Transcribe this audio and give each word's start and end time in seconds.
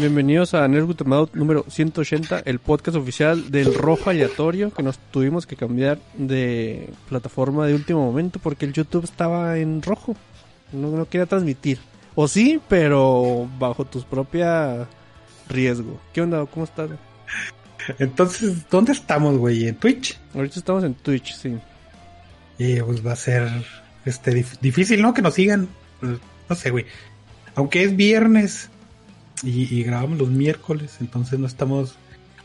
Bienvenidos 0.00 0.54
a 0.54 0.66
Nerd 0.66 0.96
Out 1.12 1.34
número 1.34 1.66
180, 1.68 2.40
el 2.46 2.58
podcast 2.58 2.96
oficial 2.96 3.50
del 3.50 3.74
rojo 3.74 4.08
aleatorio 4.08 4.72
que 4.72 4.82
nos 4.82 4.98
tuvimos 4.98 5.44
que 5.44 5.56
cambiar 5.56 5.98
de 6.14 6.88
plataforma 7.10 7.66
de 7.66 7.74
último 7.74 8.06
momento 8.06 8.38
porque 8.42 8.64
el 8.64 8.72
YouTube 8.72 9.04
estaba 9.04 9.58
en 9.58 9.82
rojo. 9.82 10.16
No, 10.72 10.88
no 10.88 11.06
quería 11.06 11.26
transmitir. 11.26 11.80
O 12.14 12.28
sí, 12.28 12.62
pero 12.66 13.46
bajo 13.58 13.84
tus 13.84 14.06
propia 14.06 14.88
riesgo. 15.50 16.00
¿Qué 16.14 16.22
onda? 16.22 16.46
¿Cómo 16.46 16.64
estás? 16.64 16.88
Entonces, 17.98 18.70
¿dónde 18.70 18.92
estamos, 18.92 19.36
güey? 19.36 19.68
¿En 19.68 19.74
Twitch? 19.74 20.18
Ahorita 20.34 20.60
estamos 20.60 20.82
en 20.82 20.94
Twitch, 20.94 21.34
sí. 21.34 21.58
Y 22.56 22.80
pues 22.80 23.06
va 23.06 23.12
a 23.12 23.16
ser 23.16 23.50
este 24.06 24.46
difícil, 24.62 25.02
¿no? 25.02 25.12
Que 25.12 25.20
nos 25.20 25.34
sigan. 25.34 25.68
No 26.00 26.54
sé, 26.54 26.70
güey. 26.70 26.86
Aunque 27.54 27.82
es 27.84 27.94
viernes 27.94 28.70
y, 29.42 29.82
grabamos 29.82 30.18
los 30.18 30.28
miércoles, 30.28 30.96
entonces 31.00 31.38
no 31.38 31.46
estamos. 31.46 31.96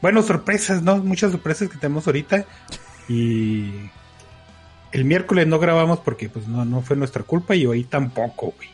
Bueno, 0.02 0.22
sorpresas, 0.22 0.84
¿no? 0.84 0.98
Muchas 0.98 1.32
sorpresas 1.32 1.70
que 1.70 1.78
tenemos 1.78 2.08
ahorita. 2.08 2.46
Y 3.08 3.72
el 4.92 5.06
miércoles 5.06 5.48
no 5.48 5.60
grabamos 5.60 6.00
porque 6.00 6.30
pues 6.30 6.48
no, 6.48 6.66
no 6.66 6.82
fue 6.82 6.96
nuestra 6.96 7.24
culpa 7.24 7.56
y 7.56 7.66
hoy 7.66 7.84
tampoco, 7.84 8.54
güey. 8.56 8.70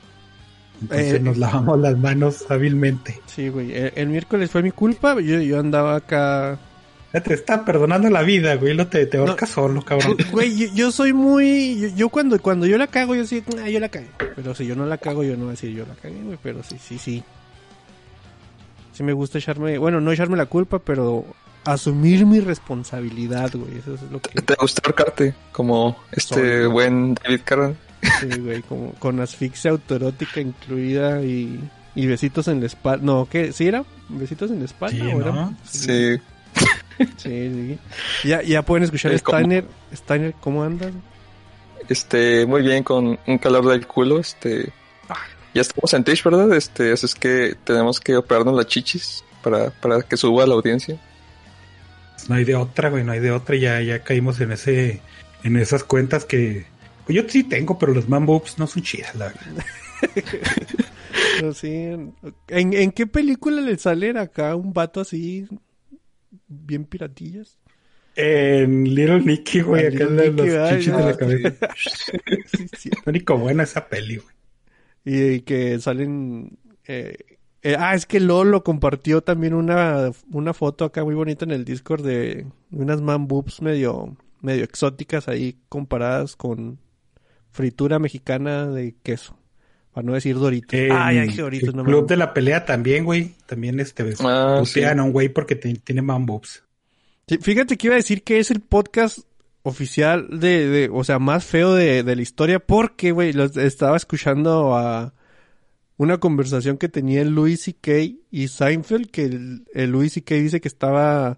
Entonces 0.81 1.13
eh, 1.13 1.19
nos 1.19 1.37
lavamos 1.37 1.79
las 1.79 1.97
manos 1.97 2.45
hábilmente. 2.49 3.19
Sí, 3.27 3.49
güey. 3.49 3.71
El, 3.73 4.07
miércoles 4.09 4.49
fue 4.49 4.63
mi 4.63 4.71
culpa. 4.71 5.19
Yo, 5.19 5.39
yo 5.39 5.59
andaba 5.59 5.95
acá 5.95 6.59
te 7.19 7.33
está 7.33 7.65
perdonando 7.65 8.09
la 8.09 8.21
vida, 8.21 8.55
güey. 8.55 8.73
Lo 8.73 8.87
te, 8.87 9.05
te 9.05 9.17
ahorcas 9.17 9.49
solo, 9.49 9.81
cabrón. 9.81 10.15
Güey, 10.31 10.71
yo, 10.73 10.91
soy 10.91 11.11
muy. 11.11 11.91
Yo, 11.95 12.07
cuando, 12.07 12.41
cuando 12.41 12.65
yo 12.65 12.77
la 12.77 12.87
cago, 12.87 13.15
yo 13.15 13.25
sí, 13.25 13.43
ah, 13.61 13.67
yo 13.67 13.81
la 13.81 13.89
cago. 13.89 14.07
Pero 14.35 14.55
si 14.55 14.65
yo 14.65 14.75
no 14.75 14.85
la 14.85 14.97
cago, 14.97 15.23
yo 15.23 15.33
no 15.33 15.39
voy 15.39 15.47
a 15.49 15.51
decir 15.51 15.71
yo 15.71 15.85
la 15.85 15.95
cagué, 15.95 16.21
güey. 16.21 16.37
Pero 16.41 16.63
sí, 16.63 16.77
sí, 16.79 16.97
sí. 16.97 17.23
Sí 18.93 19.03
me 19.03 19.13
gusta 19.13 19.37
echarme. 19.37 19.77
Bueno, 19.77 20.01
no 20.01 20.11
echarme 20.11 20.37
la 20.37 20.45
culpa, 20.45 20.79
pero 20.79 21.25
asumir 21.63 22.25
mi 22.25 22.39
responsabilidad, 22.39 23.51
güey. 23.53 23.77
Eso 23.77 23.95
es 23.95 24.01
lo 24.11 24.21
que. 24.21 24.41
¿Te 24.41 24.55
gusta 24.55 24.81
ahorcarte? 24.85 25.33
Como 25.51 25.97
este 26.11 26.65
buen 26.67 27.15
David 27.15 27.41
Carran. 27.43 27.77
Sí, 28.19 28.39
güey, 28.39 28.61
como 28.63 28.93
con 28.93 29.19
asfixia 29.19 29.71
autoerótica 29.71 30.41
incluida 30.41 31.21
y, 31.21 31.59
y 31.95 32.07
besitos 32.07 32.47
en 32.47 32.59
la 32.59 32.65
espalda. 32.65 33.05
No, 33.05 33.27
¿qué? 33.29 33.51
¿Sí 33.53 33.67
era? 33.67 33.83
¿Besitos 34.09 34.51
en 34.51 34.59
la 34.59 34.65
espalda? 34.65 34.97
Sí, 35.05 35.11
¿o 35.11 35.21
era? 35.21 35.51
sí. 35.63 36.19
Sí, 37.17 37.79
Ya, 38.23 38.41
ya 38.43 38.61
pueden 38.63 38.83
escuchar 38.83 39.11
a 39.11 39.17
Steiner. 39.17 39.65
Steiner, 39.93 40.33
¿cómo 40.39 40.63
andas? 40.63 40.91
Este, 41.89 42.45
muy 42.45 42.61
bien, 42.61 42.83
con 42.83 43.17
un 43.25 43.37
calor 43.37 43.67
del 43.67 43.87
culo, 43.87 44.19
este... 44.19 44.71
Ya 45.53 45.61
estamos 45.61 45.93
en 45.93 46.03
Twitch, 46.03 46.23
¿verdad? 46.23 46.53
Este, 46.53 46.91
así 46.93 47.05
es 47.05 47.15
que 47.15 47.55
tenemos 47.63 47.99
que 47.99 48.15
operarnos 48.15 48.55
las 48.55 48.67
chichis 48.67 49.23
para, 49.43 49.69
para 49.69 50.01
que 50.01 50.17
suba 50.17 50.45
la 50.45 50.53
audiencia. 50.53 50.97
No 52.29 52.35
hay 52.35 52.45
de 52.45 52.55
otra, 52.55 52.89
güey, 52.89 53.03
no 53.03 53.11
hay 53.11 53.19
de 53.19 53.31
otra. 53.31 53.55
Ya, 53.55 53.81
ya 53.81 54.03
caímos 54.03 54.39
en 54.39 54.51
ese, 54.51 55.01
en 55.43 55.57
esas 55.57 55.83
cuentas 55.83 56.25
que 56.25 56.65
pues 57.05 57.15
yo 57.15 57.23
sí 57.27 57.43
tengo, 57.43 57.77
pero 57.77 57.93
los 57.93 58.07
man 58.07 58.25
boobs 58.25 58.57
no 58.59 58.67
son 58.67 58.83
chidas, 58.83 59.15
la 59.15 59.25
verdad. 59.25 59.65
sí, 61.55 61.69
¿en, 61.69 62.13
¿En 62.47 62.91
qué 62.91 63.07
película 63.07 63.61
le 63.61 63.77
sale 63.77 64.17
acá 64.17 64.55
un 64.55 64.71
vato 64.71 65.01
así 65.01 65.47
bien 66.47 66.85
piratillas. 66.85 67.57
En 68.15 68.83
Little 68.83 69.21
Nicky, 69.21 69.61
güey, 69.61 69.87
acá 69.87 70.03
en 70.03 70.35
los 70.35 70.69
chichis 70.69 70.97
de 70.97 71.03
la 71.03 71.17
cabeza. 71.17 71.53
sí, 72.77 72.89
Único 73.05 73.37
buena 73.37 73.63
esa 73.63 73.87
peli, 73.87 74.17
güey. 74.17 74.35
Y, 75.03 75.41
que 75.41 75.79
salen. 75.79 76.57
Eh, 76.85 77.15
eh, 77.63 77.75
ah, 77.77 77.93
es 77.95 78.05
que 78.05 78.19
Lolo 78.19 78.63
compartió 78.63 79.21
también 79.21 79.53
una, 79.53 80.11
una 80.31 80.53
foto 80.53 80.85
acá 80.85 81.03
muy 81.03 81.15
bonita 81.15 81.45
en 81.45 81.51
el 81.51 81.65
Discord 81.65 82.03
de 82.03 82.47
unas 82.71 83.01
man 83.01 83.27
boobs 83.27 83.61
medio, 83.61 84.17
medio 84.41 84.63
exóticas 84.63 85.27
ahí 85.27 85.57
comparadas 85.69 86.35
con 86.35 86.79
fritura 87.51 87.99
mexicana 87.99 88.67
de 88.67 88.95
queso. 89.03 89.37
Para 89.93 90.05
no 90.05 90.13
decir 90.13 90.37
Doritos. 90.37 90.79
ya 90.89 91.09
dije 91.09 91.41
Doritos. 91.41 91.75
El 91.75 91.83
club 91.83 92.07
de 92.07 92.17
la 92.17 92.33
pelea 92.33 92.65
también, 92.65 93.03
güey. 93.03 93.35
También 93.45 93.79
este, 93.79 94.03
ah, 94.21 94.61
a 94.61 95.03
un 95.03 95.11
güey 95.11 95.29
porque 95.29 95.55
tiene 95.55 96.01
man 96.01 96.25
fíjate 97.39 97.77
que 97.77 97.87
iba 97.87 97.95
a 97.95 97.97
decir 97.97 98.23
que 98.23 98.39
es 98.39 98.51
el 98.51 98.61
podcast 98.61 99.19
oficial 99.63 100.27
de, 100.39 100.67
de 100.67 100.89
o 100.91 101.03
sea, 101.03 101.19
más 101.19 101.45
feo 101.45 101.73
de, 101.73 102.03
de 102.03 102.15
la 102.15 102.21
historia 102.21 102.59
porque, 102.59 103.11
güey, 103.11 103.33
estaba 103.57 103.97
escuchando 103.97 104.75
a 104.75 105.13
una 105.97 106.19
conversación 106.19 106.77
que 106.77 106.89
tenía 106.89 107.21
el 107.21 107.29
Louis 107.35 107.61
C.K. 107.61 107.91
y 108.31 108.47
Seinfeld, 108.47 109.11
que 109.11 109.25
el, 109.25 109.65
el 109.73 109.91
Louis 109.91 110.11
C.K. 110.13 110.35
dice 110.35 110.59
que 110.61 110.67
estaba 110.67 111.37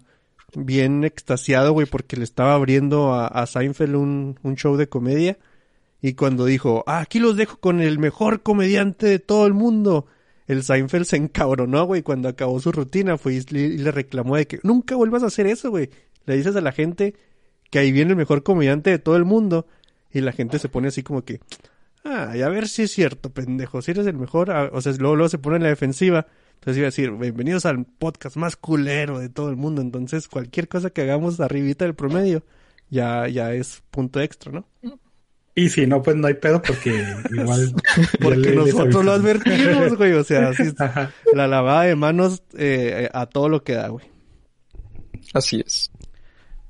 bien 0.54 1.04
extasiado, 1.04 1.72
güey, 1.72 1.86
porque 1.86 2.16
le 2.16 2.24
estaba 2.24 2.54
abriendo 2.54 3.12
a, 3.12 3.26
a 3.26 3.46
Seinfeld 3.46 3.94
un, 3.94 4.38
un 4.42 4.56
show 4.56 4.76
de 4.76 4.88
comedia. 4.88 5.38
Y 6.00 6.14
cuando 6.14 6.46
dijo, 6.46 6.84
ah, 6.86 7.00
aquí 7.00 7.18
los 7.18 7.36
dejo 7.36 7.58
con 7.58 7.80
el 7.80 7.98
mejor 7.98 8.42
comediante 8.42 9.06
de 9.06 9.18
todo 9.18 9.46
el 9.46 9.54
mundo, 9.54 10.06
el 10.46 10.62
Seinfeld 10.62 11.06
se 11.06 11.16
encabronó, 11.16 11.84
güey, 11.84 12.02
cuando 12.02 12.28
acabó 12.28 12.60
su 12.60 12.72
rutina, 12.72 13.18
fue 13.18 13.34
y 13.34 13.42
le 13.50 13.90
reclamó 13.90 14.36
de 14.36 14.46
que 14.46 14.60
nunca 14.62 14.96
vuelvas 14.96 15.22
a 15.22 15.26
hacer 15.26 15.46
eso, 15.46 15.70
güey. 15.70 15.90
Le 16.26 16.36
dices 16.36 16.56
a 16.56 16.60
la 16.60 16.72
gente 16.72 17.14
que 17.74 17.80
ahí 17.80 17.90
viene 17.90 18.12
el 18.12 18.16
mejor 18.16 18.44
comediante 18.44 18.90
de 18.90 19.00
todo 19.00 19.16
el 19.16 19.24
mundo 19.24 19.66
y 20.12 20.20
la 20.20 20.30
gente 20.30 20.60
se 20.60 20.68
pone 20.68 20.86
así 20.86 21.02
como 21.02 21.24
que, 21.24 21.40
ah, 22.04 22.32
y 22.36 22.42
a 22.42 22.48
ver 22.48 22.68
si 22.68 22.82
es 22.82 22.92
cierto, 22.92 23.30
pendejo, 23.30 23.82
si 23.82 23.90
eres 23.90 24.06
el 24.06 24.16
mejor, 24.16 24.48
o 24.50 24.80
sea, 24.80 24.92
luego, 24.92 25.16
luego 25.16 25.28
se 25.28 25.38
pone 25.38 25.56
en 25.56 25.64
la 25.64 25.70
defensiva. 25.70 26.28
Entonces 26.54 26.76
iba 26.76 26.84
a 26.84 26.92
decir, 26.92 27.10
bienvenidos 27.10 27.66
al 27.66 27.84
podcast 27.84 28.36
más 28.36 28.54
culero 28.54 29.18
de 29.18 29.28
todo 29.28 29.50
el 29.50 29.56
mundo. 29.56 29.82
Entonces, 29.82 30.28
cualquier 30.28 30.68
cosa 30.68 30.90
que 30.90 31.02
hagamos 31.02 31.40
arribita 31.40 31.84
del 31.84 31.96
promedio 31.96 32.44
ya, 32.90 33.26
ya 33.26 33.52
es 33.52 33.82
punto 33.90 34.20
extra, 34.20 34.52
¿no? 34.52 34.68
Y 35.56 35.68
si 35.70 35.88
no, 35.88 36.00
pues 36.00 36.14
no 36.14 36.28
hay 36.28 36.34
pedo 36.34 36.62
porque 36.62 36.90
igual... 37.32 37.74
porque 38.22 38.52
nosotros 38.52 39.04
lo 39.04 39.10
advertimos, 39.10 39.96
güey. 39.96 40.12
O 40.12 40.22
sea, 40.22 40.50
así 40.50 40.62
la 41.32 41.48
lavada 41.48 41.82
de 41.82 41.96
manos 41.96 42.44
eh, 42.56 43.08
a 43.12 43.26
todo 43.26 43.48
lo 43.48 43.64
que 43.64 43.72
da, 43.72 43.88
güey. 43.88 44.06
Así 45.32 45.60
es. 45.66 45.90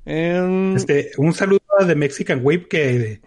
Em, 0.05 0.75
este, 0.75 1.11
un 1.17 1.33
saludo 1.33 1.61
de 1.85 1.95
Mexican 1.95 2.39
Wave 2.43 2.67
que 2.67 3.21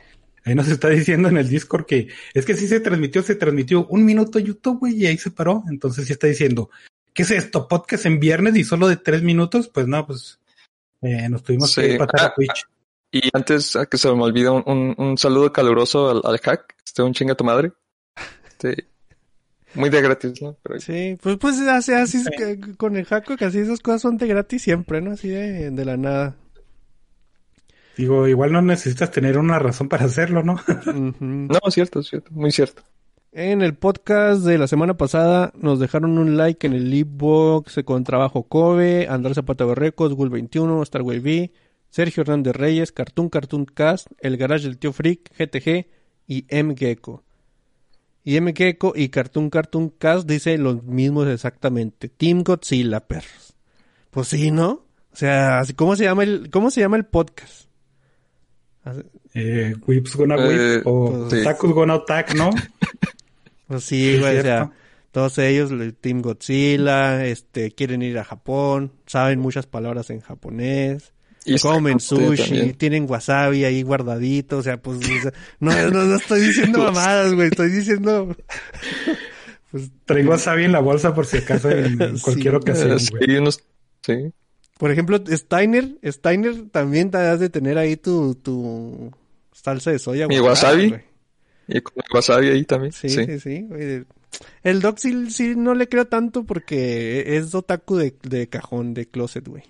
ahí 0.44 0.54
nos 0.54 0.68
está 0.68 0.88
diciendo 0.88 1.28
en 1.28 1.36
el 1.36 1.48
Discord 1.48 1.86
que 1.86 2.08
es 2.32 2.46
que 2.46 2.54
sí 2.54 2.68
se 2.68 2.80
transmitió, 2.80 3.22
se 3.22 3.34
transmitió 3.34 3.86
un 3.86 4.04
minuto 4.04 4.38
YouTube, 4.38 4.78
güey, 4.78 4.94
y 4.94 5.06
ahí 5.06 5.18
se 5.18 5.30
paró. 5.30 5.64
Entonces 5.68 6.06
sí 6.06 6.12
está 6.12 6.28
diciendo, 6.28 6.70
¿qué 7.12 7.22
es 7.22 7.30
esto? 7.32 7.66
¿Podcast 7.66 8.06
en 8.06 8.20
viernes 8.20 8.56
y 8.56 8.64
solo 8.64 8.88
de 8.88 8.96
tres 8.96 9.22
minutos? 9.22 9.68
Pues 9.68 9.86
no, 9.88 10.06
pues 10.06 10.38
eh, 11.02 11.28
nos 11.28 11.42
tuvimos 11.42 11.74
que 11.74 11.96
pasar 11.98 12.20
a 12.20 12.26
ah, 12.26 12.34
Twitch. 12.34 12.66
Y 13.10 13.30
antes 13.32 13.74
a 13.74 13.86
que 13.86 13.98
se 13.98 14.12
me 14.12 14.22
olvide 14.22 14.50
un, 14.50 14.94
un, 14.96 15.18
saludo 15.18 15.52
caluroso 15.52 16.10
al, 16.10 16.20
al, 16.24 16.38
hack, 16.38 16.76
este 16.84 17.02
un 17.02 17.14
chinga 17.14 17.34
tu 17.34 17.44
madre. 17.44 17.72
Este, 18.46 18.86
muy 19.74 19.88
de 19.90 20.02
gratis, 20.02 20.42
¿no? 20.42 20.56
Sí, 20.78 21.18
pues 21.22 21.36
pues 21.38 21.58
así, 21.60 21.92
así 21.92 22.22
con 22.76 22.96
el 22.96 23.06
hack 23.06 23.36
que 23.36 23.44
así 23.44 23.58
esas 23.58 23.80
cosas 23.80 24.02
son 24.02 24.16
de 24.16 24.26
gratis 24.26 24.62
siempre, 24.62 25.00
¿no? 25.00 25.12
Así 25.12 25.28
de, 25.28 25.70
de 25.70 25.84
la 25.84 25.96
nada. 25.96 26.36
Digo, 27.98 28.28
igual 28.28 28.52
no 28.52 28.62
necesitas 28.62 29.10
tener 29.10 29.36
una 29.38 29.58
razón 29.58 29.88
para 29.88 30.04
hacerlo, 30.04 30.44
¿no? 30.44 30.56
No, 31.20 31.58
cierto, 31.68 32.00
cierto, 32.04 32.30
muy 32.30 32.52
cierto. 32.52 32.84
En 33.32 33.60
el 33.60 33.74
podcast 33.74 34.42
de 34.42 34.56
la 34.56 34.68
semana 34.68 34.96
pasada 34.96 35.52
nos 35.56 35.80
dejaron 35.80 36.16
un 36.16 36.36
like 36.36 36.64
en 36.64 36.74
el 36.74 37.04
Box 37.04 37.80
con 37.84 38.04
Trabajo 38.04 38.44
Kobe, 38.44 39.08
Andrés 39.08 39.34
Zapata 39.34 39.64
Berrecos, 39.64 40.12
Gul21, 40.12 40.86
Starway 40.86 41.18
V, 41.18 41.52
Sergio 41.90 42.20
Hernández 42.22 42.54
Reyes, 42.54 42.92
Cartoon 42.92 43.30
Cartoon 43.30 43.64
Cast, 43.64 44.06
El 44.20 44.36
Garage 44.36 44.68
del 44.68 44.78
Tío 44.78 44.92
Freak, 44.92 45.32
GTG 45.36 45.88
y 46.28 46.46
M 46.50 46.76
Gecko. 46.76 47.24
Y 48.22 48.36
M 48.36 48.52
Gecko 48.54 48.92
y 48.94 49.08
Cartoon 49.08 49.50
Cartoon 49.50 49.88
Cast 49.88 50.28
dice 50.28 50.56
los 50.56 50.84
mismos 50.84 51.26
exactamente. 51.26 52.08
Team 52.08 52.44
Godzilla, 52.44 53.00
perros. 53.00 53.56
Pues 54.12 54.28
sí, 54.28 54.52
¿no? 54.52 54.84
O 55.12 55.16
sea, 55.16 55.62
¿cómo 55.74 55.96
se 55.96 56.04
llama 56.04 56.22
el, 56.22 56.48
cómo 56.50 56.70
se 56.70 56.80
llama 56.80 56.96
el 56.96 57.04
podcast? 57.04 57.67
Eh, 59.34 59.74
Whips 59.86 60.16
Gonna 60.16 60.36
Whip 60.36 60.58
eh, 60.58 60.82
o 60.84 61.26
pues, 61.28 61.44
Takus 61.44 61.72
Gonna 61.72 61.94
Attack, 61.94 62.34
¿no? 62.34 62.50
Pues 63.68 63.84
sí, 63.84 64.16
güey, 64.18 64.38
o 64.38 64.42
sea, 64.42 64.70
todos 65.10 65.36
ellos, 65.36 65.70
Team 66.00 66.22
Godzilla, 66.22 67.26
este, 67.26 67.70
quieren 67.72 68.00
ir 68.00 68.18
a 68.18 68.24
Japón, 68.24 68.92
saben 69.04 69.40
muchas 69.40 69.66
palabras 69.66 70.08
en 70.08 70.20
japonés. 70.20 71.12
Y 71.44 71.58
comen 71.58 72.00
sushi, 72.00 72.72
tienen 72.72 73.04
wasabi 73.06 73.64
ahí 73.64 73.82
guardadito, 73.82 74.56
o 74.56 74.62
sea, 74.62 74.80
pues, 74.80 75.00
no, 75.60 75.90
no, 75.90 76.16
estoy 76.16 76.40
diciendo 76.40 76.78
mamadas, 76.78 77.34
güey, 77.34 77.48
estoy 77.48 77.68
diciendo... 77.70 78.34
pues, 79.70 79.90
Traigo 80.06 80.30
wasabi 80.30 80.64
en 80.64 80.72
la 80.72 80.80
bolsa 80.80 81.14
por 81.14 81.26
si 81.26 81.36
acaso 81.36 81.70
en 81.70 82.18
cualquier 82.22 82.54
ocasión, 82.54 82.98
güey. 83.10 83.52
Sí, 84.00 84.32
Por 84.78 84.92
ejemplo, 84.92 85.22
Steiner, 85.26 85.98
Steiner 86.04 86.68
también 86.70 87.10
te 87.10 87.18
has 87.18 87.40
de 87.40 87.50
tener 87.50 87.76
ahí 87.78 87.96
tu, 87.96 88.36
tu 88.36 89.12
salsa 89.52 89.90
de 89.90 89.98
soya. 89.98 90.28
Mi 90.28 90.38
wasabi. 90.38 90.94
Y 91.66 91.80
con 91.80 92.02
wasabi 92.14 92.48
ahí 92.48 92.64
también. 92.64 92.92
Sí, 92.92 93.08
sí, 93.10 93.40
sí. 93.40 93.66
El 94.62 94.80
Doc 94.80 94.98
sí, 94.98 95.30
sí 95.30 95.54
no 95.56 95.74
le 95.74 95.88
creo 95.88 96.06
tanto 96.06 96.44
porque 96.44 97.36
es 97.36 97.54
otaku 97.54 97.96
de, 97.96 98.14
de 98.22 98.48
cajón, 98.48 98.94
de 98.94 99.06
closet, 99.06 99.46
güey. 99.46 99.64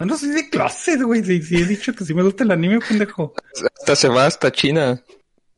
No, 0.00 0.06
no 0.06 0.18
soy 0.18 0.30
de 0.30 0.50
closet, 0.50 1.00
güey. 1.00 1.22
Sí, 1.22 1.40
sí, 1.40 1.56
he 1.56 1.66
dicho 1.66 1.94
que 1.94 2.04
sí 2.04 2.12
me 2.12 2.24
gusta 2.24 2.42
el 2.42 2.50
anime, 2.50 2.80
pendejo. 2.80 3.34
Hasta 3.78 3.94
se 3.94 4.08
va 4.08 4.26
hasta 4.26 4.50
China. 4.50 5.00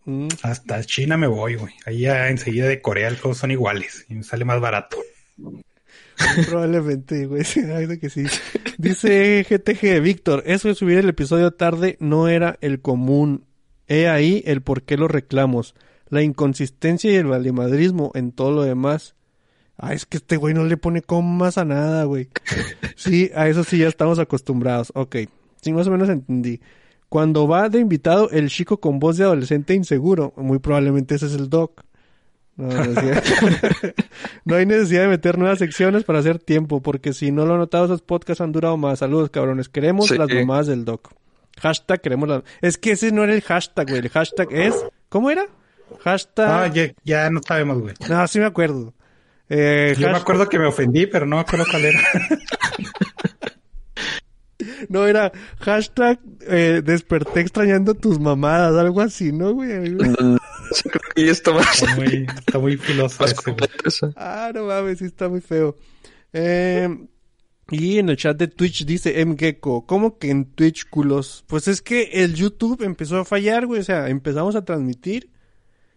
Mm. 0.05 0.29
Hasta 0.43 0.85
China 0.85 1.17
me 1.17 1.27
voy, 1.27 1.57
güey. 1.57 1.75
Ahí 1.87 2.01
ya 2.01 2.29
enseguida 2.29 2.69
de 2.69 2.83
Corea 2.83 3.15
todos 3.17 3.39
son 3.39 3.51
iguales 3.51 4.05
y 4.11 4.15
me 4.15 4.23
sale 4.23 4.45
más 4.45 4.61
barato. 4.61 4.99
Probablemente, 6.49 7.27
güey. 7.27 7.43
de 7.87 7.99
que 7.99 8.11
sí. 8.11 8.25
Dice 8.79 9.47
GTG 9.49 10.01
Víctor, 10.01 10.43
eso 10.47 10.69
de 10.69 10.75
subir 10.75 10.99
el 10.99 11.09
episodio 11.09 11.53
tarde 11.53 11.97
no 12.01 12.29
era 12.29 12.59
el 12.61 12.81
común. 12.81 13.45
He 13.89 14.09
ahí 14.09 14.43
el 14.47 14.63
por 14.63 14.83
qué 14.83 14.97
los 14.97 15.11
reclamos. 15.11 15.75
La 16.09 16.23
inconsistencia 16.23 17.11
y 17.11 17.17
el 17.17 17.27
valimadrismo 17.27 18.13
en 18.15 18.33
todo 18.33 18.53
lo 18.53 18.63
demás. 18.63 19.15
Ah, 19.79 19.93
es 19.93 20.07
que 20.07 20.17
este 20.17 20.37
güey 20.37 20.55
no 20.55 20.65
le 20.65 20.77
pone 20.77 21.03
comas 21.03 21.59
a 21.59 21.65
nada, 21.65 22.05
güey. 22.05 22.29
Sí, 22.97 23.31
a 23.35 23.49
eso 23.49 23.63
sí 23.63 23.79
ya 23.79 23.89
estamos 23.89 24.19
acostumbrados. 24.19 24.91
Ok, 24.95 25.17
sí, 25.61 25.73
más 25.73 25.87
o 25.87 25.91
menos 25.91 26.09
entendí. 26.09 26.61
Cuando 27.09 27.47
va 27.47 27.69
de 27.69 27.79
invitado 27.81 28.31
el 28.31 28.49
chico 28.49 28.81
con 28.81 28.99
voz 28.99 29.17
de 29.17 29.25
adolescente 29.25 29.75
inseguro, 29.75 30.33
muy 30.37 30.59
probablemente 30.59 31.15
ese 31.15 31.27
es 31.27 31.35
el 31.35 31.51
doc. 31.51 31.85
No, 32.57 32.69
no 34.45 34.57
hay 34.57 34.65
necesidad 34.67 35.03
de 35.03 35.09
meter 35.09 35.37
nuevas 35.39 35.59
secciones 35.59 36.05
para 36.05 36.21
hacer 36.21 36.39
tiempo, 36.39 36.81
porque 36.81 37.13
si 37.13 37.31
no 37.31 37.45
lo 37.45 37.55
han 37.55 37.61
notado, 37.61 37.85
esos 37.85 38.03
podcasts 38.03 38.41
han 38.41 38.53
durado 38.53 38.77
más. 38.77 39.01
Saludos, 39.01 39.31
cabrones. 39.31 39.69
Queremos 39.69 40.07
Sí. 40.07 40.17
las 40.17 40.29
mamadas 40.33 40.67
del 40.69 40.85
doc. 40.85 41.13
Hashtag 41.61 42.01
queremos 42.01 42.29
las... 42.29 42.43
Es 42.63 42.79
que 42.79 42.93
ese 42.93 43.13
no 43.13 43.25
era 43.25 43.35
el 43.35 43.43
hashtag, 43.43 43.89
güey. 43.89 44.01
El 44.01 44.09
hashtag 44.11 44.49
es... 44.53 44.75
¿Cómo 45.09 45.31
era? 45.31 45.47
Hashtag... 46.03 46.49
Ah, 46.51 46.67
ya, 46.69 46.93
ya 47.05 47.31
no 47.31 47.41
sabemos, 47.47 47.79
güey. 47.81 47.95
No, 48.09 48.27
sí 48.27 48.39
me 48.39 48.47
acuerdo. 48.47 48.93
Eh, 49.49 49.95
Yo 49.99 50.11
me 50.11 50.17
acuerdo 50.17 50.49
que 50.49 50.59
me 50.59 50.67
ofendí, 50.67 51.07
pero 51.07 51.25
no 51.27 51.37
me 51.37 51.43
acuerdo 51.43 51.67
cuál 51.71 51.85
era. 51.85 52.01
No, 54.89 55.07
era 55.07 55.33
hashtag 55.61 56.19
eh, 56.49 56.81
desperté 56.83 57.41
extrañando 57.41 57.95
tus 57.95 58.19
mamadas, 58.19 58.75
algo 58.77 59.01
así, 59.03 59.31
¿no, 59.33 59.53
güey? 59.53 59.69
Sí, 60.83 60.89
creo 60.89 61.03
que 61.15 61.25
ya 61.25 61.33
está 61.33 61.53
más, 61.53 61.83
Está 61.83 61.97
muy, 61.97 62.27
está 62.39 62.59
muy 62.59 62.81
eso. 63.85 64.13
Ah, 64.17 64.51
no 64.55 64.67
mames, 64.67 64.99
sí 64.99 65.07
está 65.07 65.29
muy 65.29 65.41
feo. 65.41 65.77
Eh, 66.33 66.89
y 67.71 67.99
en 67.99 68.11
el 68.11 68.17
chat 68.17 68.37
de 68.37 68.49
Twitch 68.49 68.85
dice 68.85 69.25
MGecko, 69.25 69.87
¿cómo 69.87 70.19
que 70.19 70.31
en 70.31 70.45
Twitch, 70.45 70.89
culos? 70.89 71.45
Pues 71.47 71.67
es 71.67 71.83
que 71.83 72.11
el 72.13 72.35
YouTube 72.35 72.83
empezó 72.83 73.19
a 73.19 73.25
fallar, 73.25 73.67
güey. 73.67 73.81
O 73.81 73.85
sea, 73.85 74.09
empezamos 74.09 74.55
a 74.55 74.65
transmitir 74.65 75.31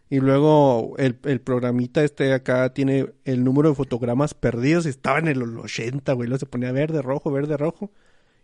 y 0.09 0.19
luego 0.19 0.95
el, 0.97 1.19
el 1.25 1.41
programita 1.41 2.03
este 2.03 2.33
acá 2.33 2.73
tiene 2.73 3.13
el 3.25 3.43
número 3.43 3.69
de 3.69 3.75
fotogramas 3.75 4.33
perdidos 4.33 4.85
y 4.87 4.89
estaba 4.89 5.19
en 5.19 5.27
el 5.27 5.41
80, 5.43 6.13
güey. 6.13 6.27
Luego 6.27 6.39
se 6.39 6.47
ponía 6.47 6.71
verde, 6.71 7.01
rojo, 7.01 7.31
verde, 7.31 7.57
rojo. 7.57 7.91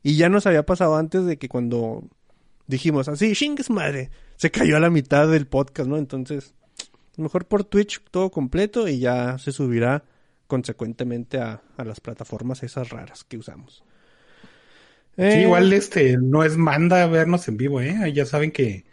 Y 0.03 0.17
ya 0.17 0.29
nos 0.29 0.45
había 0.45 0.65
pasado 0.65 0.97
antes 0.97 1.25
de 1.25 1.37
que 1.37 1.49
cuando 1.49 2.03
dijimos 2.67 3.07
así, 3.07 3.33
chingues 3.33 3.69
madre, 3.69 4.09
se 4.35 4.51
cayó 4.51 4.77
a 4.77 4.79
la 4.79 4.89
mitad 4.89 5.27
del 5.27 5.47
podcast, 5.47 5.89
¿no? 5.89 5.97
Entonces, 5.97 6.53
mejor 7.17 7.45
por 7.45 7.63
Twitch 7.63 8.01
todo 8.11 8.31
completo 8.31 8.87
y 8.87 8.99
ya 8.99 9.37
se 9.37 9.51
subirá 9.51 10.03
consecuentemente 10.47 11.39
a, 11.39 11.61
a 11.77 11.83
las 11.83 11.99
plataformas 11.99 12.63
esas 12.63 12.89
raras 12.89 13.23
que 13.23 13.37
usamos. 13.37 13.83
Sí, 15.17 15.23
Eh, 15.23 15.41
igual 15.43 15.71
este 15.73 16.17
no 16.17 16.43
es 16.43 16.57
manda 16.57 17.07
vernos 17.07 17.47
en 17.47 17.57
vivo, 17.57 17.81
¿eh? 17.81 18.11
Ya 18.13 18.25
saben 18.25 18.51
que, 18.51 18.85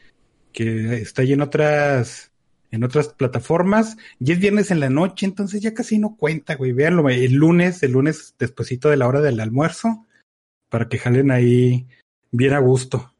que 0.52 0.96
está 0.96 1.22
ahí 1.22 1.32
en 1.32 1.40
otras 1.42 2.30
en 2.70 2.84
otras 2.84 3.08
plataformas 3.08 3.98
y 4.18 4.32
es 4.32 4.38
viernes 4.38 4.70
en 4.70 4.80
la 4.80 4.88
noche, 4.88 5.26
entonces 5.26 5.60
ya 5.60 5.74
casi 5.74 5.98
no 5.98 6.16
cuenta, 6.16 6.54
güey. 6.54 6.72
Véanlo 6.72 7.06
el 7.10 7.34
lunes, 7.34 7.82
el 7.82 7.92
lunes 7.92 8.34
despuesito 8.38 8.88
de 8.88 8.96
la 8.96 9.06
hora 9.06 9.20
del 9.20 9.40
almuerzo 9.40 10.06
para 10.70 10.88
que 10.88 10.98
jalen 10.98 11.30
ahí 11.30 11.86
bien 12.30 12.54
a 12.54 12.60
gusto 12.60 13.11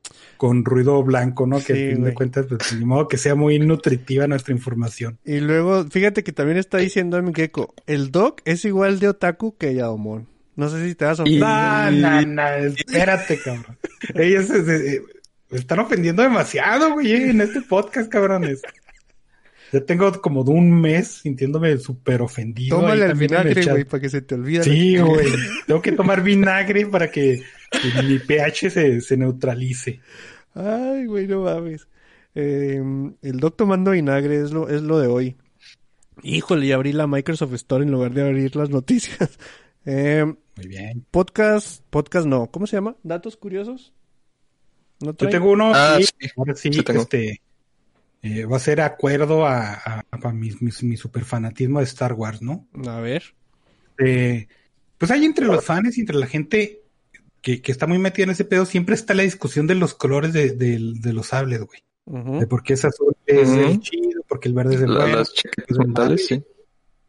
con 0.42 0.64
ruido 0.64 1.00
blanco, 1.04 1.46
¿no? 1.46 1.58
Que 1.58 1.72
Sí, 1.72 1.72
al 1.84 1.94
fin 1.94 2.02
de 2.02 2.14
cuentas, 2.14 2.46
pues, 2.48 2.74
ni 2.76 2.84
modo 2.84 3.06
que 3.06 3.16
sea 3.16 3.36
muy 3.36 3.60
nutritiva 3.60 4.26
nuestra 4.26 4.52
información. 4.52 5.16
Y 5.24 5.38
luego, 5.38 5.84
fíjate 5.88 6.24
que 6.24 6.32
también 6.32 6.58
está 6.58 6.78
diciendo 6.78 7.16
MGecko, 7.22 7.72
el 7.86 8.10
Doc 8.10 8.40
es 8.44 8.64
igual 8.64 8.98
de 8.98 9.06
otaku 9.10 9.56
que 9.56 9.72
Yadomon. 9.72 10.26
No 10.56 10.68
sé 10.68 10.84
si 10.88 10.96
te 10.96 11.04
vas 11.04 11.20
a 11.20 11.28
Y- 11.28 11.38
No, 11.38 11.90
no, 11.92 12.22
no, 12.26 12.42
espérate, 12.56 13.38
cabrón. 13.38 13.78
Ellos 14.16 14.46
se, 14.46 14.64
se- 14.64 15.02
me 15.48 15.58
están 15.58 15.78
ofendiendo 15.78 16.24
demasiado, 16.24 16.92
güey, 16.94 17.12
en 17.12 17.40
este 17.40 17.60
podcast, 17.60 18.10
cabrones. 18.10 18.62
Ya 19.72 19.80
tengo 19.80 20.10
como 20.20 20.42
de 20.42 20.50
un 20.50 20.80
mes 20.80 21.20
sintiéndome 21.22 21.78
súper 21.78 22.20
ofendido. 22.20 22.80
Tómale 22.80 23.06
el 23.06 23.14
vinagre, 23.14 23.64
güey, 23.64 23.84
para 23.84 24.00
que 24.00 24.08
se 24.08 24.22
te 24.22 24.34
olvide. 24.34 24.64
Sí, 24.64 24.98
güey. 24.98 25.28
Tengo 25.68 25.80
que 25.80 25.92
tomar 25.92 26.20
vinagre 26.20 26.84
para 26.86 27.10
que, 27.12 27.42
que 27.70 28.02
mi 28.02 28.18
pH 28.18 28.70
se, 28.70 29.00
se 29.00 29.16
neutralice. 29.16 30.00
Ay, 30.54 31.06
güey, 31.06 31.26
no 31.26 31.43
mames. 31.43 31.88
Eh, 32.34 32.82
el 33.22 33.40
Doc 33.40 33.56
tomando 33.56 33.90
vinagre 33.93 34.40
es 34.43 34.52
lo, 34.52 34.69
es 34.69 34.82
lo 34.82 34.99
de 34.99 35.06
hoy. 35.08 35.37
Híjole, 36.22 36.66
y 36.66 36.72
abrí 36.72 36.93
la 36.93 37.06
Microsoft 37.06 37.52
Store 37.54 37.84
en 37.84 37.90
lugar 37.90 38.12
de 38.12 38.22
abrir 38.28 38.54
las 38.56 38.70
noticias. 38.70 39.38
Eh, 39.84 40.25
Muy 40.25 40.66
bien. 40.69 41.04
podcast, 41.10 41.82
podcast 41.90 42.25
no, 42.25 42.49
¿cómo 42.52 42.69
se 42.69 42.76
llama? 42.76 42.94
¿Datos 43.02 43.37
curiosos? 43.37 43.93
¿No 45.00 45.16
Yo 45.16 45.28
tengo 45.28 45.50
uno 45.50 45.72
Ah, 45.75 45.99
sí. 46.00 46.28
ahora 46.37 46.54
sí, 46.54 46.72
Sí 46.72 46.84
tengo. 46.84 47.00
este 47.02 47.40
eh, 48.22 48.44
va 48.44 48.58
a 48.58 48.60
ser 48.60 48.81
acuerdo 48.81 49.44
a, 49.44 49.72
a, 49.75 50.04
a 50.12 50.32
mi, 50.32 50.50
mi, 50.60 50.70
mi 50.82 50.96
super 50.96 51.25
fanatismo 51.25 51.81
de 51.81 51.87
Star 51.87 52.12
Wars, 52.12 52.40
¿no? 52.43 52.69
A 52.87 53.00
ver. 53.00 53.34
Eh, 53.99 54.46
pues 54.99 55.10
hay 55.10 55.25
entre 55.25 55.46
los 55.46 55.64
fans 55.64 55.99
y 55.99 56.02
entre 56.02 56.14
la 56.14 56.28
gente 56.28 56.81
que, 57.42 57.60
que 57.60 57.72
está 57.72 57.86
muy 57.86 57.98
metida 57.98 58.24
en 58.24 58.30
ese 58.30 58.44
pedo, 58.44 58.64
siempre 58.64 58.94
está 58.94 59.12
la 59.14 59.24
discusión 59.24 59.66
de 59.66 59.74
los 59.74 59.94
colores 59.94 60.32
de, 60.32 60.50
de- 60.52 60.92
de 60.94 61.12
los 61.12 61.26
sables, 61.28 61.60
güey. 61.60 61.80
De 62.40 62.46
por 62.48 62.62
qué 62.64 62.72
es 62.72 62.84
azul 62.84 63.14
es 63.26 63.48
el 63.50 63.78
chido, 63.80 64.22
porque 64.28 64.48
el 64.48 64.54
verde 64.54 64.74
es 64.76 64.80
el 64.82 64.92
La- 64.92 65.00
bueno. 65.04 65.16
las 65.18 65.78
mentales, 65.78 66.26
sí. 66.26 66.42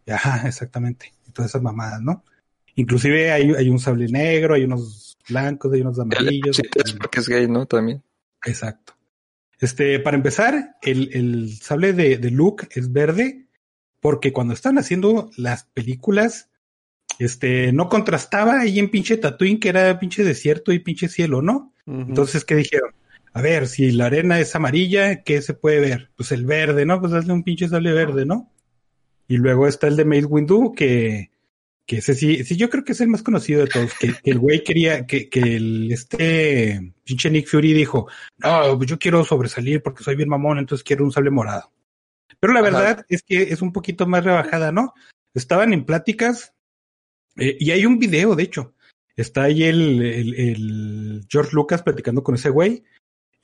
Ajá, 0.07 0.47
exactamente. 0.47 1.13
Y 1.27 1.31
todas 1.31 1.50
esas 1.51 1.62
mamadas, 1.63 2.01
¿no? 2.01 2.24
Inclusive 2.75 3.31
hay, 3.31 3.51
hay 3.53 3.69
un 3.69 3.80
sable 3.80 4.07
negro, 4.07 4.53
hay 4.56 4.65
unos 4.65 5.18
blancos, 5.30 5.71
hay 5.73 5.81
unos 5.81 5.97
amarillos. 5.99 6.56
sí, 6.57 6.63
es 6.83 6.94
porque 6.94 7.19
es 7.21 7.30
gay, 7.30 7.47
¿no? 7.47 7.66
También. 7.66 8.04
Exacto. 8.45 8.94
Este, 9.59 9.99
para 9.99 10.18
empezar, 10.18 10.75
el, 10.81 11.09
el 11.13 11.57
sable 11.57 11.94
de, 11.94 12.18
de 12.18 12.31
Luke 12.31 12.68
es 12.71 12.92
verde 12.92 13.45
porque 13.99 14.33
cuando 14.33 14.54
estaban 14.54 14.78
haciendo 14.78 15.31
las 15.37 15.63
películas, 15.66 16.49
este, 17.20 17.72
no 17.72 17.90
contrastaba 17.90 18.62
ahí 18.62 18.80
en 18.80 18.90
pinche 18.90 19.18
Tatooine 19.18 19.60
que 19.60 19.70
era 19.70 20.00
pinche 20.00 20.24
desierto 20.24 20.72
y 20.72 20.80
pinche 20.80 21.08
cielo, 21.08 21.42
¿no? 21.42 21.74
Entonces, 21.86 22.46
¿qué 22.46 22.56
dijeron? 22.56 22.92
A 23.34 23.42
ver, 23.42 23.68
si 23.68 23.92
la 23.92 24.06
arena 24.06 24.40
es 24.40 24.56
amarilla, 24.56 25.24
¿qué 25.24 25.42
se 25.42 25.54
puede 25.54 25.80
ver? 25.80 26.12
Pues 26.16 26.32
el 26.32 26.46
verde, 26.46 26.86
¿no? 26.86 27.02
Pues 27.02 27.14
hazle 27.14 27.34
un 27.34 27.44
pinche 27.44 27.68
sable 27.68 27.92
verde, 27.92 28.26
¿no? 28.26 28.52
Y 29.28 29.38
luego 29.38 29.68
está 29.68 29.88
el 29.88 29.98
de 29.98 30.06
Mace 30.06 30.26
Windu, 30.26 30.74
que, 30.74 31.32
que 31.86 31.98
ese 31.98 32.14
sí, 32.14 32.44
sí, 32.44 32.56
yo 32.56 32.70
creo 32.70 32.84
que 32.84 32.92
es 32.92 33.02
el 33.02 33.08
más 33.08 33.24
conocido 33.24 33.62
de 33.62 33.68
todos, 33.68 33.94
que, 33.96 34.14
que 34.24 34.32
el 34.32 34.40
güey 34.40 34.64
quería, 34.64 35.06
que, 35.06 35.30
que 35.30 35.40
el, 35.40 35.92
este 35.92 36.94
pinche 37.04 37.30
Nick 37.30 37.48
Fury 37.48 37.74
dijo, 37.74 38.08
no, 38.38 38.78
pues 38.78 38.90
yo 38.90 39.00
quiero 39.00 39.26
sobresalir 39.26 39.82
porque 39.82 40.04
soy 40.04 40.16
bien 40.16 40.30
mamón, 40.30 40.60
entonces 40.60 40.84
quiero 40.84 41.04
un 41.04 41.12
sable 41.12 41.32
morado. 41.32 41.72
Pero 42.40 42.54
la 42.54 42.60
Ajá. 42.60 42.70
verdad 42.70 43.06
es 43.10 43.24
que 43.24 43.42
es 43.44 43.62
un 43.62 43.72
poquito 43.72 44.06
más 44.06 44.24
rebajada, 44.24 44.72
¿no? 44.72 44.94
Estaban 45.34 45.74
en 45.74 45.86
pláticas 45.86 46.54
eh, 47.37 47.57
y 47.59 47.71
hay 47.71 47.85
un 47.85 47.99
video, 47.99 48.35
de 48.35 48.44
hecho. 48.44 48.73
Está 49.16 49.44
ahí 49.44 49.63
el, 49.63 50.02
el, 50.02 50.33
el 50.33 51.25
George 51.30 51.52
Lucas 51.54 51.83
platicando 51.83 52.23
con 52.23 52.33
ese 52.33 52.49
güey 52.49 52.83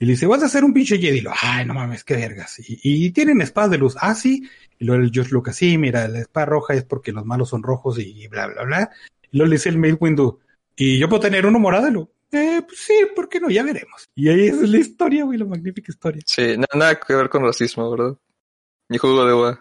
y 0.00 0.04
le 0.04 0.12
dice, 0.12 0.26
vas 0.26 0.42
a 0.42 0.46
hacer 0.46 0.64
un 0.64 0.72
pinche 0.72 0.98
Jedi. 0.98 1.18
Y 1.18 1.20
lo, 1.20 1.30
ay, 1.40 1.64
no 1.64 1.74
mames, 1.74 2.02
qué 2.02 2.16
vergas. 2.16 2.58
Y, 2.58 2.80
y 2.82 3.10
tienen 3.12 3.40
espadas 3.40 3.70
de 3.70 3.78
luz. 3.78 3.96
Ah, 4.00 4.14
sí. 4.16 4.48
Y 4.78 4.84
luego 4.84 5.02
el 5.02 5.12
George 5.12 5.30
Lucas, 5.32 5.54
sí, 5.56 5.78
mira, 5.78 6.08
la 6.08 6.20
espada 6.20 6.46
roja 6.46 6.74
es 6.74 6.84
porque 6.84 7.12
los 7.12 7.24
malos 7.24 7.50
son 7.50 7.62
rojos 7.62 7.98
y 8.00 8.26
bla, 8.26 8.48
bla, 8.48 8.64
bla. 8.64 8.90
Y 9.30 9.36
luego 9.36 9.50
le 9.50 9.56
dice 9.56 9.68
el 9.68 9.78
Mail 9.78 9.96
Windu, 10.00 10.40
y 10.74 10.98
yo 10.98 11.08
puedo 11.08 11.20
tener 11.20 11.46
uno 11.46 11.60
morado. 11.60 11.88
Lo, 11.90 12.10
eh, 12.32 12.62
pues 12.66 12.80
sí, 12.80 12.94
¿por 13.14 13.28
qué 13.28 13.38
no? 13.38 13.48
Ya 13.50 13.62
veremos. 13.62 14.08
Y 14.16 14.28
ahí 14.28 14.48
es 14.48 14.56
la 14.68 14.78
historia, 14.78 15.24
güey, 15.24 15.38
la 15.38 15.44
magnífica 15.44 15.92
historia. 15.92 16.22
Sí, 16.26 16.56
na- 16.56 16.66
nada 16.74 16.98
que 16.98 17.14
ver 17.14 17.28
con 17.28 17.44
racismo, 17.44 17.88
¿verdad? 17.90 18.16
Ni 18.88 18.98
jugo 18.98 19.24
de 19.24 19.34
uva. 19.34 19.60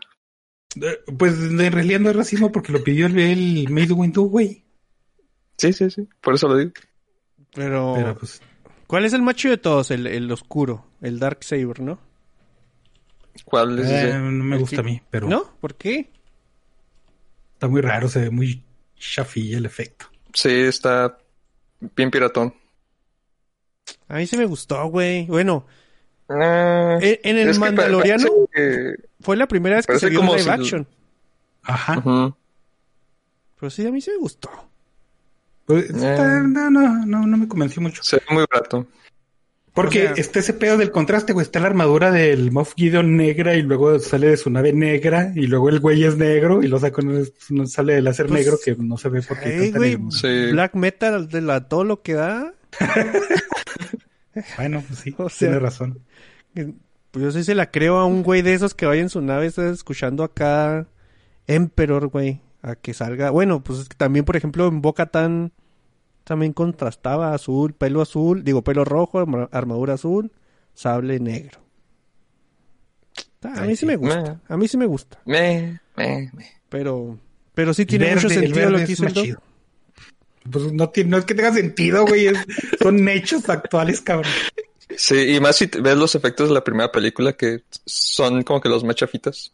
Eh, 0.76 1.00
Pues 1.18 1.34
en 1.40 1.72
realidad 1.72 2.00
no 2.00 2.10
es 2.10 2.16
racismo 2.16 2.52
porque 2.52 2.72
lo 2.72 2.84
pidió 2.84 3.08
el, 3.08 3.18
el 3.18 3.70
Mail 3.70 3.92
Windu, 3.94 4.26
güey. 4.30 4.64
Sí, 5.58 5.74
sí, 5.74 5.90
sí. 5.90 6.08
Por 6.22 6.36
eso 6.36 6.48
lo 6.48 6.58
digo. 6.58 6.72
Pero, 7.54 7.94
Pero 7.96 8.18
pues, 8.18 8.42
¿cuál 8.88 9.06
es 9.06 9.14
el 9.14 9.22
macho 9.22 9.50
de 9.50 9.58
todos? 9.58 9.92
El, 9.92 10.08
el 10.08 10.32
oscuro, 10.32 10.86
el 11.02 11.20
Dark 11.20 11.44
Saber, 11.44 11.80
¿no? 11.82 12.00
¿Cuál 13.46 13.80
es 13.80 13.88
eh, 13.88 14.08
ese? 14.10 14.20
no 14.20 14.44
me 14.44 14.58
gusta 14.58 14.78
que- 14.78 14.82
a 14.82 14.84
mí, 14.84 15.02
pero 15.10 15.28
¿No? 15.28 15.52
¿Por 15.60 15.76
qué? 15.76 16.10
está 17.54 17.68
muy 17.68 17.82
raro, 17.82 18.08
se 18.08 18.22
ve 18.22 18.30
muy 18.30 18.64
chafilla 18.96 19.58
el 19.58 19.66
efecto. 19.66 20.06
Sí, 20.34 20.50
está 20.50 21.18
bien 21.96 22.10
piratón. 22.12 22.54
A 24.08 24.16
mí 24.18 24.28
sí 24.28 24.38
me 24.38 24.46
gustó, 24.46 24.86
güey. 24.88 25.26
Bueno, 25.26 25.66
en, 26.30 27.38
el 27.38 27.58
Mandaloriano 27.60 28.28
que- 28.54 28.96
fue 29.22 29.38
la 29.38 29.48
primera 29.48 29.76
vez 29.78 29.86
que 29.86 29.92
parece 29.94 30.08
se 30.08 30.10
vio 30.12 30.20
como 30.20 30.34
live 30.34 30.44
si- 30.44 30.50
action. 30.50 30.88
Ajá. 31.64 32.36
Pero 33.60 33.70
sí, 33.70 33.86
a 33.86 33.92
mí 33.92 34.00
sí 34.02 34.12
me 34.12 34.18
gustó. 34.18 34.50
Pues, 35.66 35.90
Eh. 35.92 36.16
no, 36.48 36.70
no, 36.72 37.06
no, 37.06 37.28
no 37.28 37.38
me 37.38 37.48
convenció 37.48 37.82
mucho. 37.82 38.02
Se 38.04 38.18
ve 38.18 38.24
muy 38.32 38.46
barato. 38.52 38.88
Porque 39.74 40.06
O 40.08 40.16
sea- 40.16 40.22
está 40.22 40.40
ese 40.40 40.54
pedo 40.54 40.78
del 40.78 40.92
contraste, 40.92 41.32
güey. 41.32 41.44
Está 41.44 41.60
la 41.60 41.68
armadura 41.68 42.12
del 42.12 42.52
Moff 42.52 42.74
Gideon 42.76 43.16
negra 43.16 43.56
y 43.56 43.62
luego 43.62 44.00
sale 44.00 44.28
de 44.28 44.38
su 44.38 44.50
nave 44.50 44.74
negra 44.74 45.32
y 45.36 45.46
luego 45.48 45.70
el 45.70 45.80
güey 45.80 46.04
es 46.04 46.18
negro 46.18 46.64
y 46.64 46.68
lo 46.68 46.80
saca 46.80 47.02
sale 47.68 47.94
de 47.94 48.02
láser 48.02 48.26
Pues, 48.28 48.46
negro 48.46 48.58
que 48.64 48.76
no 48.78 48.98
se 48.98 49.10
ve 49.10 49.22
porque 49.22 49.58
canta 49.72 49.78
güey. 49.78 49.98
Sí. 50.10 50.52
Black 50.52 50.74
Metal 50.74 51.30
de 51.30 51.42
la 51.42 51.68
todo 51.68 51.84
lo 51.84 52.02
que 52.02 52.14
da. 52.14 52.54
Bueno, 54.58 54.84
pues 54.88 55.00
sí, 55.00 55.14
O 55.18 55.30
sea- 55.30 55.50
tiene 55.50 55.60
razón. 55.60 56.00
Pues 57.12 57.24
yo 57.26 57.32
sí 57.32 57.44
se 57.44 57.56
la 57.56 57.72
creo 57.72 57.98
a 57.98 58.06
un 58.06 58.22
güey 58.24 58.42
de 58.42 58.54
esos 58.54 58.74
que 58.76 58.86
vaya 58.86 59.02
en 59.02 59.10
su 59.10 59.22
nave, 59.22 59.48
está 59.48 59.68
escuchando 59.70 60.24
acá 60.24 60.86
Emperor, 61.48 62.08
güey, 62.08 62.42
a 62.62 62.76
que 62.76 62.94
salga. 62.94 63.32
Bueno, 63.32 63.64
pues 63.64 63.80
es 63.80 63.90
que 63.90 63.96
también, 63.98 64.26
por 64.26 64.36
ejemplo, 64.36 64.68
en 64.68 64.82
Boca 64.82 65.08
Tan 65.08 65.52
también 66.24 66.54
contrastaba 66.54 67.34
azul, 67.34 67.74
pelo 67.74 68.02
azul, 68.02 68.44
digo, 68.44 68.64
pelo 68.64 68.86
rojo, 68.86 69.20
arma- 69.20 69.50
armadura 69.52 69.96
azul, 69.96 70.32
sable 70.76 71.20
negro. 71.20 71.60
A 73.42 73.62
mí 73.62 73.76
sí 73.76 73.86
me 73.86 73.96
gusta, 73.96 74.42
a 74.48 74.58
mí 74.58 74.68
sí 74.68 74.78
me 74.78 74.86
gusta, 74.86 75.18
Me, 75.26 75.80
me, 75.96 76.30
me. 76.34 76.46
pero 76.68 77.18
pero 77.54 77.74
sí 77.74 77.86
tiene 77.86 78.06
Verde, 78.06 78.16
mucho 78.18 78.30
sentido 78.30 78.70
lo 78.70 78.78
que 78.86 78.92
hizo 78.92 79.06
el. 79.08 79.38
Pues 80.52 80.72
no, 80.74 80.90
tiene, 80.90 81.10
no 81.12 81.18
es 81.18 81.26
que 81.26 81.36
tenga 81.36 81.54
sentido, 81.54 82.06
güey. 82.06 82.28
es- 82.28 82.46
son 82.82 83.08
hechos 83.10 83.48
actuales, 83.50 84.02
cabrón. 84.02 84.32
Sí, 84.98 85.36
y 85.36 85.40
más 85.40 85.56
si 85.58 85.68
ves 85.68 85.98
los 85.98 86.16
efectos 86.16 86.50
de 86.50 86.56
la 86.56 86.64
primera 86.64 86.92
película 86.92 87.34
que 87.34 87.64
son 87.86 88.44
como 88.44 88.60
que 88.60 88.70
los 88.70 88.84
más 88.84 88.96
chafitas. 88.96 89.54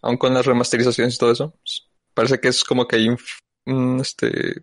Aun 0.00 0.16
con 0.16 0.34
las 0.34 0.46
remasterizaciones 0.46 1.14
y 1.14 1.18
todo 1.18 1.32
eso. 1.32 1.50
pues, 1.50 1.88
Parece 2.14 2.40
que 2.40 2.48
es 2.48 2.64
como 2.64 2.86
que 2.88 2.96
hay 2.96 3.08
un, 3.08 3.18
un, 3.66 4.00
este, 4.00 4.62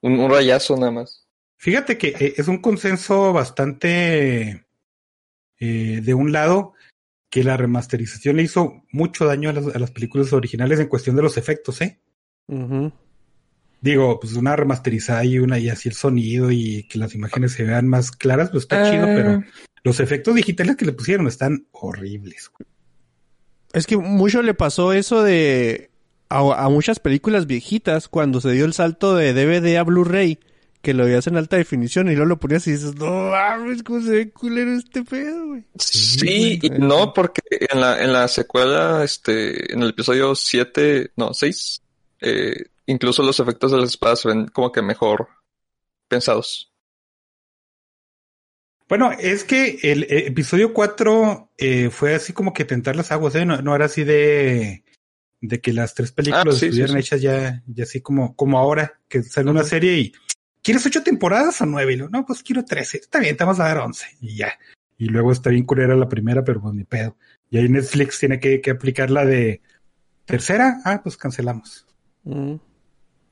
un, 0.00 0.18
un 0.18 0.30
rayazo 0.30 0.76
nada 0.76 0.92
más. 0.92 1.26
Fíjate 1.58 1.98
que 1.98 2.08
eh, 2.08 2.34
es 2.36 2.48
un 2.48 2.58
consenso 2.58 3.32
bastante 3.32 4.66
eh, 5.58 6.00
de 6.02 6.14
un 6.14 6.32
lado 6.32 6.74
que 7.30 7.44
la 7.44 7.56
remasterización 7.56 8.36
le 8.36 8.44
hizo 8.44 8.84
mucho 8.92 9.26
daño 9.26 9.50
a 9.50 9.52
las, 9.52 9.74
a 9.74 9.78
las 9.78 9.90
películas 9.90 10.32
originales 10.32 10.80
en 10.80 10.88
cuestión 10.88 11.16
de 11.16 11.22
los 11.22 11.36
efectos, 11.36 11.80
¿eh? 11.82 12.00
Digo, 13.80 14.18
pues 14.20 14.34
una 14.34 14.56
remasterizada 14.56 15.24
y 15.24 15.38
una 15.38 15.58
y 15.58 15.68
así 15.68 15.88
el 15.88 15.94
sonido 15.94 16.50
y 16.50 16.82
que 16.84 16.98
las 16.98 17.14
imágenes 17.14 17.52
se 17.52 17.62
vean 17.64 17.86
más 17.86 18.10
claras, 18.10 18.50
pues 18.50 18.64
está 18.64 18.82
Ah. 18.82 18.90
chido, 18.90 19.06
pero 19.06 19.44
los 19.84 20.00
efectos 20.00 20.34
digitales 20.34 20.76
que 20.76 20.84
le 20.84 20.92
pusieron 20.92 21.26
están 21.28 21.66
horribles. 21.72 22.50
güey. 22.58 22.68
Es 23.72 23.86
que 23.86 23.96
mucho 23.96 24.42
le 24.42 24.54
pasó 24.54 24.92
eso 24.92 25.22
de 25.22 25.90
a, 26.28 26.38
a 26.64 26.68
muchas 26.68 26.98
películas 26.98 27.46
viejitas 27.46 28.08
cuando 28.08 28.40
se 28.40 28.50
dio 28.52 28.64
el 28.64 28.72
salto 28.72 29.14
de 29.14 29.32
DVD 29.32 29.76
a 29.78 29.84
Blu-ray 29.84 30.38
que 30.82 30.94
lo 30.94 31.04
veías 31.04 31.26
en 31.26 31.36
alta 31.36 31.56
definición 31.56 32.06
y 32.08 32.12
luego 32.12 32.26
lo 32.28 32.38
ponías 32.40 32.66
y 32.68 32.72
dices, 32.72 32.94
no 32.96 33.30
mames, 33.30 33.82
cómo 33.82 34.00
se 34.00 34.10
ve 34.10 34.30
culero 34.30 34.72
este 34.74 35.02
pedo, 35.04 35.46
güey. 35.48 35.64
Sí, 35.78 36.58
y 36.62 36.70
no, 36.70 37.12
porque 37.12 37.40
en 37.50 37.80
la, 37.80 38.02
en 38.02 38.12
la 38.12 38.28
secuela, 38.28 39.02
este, 39.04 39.72
en 39.72 39.82
el 39.82 39.90
episodio 39.90 40.34
7, 40.36 41.10
no, 41.16 41.34
6, 41.34 41.82
eh, 42.20 42.64
incluso 42.88 43.22
los 43.22 43.38
efectos 43.38 43.70
de 43.70 43.78
las 43.78 43.90
espadas 43.90 44.20
se 44.20 44.28
ven 44.28 44.48
como 44.48 44.72
que 44.72 44.82
mejor 44.82 45.28
pensados. 46.08 46.72
Bueno, 48.88 49.12
es 49.12 49.44
que 49.44 49.78
el, 49.82 50.04
eh, 50.04 50.26
episodio 50.28 50.72
4 50.72 51.52
eh, 51.58 51.90
fue 51.90 52.14
así 52.14 52.32
como 52.32 52.54
que 52.54 52.64
tentar 52.64 52.96
las 52.96 53.12
aguas, 53.12 53.34
¿eh? 53.34 53.44
No, 53.44 53.60
no 53.60 53.74
era 53.76 53.84
así 53.84 54.02
de, 54.02 54.82
de 55.42 55.60
que 55.60 55.74
las 55.74 55.94
tres 55.94 56.12
películas 56.12 56.46
Ah, 56.46 56.52
sí, 56.52 56.58
sí, 56.58 56.66
estuvieran 56.66 56.94
sí. 56.94 57.00
hechas 57.00 57.20
ya, 57.20 57.62
ya 57.66 57.84
así 57.84 58.00
como, 58.00 58.34
como 58.34 58.58
ahora, 58.58 58.98
que 59.06 59.22
sale 59.22 59.50
una 59.50 59.64
serie 59.64 59.98
y 59.98 60.12
¿quieres 60.62 60.86
ocho 60.86 61.02
temporadas 61.02 61.60
o 61.60 61.66
nueve? 61.66 61.92
Y 61.92 61.96
lo, 61.96 62.08
no, 62.08 62.24
pues 62.24 62.42
quiero 62.42 62.64
trece. 62.64 62.96
Está 62.96 63.20
bien, 63.20 63.36
te 63.36 63.44
vamos 63.44 63.60
a 63.60 63.64
dar 63.64 63.78
once. 63.78 64.06
Y 64.22 64.36
ya. 64.36 64.58
Y 64.96 65.06
luego 65.06 65.32
está 65.32 65.50
bien 65.50 65.64
culera 65.66 65.94
la 65.94 66.08
primera, 66.08 66.42
pero 66.42 66.62
pues 66.62 66.74
ni 66.74 66.84
pedo. 66.84 67.14
Y 67.50 67.58
ahí 67.58 67.68
Netflix 67.68 68.18
tiene 68.18 68.40
que, 68.40 68.62
que 68.62 68.70
aplicar 68.70 69.10
la 69.10 69.26
de 69.26 69.60
tercera. 70.24 70.80
Ah, 70.86 71.02
pues 71.02 71.18
cancelamos. 71.18 71.86
Mm, 72.24 72.54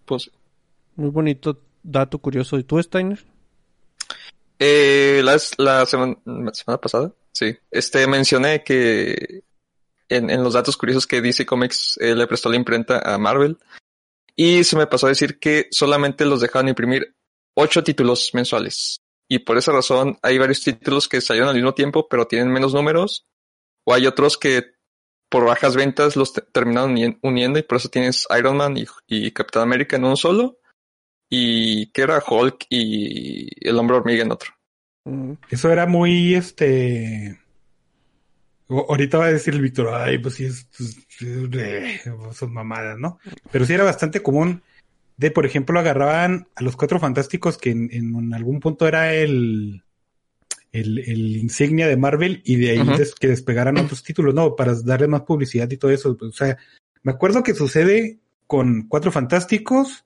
Pues, 0.06 0.30
muy 0.94 1.10
bonito 1.10 1.60
dato 1.82 2.18
curioso. 2.18 2.58
¿Y 2.58 2.64
tú, 2.64 2.82
Steiner? 2.82 3.22
Eh, 4.58 5.20
la, 5.22 5.36
la 5.58 5.84
semana, 5.84 6.16
semana 6.54 6.80
pasada, 6.80 7.12
sí, 7.32 7.54
este 7.70 8.06
mencioné 8.06 8.64
que 8.64 9.42
en, 10.08 10.30
en 10.30 10.42
los 10.42 10.54
datos 10.54 10.78
curiosos 10.78 11.06
que 11.06 11.20
DC 11.20 11.44
Comics 11.44 11.98
eh, 12.00 12.14
le 12.14 12.26
prestó 12.26 12.48
la 12.48 12.56
imprenta 12.56 13.00
a 13.00 13.18
Marvel 13.18 13.58
y 14.34 14.64
se 14.64 14.76
me 14.76 14.86
pasó 14.86 15.06
a 15.06 15.10
decir 15.10 15.38
que 15.38 15.68
solamente 15.70 16.24
los 16.24 16.40
dejaban 16.40 16.68
imprimir 16.68 17.14
ocho 17.54 17.84
títulos 17.84 18.30
mensuales 18.32 19.02
y 19.28 19.40
por 19.40 19.58
esa 19.58 19.72
razón 19.72 20.18
hay 20.22 20.38
varios 20.38 20.62
títulos 20.62 21.06
que 21.06 21.20
salieron 21.20 21.50
al 21.50 21.56
mismo 21.56 21.74
tiempo 21.74 22.08
pero 22.08 22.26
tienen 22.26 22.50
menos 22.50 22.72
números 22.72 23.26
o 23.84 23.92
hay 23.92 24.06
otros 24.06 24.38
que 24.38 24.75
por 25.36 25.44
bajas 25.44 25.76
ventas 25.76 26.16
los 26.16 26.32
te- 26.32 26.40
terminaron 26.40 26.92
uni- 26.92 27.18
uniendo 27.20 27.58
y 27.58 27.62
por 27.62 27.76
eso 27.76 27.90
tienes 27.90 28.26
Iron 28.38 28.56
Man 28.56 28.74
y, 28.78 28.86
y 29.06 29.30
Capitán 29.32 29.64
América 29.64 29.96
en 29.96 30.04
uno 30.04 30.16
solo 30.16 30.56
y 31.28 31.90
que 31.92 32.00
era 32.00 32.22
Hulk 32.26 32.64
y 32.70 33.50
el 33.68 33.76
hombre 33.78 33.98
hormiga 33.98 34.22
en 34.22 34.32
otro. 34.32 34.50
Eso 35.50 35.70
era 35.70 35.84
muy, 35.84 36.34
este... 36.34 37.38
o- 38.68 38.86
Ahorita 38.88 39.18
va 39.18 39.26
a 39.26 39.32
decir 39.32 39.52
el 39.52 39.60
Víctor, 39.60 39.92
ay, 39.92 40.16
pues 40.16 40.36
sí, 40.36 40.46
es, 40.46 40.66
pues, 40.74 40.96
eh, 41.20 42.00
son 42.32 42.54
mamadas, 42.54 42.96
¿no? 42.98 43.18
Pero 43.52 43.66
sí 43.66 43.74
era 43.74 43.84
bastante 43.84 44.22
común 44.22 44.62
de, 45.18 45.30
por 45.30 45.44
ejemplo, 45.44 45.78
agarraban 45.78 46.48
a 46.54 46.62
los 46.62 46.76
cuatro 46.76 46.98
fantásticos 46.98 47.58
que 47.58 47.72
en, 47.72 47.90
en 47.92 48.32
algún 48.32 48.58
punto 48.60 48.88
era 48.88 49.12
el, 49.12 49.82
el, 50.76 50.98
el 50.98 51.36
insignia 51.36 51.86
de 51.88 51.96
Marvel 51.96 52.42
y 52.44 52.56
de 52.56 52.70
ahí 52.70 52.96
des- 52.98 53.14
que 53.14 53.28
despegaran 53.28 53.78
otros 53.78 54.02
títulos, 54.02 54.34
¿no? 54.34 54.54
Para 54.56 54.74
darle 54.82 55.08
más 55.08 55.22
publicidad 55.22 55.70
y 55.70 55.76
todo 55.76 55.90
eso. 55.90 56.16
O 56.20 56.32
sea, 56.32 56.56
me 57.02 57.12
acuerdo 57.12 57.42
que 57.42 57.54
sucede 57.54 58.18
con 58.46 58.86
cuatro 58.88 59.10
fantásticos, 59.10 60.04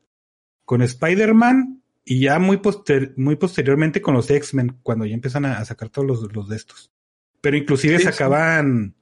con 0.64 0.82
Spider-Man 0.82 1.82
y 2.04 2.20
ya 2.20 2.38
muy, 2.38 2.58
poster- 2.58 3.12
muy 3.16 3.36
posteriormente 3.36 4.00
con 4.00 4.14
los 4.14 4.30
X-Men, 4.30 4.78
cuando 4.82 5.04
ya 5.06 5.14
empiezan 5.14 5.44
a, 5.44 5.58
a 5.58 5.64
sacar 5.64 5.88
todos 5.90 6.06
los, 6.06 6.32
los 6.34 6.48
de 6.48 6.56
estos. 6.56 6.90
Pero 7.40 7.56
inclusive 7.56 7.98
Sí, 7.98 8.04
sí. 8.04 8.12
sacaban 8.12 8.94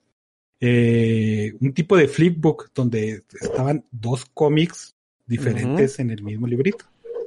eh, 0.60 1.54
un 1.60 1.72
tipo 1.72 1.96
de 1.96 2.08
flipbook 2.08 2.70
donde 2.74 3.22
estaban 3.40 3.84
dos 3.90 4.24
cómics 4.26 4.94
diferentes 5.26 5.98
en 5.98 6.10
el 6.10 6.22
mismo 6.22 6.46
librito. 6.46 6.84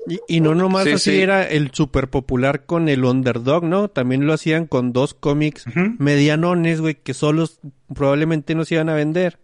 Y, 0.08 0.20
y 0.28 0.40
no 0.42 0.56
nomás 0.56 0.86
Sí, 0.86 0.92
así 0.94 1.12
sí. 1.12 1.22
era 1.22 1.48
el 1.48 1.72
super 1.72 2.10
popular 2.10 2.66
con 2.66 2.90
el 2.90 3.06
Underdog, 3.06 3.64
¿no? 3.64 3.88
También 3.88 4.26
lo 4.26 4.34
hacían 4.34 4.66
con 4.66 4.94
dos 4.94 5.14
cómics 5.14 5.68
Ujú. 5.68 5.96
medianones, 6.00 6.82
güey, 6.82 6.96
que 6.96 7.14
solos 7.14 7.60
probablemente 7.94 8.56
no 8.56 8.66
se 8.66 8.76
iban 8.76 8.90
a 8.90 8.96
vender. 8.96 9.38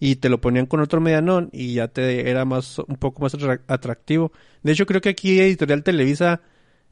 Y 0.00 0.16
te 0.16 0.28
lo 0.28 0.40
ponían 0.40 0.66
con 0.66 0.80
otro 0.80 1.00
medianón 1.00 1.50
y 1.52 1.74
ya 1.74 1.88
te 1.88 2.30
era 2.30 2.44
más, 2.44 2.78
un 2.78 2.96
poco 2.96 3.20
más 3.22 3.34
atra- 3.34 3.60
atractivo. 3.66 4.32
De 4.62 4.72
hecho, 4.72 4.86
creo 4.86 5.00
que 5.00 5.08
aquí 5.10 5.40
Editorial 5.40 5.82
Televisa, 5.82 6.40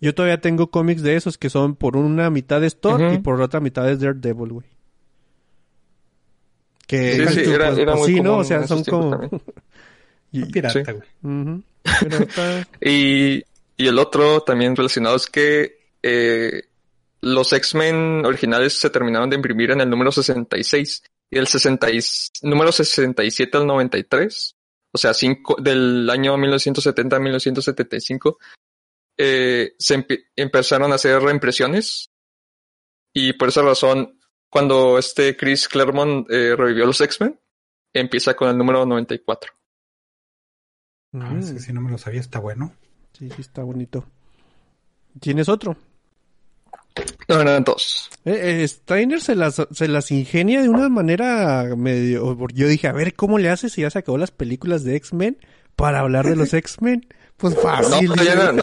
yo 0.00 0.14
todavía 0.14 0.40
tengo 0.40 0.70
cómics 0.70 1.02
de 1.02 1.14
esos 1.16 1.38
que 1.38 1.48
son 1.48 1.74
por 1.76 1.96
una 1.96 2.28
mitad 2.30 2.60
de 2.60 2.70
Thor 2.70 3.00
Ujú. 3.00 3.14
y 3.14 3.18
por 3.18 3.40
otra 3.40 3.60
mitad 3.60 3.84
de 3.84 3.96
Daredevil, 3.96 4.52
güey. 4.52 4.66
Que 6.86 7.12
Sí, 7.12 7.18
sí, 7.18 7.24
pues, 7.34 7.48
era- 7.48 7.66
pues, 7.68 7.78
era 7.78 7.92
pues 7.92 8.04
muy 8.04 8.14
sí, 8.14 8.20
¿no? 8.20 8.36
O 8.38 8.44
sea, 8.44 8.66
son 8.66 8.84
como... 8.84 9.18
Pirata, 10.52 10.72
Sí. 10.72 10.80
güey. 10.92 11.40
ujú. 11.42 11.62
Y, 12.80 13.42
y 13.76 13.86
el 13.88 13.98
otro 13.98 14.40
también 14.42 14.74
relacionado 14.76 15.16
es 15.16 15.26
que 15.26 15.78
eh, 16.02 16.64
los 17.20 17.52
X-Men 17.52 18.24
originales 18.24 18.74
se 18.74 18.90
terminaron 18.90 19.30
de 19.30 19.36
imprimir 19.36 19.70
en 19.70 19.80
el 19.80 19.90
número 19.90 20.12
66 20.12 21.02
y 21.30 21.38
el 21.38 21.46
60 21.46 21.90
y- 21.90 21.98
número 22.42 22.70
67 22.72 23.56
al 23.58 23.66
93, 23.66 24.56
o 24.92 24.98
sea, 24.98 25.12
cinco, 25.14 25.56
del 25.60 26.08
año 26.10 26.36
1970 26.36 27.16
a 27.16 27.20
1975, 27.20 28.38
eh, 29.18 29.74
se 29.78 29.98
empe- 29.98 30.26
empezaron 30.36 30.92
a 30.92 30.96
hacer 30.96 31.20
reimpresiones 31.20 32.10
y 33.12 33.32
por 33.32 33.48
esa 33.48 33.62
razón, 33.62 34.20
cuando 34.50 34.98
este 34.98 35.36
Chris 35.36 35.68
Claremont 35.68 36.30
eh, 36.30 36.54
revivió 36.56 36.86
los 36.86 37.00
X-Men, 37.00 37.40
empieza 37.94 38.34
con 38.34 38.48
el 38.50 38.56
número 38.58 38.84
94. 38.86 39.52
Ah, 41.14 41.30
Mm. 41.30 41.38
ese 41.38 41.60
sí 41.60 41.72
no 41.72 41.80
me 41.80 41.90
lo 41.90 41.98
sabía, 41.98 42.20
está 42.20 42.38
bueno. 42.38 42.72
Sí, 43.18 43.28
sí, 43.30 43.40
está 43.40 43.62
bonito. 43.62 44.04
¿Tienes 45.20 45.48
otro? 45.48 45.76
No, 47.28 47.40
eran 47.40 47.64
dos. 47.64 48.10
Eh, 48.24 48.62
eh, 48.62 48.68
Steiner 48.68 49.20
se 49.20 49.34
las, 49.34 49.62
se 49.70 49.88
las 49.88 50.10
ingenia 50.10 50.62
de 50.62 50.68
una 50.68 50.88
manera 50.88 51.64
medio... 51.76 52.36
Yo 52.54 52.68
dije, 52.68 52.88
a 52.88 52.92
ver, 52.92 53.14
¿cómo 53.14 53.38
le 53.38 53.50
hace 53.50 53.68
si 53.70 53.82
ya 53.82 53.90
se 53.90 53.98
acabó 53.98 54.18
las 54.18 54.30
películas 54.30 54.84
de 54.84 54.96
X-Men 54.96 55.38
para 55.74 56.00
hablar 56.00 56.26
de 56.26 56.36
los 56.36 56.52
X-Men? 56.54 57.06
Pues 57.36 57.54
No, 57.54 57.60
fácil, 57.60 58.10
pero 58.14 58.24
ya 58.24 58.34
no, 58.34 58.44
no, 58.44 58.52
me 58.52 58.62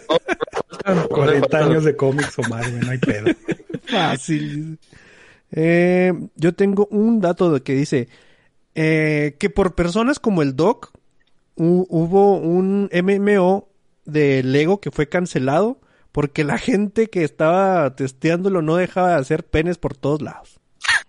faltan, 0.69 0.97
me 0.97 1.07
40 1.07 1.39
faltan. 1.41 1.63
años 1.71 1.83
de 1.83 1.95
cómics 1.95 2.39
o 2.39 2.41
más, 2.50 2.71
no 2.71 2.89
hay 2.91 2.97
pedo. 2.97 3.25
fácil. 3.88 4.79
Eh, 5.51 6.13
yo 6.35 6.53
tengo 6.55 6.88
un 6.89 7.21
dato 7.21 7.51
de 7.51 7.62
que 7.62 7.73
dice, 7.73 8.09
eh, 8.73 9.35
que 9.39 9.50
por 9.51 9.75
personas 9.75 10.19
como 10.19 10.41
el 10.41 10.55
Doc 10.55 10.91
hubo 11.55 12.38
un 12.38 12.89
MMO 12.91 13.69
de 14.05 14.43
Lego 14.43 14.81
que 14.81 14.91
fue 14.91 15.07
cancelado 15.07 15.79
porque 16.12 16.43
la 16.43 16.57
gente 16.57 17.07
que 17.10 17.24
estaba 17.24 17.95
testeándolo 17.95 18.62
no 18.62 18.75
dejaba 18.75 19.10
de 19.12 19.15
hacer 19.15 19.45
penes 19.45 19.77
por 19.77 19.98
todos 19.98 20.22
lados. 20.22 20.60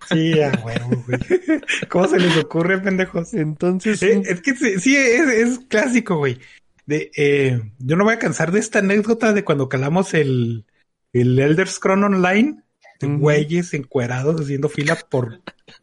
Sí, 0.08 0.40
a 0.40 0.52
huevo, 0.64 1.04
güey. 1.06 1.18
¿Cómo 1.88 2.08
se 2.08 2.18
les 2.18 2.36
ocurre, 2.36 2.78
pendejos? 2.78 3.34
Entonces, 3.34 4.00
Sí, 4.00 4.10
es 4.24 4.40
que 4.40 4.54
sí, 4.54 4.78
sí, 4.80 4.96
es, 4.96 5.28
es 5.28 5.58
clásico, 5.68 6.16
güey. 6.16 6.38
De, 6.86 7.10
eh, 7.16 7.60
yo 7.78 7.96
no 7.96 8.04
voy 8.04 8.14
a 8.14 8.18
cansar 8.18 8.52
de 8.52 8.60
esta 8.60 8.80
anécdota 8.80 9.32
de 9.32 9.44
cuando 9.44 9.68
calamos 9.68 10.12
el, 10.14 10.66
el 11.12 11.38
Elder 11.38 11.68
Scroll 11.68 12.04
Online, 12.04 12.63
Ujú. 13.06 13.18
güeyes 13.18 13.74
encuerados 13.74 14.40
haciendo 14.40 14.68
fila 14.68 14.96
por 15.10 15.40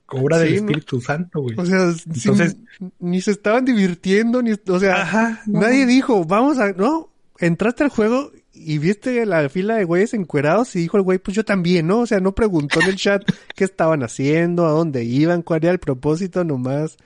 obra 0.07 0.39
del 0.39 0.49
Sí, 0.49 0.53
¿no? 0.55 0.59
Espíritu 0.61 1.01
Santo, 1.01 1.41
güey. 1.41 1.55
o 1.57 1.65
sea, 1.65 1.83
Entonces- 2.05 2.57
sin- 2.77 2.93
ni 2.99 3.21
se 3.21 3.31
estaban 3.31 3.65
divirtiendo, 3.65 4.41
ni, 4.41 4.51
o 4.67 4.79
sea, 4.79 5.01
Ajá. 5.01 5.41
no. 5.47 5.61
nadie 5.61 5.85
dijo, 5.85 6.23
vamos 6.25 6.57
a, 6.59 6.71
no, 6.73 7.09
entraste 7.39 7.83
al 7.83 7.89
juego 7.89 8.31
y 8.53 8.77
viste 8.77 9.25
la 9.25 9.47
fila 9.49 9.75
de 9.75 9.85
güeyes 9.85 10.13
encuerados 10.13 10.75
y 10.75 10.79
dijo 10.79 10.97
el 10.97 11.03
güey, 11.03 11.17
pues 11.19 11.35
yo 11.35 11.43
también, 11.45 11.87
¿no? 11.87 11.99
O 12.01 12.05
sea, 12.05 12.19
no 12.19 12.35
preguntó 12.35 12.81
en 12.81 12.89
el 12.89 12.95
chat 12.97 13.23
qué 13.55 13.63
estaban 13.63 14.03
haciendo, 14.03 14.65
a 14.67 14.71
dónde 14.71 15.03
iban, 15.05 15.41
cuál 15.41 15.61
era 15.63 15.71
el 15.71 15.79
propósito 15.79 16.43
nomás. 16.43 16.97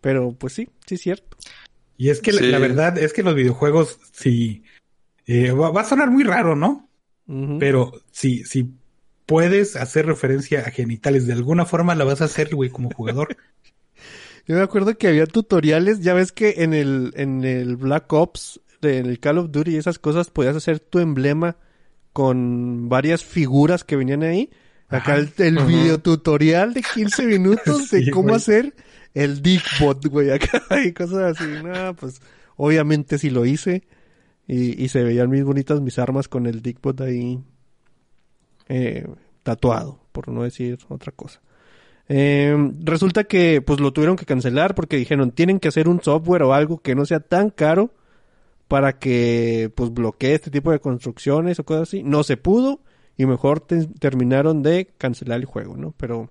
Pero 0.00 0.32
pues 0.32 0.52
sí, 0.52 0.68
sí 0.86 0.94
es 0.96 1.00
cierto. 1.00 1.36
Y 1.96 2.10
es 2.10 2.20
que 2.20 2.32
la- 2.32 2.40
Sí. 2.40 2.46
la, 2.48 2.58
verdad 2.58 2.98
es 2.98 3.12
que 3.12 3.22
los 3.22 3.34
videojuegos, 3.34 3.98
sí, 4.12 4.62
eh, 5.26 5.50
va, 5.52 5.70
va 5.70 5.80
a 5.82 5.84
sonar 5.84 6.10
muy 6.10 6.22
raro, 6.24 6.54
¿no? 6.56 6.88
Pero 7.58 7.92
si, 8.10 8.44
si 8.44 8.70
puedes 9.26 9.76
hacer 9.76 10.06
referencia 10.06 10.60
a 10.60 10.70
genitales 10.70 11.26
de 11.26 11.32
alguna 11.32 11.64
forma, 11.66 11.94
la 11.94 12.04
vas 12.04 12.20
a 12.20 12.24
hacer, 12.26 12.54
güey, 12.54 12.70
como 12.70 12.90
jugador. 12.90 13.36
Yo 14.46 14.56
me 14.56 14.62
acuerdo 14.62 14.96
que 14.98 15.08
había 15.08 15.26
tutoriales, 15.26 16.00
ya 16.00 16.12
ves 16.12 16.30
que 16.30 16.56
en 16.58 16.74
el, 16.74 17.12
en 17.16 17.44
el 17.44 17.76
Black 17.76 18.12
Ops, 18.12 18.60
en 18.82 19.06
el 19.06 19.18
Call 19.18 19.38
of 19.38 19.50
Duty 19.50 19.72
y 19.72 19.76
esas 19.76 19.98
cosas, 19.98 20.28
podías 20.30 20.54
hacer 20.54 20.80
tu 20.80 20.98
emblema 20.98 21.56
con 22.12 22.88
varias 22.90 23.24
figuras 23.24 23.84
que 23.84 23.96
venían 23.96 24.22
ahí. 24.22 24.50
Acá 24.88 25.16
el, 25.16 25.32
el 25.38 25.58
Ujú. 25.58 25.66
videotutorial 25.66 26.74
de 26.74 26.82
15 26.82 27.26
minutos 27.26 27.90
de 27.90 28.10
cómo 28.10 28.34
hacer 28.34 28.74
el 29.14 29.40
Dickbot, 29.40 30.06
güey, 30.06 30.30
acá 30.30 30.62
y 30.84 30.92
cosas 30.92 31.40
así. 31.40 31.46
No, 31.62 31.96
pues 31.96 32.20
obviamente 32.56 33.18
sí 33.18 33.30
lo 33.30 33.46
hice 33.46 33.82
y, 34.46 34.82
y 34.82 34.88
se 34.88 35.02
veían 35.02 35.28
muy 35.28 35.40
bonitas 35.40 35.80
mis 35.80 35.98
armas 35.98 36.28
con 36.28 36.46
el 36.46 36.60
Dickbot 36.60 37.00
ahí 37.00 37.42
eh, 38.68 39.06
tatuado, 39.42 40.00
por 40.12 40.28
no 40.28 40.42
decir 40.42 40.78
otra 40.88 41.12
cosa. 41.12 41.40
Eh, 42.08 42.54
resulta 42.82 43.24
que 43.24 43.62
pues 43.62 43.80
lo 43.80 43.92
tuvieron 43.92 44.16
que 44.16 44.26
cancelar 44.26 44.74
porque 44.74 44.96
dijeron 44.96 45.30
tienen 45.30 45.58
que 45.58 45.68
hacer 45.68 45.88
un 45.88 46.02
software 46.02 46.42
o 46.42 46.52
algo 46.52 46.78
que 46.78 46.94
no 46.94 47.06
sea 47.06 47.20
tan 47.20 47.48
caro 47.48 47.92
para 48.68 48.98
que 48.98 49.70
pues 49.74 49.92
bloquee 49.92 50.34
este 50.34 50.50
tipo 50.50 50.70
de 50.70 50.80
construcciones 50.80 51.58
o 51.58 51.64
cosas 51.64 51.88
así. 51.88 52.02
No 52.02 52.22
se 52.22 52.36
pudo 52.36 52.80
y 53.16 53.26
mejor 53.26 53.60
te- 53.60 53.86
terminaron 53.98 54.62
de 54.62 54.86
cancelar 54.98 55.40
el 55.40 55.46
juego, 55.46 55.76
¿no? 55.76 55.94
Pero 55.96 56.30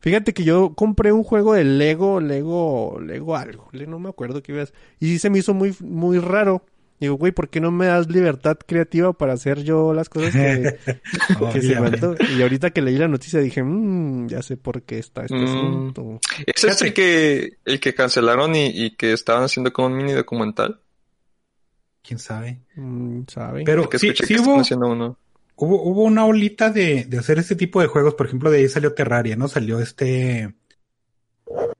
fíjate 0.00 0.32
que 0.32 0.44
yo 0.44 0.74
compré 0.74 1.12
un 1.12 1.22
juego 1.24 1.54
de 1.54 1.64
Lego, 1.64 2.20
Lego, 2.20 2.98
Lego 3.00 3.36
algo, 3.36 3.68
no 3.72 3.98
me 3.98 4.08
acuerdo 4.08 4.42
qué 4.42 4.52
ibas. 4.52 4.72
Y 4.98 5.06
sí 5.06 5.18
se 5.18 5.30
me 5.30 5.38
hizo 5.38 5.54
muy 5.54 5.74
muy 5.80 6.18
raro. 6.18 6.64
Digo, 6.98 7.16
güey, 7.16 7.30
¿por 7.32 7.50
qué 7.50 7.60
no 7.60 7.70
me 7.70 7.86
das 7.86 8.08
libertad 8.08 8.56
creativa 8.66 9.12
para 9.12 9.34
hacer 9.34 9.62
yo 9.62 9.92
las 9.92 10.08
cosas 10.08 10.32
que, 10.32 10.78
que 11.52 11.60
se 11.62 11.76
anto- 11.76 12.14
Y 12.38 12.40
ahorita 12.42 12.70
que 12.70 12.80
leí 12.80 12.96
la 12.96 13.06
noticia 13.08 13.38
dije, 13.40 13.62
mmm, 13.62 14.26
ya 14.28 14.40
sé 14.42 14.56
por 14.56 14.82
qué 14.82 14.98
está 14.98 15.22
este 15.22 15.36
Mm. 15.36 15.44
asunto. 15.44 16.20
Ese 16.46 16.68
es 16.68 16.82
el 16.82 16.94
que, 16.94 17.58
el 17.66 17.80
que 17.80 17.94
cancelaron 17.94 18.54
y, 18.56 18.66
y 18.68 18.96
que 18.96 19.12
estaban 19.12 19.42
haciendo 19.44 19.72
como 19.72 19.88
un 19.88 19.96
mini 19.96 20.12
documental. 20.12 20.80
¿Quién 22.02 22.18
sabe? 22.18 22.60
Mm, 22.76 23.22
¿Sabe? 23.28 23.62
Pero 23.64 23.88
sí, 23.92 24.12
sí 24.14 24.26
que 24.26 24.34
hubo, 24.34 24.42
están 24.42 24.60
haciendo 24.60 24.88
uno. 24.88 25.18
hubo, 25.56 25.82
hubo 25.82 26.02
una 26.04 26.24
olita 26.24 26.70
de, 26.70 27.04
de 27.04 27.18
hacer 27.18 27.38
este 27.38 27.56
tipo 27.56 27.80
de 27.80 27.88
juegos. 27.88 28.14
Por 28.14 28.26
ejemplo, 28.26 28.50
de 28.50 28.58
ahí 28.58 28.68
salió 28.68 28.94
Terraria, 28.94 29.36
¿no? 29.36 29.48
Salió 29.48 29.80
este... 29.80 30.54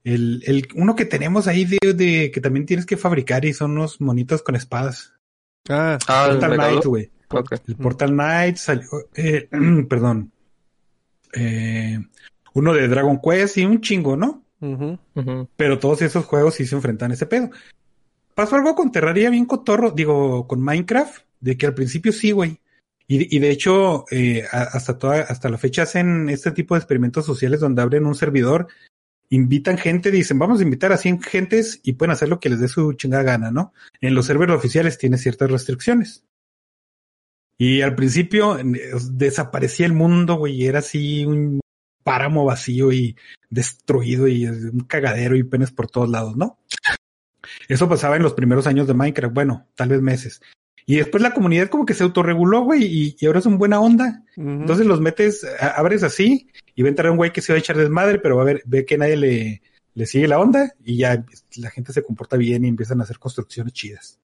El, 0.07 0.41
el, 0.47 0.69
uno 0.77 0.95
que 0.95 1.05
tenemos 1.05 1.49
ahí 1.49 1.65
de, 1.65 1.79
de 1.93 2.31
que 2.31 2.41
también 2.41 2.65
tienes 2.65 2.87
que 2.87 2.97
fabricar 2.97 3.45
y 3.45 3.53
son 3.53 3.73
unos 3.73 4.01
monitos 4.01 4.41
con 4.41 4.55
espadas. 4.55 5.13
Ah, 5.69 5.99
Ah, 6.07 6.27
el 6.27 6.33
Portal 6.35 6.51
regalo. 6.53 6.71
Knight, 6.71 6.85
güey. 6.87 7.11
El 7.67 7.77
Portal 7.77 8.11
Knight 8.13 8.57
salió, 8.57 8.87
eh, 9.17 9.49
perdón, 9.89 10.31
eh, 11.33 11.99
uno 12.55 12.73
de 12.73 12.87
Dragon 12.87 13.21
Quest 13.21 13.59
y 13.59 13.65
un 13.67 13.81
chingo, 13.81 14.17
¿no? 14.17 14.45
ujú. 14.61 14.97
Ujú. 15.17 15.49
Pero 15.57 15.79
todos 15.81 16.01
esos 16.03 16.25
juegos 16.25 16.55
sí 16.55 16.67
se 16.67 16.77
enfrentan 16.77 17.11
a 17.11 17.15
ese 17.15 17.27
pedo. 17.27 17.51
Pasó 18.37 18.55
algo 18.55 18.77
con 18.77 18.93
Terraria 18.93 19.29
bien 19.29 19.45
cotorro, 19.45 19.91
digo, 19.91 20.47
con 20.47 20.63
Minecraft, 20.63 21.23
de 21.41 21.57
que 21.57 21.67
al 21.67 21.75
principio 21.75 22.13
sí, 22.13 22.31
güey. 22.31 22.61
Y, 23.09 23.37
y 23.37 23.41
de 23.41 23.51
hecho, 23.51 24.05
eh, 24.13 24.45
hasta 24.53 24.99
toda, 24.99 25.23
hasta 25.23 25.49
la 25.49 25.59
fecha 25.59 25.83
hacen 25.83 26.29
este 26.29 26.53
tipo 26.53 26.75
de 26.75 26.79
experimentos 26.81 27.25
sociales 27.27 27.61
donde 27.61 27.83
abren 27.83 28.07
un 28.07 28.15
servidor, 28.15 28.69
invitan 29.31 29.79
gente, 29.79 30.11
dicen, 30.11 30.39
vamos 30.39 30.61
a 30.61 30.63
invitar 30.63 30.93
a 30.93 30.97
100 30.97 31.23
gentes 31.23 31.81
y 31.83 31.95
pueden 31.95 32.13
hacer 32.13 32.29
lo 32.29 32.41
que 32.41 32.49
les 32.49 32.61
dé 32.61 32.69
su 32.69 32.93
chingada 32.95 33.23
gana, 33.23 33.51
¿no? 33.51 33.73
En 34.01 34.15
los 34.15 34.27
servidores 34.27 34.57
oficiales 34.57 34.99
tiene 34.99 35.19
ciertas 35.19 35.51
restricciones. 35.51 36.25
Y 37.59 37.81
al 37.81 37.95
principio 37.95 38.59
desaparecía 39.11 39.87
el 39.87 39.95
mundo, 39.95 40.35
güey, 40.35 40.55
y 40.55 40.67
era 40.67 40.81
así 40.81 41.25
un 41.25 41.61
páramo 42.05 42.45
vacío 42.45 42.93
y 42.93 43.17
destruido 43.51 44.29
y 44.29 44.47
un 44.47 44.81
cagadero 44.81 45.37
y 45.37 45.43
penes 45.43 45.73
por 45.73 45.91
todos 45.91 46.09
lados, 46.09 46.37
¿no? 46.37 46.59
Eso 47.69 47.89
pasaba 47.89 48.17
en 48.17 48.23
los 48.23 48.35
primeros 48.35 48.67
años 48.67 48.87
de 48.87 48.95
Minecraft, 48.95 49.35
bueno, 49.35 49.67
tal 49.75 49.89
vez 49.89 50.03
meses. 50.03 50.41
Y 50.89 50.97
después 50.97 51.21
la 51.23 51.35
comunidad 51.35 51.69
como 51.69 51.85
que 51.85 51.95
se 51.95 52.05
autorreguló, 52.05 52.63
güey, 52.63 52.85
y, 52.85 53.17
y 53.19 53.27
ahora 53.27 53.41
es 53.41 53.47
un 53.47 53.59
buena 53.59 53.81
onda. 53.81 54.23
Entonces 54.37 54.87
los 54.87 55.01
metes, 55.01 55.45
a- 55.61 55.71
abres 55.79 56.03
así, 56.05 56.49
y 56.77 56.83
va 56.83 56.87
a 56.87 56.91
entrar 56.91 57.11
un 57.11 57.17
güey 57.17 57.33
que 57.33 57.43
se 57.43 57.53
va 57.53 57.57
a 57.57 57.61
echar 57.61 57.77
desmadre, 57.77 58.19
pero 58.21 58.37
va 58.37 58.43
a 58.43 58.47
ver, 58.47 58.63
ve 58.67 58.85
que 58.85 58.97
nadie 58.97 59.17
le, 59.17 59.63
le 59.95 60.07
sigue 60.07 60.29
la 60.29 60.39
onda, 60.39 60.75
y 60.85 60.99
ya 60.99 61.25
la 61.57 61.71
gente 61.71 61.93
se 61.93 62.03
comporta 62.05 62.37
bien 62.37 62.65
y 62.65 62.69
empiezan 62.69 63.01
a 63.01 63.05
hacer 63.05 63.19
construcciones 63.19 63.73
chidas. 63.73 64.21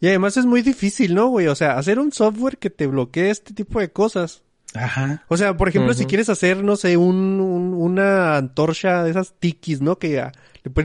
Y 0.00 0.08
además 0.08 0.36
es 0.36 0.44
muy 0.44 0.60
difícil, 0.62 1.14
¿no, 1.14 1.28
güey? 1.28 1.46
O 1.48 1.54
sea, 1.54 1.78
hacer 1.78 1.98
un 1.98 2.12
software 2.12 2.58
que 2.58 2.70
te 2.70 2.86
bloquee 2.86 3.30
este 3.30 3.54
tipo 3.54 3.80
de 3.80 3.90
cosas. 3.90 4.42
Ajá. 4.74 5.24
O 5.28 5.36
sea, 5.38 5.56
por 5.56 5.68
ejemplo, 5.70 5.94
si 5.94 6.04
quieres 6.04 6.28
hacer, 6.28 6.62
no 6.62 6.76
sé, 6.76 6.98
un, 6.98 7.16
un- 7.40 7.72
una 7.74 8.36
antorcha 8.36 9.02
de 9.04 9.10
esas 9.10 9.32
tikis, 9.40 9.80
¿no? 9.80 9.98
Que 9.98 10.10
ya 10.10 10.32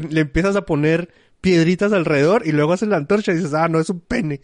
le 0.09 0.21
empiezas 0.21 0.55
a 0.55 0.65
poner 0.65 1.09
piedritas 1.41 1.91
alrededor 1.91 2.47
y 2.47 2.53
luego 2.53 2.71
haces 2.71 2.87
la 2.87 2.95
antorcha 2.97 3.33
y 3.33 3.35
dices, 3.35 3.53
ah, 3.53 3.67
no, 3.67 3.79
es 3.81 3.89
un 3.89 3.99
pene. 3.99 4.39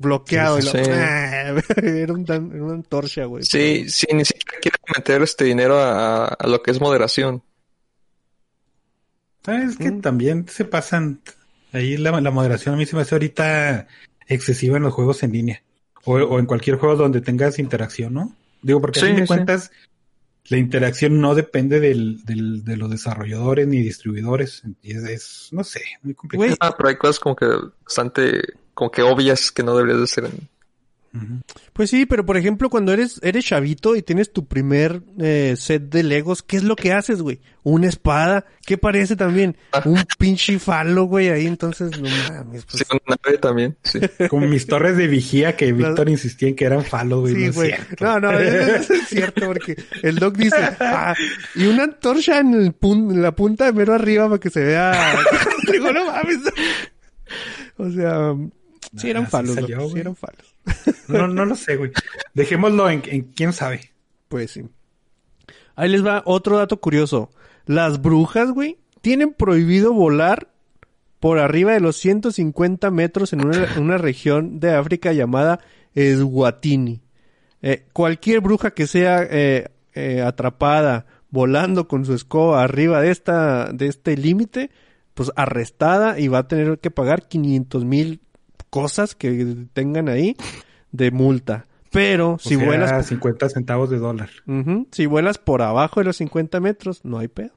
Bloqueado. 0.00 0.60
Sí, 0.60 0.62
y 0.62 0.64
lo- 0.78 0.84
sí. 0.84 0.90
era, 1.82 2.12
un 2.12 2.24
tan- 2.24 2.50
era 2.52 2.64
una 2.64 2.74
antorcha, 2.74 3.24
güey. 3.26 3.44
Sí, 3.44 3.88
sí, 3.88 4.06
ni 4.12 4.24
siquiera 4.24 4.58
quieren 4.60 4.80
meter 4.96 5.22
este 5.22 5.44
dinero 5.44 5.78
a, 5.78 6.26
a 6.26 6.46
lo 6.48 6.62
que 6.62 6.70
es 6.72 6.80
moderación. 6.80 7.42
¿Sabes 9.44 9.76
que 9.76 9.90
Mm. 9.90 10.00
también 10.00 10.46
se 10.48 10.64
pasan? 10.64 11.20
Ahí 11.72 11.96
la, 11.96 12.20
la 12.20 12.30
moderación 12.30 12.74
a 12.74 12.78
mí 12.78 12.84
se 12.86 12.96
me 12.96 13.02
hace 13.02 13.14
ahorita 13.14 13.86
excesiva 14.26 14.76
en 14.76 14.82
los 14.82 14.92
juegos 14.92 15.22
en 15.22 15.32
línea. 15.32 15.62
O, 16.04 16.14
o 16.14 16.38
en 16.38 16.46
cualquier 16.46 16.76
juego 16.76 16.96
donde 16.96 17.20
tengas 17.20 17.58
interacción, 17.58 18.14
¿no? 18.14 18.34
Digo, 18.62 18.80
porque 18.80 19.00
a 19.00 19.02
Sí, 19.02 19.08
fin 19.08 19.16
de 19.16 19.26
sí. 19.26 19.32
La 20.50 20.58
interacción 20.58 21.20
no 21.20 21.36
depende 21.36 21.78
del, 21.78 22.24
del, 22.24 22.64
de 22.64 22.76
los 22.76 22.90
desarrolladores 22.90 23.68
ni 23.68 23.82
distribuidores. 23.82 24.62
Es, 24.82 25.04
es, 25.04 25.48
no 25.52 25.62
sé, 25.62 25.80
muy 26.02 26.14
complicado. 26.14 26.56
Ah, 26.60 26.74
pero 26.76 26.88
hay 26.88 26.96
cosas 26.96 27.20
como 27.20 27.36
que 27.36 27.46
bastante, 27.84 28.42
como 28.74 28.90
que 28.90 29.02
obvias 29.02 29.52
que 29.52 29.62
no 29.62 29.76
deberías 29.76 29.98
de 29.98 30.04
hacer. 30.04 30.24
en-. 30.24 30.48
Pues 31.72 31.90
sí, 31.90 32.06
pero 32.06 32.24
por 32.24 32.36
ejemplo, 32.36 32.70
cuando 32.70 32.92
eres, 32.92 33.18
eres 33.24 33.44
chavito 33.44 33.96
y 33.96 34.02
tienes 34.02 34.32
tu 34.32 34.46
primer 34.46 35.02
eh, 35.18 35.54
set 35.58 35.82
de 35.90 36.04
Legos, 36.04 36.42
¿qué 36.44 36.56
es 36.56 36.62
lo 36.62 36.76
que 36.76 36.92
haces, 36.92 37.20
güey? 37.20 37.40
Una 37.64 37.88
espada, 37.88 38.44
¿qué 38.64 38.78
parece 38.78 39.16
también? 39.16 39.56
Un 39.84 40.04
pinche 40.18 40.58
falo, 40.60 41.04
güey, 41.04 41.28
ahí 41.30 41.46
entonces, 41.46 41.90
no 42.00 42.08
mames, 42.28 42.64
pues. 42.64 42.84
Sí, 42.88 42.96
una 43.06 43.16
nave 43.24 43.38
también, 43.38 43.76
sí. 43.82 43.98
Como 44.30 44.46
mis 44.46 44.66
torres 44.68 44.96
de 44.96 45.08
vigía 45.08 45.56
que 45.56 45.72
Las- 45.72 45.78
Víctor 45.88 46.08
insistía 46.10 46.48
en 46.48 46.54
que 46.54 46.64
eran 46.64 46.84
falo, 46.84 47.22
güey. 47.22 47.34
Sí, 47.34 47.40
no 47.42 47.48
es 47.50 47.54
güey. 47.56 47.72
cierto. 47.72 48.04
No, 48.04 48.20
no, 48.20 48.38
eso 48.38 48.94
es 48.94 49.08
cierto 49.08 49.46
porque 49.46 49.76
el 50.02 50.14
doc 50.16 50.36
dice, 50.36 50.56
ah, 50.78 51.14
y 51.56 51.66
una 51.66 51.84
antorcha 51.84 52.38
en, 52.38 52.54
el 52.54 52.72
pun- 52.78 53.10
en 53.12 53.20
la 53.20 53.34
punta 53.34 53.64
de 53.64 53.72
mero 53.72 53.94
arriba 53.94 54.28
para 54.28 54.38
que 54.38 54.50
se 54.50 54.62
vea. 54.62 55.16
Digo, 55.72 55.92
no 55.92 56.06
mames. 56.06 56.38
O 57.78 57.90
sea, 57.90 58.34
sí 58.96 59.06
Ah, 59.06 59.10
eran 59.10 59.24
sí 59.24 59.30
falos, 59.30 59.54
salió, 59.54 59.88
sí 59.90 59.98
eran 59.98 60.14
falos. 60.16 60.49
No, 61.08 61.26
no 61.26 61.44
lo 61.44 61.56
sé, 61.56 61.76
güey. 61.76 61.90
Dejémoslo 62.34 62.88
en, 62.88 63.00
quién 63.00 63.52
sabe. 63.52 63.92
Pues 64.28 64.52
sí. 64.52 64.64
Ahí 65.74 65.88
les 65.88 66.04
va 66.04 66.22
otro 66.24 66.58
dato 66.58 66.80
curioso. 66.80 67.30
Las 67.66 68.00
brujas, 68.00 68.52
güey, 68.52 68.78
tienen 69.00 69.32
prohibido 69.32 69.92
volar 69.92 70.48
por 71.18 71.38
arriba 71.38 71.72
de 71.72 71.80
los 71.80 71.96
150 71.96 72.90
metros 72.90 73.32
en 73.32 73.44
una, 73.44 73.68
una 73.78 73.98
región 73.98 74.60
de 74.60 74.74
África 74.74 75.12
llamada 75.12 75.60
Eswatini. 75.94 77.02
Eh, 77.62 77.86
cualquier 77.92 78.40
bruja 78.40 78.70
que 78.70 78.86
sea 78.86 79.22
eh, 79.28 79.68
eh, 79.94 80.22
atrapada 80.22 81.06
volando 81.30 81.88
con 81.88 82.04
su 82.04 82.14
escoba 82.14 82.62
arriba 82.62 83.02
de 83.02 83.10
esta, 83.10 83.70
de 83.72 83.86
este 83.86 84.16
límite, 84.16 84.70
pues 85.14 85.30
arrestada 85.36 86.18
y 86.18 86.28
va 86.28 86.38
a 86.38 86.48
tener 86.48 86.78
que 86.78 86.90
pagar 86.90 87.28
500 87.28 87.84
mil 87.84 88.20
cosas 88.70 89.14
que 89.14 89.66
tengan 89.72 90.08
ahí 90.08 90.36
de 90.92 91.10
multa. 91.10 91.66
Pero 91.90 92.38
si 92.40 92.56
sea, 92.56 92.64
vuelas... 92.64 93.06
50 93.06 93.48
centavos 93.48 93.90
de 93.90 93.98
dólar. 93.98 94.30
Si 94.92 95.06
vuelas 95.06 95.38
por 95.38 95.60
abajo 95.62 96.00
de 96.00 96.04
los 96.04 96.16
50 96.16 96.60
metros, 96.60 97.04
no 97.04 97.18
hay 97.18 97.28
pedo. 97.28 97.50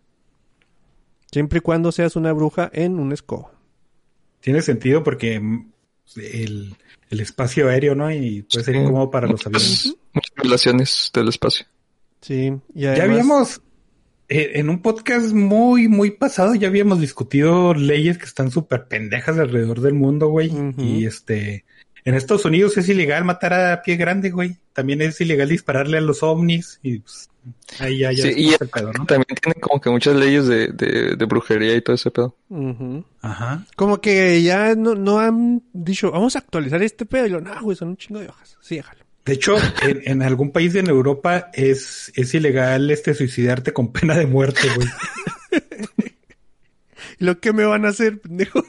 Siempre 1.32 1.60
y 1.60 1.62
cuando 1.62 1.92
seas 1.92 2.16
una 2.16 2.34
bruja 2.34 2.70
en 2.74 3.00
una 3.00 3.14
escoba. 3.14 3.52
Tiene 4.40 4.62
sentido 4.62 5.04
porque 5.04 5.40
mm, 5.40 5.72
el, 6.18 6.76
el 7.10 7.20
espacio 7.20 7.70
aéreo, 7.70 7.96
¿no? 7.96 8.12
Y 8.12 8.44
puede 8.44 8.66
ser 8.66 8.76
incómodo 8.76 9.10
para 9.10 9.28
los 9.28 9.46
aviones. 9.46 9.96
Muchas, 10.14 10.36
violaciones 10.36 11.12
del 11.14 11.30
espacio. 11.30 11.66
Sí, 12.22 12.54
y 12.74 12.82
Ya 12.82 13.04
habíamos, 13.04 13.62
en 14.30 14.70
un 14.70 14.82
podcast 14.82 15.34
muy, 15.34 15.88
muy 15.88 16.12
pasado, 16.12 16.56
ya 16.56 16.68
habíamos 16.68 17.00
discutido 17.00 17.74
leyes 17.74 18.18
que 18.18 18.26
están 18.26 18.52
súper 18.52 18.86
pendejas 18.88 19.38
alrededor 19.38 19.82
del 19.82 19.94
mundo, 19.94 20.28
güey. 20.28 20.52
Y 20.78 21.06
este, 21.06 21.66
en 22.06 22.16
Estados 22.16 22.46
Unidos 22.46 22.78
es 22.78 22.90
ilegal 22.90 23.24
matar 23.24 23.54
a 23.54 23.82
pie 23.82 23.96
grande, 23.96 24.30
güey. 24.30 24.58
También 24.74 25.02
es 25.02 25.20
ilegal 25.22 25.50
dispararle 25.50 25.98
a 25.98 26.02
los 26.02 26.24
ovnis. 26.24 26.80
Y 26.84 27.00
pues, 27.00 27.30
ahí 27.80 28.00
ya, 28.00 28.12
ya 28.12 28.24
Sí, 28.24 28.34
y 28.36 28.50
el 28.54 28.70
pedo, 28.70 28.92
¿no? 28.92 29.06
también 29.06 29.38
tiene 29.42 29.60
como 29.60 29.80
que 29.80 29.90
muchas 29.90 30.16
leyes 30.16 30.48
de, 30.48 30.68
de, 30.70 31.16
de 31.16 31.26
brujería 31.26 31.76
y 31.76 31.82
todo 31.82 31.96
ese 31.96 32.12
pedo. 32.12 32.36
Ajá. 33.22 33.66
Como 33.76 34.02
que 34.02 34.42
ya 34.42 34.76
no, 34.76 34.96
no 34.96 35.20
han 35.20 35.64
dicho, 35.74 36.12
vamos 36.12 36.36
a 36.36 36.40
actualizar 36.40 36.82
este 36.82 37.06
pedo. 37.06 37.28
Y 37.28 37.30
lo, 37.30 37.42
no, 37.42 37.62
güey, 37.62 37.78
son 37.78 37.90
un 37.90 37.98
chingo 37.98 38.20
de 38.20 38.30
hojas. 38.30 38.58
Sí, 38.62 38.76
déjalo. 38.76 39.03
De 39.26 39.34
hecho, 39.34 39.56
en, 39.82 40.02
en 40.06 40.22
algún 40.24 40.52
país 40.52 40.76
en 40.76 40.88
Europa 40.90 41.50
es, 41.54 42.12
es 42.16 42.34
ilegal 42.34 42.92
este 42.92 43.14
suicidarte 43.14 43.72
con 43.74 43.92
pena 43.92 44.18
de 44.18 44.26
muerte, 44.26 44.68
güey. 44.76 44.88
¿Y 47.20 47.26
lo 47.26 47.40
que 47.40 47.54
me 47.54 47.66
van 47.66 47.86
a 47.86 47.90
hacer, 47.90 48.20
pendejo? 48.20 48.64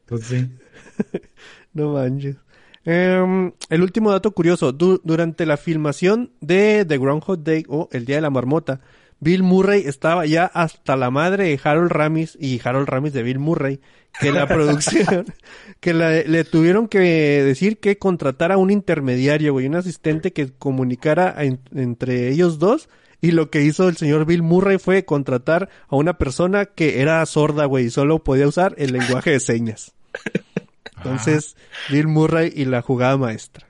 Entonces, 0.00 0.46
sí. 1.12 1.20
no 1.74 1.92
manches. 1.92 2.36
Em, 2.86 3.52
el 3.70 3.82
último 3.82 4.10
dato 4.10 4.32
curioso. 4.32 4.72
Du- 4.72 5.00
durante 5.04 5.46
la 5.46 5.56
filmación 5.56 6.32
de 6.40 6.84
The 6.86 6.98
Groundhog 6.98 7.42
Day 7.42 7.64
o 7.68 7.88
El 7.92 8.04
Día 8.04 8.16
de 8.16 8.22
la 8.22 8.30
Marmota, 8.30 8.80
Bill 9.24 9.42
Murray 9.42 9.82
estaba 9.86 10.26
ya 10.26 10.44
hasta 10.44 10.96
la 10.96 11.10
madre 11.10 11.44
de 11.44 11.60
Harold 11.64 11.90
Ramis 11.90 12.36
y 12.40 12.60
Harold 12.62 12.86
Ramis 12.88 13.12
de 13.12 13.22
Bill 13.22 13.38
Murray, 13.38 13.80
que 14.20 14.30
la 14.30 14.46
producción, 14.48 15.24
que 15.80 15.94
la- 15.94 16.22
le 16.22 16.44
tuvieron 16.44 16.86
que 16.88 16.98
decir 17.00 17.78
que 17.78 17.98
contratara 17.98 18.56
un 18.58 18.70
intermediario, 18.70 19.52
güey, 19.54 19.66
un 19.66 19.76
asistente 19.76 20.32
que 20.32 20.52
comunicara 20.52 21.34
en- 21.42 21.60
entre 21.74 22.28
ellos 22.28 22.58
dos. 22.58 22.88
Y 23.20 23.30
lo 23.30 23.48
que 23.48 23.62
hizo 23.62 23.88
el 23.88 23.96
señor 23.96 24.26
Bill 24.26 24.42
Murray 24.42 24.76
fue 24.78 25.06
contratar 25.06 25.70
a 25.88 25.96
una 25.96 26.18
persona 26.18 26.66
que 26.66 27.00
era 27.00 27.24
sorda, 27.24 27.64
güey, 27.64 27.86
y 27.86 27.90
solo 27.90 28.22
podía 28.22 28.46
usar 28.46 28.74
el 28.76 28.92
lenguaje 28.92 29.30
de 29.30 29.40
señas. 29.40 29.94
Entonces, 30.98 31.56
Bill 31.90 32.06
Murray 32.08 32.52
y 32.54 32.66
la 32.66 32.82
jugada 32.82 33.16
maestra. 33.16 33.66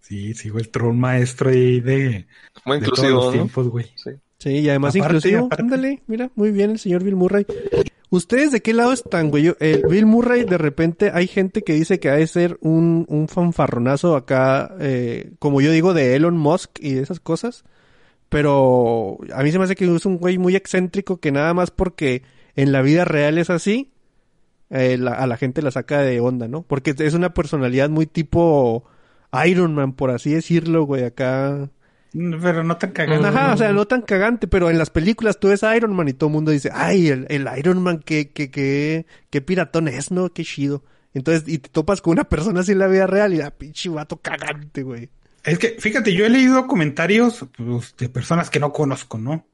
Sí, 0.00 0.34
sigo 0.34 0.58
el 0.58 0.70
tron 0.70 0.98
maestro 0.98 1.50
ahí 1.50 1.80
de, 1.80 2.26
Muy 2.64 2.80
de 2.80 2.86
todos 2.86 3.10
los 3.10 3.26
¿no? 3.26 3.32
tiempos, 3.32 3.68
güey. 3.68 3.86
Sí. 3.94 4.10
Sí, 4.38 4.50
y 4.50 4.68
además 4.68 4.94
Aparte, 5.00 5.20
aparte. 5.46 5.62
Ándale, 5.62 6.02
mira, 6.06 6.30
muy 6.36 6.50
bien 6.52 6.70
el 6.70 6.78
señor 6.78 7.02
Bill 7.02 7.16
Murray. 7.16 7.44
¿Ustedes 8.10 8.52
de 8.52 8.62
qué 8.62 8.72
lado 8.72 8.92
están, 8.92 9.30
güey? 9.30 9.52
El 9.60 9.82
Bill 9.88 10.06
Murray, 10.06 10.44
de 10.44 10.56
repente, 10.58 11.10
hay 11.12 11.26
gente 11.26 11.62
que 11.62 11.74
dice 11.74 11.98
que 12.00 12.08
ha 12.08 12.14
de 12.14 12.26
ser 12.26 12.56
un, 12.62 13.04
un 13.08 13.28
fanfarronazo 13.28 14.16
acá, 14.16 14.74
eh, 14.80 15.32
como 15.38 15.60
yo 15.60 15.70
digo, 15.72 15.92
de 15.92 16.14
Elon 16.14 16.38
Musk 16.38 16.78
y 16.80 16.94
de 16.94 17.02
esas 17.02 17.20
cosas. 17.20 17.64
Pero 18.28 19.18
a 19.34 19.42
mí 19.42 19.50
se 19.50 19.58
me 19.58 19.64
hace 19.64 19.74
que 19.76 19.92
es 19.94 20.06
un 20.06 20.18
güey 20.18 20.38
muy 20.38 20.54
excéntrico 20.56 21.18
que 21.18 21.32
nada 21.32 21.52
más 21.54 21.70
porque 21.70 22.22
en 22.56 22.72
la 22.72 22.82
vida 22.82 23.04
real 23.04 23.38
es 23.38 23.50
así, 23.50 23.92
eh, 24.70 24.98
la- 24.98 25.14
a 25.14 25.26
la 25.26 25.36
gente 25.36 25.62
la 25.62 25.70
saca 25.70 26.00
de 26.02 26.20
onda, 26.20 26.46
¿no? 26.48 26.62
Porque 26.62 26.94
es 26.98 27.14
una 27.14 27.34
personalidad 27.34 27.88
muy 27.90 28.06
tipo 28.06 28.84
Iron 29.46 29.74
Man, 29.74 29.92
por 29.94 30.10
así 30.10 30.30
decirlo, 30.32 30.84
güey, 30.84 31.04
acá. 31.04 31.70
Pero 32.12 32.64
no 32.64 32.76
tan 32.76 32.92
cagado. 32.92 33.26
Ajá, 33.26 33.54
o 33.54 33.56
sea, 33.56 33.72
no 33.72 33.86
tan 33.86 34.02
cagante, 34.02 34.46
pero 34.46 34.70
en 34.70 34.78
las 34.78 34.90
películas 34.90 35.38
tú 35.38 35.48
ves 35.48 35.62
a 35.62 35.76
Iron 35.76 35.94
Man 35.94 36.08
y 36.08 36.14
todo 36.14 36.28
el 36.28 36.34
mundo 36.34 36.50
dice, 36.50 36.70
ay, 36.72 37.08
el, 37.08 37.26
el 37.28 37.48
Iron 37.58 37.82
Man, 37.82 38.02
qué, 38.04 38.30
qué, 38.30 38.50
qué, 38.50 39.06
qué 39.30 39.40
piratón 39.40 39.88
es, 39.88 40.10
¿no? 40.10 40.30
Qué 40.30 40.44
chido. 40.44 40.84
Entonces, 41.14 41.48
y 41.48 41.58
te 41.58 41.68
topas 41.68 42.00
con 42.00 42.12
una 42.12 42.24
persona 42.24 42.60
así 42.60 42.72
en 42.72 42.78
la 42.78 42.88
vida 42.88 43.06
real 43.06 43.34
y 43.34 43.40
ah, 43.40 43.50
pinche 43.50 43.88
vato 43.88 44.18
cagante, 44.18 44.82
güey. 44.82 45.10
Es 45.44 45.58
que, 45.58 45.76
fíjate, 45.78 46.14
yo 46.14 46.26
he 46.26 46.30
leído 46.30 46.66
comentarios 46.66 47.46
pues, 47.56 47.94
de 47.96 48.08
personas 48.08 48.50
que 48.50 48.60
no 48.60 48.72
conozco, 48.72 49.18
¿no? 49.18 49.46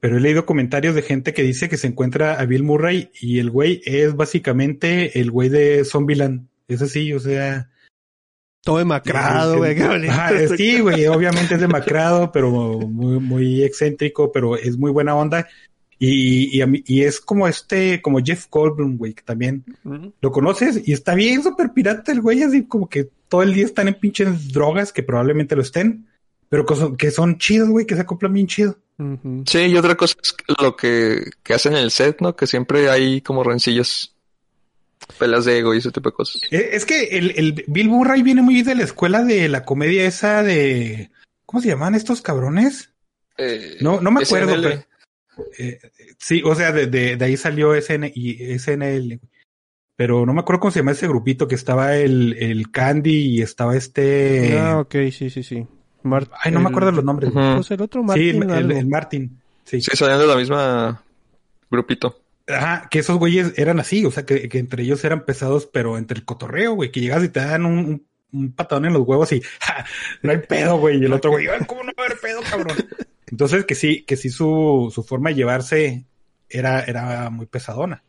Pero 0.00 0.16
he 0.16 0.20
leído 0.20 0.46
comentarios 0.46 0.94
de 0.94 1.02
gente 1.02 1.34
que 1.34 1.42
dice 1.42 1.68
que 1.68 1.76
se 1.76 1.86
encuentra 1.86 2.40
a 2.40 2.46
Bill 2.46 2.62
Murray 2.62 3.10
y 3.20 3.38
el 3.38 3.50
güey 3.50 3.82
es 3.84 4.16
básicamente 4.16 5.20
el 5.20 5.30
güey 5.30 5.48
de 5.50 5.84
Zombieland. 5.84 6.48
Es 6.68 6.82
así, 6.82 7.12
o 7.12 7.20
sea. 7.20 7.69
Todo 8.62 8.78
demacrado, 8.78 9.56
güey. 9.58 9.74
qué 9.74 9.86
bonito. 9.88 10.12
ajá, 10.12 10.30
sí, 10.56 10.80
güey, 10.80 11.06
obviamente 11.06 11.54
es 11.54 11.60
demacrado, 11.60 12.30
pero 12.32 12.50
muy, 12.50 13.18
muy 13.18 13.62
excéntrico, 13.62 14.30
pero 14.32 14.56
es 14.56 14.76
muy 14.76 14.90
buena 14.90 15.14
onda. 15.14 15.46
Y, 15.98 16.56
y, 16.56 16.62
a 16.62 16.66
mí- 16.66 16.82
y 16.86 17.02
es 17.02 17.20
como 17.20 17.46
este, 17.46 18.00
como 18.00 18.20
Jeff 18.24 18.46
Goldblum, 18.50 18.96
güey, 18.96 19.12
que 19.12 19.22
también 19.22 19.64
lo 20.20 20.32
conoces 20.32 20.80
y 20.86 20.92
está 20.92 21.14
bien 21.14 21.42
súper 21.42 21.72
pirata 21.74 22.10
el 22.12 22.22
güey, 22.22 22.42
así 22.42 22.64
como 22.64 22.88
que 22.88 23.08
todo 23.28 23.42
el 23.42 23.52
día 23.52 23.66
están 23.66 23.88
en 23.88 23.94
pinches 23.94 24.50
drogas, 24.52 24.92
que 24.94 25.02
probablemente 25.02 25.54
lo 25.56 25.62
estén, 25.62 26.06
pero 26.48 26.64
que 26.64 26.74
son, 26.74 26.96
que 26.96 27.10
son 27.10 27.36
chidos, 27.38 27.68
güey, 27.68 27.84
que 27.86 27.94
se 27.96 28.00
acoplan 28.00 28.32
bien 28.32 28.46
chido. 28.46 28.76
Sí, 29.46 29.58
y 29.60 29.76
otra 29.76 29.94
cosa 29.94 30.14
es 30.22 30.34
lo 30.62 30.76
que, 30.76 31.22
que 31.42 31.54
hacen 31.54 31.72
en 31.74 31.78
el 31.84 31.90
set, 31.90 32.20
¿no? 32.20 32.34
Que 32.36 32.46
siempre 32.46 32.90
hay 32.90 33.20
como 33.22 33.42
rencillas, 33.44 34.09
pelas 35.18 35.44
de 35.44 35.58
ego 35.58 35.74
y 35.74 35.78
ese 35.78 35.90
tipo 35.90 36.10
de 36.10 36.14
cosas. 36.14 36.40
Eh, 36.50 36.70
Es 36.72 36.84
que 36.86 37.04
el, 37.18 37.32
el 37.36 37.64
Bill 37.66 37.88
Murray 37.88 38.22
viene 38.22 38.42
muy 38.42 38.62
de 38.62 38.74
la 38.74 38.84
escuela 38.84 39.22
de 39.22 39.48
la 39.48 39.64
comedia 39.64 40.06
esa 40.06 40.42
de... 40.42 41.10
¿Cómo 41.46 41.60
se 41.62 41.68
llaman 41.68 41.94
estos 41.94 42.22
cabrones? 42.22 42.92
Eh, 43.36 43.76
No, 43.80 44.00
no 44.00 44.10
me 44.10 44.22
acuerdo, 44.22 44.52
SNL. 44.54 44.62
pero- 44.62 44.84
Eh, 45.58 45.78
sí, 46.18 46.42
o 46.44 46.54
sea, 46.54 46.70
de, 46.72 46.86
de, 46.86 47.16
de 47.16 47.24
ahí 47.24 47.36
salió 47.36 47.74
SN 47.74 48.12
y 48.14 48.58
SNL. 48.58 49.20
Pero 49.96 50.24
no 50.26 50.32
me 50.32 50.40
acuerdo 50.40 50.60
cómo 50.60 50.70
se 50.70 50.80
llama 50.80 50.92
ese 50.92 51.08
grupito, 51.08 51.48
que 51.48 51.54
estaba 51.54 51.96
el, 51.96 52.36
el 52.38 52.70
Candy 52.70 53.16
y 53.38 53.42
estaba 53.42 53.76
este... 53.76 54.58
Ah, 54.58 54.78
ok, 54.80 54.94
sí, 55.12 55.28
sí, 55.30 55.42
sí. 55.42 55.66
Mar- 56.02 56.30
Ay, 56.42 56.52
no 56.52 56.60
me 56.60 56.66
el- 56.66 56.70
acuerdo 56.70 56.92
los 56.92 57.04
nombres. 57.04 57.30
Pues 57.32 57.70
el 57.70 57.80
otro 57.82 58.00
Sí, 58.02 58.06
Martin 58.06 58.42
el, 58.44 58.50
algo. 58.50 58.78
el 58.78 58.86
Martin. 58.86 59.40
Sí. 59.64 59.80
Sí, 59.82 59.90
salían 59.96 60.18
de 60.18 60.26
la 60.26 60.36
misma 60.36 61.04
grupito. 61.70 62.19
Ajá, 62.52 62.88
que 62.90 63.00
esos 63.00 63.18
güeyes 63.18 63.52
eran 63.56 63.80
así, 63.80 64.04
o 64.04 64.10
sea, 64.10 64.24
que, 64.24 64.48
que 64.48 64.58
entre 64.58 64.82
ellos 64.82 65.04
eran 65.04 65.24
pesados, 65.24 65.66
pero 65.66 65.98
entre 65.98 66.18
el 66.18 66.24
cotorreo, 66.24 66.74
güey, 66.74 66.90
que 66.90 67.00
llegas 67.00 67.24
y 67.24 67.28
te 67.28 67.40
dan 67.40 67.66
un, 67.66 68.06
un, 68.32 68.52
patadón 68.52 68.86
en 68.86 68.92
los 68.92 69.06
huevos 69.06 69.32
y 69.32 69.40
ja, 69.60 69.84
no 70.22 70.32
hay 70.32 70.38
pedo, 70.38 70.78
güey. 70.78 71.00
Y 71.00 71.04
el 71.04 71.12
otro 71.12 71.30
güey, 71.30 71.48
"Ay, 71.48 71.60
¿cómo 71.66 71.82
no 71.82 71.92
va 71.98 72.04
a 72.04 72.06
haber 72.06 72.18
pedo, 72.20 72.40
cabrón? 72.48 72.76
Entonces, 73.30 73.64
que 73.64 73.74
sí, 73.74 74.02
que 74.02 74.16
sí 74.16 74.30
su, 74.30 74.90
su 74.92 75.02
forma 75.02 75.30
de 75.30 75.36
llevarse 75.36 76.04
era, 76.48 76.80
era 76.82 77.30
muy 77.30 77.46
pesadona. 77.46 78.02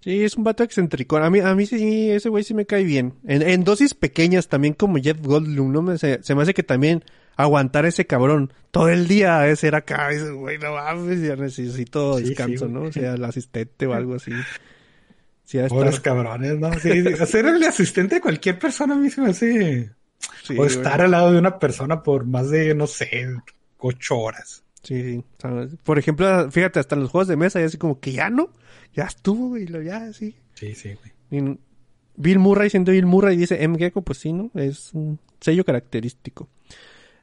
Sí, 0.00 0.22
es 0.22 0.36
un 0.36 0.44
vato 0.44 0.62
excéntrico. 0.62 1.16
A 1.16 1.30
mí, 1.30 1.40
a 1.40 1.54
mí 1.54 1.64
sí, 1.64 2.10
ese 2.10 2.28
güey 2.28 2.44
sí 2.44 2.52
me 2.52 2.66
cae 2.66 2.84
bien. 2.84 3.14
En, 3.26 3.64
dosis 3.64 3.94
pequeñas 3.94 4.48
también 4.48 4.74
como 4.74 4.98
Jeff 4.98 5.18
Goldblum, 5.22 5.72
¿no? 5.72 5.96
Se 5.96 6.34
me 6.34 6.42
hace 6.42 6.52
que 6.52 6.62
también 6.62 7.02
aguantar 7.36 7.86
ese 7.86 8.06
cabrón 8.06 8.52
todo 8.70 8.88
el 8.88 9.06
día 9.08 9.38
debe 9.40 9.56
ser 9.56 9.74
acá. 9.74 10.08
Güey, 10.32 10.58
no 10.58 10.72
mames, 10.74 11.22
ya 11.22 11.36
necesito 11.36 12.18
Sí, 12.18 12.22
sí, 12.24 12.28
descanso. 12.30 12.68
¿no? 12.68 12.82
O 12.82 12.92
sea, 12.92 13.14
el 13.14 13.24
asistente 13.24 13.86
o 13.86 13.94
algo 13.94 14.14
así. 14.14 14.32
Sí, 15.44 15.58
Pobres 15.68 16.00
cabrones, 16.00 16.58
¿no? 16.58 16.72
Sí, 16.80 17.02
ser 17.26 17.46
el 17.46 17.62
asistente 17.64 18.16
de 18.16 18.20
cualquier 18.20 18.58
persona 18.58 18.94
a 18.94 18.96
me 18.96 19.06
hace... 19.28 19.90
sí, 20.42 20.58
o 20.58 20.64
estar 20.64 21.02
al 21.02 21.10
lado 21.10 21.32
de 21.32 21.38
una 21.38 21.58
persona 21.58 22.02
por 22.02 22.24
más 22.24 22.50
de, 22.50 22.74
no 22.74 22.86
sé, 22.86 23.26
ocho 23.78 24.18
horas. 24.18 24.64
Sí, 24.82 25.02
sí. 25.02 25.24
¿sabes? 25.38 25.76
Por 25.82 25.98
ejemplo, 25.98 26.50
fíjate, 26.50 26.80
hasta 26.80 26.94
en 26.94 27.02
los 27.02 27.10
juegos 27.10 27.28
de 27.28 27.36
mesa, 27.36 27.60
ya 27.60 27.66
así 27.66 27.76
como 27.78 28.00
que 28.00 28.12
ya 28.12 28.30
no, 28.30 28.50
ya 28.94 29.04
estuvo, 29.04 29.48
güey, 29.50 29.66
lo- 29.66 29.82
ya, 29.82 30.12
sí. 30.12 30.34
Sí, 30.54 30.74
sí, 30.74 30.94
güey. 30.94 31.12
Y 31.44 31.58
Bill 32.16 32.38
Murray, 32.38 32.70
siendo 32.70 32.92
Bill 32.92 33.06
Murray, 33.06 33.36
dice 33.36 33.62
M. 33.62 33.78
Gecko, 33.78 34.02
pues 34.02 34.18
sí, 34.18 34.32
¿no? 34.32 34.50
Es 34.54 34.90
un 34.94 35.18
sello 35.40 35.64
característico. 35.64 36.48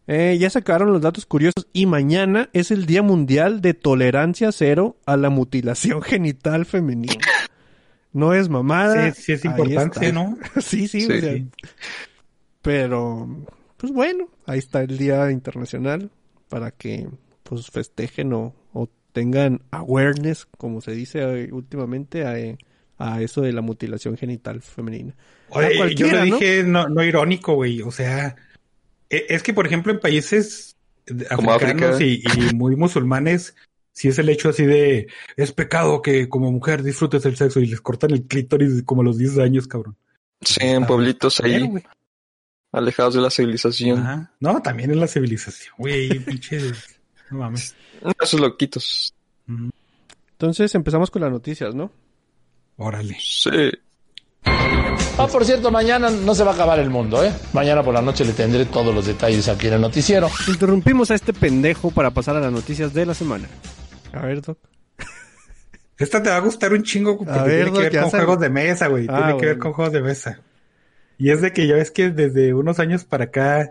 Eh, 0.08 0.38
ya 0.40 0.50
sacaron 0.50 0.92
los 0.92 1.02
datos 1.02 1.26
curiosos 1.26 1.68
y 1.74 1.86
mañana 1.86 2.50
es 2.54 2.72
el 2.72 2.86
Día 2.86 3.02
Mundial 3.02 3.62
de 3.62 3.74
Tolerancia 3.74 4.52
Cero 4.52 4.98
a 5.06 5.16
la 5.16 5.30
Mutilación 5.30 6.02
Genital 6.04 6.66
Femenina. 6.66 7.16
No 8.14 8.34
es 8.34 8.50
mamada. 8.50 9.12
Sí, 9.14 9.24
sí 9.24 9.32
es 9.34 9.46
importante. 9.46 10.12
¿no? 10.12 10.38
sí, 10.62 10.88
sí, 10.88 11.02
Sí, 11.02 11.12
o 11.12 11.20
sea, 11.22 11.34
sí. 11.34 11.48
pero 12.62 13.46
pues 13.78 13.94
bueno, 13.94 14.28
ahí 14.46 14.60
está 14.60 14.82
el 14.82 14.98
Día 14.98 15.32
Internacional 15.32 16.10
para 16.50 16.72
que 16.72 17.08
pues 17.44 17.70
festejen 17.70 18.34
o, 18.34 18.54
o 18.74 18.90
tengan 19.14 19.62
awareness, 19.72 20.46
como 20.58 20.82
se 20.82 20.92
dice 20.92 21.20
eh, 21.22 21.50
últimamente, 21.52 22.26
a, 22.26 22.38
eh, 22.38 22.58
a 22.98 23.22
eso 23.22 23.42
de 23.42 23.54
la 23.54 23.62
mutilación 23.62 24.18
genital 24.18 24.62
femenina. 24.62 25.16
Oye, 25.50 25.96
yo 25.96 26.08
le 26.08 26.22
dije 26.24 26.64
no, 26.64 26.88
no 26.90 27.04
irónico, 27.04 27.56
güey. 27.56 27.82
O 27.82 27.92
sea, 27.92 28.36
es 29.12 29.44
que, 29.44 29.54
por 29.54 29.66
ejemplo, 29.66 29.92
en 29.92 30.00
países 30.00 30.76
Como 31.36 31.52
africanos 31.52 31.96
África. 31.96 32.04
y, 32.04 32.50
y 32.50 32.54
muy 32.56 32.76
musulmanes, 32.76 33.56
si 33.94 34.08
es 34.08 34.18
el 34.20 34.30
hecho 34.30 34.50
así 34.50 34.66
de 34.66 35.08
es 35.36 35.52
pecado 35.52 36.02
que 36.02 36.30
como 36.30 36.52
mujer 36.52 36.82
disfrutes 36.84 37.26
el 37.26 37.36
sexo 37.36 37.60
y 37.60 37.66
les 37.68 37.82
cortan 37.82 38.12
el 38.12 38.24
clítoris 38.24 38.84
como 38.84 39.02
a 39.02 39.06
los 39.06 39.18
10 39.18 39.40
años, 39.40 39.68
cabrón. 39.68 39.96
Sí, 40.42 40.60
en 40.62 40.86
pueblitos 40.86 41.40
ahí, 41.42 41.70
alejados 42.72 43.16
de 43.16 43.22
la 43.22 43.30
civilización. 43.30 44.00
Ajá. 44.00 44.34
No, 44.40 44.62
también 44.62 44.92
en 44.92 45.00
la 45.00 45.08
civilización, 45.08 45.76
güey, 45.78 46.20
pinche. 46.26 46.72
No 47.30 47.40
mames. 47.40 47.76
Esos 48.22 48.40
loquitos. 48.40 49.14
Entonces 50.32 50.74
empezamos 50.74 51.12
con 51.12 51.22
las 51.22 51.32
noticias, 51.32 51.76
¿no? 51.76 51.92
Órale. 52.78 53.18
Sí. 53.20 53.72
Ah, 55.22 55.28
por 55.28 55.46
cierto, 55.46 55.70
mañana 55.70 56.10
no 56.10 56.34
se 56.34 56.44
va 56.44 56.50
a 56.50 56.54
acabar 56.56 56.80
el 56.80 56.90
mundo, 56.90 57.24
¿eh? 57.24 57.32
Mañana 57.54 57.84
por 57.84 57.94
la 57.94 58.02
noche 58.02 58.26
le 58.26 58.34
tendré 58.34 58.66
todos 58.66 58.94
los 58.94 59.06
detalles 59.06 59.48
aquí 59.48 59.68
en 59.68 59.74
el 59.74 59.82
noticiero. 59.82 60.28
Interrumpimos 60.48 61.12
a 61.12 61.16
este 61.16 61.32
pendejo 61.32 61.92
para 61.92 62.10
pasar 62.10 62.38
a 62.38 62.40
las 62.40 62.52
noticias 62.52 62.92
de 62.92 63.06
la 63.06 63.14
semana. 63.14 63.48
A 64.14 64.26
ver, 64.26 64.42
Doc. 64.42 64.58
Esta 66.00 66.24
te 66.24 66.32
va 66.32 66.38
a 66.38 66.40
gustar 66.40 66.74
un 66.74 66.82
chingo 66.82 67.20
porque 67.20 67.32
A 67.34 67.44
ver, 67.44 67.66
tiene 67.72 67.90
que 67.90 67.98
ver 67.98 68.02
con 68.02 68.10
juegos 68.10 68.40
de 68.40 68.50
mesa, 68.50 68.88
güey. 68.88 69.06
Ah, 69.10 69.26
tiene 69.26 69.40
que 69.40 69.46
ver 69.46 69.58
con 69.60 69.74
juegos 69.74 69.94
de 69.94 70.02
mesa. 70.02 70.42
Y 71.20 71.30
es 71.30 71.40
de 71.40 71.54
que 71.54 71.68
ya 71.68 71.76
ves 71.76 71.92
que 71.92 72.10
desde 72.10 72.56
unos 72.56 72.80
años 72.80 73.04
para 73.04 73.26
acá 73.26 73.70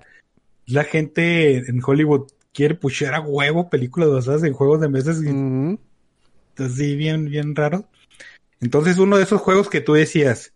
la 0.66 0.84
gente 0.84 1.68
en 1.68 1.82
Hollywood 1.84 2.28
quiere 2.54 2.76
pushear 2.76 3.14
a 3.14 3.20
huevo 3.20 3.68
películas 3.68 4.08
basadas 4.08 4.44
en 4.44 4.52
juegos 4.52 4.80
de 4.80 4.88
mesa 4.88 5.10
y 5.10 6.62
así 6.62 6.94
bien, 6.94 7.28
bien 7.28 7.56
raro. 7.56 7.88
Entonces 8.60 8.98
uno 8.98 9.16
de 9.16 9.24
esos 9.24 9.40
juegos 9.40 9.68
que 9.68 9.80
tú 9.80 9.94
decías, 9.94 10.52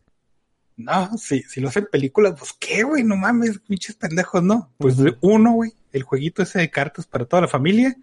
no, 0.76 1.16
si, 1.18 1.42
si 1.42 1.60
lo 1.60 1.68
hacen 1.68 1.86
películas, 1.90 2.34
pues 2.38 2.52
qué, 2.58 2.82
güey, 2.82 3.04
no 3.04 3.16
mames, 3.16 3.60
pinches 3.60 3.96
pendejos, 3.96 4.42
¿no? 4.42 4.70
Pues 4.78 4.96
de 4.96 5.16
uno, 5.20 5.52
güey, 5.52 5.72
el 5.92 6.02
jueguito 6.02 6.42
ese 6.42 6.58
de 6.60 6.70
cartas 6.70 7.06
para 7.06 7.24
toda 7.26 7.42
la 7.42 7.48
familia, 7.48 7.96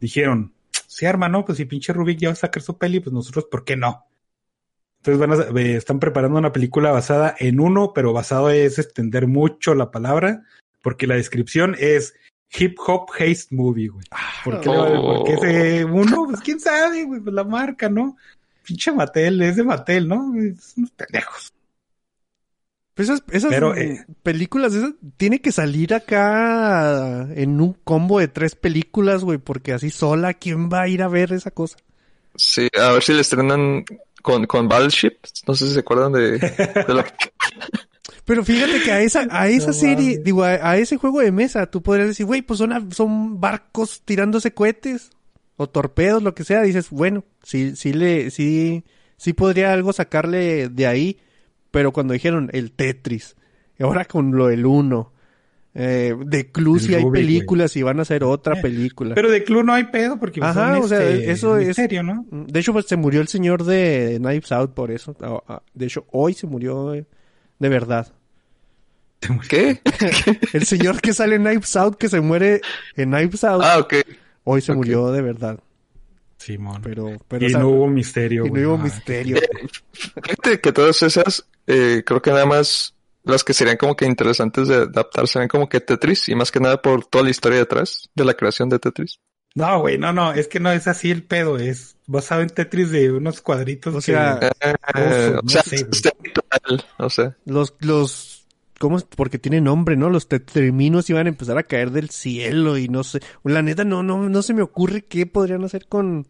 dijeron, 0.00 0.52
sí, 0.86 1.06
hermano, 1.06 1.44
pues 1.44 1.58
si 1.58 1.64
pinche 1.64 1.92
Rubik 1.92 2.18
ya 2.18 2.28
va 2.28 2.32
a 2.34 2.36
sacar 2.36 2.62
su 2.62 2.76
peli, 2.76 3.00
pues 3.00 3.12
nosotros, 3.12 3.46
¿por 3.50 3.64
qué 3.64 3.76
no? 3.76 4.06
Entonces 5.02 5.18
van 5.18 5.56
a, 5.56 5.60
eh, 5.60 5.76
están 5.76 5.98
preparando 5.98 6.38
una 6.38 6.52
película 6.52 6.90
basada 6.90 7.34
en 7.38 7.58
uno, 7.60 7.92
pero 7.94 8.12
basado 8.12 8.50
es 8.50 8.78
extender 8.78 9.26
mucho 9.26 9.74
la 9.74 9.90
palabra, 9.90 10.42
porque 10.82 11.06
la 11.06 11.14
descripción 11.14 11.74
es 11.78 12.12
hip 12.58 12.76
hop 12.86 13.08
haste 13.18 13.54
movie, 13.54 13.88
güey. 13.88 14.04
¿Por 14.44 14.60
qué, 14.60 14.68
le 14.68 14.76
va- 14.76 14.90
Oh. 15.00 15.24
por 15.24 15.24
qué 15.26 15.34
ese 15.34 15.84
uno? 15.86 16.26
Pues 16.26 16.40
quién 16.40 16.60
sabe, 16.60 17.04
güey, 17.04 17.20
pues 17.20 17.34
la 17.34 17.44
marca, 17.44 17.88
¿no? 17.88 18.16
Pinche 18.62 18.92
Mattel, 18.92 19.40
es 19.40 19.56
de 19.56 19.64
Mattel, 19.64 20.06
¿no? 20.06 20.34
Es 20.38 20.74
unos 20.76 20.90
pendejos. 20.90 21.54
Pues 23.00 23.08
esas, 23.08 23.22
esas 23.32 23.50
Pero, 23.50 23.70
mm, 23.72 23.78
eh, 23.78 24.04
películas, 24.22 24.74
esas, 24.74 24.92
tiene 25.16 25.40
que 25.40 25.52
salir 25.52 25.94
acá 25.94 27.26
en 27.34 27.58
un 27.62 27.72
combo 27.82 28.18
de 28.18 28.28
tres 28.28 28.54
películas, 28.54 29.24
güey, 29.24 29.38
porque 29.38 29.72
así 29.72 29.88
sola, 29.88 30.34
¿quién 30.34 30.68
va 30.68 30.82
a 30.82 30.88
ir 30.88 31.02
a 31.02 31.08
ver 31.08 31.32
esa 31.32 31.50
cosa? 31.50 31.78
Sí, 32.36 32.68
a 32.78 32.92
ver 32.92 33.02
si 33.02 33.14
le 33.14 33.22
estrenan 33.22 33.86
con, 34.20 34.44
con 34.44 34.68
Battleship. 34.68 35.12
No 35.46 35.54
sé 35.54 35.68
si 35.68 35.72
se 35.72 35.80
acuerdan 35.80 36.12
de, 36.12 36.32
de 36.32 36.84
la- 36.94 37.06
Pero 38.26 38.44
fíjate 38.44 38.82
que 38.82 38.92
a 38.92 39.00
esa, 39.00 39.26
a 39.30 39.48
esa 39.48 39.68
No 39.68 39.72
serie, 39.72 40.18
digo, 40.22 40.44
a, 40.44 40.50
a 40.70 40.76
ese 40.76 40.98
juego 40.98 41.20
de 41.20 41.32
mesa, 41.32 41.70
tú 41.70 41.82
podrías 41.82 42.08
decir, 42.08 42.26
güey, 42.26 42.42
pues 42.42 42.58
son, 42.58 42.74
a- 42.74 42.86
son 42.90 43.40
barcos 43.40 44.02
tirándose 44.04 44.52
cohetes 44.52 45.08
o 45.56 45.70
torpedos, 45.70 46.22
lo 46.22 46.34
que 46.34 46.44
sea. 46.44 46.60
Dices, 46.60 46.90
bueno, 46.90 47.24
sí, 47.42 47.74
sí 47.76 47.94
le, 47.94 48.30
sí, 48.30 48.84
sí 49.16 49.32
podría 49.32 49.72
algo 49.72 49.94
sacarle 49.94 50.68
de 50.68 50.86
ahí. 50.86 51.18
Pero 51.70 51.92
cuando 51.92 52.12
dijeron 52.14 52.50
el 52.52 52.72
Tetris, 52.72 53.36
ahora 53.78 54.04
con 54.04 54.32
lo 54.32 54.48
del 54.48 54.66
uno, 54.66 55.12
eh, 55.72 56.16
de 56.26 56.50
Clue 56.50 56.80
sí 56.80 56.94
hay 56.94 57.02
Rubik, 57.02 57.12
películas 57.22 57.76
y 57.76 57.82
van 57.82 58.00
a 58.00 58.02
hacer 58.02 58.24
otra 58.24 58.58
Eh, 58.58 58.62
película. 58.62 59.14
Pero 59.14 59.30
de 59.30 59.44
Clue 59.44 59.62
no 59.62 59.72
hay 59.72 59.84
pedo 59.84 60.18
porque 60.18 60.40
Ajá, 60.42 60.78
o 60.78 60.88
sea, 60.88 61.00
este, 61.08 61.30
eso 61.30 61.56
es- 61.58 61.68
misterio, 61.68 62.02
¿no? 62.02 62.26
De 62.30 62.58
hecho, 62.58 62.72
pues 62.72 62.86
se 62.86 62.96
murió 62.96 63.20
el 63.20 63.28
señor 63.28 63.62
de 63.64 64.16
Knives 64.20 64.50
Out 64.50 64.74
por 64.74 64.90
eso. 64.90 65.16
Ah, 65.20 65.38
ah, 65.46 65.62
De 65.72 65.86
hecho, 65.86 66.06
hoy 66.10 66.34
se 66.34 66.46
murió 66.48 66.92
eh, 66.94 67.04
de 67.60 67.68
verdad. 67.68 68.12
¿Qué? 69.50 69.80
El 70.54 70.64
señor 70.64 71.00
que 71.02 71.12
sale 71.12 71.36
en 71.36 71.42
Knives 71.44 71.76
Out, 71.76 71.96
que 71.98 72.08
se 72.08 72.20
muere 72.22 72.62
en 72.96 73.10
Knives 73.10 73.44
Out, 73.44 73.62
Ah, 73.64 73.78
ok. 73.78 73.94
hoy 74.44 74.62
se 74.62 74.72
murió 74.72 75.12
de 75.12 75.20
verdad. 75.22 75.60
Simón. 76.40 76.80
Pero, 76.82 77.16
pero 77.28 77.44
y 77.44 77.48
esa- 77.48 77.58
no 77.58 77.68
hubo 77.68 77.86
misterio, 77.86 78.46
y 78.46 78.50
no 78.50 78.68
hubo 78.70 78.78
misterio. 78.78 79.36
Fíjate 79.92 80.60
que 80.60 80.72
todas 80.72 81.02
esas, 81.02 81.46
eh, 81.66 82.02
creo 82.04 82.22
que 82.22 82.30
nada 82.30 82.46
más 82.46 82.94
las 83.22 83.44
que 83.44 83.52
serían 83.52 83.76
como 83.76 83.94
que 83.96 84.06
interesantes 84.06 84.66
de 84.68 84.76
adaptar 84.76 85.28
serían 85.28 85.48
como 85.48 85.68
que 85.68 85.80
Tetris 85.80 86.28
y 86.30 86.34
más 86.34 86.50
que 86.50 86.58
nada 86.60 86.80
por 86.80 87.04
toda 87.04 87.24
la 87.24 87.30
historia 87.30 87.58
detrás 87.58 88.08
de 88.14 88.24
la 88.24 88.34
creación 88.34 88.68
de 88.70 88.78
Tetris. 88.78 89.20
No, 89.54 89.80
güey, 89.80 89.98
no, 89.98 90.12
no, 90.12 90.32
es 90.32 90.46
que 90.48 90.60
no 90.60 90.70
es 90.70 90.86
así 90.86 91.10
el 91.10 91.24
pedo, 91.24 91.58
es 91.58 91.96
basado 92.06 92.40
en 92.40 92.48
Tetris 92.50 92.90
de 92.90 93.10
unos 93.12 93.40
cuadritos. 93.42 93.92
O 93.94 93.98
que- 93.98 94.02
sea, 94.04 94.38
Eh, 94.40 94.74
Oso, 94.94 95.38
o 95.38 95.42
no 95.42 95.48
sea, 95.48 95.62
sé, 95.62 95.86
o 96.98 97.10
sea, 97.10 97.36
Los, 97.44 97.74
los, 97.80 98.39
¿cómo? 98.80 98.98
Porque 99.16 99.38
tiene 99.38 99.62
nombre, 99.62 99.96
¿no? 99.96 100.10
Los 100.10 100.28
tetriminos 100.28 101.10
iban 101.10 101.26
a 101.28 101.30
empezar 101.30 101.58
a 101.58 101.64
caer 101.64 101.92
del 101.92 102.10
cielo 102.10 102.78
y 102.78 102.88
no 102.88 103.04
sé. 103.04 103.20
La 103.44 103.62
neta, 103.62 103.84
no, 103.84 104.02
no, 104.02 104.28
no 104.30 104.42
se 104.42 104.54
me 104.54 104.62
ocurre 104.62 105.04
qué 105.06 105.26
podrían 105.26 105.64
hacer 105.64 105.88
con, 105.88 106.26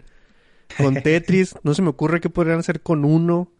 con 0.76 0.98
Tetris. 1.02 1.56
No 1.64 1.74
se 1.74 1.82
me 1.82 1.90
ocurre 1.90 2.20
qué 2.20 2.30
podrían 2.30 2.60
hacer 2.60 2.82
con 2.82 3.04
uno. 3.06 3.50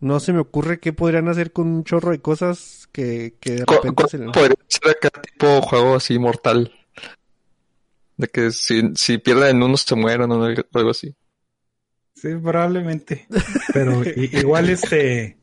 No 0.00 0.20
se 0.20 0.32
me 0.32 0.38
ocurre 0.40 0.78
qué 0.80 0.92
podrían 0.92 1.28
hacer 1.28 1.52
con 1.52 1.66
un 1.68 1.84
chorro 1.84 2.10
de 2.10 2.20
cosas 2.20 2.88
que, 2.92 3.36
que 3.40 3.52
de 3.52 3.66
¿cu- 3.66 3.74
repente 3.76 4.06
se 4.06 4.18
le... 4.18 4.32
podría 4.32 4.56
ser 4.68 4.90
acá 4.90 5.10
tipo 5.22 5.60
juego 5.62 5.94
así 5.96 6.18
mortal? 6.18 6.72
De 8.16 8.26
que 8.26 8.50
si, 8.50 8.92
si 8.96 9.18
pierden 9.18 9.62
unos 9.62 9.82
se 9.82 9.94
mueren 9.94 10.32
o 10.32 10.44
algo 10.44 10.90
así. 10.90 11.14
Sí, 12.14 12.28
probablemente. 12.42 13.26
Pero 13.72 14.02
igual 14.14 14.70
este 14.70 15.38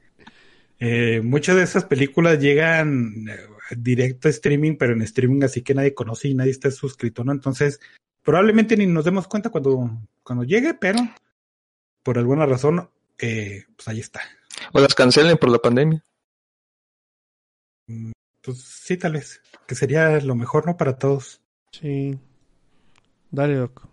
eh, 0.83 1.21
muchas 1.21 1.55
de 1.57 1.61
esas 1.61 1.85
películas 1.85 2.39
llegan 2.39 3.27
eh, 3.29 3.37
directo 3.77 4.27
a 4.27 4.31
streaming, 4.31 4.77
pero 4.77 4.93
en 4.93 5.03
streaming 5.03 5.43
así 5.43 5.61
que 5.61 5.75
nadie 5.75 5.93
conoce 5.93 6.27
y 6.29 6.33
nadie 6.33 6.49
está 6.49 6.71
suscrito, 6.71 7.23
¿no? 7.23 7.31
Entonces, 7.31 7.79
probablemente 8.23 8.75
ni 8.75 8.87
nos 8.87 9.05
demos 9.05 9.27
cuenta 9.27 9.51
cuando, 9.51 9.91
cuando 10.23 10.43
llegue, 10.43 10.73
pero 10.73 10.97
por 12.01 12.17
alguna 12.17 12.47
razón, 12.47 12.89
eh, 13.19 13.65
pues 13.75 13.87
ahí 13.87 13.99
está. 13.99 14.21
O 14.73 14.79
las 14.79 14.95
cancelen 14.95 15.37
por 15.37 15.51
la 15.51 15.59
pandemia. 15.59 16.03
Mm, 17.85 18.13
Pues 18.41 18.57
sí, 18.63 18.97
tal 18.97 19.13
vez. 19.13 19.39
Que 19.67 19.75
sería 19.75 20.19
lo 20.19 20.33
mejor, 20.33 20.65
¿no? 20.65 20.77
Para 20.77 20.97
todos. 20.97 21.41
Sí. 21.71 22.17
Dale, 23.29 23.55
loco. 23.55 23.90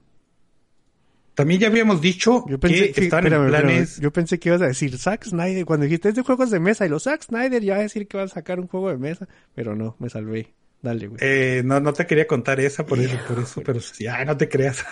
También 1.39 1.61
ya 1.61 1.69
habíamos 1.69 2.01
dicho 2.01 2.45
Yo 2.49 2.59
pensé 2.59 2.87
que, 2.87 2.93
que, 2.95 3.05
están 3.05 3.21
espérame, 3.21 3.45
en 3.45 3.49
planes. 3.49 4.01
yo 4.01 4.13
pensé 4.13 4.41
que 4.41 4.49
ibas 4.49 4.61
a 4.61 4.67
decir 4.67 4.99
Zack 4.99 5.25
Snyder 5.25 5.65
cuando 5.67 5.85
dijiste 5.85 6.09
es 6.09 6.17
de 6.17 6.23
juegos 6.23 6.51
de 6.51 6.59
mesa 6.59 6.85
y 6.85 6.89
los 6.89 7.05
Zack 7.05 7.23
Snyder 7.23 7.63
ya 7.63 7.75
va 7.75 7.79
a 7.79 7.83
decir 7.83 8.09
que 8.09 8.17
va 8.17 8.25
a 8.25 8.29
sacar 8.29 8.59
un 8.59 8.67
juego 8.67 8.89
de 8.89 8.99
mesa, 8.99 9.29
pero 9.55 9.77
no, 9.77 9.95
me 10.01 10.11
salvé. 10.11 10.53
Dale, 10.83 11.07
güey. 11.07 11.21
Eh, 11.23 11.63
no, 11.65 11.79
no 11.79 11.93
te 11.93 12.07
quería 12.07 12.27
contar 12.27 12.59
esa 12.59 12.85
por 12.85 12.99
eso, 12.99 13.17
por 13.29 13.39
eso, 13.39 13.63
pero 13.65 13.79
sí, 13.79 14.09
ay, 14.09 14.27
no 14.27 14.37
te 14.37 14.49
creas. 14.49 14.85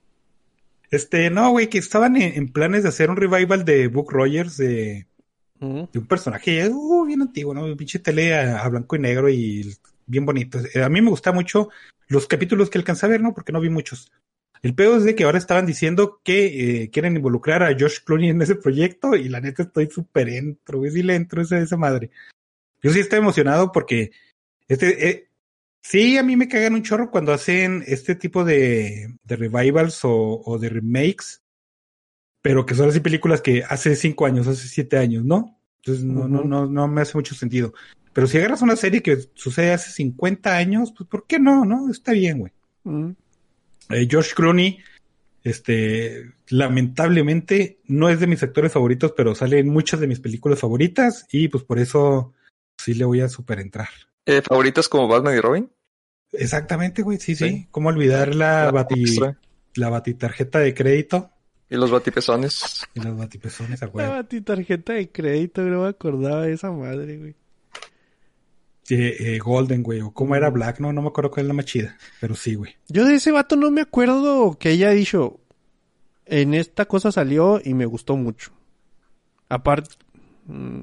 este, 0.90 1.28
no, 1.28 1.50
güey, 1.50 1.68
que 1.68 1.76
estaban 1.76 2.16
en, 2.16 2.32
en 2.38 2.48
planes 2.50 2.82
de 2.84 2.88
hacer 2.88 3.10
un 3.10 3.18
revival 3.18 3.66
de 3.66 3.88
Book 3.88 4.12
Rogers 4.12 4.56
de, 4.56 5.06
un 5.60 6.06
personaje 6.08 6.70
uh, 6.70 7.04
bien 7.04 7.20
antiguo, 7.20 7.52
¿no? 7.52 7.66
Un 7.66 7.76
pinche 7.76 7.98
tele 7.98 8.34
a, 8.34 8.62
a 8.62 8.68
blanco 8.70 8.96
y 8.96 9.00
negro 9.00 9.28
y 9.28 9.76
bien 10.06 10.24
bonito. 10.24 10.58
Eh, 10.72 10.82
a 10.82 10.88
mí 10.88 11.02
me 11.02 11.10
gusta 11.10 11.32
mucho 11.32 11.68
los 12.08 12.26
capítulos 12.26 12.70
que 12.70 12.78
alcancé 12.78 13.04
a 13.04 13.10
ver, 13.10 13.20
¿no? 13.20 13.34
Porque 13.34 13.52
no 13.52 13.60
vi 13.60 13.68
muchos. 13.68 14.10
El 14.66 14.74
peor 14.74 14.98
es 14.98 15.04
de 15.04 15.14
que 15.14 15.22
ahora 15.22 15.38
estaban 15.38 15.64
diciendo 15.64 16.20
que 16.24 16.82
eh, 16.82 16.90
quieren 16.90 17.14
involucrar 17.14 17.62
a 17.62 17.72
Josh 17.78 18.00
Clooney 18.04 18.30
en 18.30 18.42
ese 18.42 18.56
proyecto 18.56 19.14
y 19.14 19.28
la 19.28 19.40
neta 19.40 19.62
estoy 19.62 19.88
súper 19.88 20.28
entro, 20.28 20.78
güey, 20.78 20.90
sí 20.90 21.04
le 21.04 21.14
entro 21.14 21.40
esa, 21.40 21.60
esa 21.60 21.76
madre. 21.76 22.10
Yo 22.82 22.90
sí 22.90 22.98
estoy 22.98 23.20
emocionado 23.20 23.70
porque 23.70 24.10
este, 24.66 25.08
eh, 25.08 25.28
sí, 25.82 26.18
a 26.18 26.24
mí 26.24 26.34
me 26.34 26.48
cagan 26.48 26.74
un 26.74 26.82
chorro 26.82 27.12
cuando 27.12 27.32
hacen 27.32 27.84
este 27.86 28.16
tipo 28.16 28.44
de, 28.44 29.14
de 29.22 29.36
revivals 29.36 30.04
o, 30.04 30.42
o 30.44 30.58
de 30.58 30.68
remakes, 30.68 31.42
pero 32.42 32.66
que 32.66 32.74
son 32.74 32.88
así 32.88 32.98
películas 32.98 33.40
que 33.42 33.62
hace 33.62 33.94
cinco 33.94 34.26
años, 34.26 34.48
hace 34.48 34.66
siete 34.66 34.98
años, 34.98 35.24
¿no? 35.24 35.60
Entonces 35.76 36.02
no, 36.02 36.26
no, 36.26 36.42
no, 36.42 36.66
no 36.66 36.88
me 36.88 37.02
hace 37.02 37.16
mucho 37.16 37.36
sentido. 37.36 37.72
Pero 38.12 38.26
si 38.26 38.38
agarras 38.38 38.62
una 38.62 38.74
serie 38.74 39.00
que 39.00 39.16
sucede 39.34 39.74
hace 39.74 39.92
50 39.92 40.56
años, 40.56 40.92
pues 40.96 41.08
¿por 41.08 41.24
qué 41.24 41.38
no? 41.38 41.64
¿No? 41.64 41.88
Está 41.88 42.10
bien, 42.10 42.40
güey. 42.40 42.52
Mm. 42.82 43.12
Eh, 43.90 44.06
George 44.10 44.32
Clooney, 44.34 44.78
este, 45.44 46.32
lamentablemente 46.48 47.78
no 47.86 48.08
es 48.08 48.20
de 48.20 48.26
mis 48.26 48.42
actores 48.42 48.72
favoritos, 48.72 49.12
pero 49.16 49.34
sale 49.34 49.58
en 49.58 49.68
muchas 49.68 50.00
de 50.00 50.06
mis 50.06 50.20
películas 50.20 50.58
favoritas 50.58 51.26
y 51.30 51.48
pues 51.48 51.64
por 51.64 51.78
eso 51.78 52.32
sí 52.78 52.94
le 52.94 53.04
voy 53.04 53.20
a 53.20 53.28
super 53.28 53.60
entrar. 53.60 53.88
Eh, 54.26 54.42
¿Favoritas 54.42 54.88
como 54.88 55.06
Batman 55.08 55.36
y 55.36 55.40
Robin? 55.40 55.70
Exactamente, 56.32 57.02
güey, 57.02 57.18
sí, 57.18 57.34
sí. 57.36 57.48
Sí. 57.48 57.66
¿Cómo 57.70 57.88
olvidar 57.88 58.34
la, 58.34 58.64
La 58.64 58.70
bati, 58.72 59.00
extra. 59.00 59.38
la 59.76 59.88
batitarjeta 59.88 60.58
de 60.58 60.74
crédito 60.74 61.30
Y 61.70 61.76
los 61.76 61.90
batipezones. 61.90 62.84
y 62.94 63.00
los 63.00 63.16
batipezones 63.16 63.82
a 63.82 63.86
Ah, 63.86 63.90
huevo? 63.92 64.24
ti 64.24 64.40
tarjeta 64.40 64.94
de 64.94 65.10
crédito, 65.10 65.62
no 65.62 65.82
me 65.84 65.88
acordaba 65.88 66.42
de 66.42 66.52
esa 66.54 66.70
madre, 66.72 67.16
güey. 67.18 67.34
Eh, 68.94 69.38
Golden, 69.38 69.82
güey, 69.82 70.00
o 70.00 70.12
cómo 70.12 70.36
era 70.36 70.50
Black, 70.50 70.80
no, 70.80 70.92
no 70.92 71.02
me 71.02 71.08
acuerdo 71.08 71.30
cuál 71.30 71.44
es 71.44 71.48
la 71.48 71.54
más 71.54 71.64
chida, 71.66 71.96
pero 72.20 72.34
sí, 72.34 72.54
güey. 72.54 72.76
Yo 72.88 73.04
de 73.04 73.16
ese 73.16 73.32
vato 73.32 73.56
no 73.56 73.70
me 73.70 73.80
acuerdo 73.80 74.56
que 74.58 74.68
haya 74.70 74.90
dicho, 74.90 75.40
en 76.26 76.54
esta 76.54 76.86
cosa 76.86 77.10
salió 77.12 77.60
y 77.64 77.74
me 77.74 77.86
gustó 77.86 78.16
mucho. 78.16 78.52
Aparte, 79.48 79.90
mm, 80.46 80.82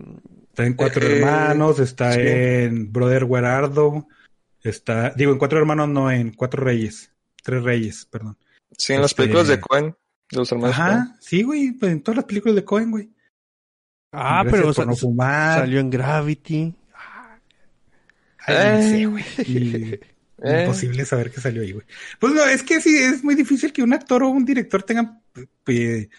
Está 0.50 0.66
en 0.68 0.74
Cuatro 0.76 1.06
Eh, 1.08 1.18
Hermanos, 1.18 1.80
está 1.80 2.14
sí. 2.14 2.20
en 2.24 2.92
Brother 2.94 3.26
Guarardo, 3.26 4.08
está, 4.62 5.10
digo, 5.12 5.32
en 5.32 5.40
Cuatro 5.40 5.58
Hermanos 5.60 5.90
no, 5.90 6.12
en 6.12 6.32
Cuatro 6.34 6.64
Reyes, 6.64 7.12
Tres 7.44 7.64
Reyes, 7.64 8.06
perdón. 8.06 8.38
Sí, 8.78 8.94
en 8.94 9.02
las 9.02 9.12
Este- 9.12 9.24
películas 9.24 9.48
de 9.48 9.60
Cohen, 9.60 9.96
de 10.30 10.38
los 10.38 10.52
hermanos 10.52 10.76
Coen. 10.76 10.88
Ajá, 10.90 11.18
sí, 11.20 11.42
güey, 11.44 11.72
pues 11.72 11.92
en 11.92 12.02
todas 12.04 12.18
las 12.18 12.26
películas 12.26 12.56
de 12.56 12.64
Cohen, 12.66 12.92
güey. 12.92 13.10
ah, 14.12 14.44
Gracias 14.46 14.76
pero 14.76 14.86
no 14.88 14.96
fumar. 14.96 15.60
salió 15.62 15.80
en 15.80 15.90
Gravity. 15.90 16.74
Ay, 18.46 19.06
no 19.06 19.18
sé, 19.20 19.42
Eh. 19.42 19.46
Y- 19.48 20.00
Eh. 20.46 20.64
Imposible 20.64 21.06
saber 21.06 21.32
que 21.32 21.40
salió 21.40 21.62
ahí, 21.62 21.72
güey. 21.72 21.86
Pues 22.20 22.34
no, 22.34 22.44
es 22.44 22.64
que 22.64 22.82
sí, 22.82 22.98
es 22.98 23.24
muy 23.24 23.34
difícil 23.36 23.72
que 23.72 23.82
un 23.82 23.94
actor 23.94 24.24
o 24.24 24.30
un 24.30 24.44
director 24.44 24.84
tengan 24.84 25.22
eh, 25.68 26.10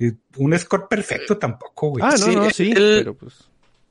eh, 0.00 0.12
un 0.36 0.58
score 0.58 0.88
perfecto 0.88 1.38
tampoco, 1.38 1.90
güey. 1.90 2.02
Ah, 2.04 2.10
no, 2.10 2.16
Sí, 2.18 2.34
no, 2.34 2.50
sí, 2.50 2.70
él- 2.74 2.96
pero 2.98 3.14
pues... 3.14 3.34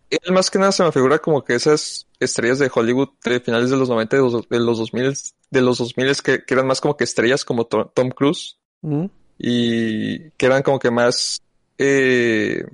Él 0.09 0.33
más 0.33 0.49
que 0.49 0.59
nada 0.59 0.71
se 0.73 0.83
me 0.83 0.91
figura 0.91 1.19
como 1.19 1.43
que 1.43 1.55
esas 1.55 2.05
estrellas 2.19 2.59
de 2.59 2.69
Hollywood 2.73 3.09
de 3.23 3.39
finales 3.39 3.69
de 3.69 3.77
los 3.77 3.87
90, 3.87 4.15
de 4.17 4.21
los, 4.23 4.49
de 4.49 4.59
los 4.59 4.77
2000, 4.77 5.13
de 5.51 5.61
los 5.61 5.77
2000 5.77 6.21
que, 6.21 6.43
que 6.43 6.53
eran 6.53 6.67
más 6.67 6.81
como 6.81 6.97
que 6.97 7.03
estrellas 7.05 7.45
como 7.45 7.65
To- 7.65 7.91
Tom 7.93 8.09
Cruise 8.09 8.57
mm. 8.81 9.05
y 9.37 10.31
que 10.31 10.45
eran 10.45 10.63
como 10.63 10.79
que 10.79 10.91
más, 10.91 11.41
eh, 11.77 12.65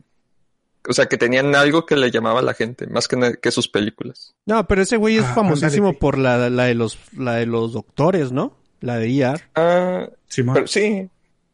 o 0.87 0.93
sea, 0.93 1.05
que 1.07 1.17
tenían 1.17 1.55
algo 1.55 1.85
que 1.85 1.95
le 1.95 2.11
llamaba 2.11 2.39
a 2.39 2.43
la 2.43 2.53
gente, 2.53 2.87
más 2.87 3.07
que, 3.07 3.51
sus 3.51 3.67
películas. 3.67 4.35
No, 4.45 4.67
pero 4.67 4.81
ese 4.81 4.97
güey 4.97 5.17
es 5.17 5.25
Ah, 5.25 5.33
famosísimo 5.35 5.87
ándale. 5.87 5.99
por 5.99 6.17
la, 6.17 6.49
la 6.49 6.65
de 6.65 6.75
los 6.75 6.97
la 7.17 7.35
de 7.35 7.45
los 7.45 7.73
doctores, 7.73 8.31
¿no? 8.31 8.57
La 8.81 8.97
de 8.97 9.07
ER. 9.17 9.41
Ah, 9.55 10.09
Simón. 10.27 10.55
pero 10.55 10.67
sí, 10.67 11.09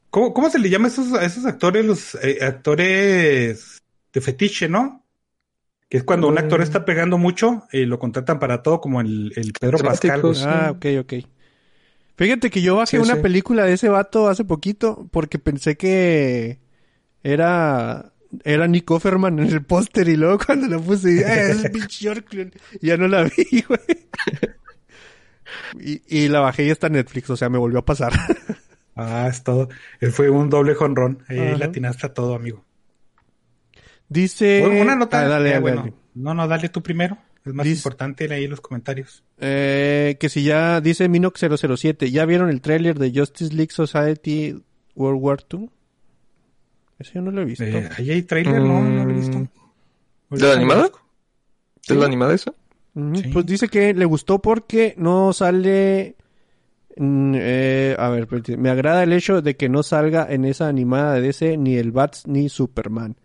¿Cómo, 0.09 0.33
cómo 0.33 0.49
se 0.49 0.57
le 0.57 0.69
llama 0.71 0.85
a 0.87 0.89
esos, 0.89 1.13
a 1.13 1.23
esos 1.23 1.45
actores, 1.45 1.85
los 1.85 2.15
eh, 2.15 2.39
actores 2.41 3.77
de 4.11 4.21
fetiche, 4.21 4.67
no? 4.67 5.05
Que 5.87 5.97
es 5.97 6.03
cuando 6.03 6.27
un 6.27 6.33
Mm. 6.35 6.39
actor 6.39 6.61
está 6.61 6.85
pegando 6.85 7.17
mucho 7.19 7.63
y 7.71 7.85
lo 7.85 7.99
contratan 7.99 8.39
para 8.39 8.63
todo, 8.63 8.81
como 8.81 9.01
el, 9.01 9.31
el 9.35 9.53
Pedro 9.53 9.77
Pascal. 9.79 10.21
Ah, 10.47 10.71
ok, 10.75 10.85
ok. 11.01 11.13
Fíjate 12.17 12.49
que 12.49 12.61
yo 12.61 12.75
bajé 12.75 12.97
Sí, 12.97 13.03
una 13.03 13.15
sí. 13.15 13.21
película 13.21 13.63
de 13.65 13.73
ese 13.73 13.87
vato 13.89 14.27
hace 14.27 14.43
poquito 14.43 15.07
porque 15.11 15.39
pensé 15.39 15.77
que 15.77 16.59
era 17.23 18.11
era 18.43 18.67
Nick 18.67 18.89
Offerman 18.91 19.39
en 19.39 19.47
el 19.47 19.63
póster 19.63 20.07
y 20.09 20.15
luego 20.15 20.37
cuando 20.45 20.67
la 20.67 20.79
puse, 20.83 21.19
eh, 21.21 21.51
es 21.51 21.63
Bitch 21.73 22.07
ya 22.81 22.97
no 22.97 23.07
la 23.07 23.23
vi, 23.23 23.61
güey. 23.67 23.79
Y, 25.79 26.01
y 26.25 26.27
la 26.27 26.39
bajé 26.41 26.65
y 26.65 26.69
está 26.69 26.87
en 26.87 26.93
Netflix, 26.93 27.29
o 27.29 27.37
sea, 27.37 27.49
me 27.49 27.57
volvió 27.57 27.79
a 27.79 27.85
pasar. 27.85 28.13
Ah, 29.01 29.29
es 29.29 29.43
todo. 29.45 29.69
Él 30.01 30.11
fue 30.11 30.29
un 30.29 30.49
doble 30.49 30.75
jonrón. 30.75 31.23
Ahí 31.29 31.39
Ajá. 31.39 31.57
latinaste 31.57 32.07
a 32.07 32.13
todo, 32.13 32.35
amigo. 32.35 32.65
Dice... 34.09 34.59
Bueno, 34.61 34.81
una 34.81 34.95
nota. 34.97 35.21
Ah, 35.21 35.27
dale, 35.29 35.47
eh, 35.47 35.51
dale, 35.51 35.61
bueno, 35.61 35.77
dale. 35.83 35.93
No, 36.15 36.33
no, 36.33 36.45
dale 36.49 36.67
tú 36.67 36.83
primero. 36.83 37.17
Es 37.45 37.53
más 37.53 37.63
Dice- 37.65 37.77
importante 37.79 38.33
ahí 38.33 38.43
en 38.43 38.49
los 38.49 38.59
comentarios. 38.59 39.23
Eh, 39.37 40.17
que 40.19 40.27
si 40.27 40.43
ya 40.43 40.81
dice 40.81 41.07
Minox 41.07 41.39
007, 41.39 42.11
¿ya 42.11 42.25
vieron 42.25 42.49
el 42.49 42.59
tráiler 42.59 42.99
de 42.99 43.17
Justice 43.17 43.53
League 43.53 43.71
Society 43.71 44.61
World 44.95 45.21
War 45.23 45.45
II? 45.49 45.69
Ese 46.99 47.13
yo 47.13 47.21
no 47.21 47.31
lo 47.31 47.41
he 47.41 47.45
visto. 47.45 47.63
Eh, 47.63 47.89
ahí 47.97 48.11
hay 48.11 48.21
trailer, 48.23 48.61
no, 48.61 48.81
no 48.81 49.05
lo 49.05 49.11
he 49.11 49.13
visto. 49.13 49.39
Mm. 49.39 49.47
Ahorita 50.29 50.47
¿De 50.47 50.53
la 50.53 50.59
animada? 50.59 50.89
¿Es 51.87 51.95
la 51.95 52.05
animada 52.05 52.33
esa? 52.35 52.53
Sí. 52.93 53.29
Pues 53.31 53.45
dice 53.45 53.69
que 53.69 53.93
le 53.93 54.05
gustó 54.05 54.39
porque 54.41 54.93
no 54.97 55.31
sale... 55.31 56.15
mm, 56.97 57.33
eh, 57.37 57.95
a 57.97 58.09
ver, 58.09 58.27
me 58.57 58.69
agrada 58.69 59.03
el 59.03 59.13
hecho 59.13 59.41
de 59.41 59.55
que 59.55 59.69
no 59.69 59.81
salga 59.83 60.27
en 60.29 60.43
esa 60.43 60.67
animada 60.67 61.13
de 61.13 61.21
DC 61.21 61.57
ni 61.57 61.77
el 61.77 61.91
Bats 61.91 62.27
ni 62.27 62.49
Superman. 62.49 63.15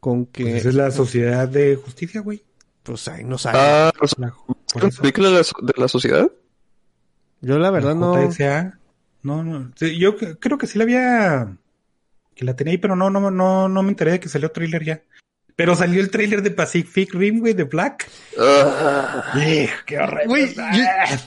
Con 0.00 0.26
que... 0.26 0.44
Pues 0.44 0.54
esa 0.56 0.68
es 0.70 0.74
la 0.74 0.90
sociedad 0.90 1.48
de 1.48 1.76
justicia, 1.76 2.22
güey. 2.22 2.42
Pues 2.82 3.06
ahí 3.08 3.24
no 3.24 3.36
sale. 3.36 3.58
Ah, 3.60 3.92
¿es 4.02 4.18
La- 4.18 4.32
película 5.00 5.28
de 5.28 5.34
la, 5.34 5.40
de 5.40 5.72
la 5.76 5.88
sociedad? 5.88 6.30
Yo 7.42 7.58
la 7.58 7.70
verdad 7.70 7.94
La 7.94 8.00
no... 8.00 8.28
No, 9.22 9.44
no. 9.44 9.72
Sí, 9.76 9.98
yo 9.98 10.16
creo 10.16 10.56
que 10.56 10.66
sí 10.66 10.78
la 10.78 10.84
había. 10.84 11.56
Que 12.38 12.44
la 12.44 12.54
tenía 12.54 12.70
ahí, 12.70 12.78
pero 12.78 12.94
no, 12.94 13.10
no, 13.10 13.30
no, 13.32 13.68
no 13.68 13.82
me 13.82 13.88
enteré 13.88 14.12
de 14.12 14.20
que 14.20 14.28
salió 14.28 14.50
trailer 14.52 14.84
ya. 14.84 15.02
Pero 15.56 15.74
salió 15.74 16.00
el 16.00 16.08
trailer 16.08 16.40
de 16.42 16.52
Pacific 16.52 17.12
Rim, 17.14 17.40
güey, 17.40 17.52
de 17.52 17.64
Black. 17.64 18.08
Ah, 18.38 19.32
¡Eh, 19.42 19.68
¡Qué 19.86 19.98
horrendo! 19.98 20.32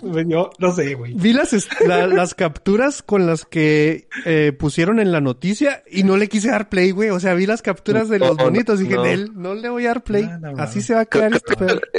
Güey, 0.01 0.25
yo 0.29 0.49
no 0.59 0.71
sé, 0.73 0.93
güey. 0.95 1.13
Vi 1.15 1.33
las, 1.33 1.53
la- 1.85 2.07
las 2.07 2.33
capturas 2.33 3.01
con 3.03 3.25
las 3.27 3.43
que 3.43 4.07
eh, 4.23 4.53
pusieron 4.57 5.01
en 5.01 5.11
la 5.11 5.19
noticia 5.19 5.83
y 5.91 6.03
no 6.03 6.15
le 6.15 6.29
quise 6.29 6.49
dar 6.49 6.69
play, 6.69 6.91
güey. 6.91 7.09
O 7.09 7.19
sea, 7.19 7.33
vi 7.33 7.45
las 7.45 7.61
capturas 7.61 8.07
de 8.07 8.19
los 8.19 8.37
No, 8.37 8.45
bonitos 8.45 8.79
y 8.79 8.83
dije, 8.83 8.95
no. 8.95 9.03
"Nel, 9.03 9.31
no 9.35 9.53
le 9.53 9.67
voy 9.67 9.83
a 9.83 9.89
dar 9.89 10.03
play. 10.05 10.23
Nada, 10.23 10.53
Así 10.63 10.77
mano. 10.77 10.87
se 10.87 10.93
va 10.95 11.01
a 11.01 11.05
quedar 11.05 11.33
este 11.33 11.55
pedo. 11.57 11.81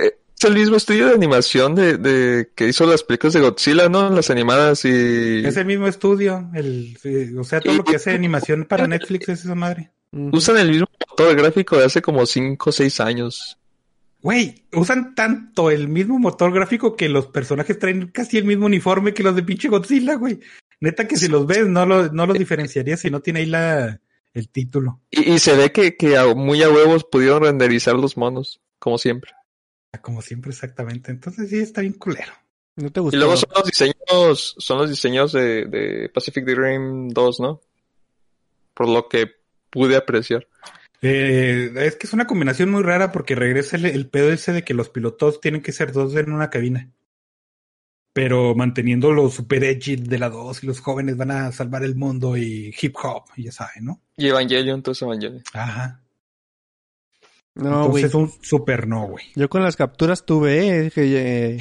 Eh, 0.42 0.46
Es 0.48 0.50
el 0.50 0.54
mismo 0.54 0.76
estudio 0.76 1.06
de 1.08 1.14
animación 1.14 1.74
de, 1.74 1.96
de 1.98 2.50
que 2.54 2.68
hizo 2.68 2.86
las 2.86 3.02
películas 3.02 3.34
de 3.34 3.40
Godzilla, 3.40 3.88
¿no? 3.88 4.10
Las 4.10 4.30
animadas 4.30 4.84
y 4.84 5.44
Es 5.44 5.56
el 5.56 5.66
mismo 5.66 5.86
estudio. 5.86 6.48
El, 6.54 6.96
sí, 7.02 7.34
o 7.36 7.44
sea, 7.44 7.60
todo 7.60 7.74
lo 7.74 7.84
que 7.84 7.96
hace 7.96 8.10
animación 8.12 8.64
para 8.64 8.86
Netflix 8.86 9.28
es 9.28 9.44
esa 9.44 9.54
madre. 9.54 9.90
Usan 10.12 10.58
el 10.58 10.70
mismo 10.70 10.86
motor 11.08 11.34
gráfico 11.36 11.76
de 11.78 11.84
hace 11.86 12.02
como 12.02 12.26
5 12.26 12.70
o 12.70 12.72
6 12.72 13.00
años. 13.00 13.58
Güey, 14.20 14.64
usan 14.72 15.14
tanto 15.14 15.70
el 15.70 15.88
mismo 15.88 16.18
motor 16.18 16.52
gráfico 16.52 16.94
que 16.96 17.08
los 17.08 17.26
personajes 17.26 17.78
traen 17.78 18.08
casi 18.08 18.38
el 18.38 18.44
mismo 18.44 18.66
uniforme 18.66 19.14
que 19.14 19.22
los 19.24 19.34
de 19.34 19.42
pinche 19.42 19.68
Godzilla, 19.68 20.14
güey. 20.14 20.38
Neta 20.80 21.08
que 21.08 21.16
si 21.16 21.28
los 21.28 21.46
ves 21.46 21.66
no, 21.68 21.86
lo, 21.86 22.12
no 22.12 22.26
los 22.26 22.38
diferenciarías 22.38 23.00
si 23.00 23.10
no 23.10 23.20
tiene 23.20 23.40
ahí 23.40 23.46
la, 23.46 24.00
el 24.34 24.48
título. 24.48 25.00
Y, 25.10 25.32
y 25.32 25.38
se 25.38 25.56
ve 25.56 25.72
que, 25.72 25.96
que 25.96 26.16
a- 26.16 26.34
muy 26.34 26.62
a 26.62 26.70
huevos 26.70 27.04
pudieron 27.04 27.42
renderizar 27.42 27.94
los 27.96 28.16
monos, 28.16 28.60
como 28.78 28.98
siempre. 28.98 29.32
Como 30.00 30.22
siempre, 30.22 30.50
exactamente. 30.50 31.10
Entonces 31.10 31.50
sí 31.50 31.58
está 31.58 31.80
bien 31.80 31.94
culero. 31.94 32.32
¿No 32.76 32.90
te 32.90 33.00
gustó? 33.00 33.16
Y 33.16 33.20
luego 33.20 33.36
son 33.36 33.50
los 33.54 33.66
diseños, 33.66 34.54
son 34.58 34.78
los 34.78 34.90
diseños 34.90 35.32
de, 35.32 35.66
de 35.66 36.08
Pacific 36.08 36.46
Rim 36.46 37.10
2, 37.10 37.40
¿no? 37.40 37.60
Por 38.74 38.88
lo 38.88 39.08
que 39.08 39.30
pude 39.68 39.96
apreciar. 39.96 40.46
Eh, 41.02 41.72
es 41.74 41.96
que 41.96 42.06
es 42.06 42.12
una 42.12 42.26
combinación 42.26 42.70
muy 42.70 42.82
rara 42.82 43.12
porque 43.12 43.34
regresa 43.34 43.76
el, 43.76 43.86
el 43.86 44.08
pedo 44.08 44.32
ese 44.32 44.52
de 44.52 44.64
que 44.64 44.72
los 44.72 44.88
pilotos 44.88 45.40
tienen 45.40 45.60
que 45.60 45.72
ser 45.72 45.92
dos 45.92 46.14
en 46.16 46.32
una 46.32 46.48
cabina. 46.48 46.90
Pero 48.14 48.54
manteniendo 48.54 49.10
lo 49.12 49.28
super 49.30 49.64
edgy 49.64 49.96
de 49.96 50.18
la 50.18 50.28
dos 50.28 50.62
y 50.62 50.66
los 50.66 50.80
jóvenes 50.80 51.16
van 51.16 51.30
a 51.30 51.52
salvar 51.52 51.82
el 51.82 51.96
mundo 51.96 52.36
y 52.36 52.74
hip 52.80 52.94
hop, 53.02 53.24
y 53.36 53.44
ya 53.44 53.52
saben, 53.52 53.86
¿no? 53.86 54.00
Y 54.16 54.28
Evangelion, 54.28 54.76
entonces 54.76 55.02
Evangelion. 55.02 55.42
Ajá. 55.54 56.01
No, 57.54 57.88
güey. 57.88 58.04
Entonces 58.04 58.14
un 58.14 58.44
super 58.44 58.88
no, 58.88 59.06
güey. 59.06 59.26
Yo 59.36 59.48
con 59.50 59.62
las 59.62 59.76
capturas 59.76 60.24
tuve, 60.24 60.86
eh, 60.86 60.90
que, 60.90 61.56
eh, 61.56 61.58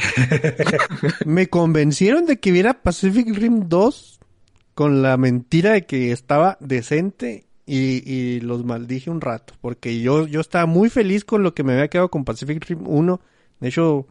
me 1.25 1.47
convencieron 1.47 2.25
de 2.25 2.39
que 2.39 2.51
viera 2.51 2.81
Pacific 2.81 3.27
Rim 3.35 3.67
2 3.67 4.19
con 4.73 5.01
la 5.01 5.17
mentira 5.17 5.73
de 5.73 5.85
que 5.85 6.11
estaba 6.11 6.57
decente 6.61 7.45
y, 7.65 8.09
y 8.09 8.39
los 8.39 8.63
maldije 8.63 9.09
un 9.09 9.21
rato. 9.21 9.53
Porque 9.59 9.99
yo, 9.99 10.27
yo 10.27 10.39
estaba 10.39 10.65
muy 10.65 10.89
feliz 10.89 11.25
con 11.25 11.43
lo 11.43 11.53
que 11.53 11.63
me 11.63 11.73
había 11.73 11.89
quedado 11.89 12.09
con 12.09 12.23
Pacific 12.23 12.65
Rim 12.67 12.87
1. 12.87 13.21
De 13.59 13.67
hecho, 13.67 14.07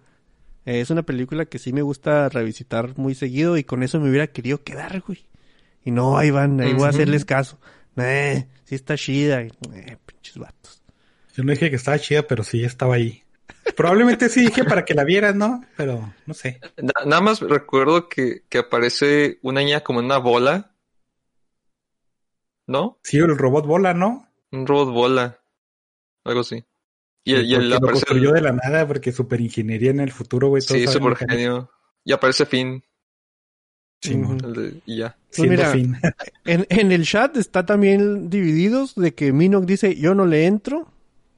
eh, 0.67 0.81
es 0.81 0.91
una 0.91 1.03
película 1.03 1.47
que 1.47 1.59
sí 1.59 1.73
me 1.73 1.83
gusta 1.83 2.29
revisitar 2.29 2.97
muy 2.99 3.15
seguido 3.15 3.57
y 3.57 3.65
con 3.65 3.83
eso 3.83 3.99
me 4.01 4.11
hubiera 4.11 4.27
querido 4.27 4.63
quedar, 4.63 5.03
güey. 5.07 5.27
Y 5.85 5.91
no, 5.91 6.19
ahí 6.19 6.31
van, 6.31 6.61
ahí 6.61 6.75
voy 6.75 6.85
a 6.85 6.91
hacerles 6.91 7.25
caso. 7.25 7.59
Eh, 7.97 8.47
sí 8.65 8.75
está 8.75 8.97
chida. 8.97 9.41
Eh, 9.41 9.97
pinches 10.07 10.37
vatos. 10.37 10.80
Yo 11.37 11.45
no 11.45 11.53
dije 11.53 11.71
que 11.71 11.77
estaba 11.77 11.99
chida, 11.99 12.23
pero 12.23 12.43
sí 12.45 12.65
estaba 12.65 12.95
ahí. 12.97 13.23
Probablemente 13.77 14.29
sí 14.29 14.41
dije 14.47 14.65
para 14.65 14.85
que 14.85 14.95
la 14.95 15.05
vieras, 15.05 15.35
¿no? 15.35 15.65
Pero 15.77 16.13
no 16.27 16.35
sé. 16.35 16.61
Na- 16.77 17.05
nada 17.07 17.21
más 17.23 17.41
recuerdo 17.41 18.09
que, 18.09 18.43
que 18.49 18.59
aparece 18.59 19.39
una 19.43 19.61
niña 19.61 19.81
como 19.81 20.01
en 20.01 20.07
una 20.07 20.19
bola. 20.19 20.75
¿No? 22.67 22.99
Sí, 23.03 23.19
el 23.19 23.37
robot 23.37 23.67
bola, 23.67 23.95
¿no? 23.95 24.29
Un 24.53 24.67
robot 24.67 24.93
bola. 24.93 25.41
Algo 26.25 26.41
así. 26.41 26.65
Y, 27.25 27.35
el- 27.35 27.47
y 27.47 27.55
el 27.55 27.71
lo 27.71 27.77
aparece 27.77 28.01
el- 28.01 28.07
construyó 28.07 28.33
de 28.33 28.41
la 28.41 28.53
nada 28.53 28.87
porque 28.87 29.13
super 29.13 29.41
ingeniería 29.41 29.91
en 29.91 30.01
el 30.01 30.13
futuro, 30.13 30.49
güey. 30.49 30.63
Sí, 30.63 30.87
super 30.87 31.17
genio. 31.17 31.71
Y 32.05 32.13
aparece 32.13 32.47
Finn. 32.47 32.83
Ujú. 34.09 34.33
el 34.47 34.53
de- 34.55 34.83
y 34.87 34.99
ya. 34.99 35.17
Siendo 35.31 35.53
mira, 35.57 35.71
fin. 35.73 35.97
En, 36.47 36.67
en 36.71 36.93
el 36.93 37.05
chat 37.05 37.37
está 37.37 37.67
también 37.67 38.31
divididos 38.31 38.95
de 38.95 39.15
que 39.15 39.33
Minok 39.33 39.65
dice 39.67 39.95
yo 39.97 40.15
no 40.15 40.25
le 40.27 40.47
entro, 40.47 40.91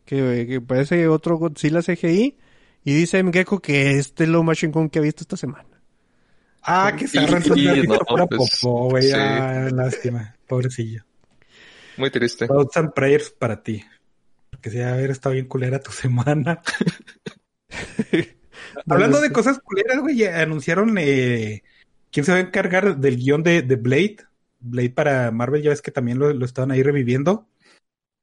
que, 0.04 0.46
que 0.48 0.60
parece 0.60 1.08
otro 1.08 1.36
Godzilla 1.36 1.82
CGI, 1.82 2.36
y 2.84 2.94
dice 2.94 3.22
Mgeko 3.22 3.60
que 3.60 3.98
este 3.98 4.24
es 4.24 4.30
lo 4.30 4.42
más 4.42 4.58
chingón 4.58 4.90
que 4.90 4.98
ha 4.98 5.02
visto 5.02 5.22
esta 5.22 5.36
semana. 5.36 5.68
Ah, 6.62 6.94
que 6.96 7.08
se 7.08 7.18
una 7.18 7.40
no, 7.40 7.98
pura 7.98 8.26
pues, 8.26 8.60
popó, 8.60 8.90
güey. 8.90 9.02
sí. 9.04 9.12
Ah, 9.14 9.68
lástima. 9.72 10.36
Pobrecillo. 10.46 11.04
Muy 11.96 12.10
triste. 12.10 12.46
Thoughts 12.46 12.76
and 12.76 12.92
prayers 12.92 13.30
para 13.30 13.62
ti. 13.62 13.84
Porque 14.50 14.70
si 14.70 14.80
haber 14.80 15.10
estado 15.10 15.32
bien 15.34 15.46
culera 15.46 15.80
tu 15.80 15.90
semana. 15.92 16.60
Hablando 18.86 19.20
de 19.20 19.32
cosas 19.32 19.58
culeras, 19.58 19.98
güey, 20.00 20.24
anunciaron 20.24 20.96
eh, 20.98 21.62
quién 22.10 22.24
se 22.24 22.32
va 22.32 22.38
a 22.38 22.42
encargar 22.42 22.96
del 22.98 23.16
guion 23.16 23.42
de, 23.42 23.62
de 23.62 23.76
Blade. 23.76 24.18
Blade 24.60 24.90
para 24.90 25.30
Marvel, 25.32 25.62
ya 25.62 25.70
ves 25.70 25.82
que 25.82 25.90
también 25.90 26.18
lo, 26.20 26.32
lo 26.32 26.44
estaban 26.44 26.70
ahí 26.70 26.82
reviviendo. 26.82 27.48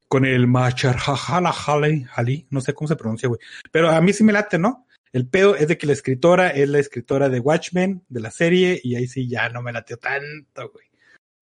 Con 0.09 0.25
el 0.25 0.47
Macharjala 0.47 1.51
Hali, 1.51 2.47
no 2.49 2.59
sé 2.59 2.73
cómo 2.73 2.89
se 2.89 2.97
pronuncia, 2.97 3.29
güey. 3.29 3.39
Pero 3.71 3.89
a 3.89 4.01
mí 4.01 4.11
sí 4.11 4.25
me 4.25 4.33
late, 4.33 4.59
¿no? 4.59 4.85
El 5.13 5.27
pedo 5.27 5.55
es 5.55 5.67
de 5.67 5.77
que 5.77 5.87
la 5.87 5.93
escritora 5.93 6.49
es 6.49 6.67
la 6.67 6.79
escritora 6.79 7.29
de 7.29 7.39
Watchmen, 7.39 8.03
de 8.09 8.19
la 8.19 8.31
serie, 8.31 8.79
y 8.83 8.95
ahí 8.95 9.07
sí 9.07 9.29
ya 9.29 9.49
no 9.49 9.61
me 9.61 9.71
lateó 9.71 9.97
tanto, 9.97 10.69
güey. 10.71 10.85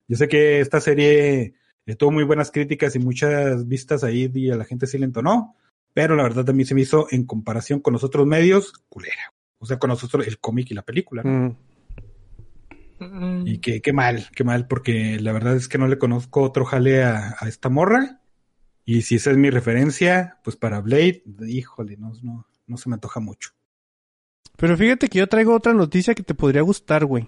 Yo 0.08 0.16
sé 0.16 0.28
que 0.28 0.62
esta 0.62 0.80
serie 0.80 1.56
tuvo 1.98 2.12
muy 2.12 2.24
buenas 2.24 2.52
críticas 2.52 2.96
y 2.96 3.00
muchas 3.00 3.68
vistas 3.68 4.04
ahí 4.04 4.30
y 4.34 4.52
a 4.52 4.56
la 4.56 4.66
gente 4.66 4.88
sí 4.88 4.98
le 4.98 5.06
entonó, 5.06 5.56
pero 5.94 6.16
la 6.16 6.24
verdad 6.24 6.46
también 6.46 6.68
se 6.68 6.76
me 6.76 6.82
hizo 6.82 7.08
en 7.12 7.26
comparación 7.26 7.80
con 7.80 7.94
los 7.94 8.04
otros 8.04 8.28
medios, 8.28 8.74
culera. 8.90 9.34
O 9.60 9.66
sea, 9.66 9.80
con 9.80 9.90
nosotros 9.90 10.28
el 10.28 10.40
cómic 10.40 10.72
y 10.72 10.76
la 10.76 10.84
película. 10.84 11.24
¿no? 11.24 11.58
Mm. 13.00 13.48
Y 13.48 13.60
qué, 13.60 13.82
qué 13.82 13.94
mal, 13.94 14.28
qué 14.36 14.44
mal, 14.44 14.68
porque 14.68 15.20
la 15.20 15.32
verdad 15.32 15.56
es 15.56 15.68
que 15.68 15.78
no 15.78 15.88
le 15.88 15.98
conozco 15.98 16.42
otro 16.42 16.66
jale 16.66 17.04
a, 17.04 17.36
a 17.40 17.48
esta 17.48 17.70
morra. 17.70 18.22
Y 18.90 19.02
si 19.02 19.16
esa 19.16 19.32
es 19.32 19.38
mi 19.38 19.50
referencia, 19.50 20.38
pues 20.46 20.56
para 20.56 20.80
Blade, 20.80 21.22
híjole, 21.46 21.98
no, 21.98 22.14
no, 22.24 22.48
no 22.68 22.78
se 22.78 22.88
me 22.88 22.94
antoja 22.94 23.20
mucho. 23.20 23.50
Pero 24.56 24.78
fíjate 24.78 25.10
que 25.10 25.20
yo 25.20 25.28
traigo 25.28 25.54
otra 25.54 25.74
noticia 25.74 26.16
que 26.16 26.24
te 26.24 26.34
podría 26.34 26.62
gustar, 26.62 27.04
güey. 27.04 27.28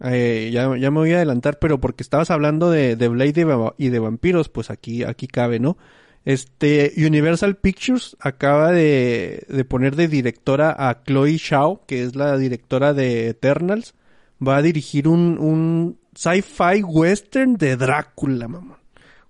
Eh, 0.00 0.48
ya, 0.50 0.74
ya 0.78 0.90
me 0.90 1.00
voy 1.00 1.12
a 1.12 1.16
adelantar, 1.16 1.58
pero 1.58 1.78
porque 1.78 2.02
estabas 2.02 2.30
hablando 2.30 2.70
de, 2.70 2.96
de 2.96 3.08
Blade 3.08 3.74
y 3.76 3.88
de, 3.90 3.98
vampiros, 3.98 4.48
pues 4.48 4.70
aquí, 4.70 5.04
aquí 5.04 5.26
cabe, 5.26 5.60
¿no? 5.60 5.76
Este, 6.24 6.94
Universal 6.96 7.56
Pictures 7.56 8.16
acaba 8.18 8.72
de, 8.72 9.44
de 9.50 9.64
poner 9.66 9.94
de 9.94 10.08
directora 10.08 10.74
a 10.78 11.02
Chloe 11.04 11.36
Shao, 11.36 11.84
que 11.84 12.02
es 12.02 12.16
la 12.16 12.38
directora 12.38 12.94
de 12.94 13.28
Eternals. 13.28 13.94
Va 14.40 14.56
a 14.56 14.62
dirigir 14.62 15.06
un, 15.06 15.36
un 15.38 15.98
sci-fi 16.14 16.82
western 16.82 17.58
de 17.58 17.76
Drácula, 17.76 18.48
mamón. 18.48 18.81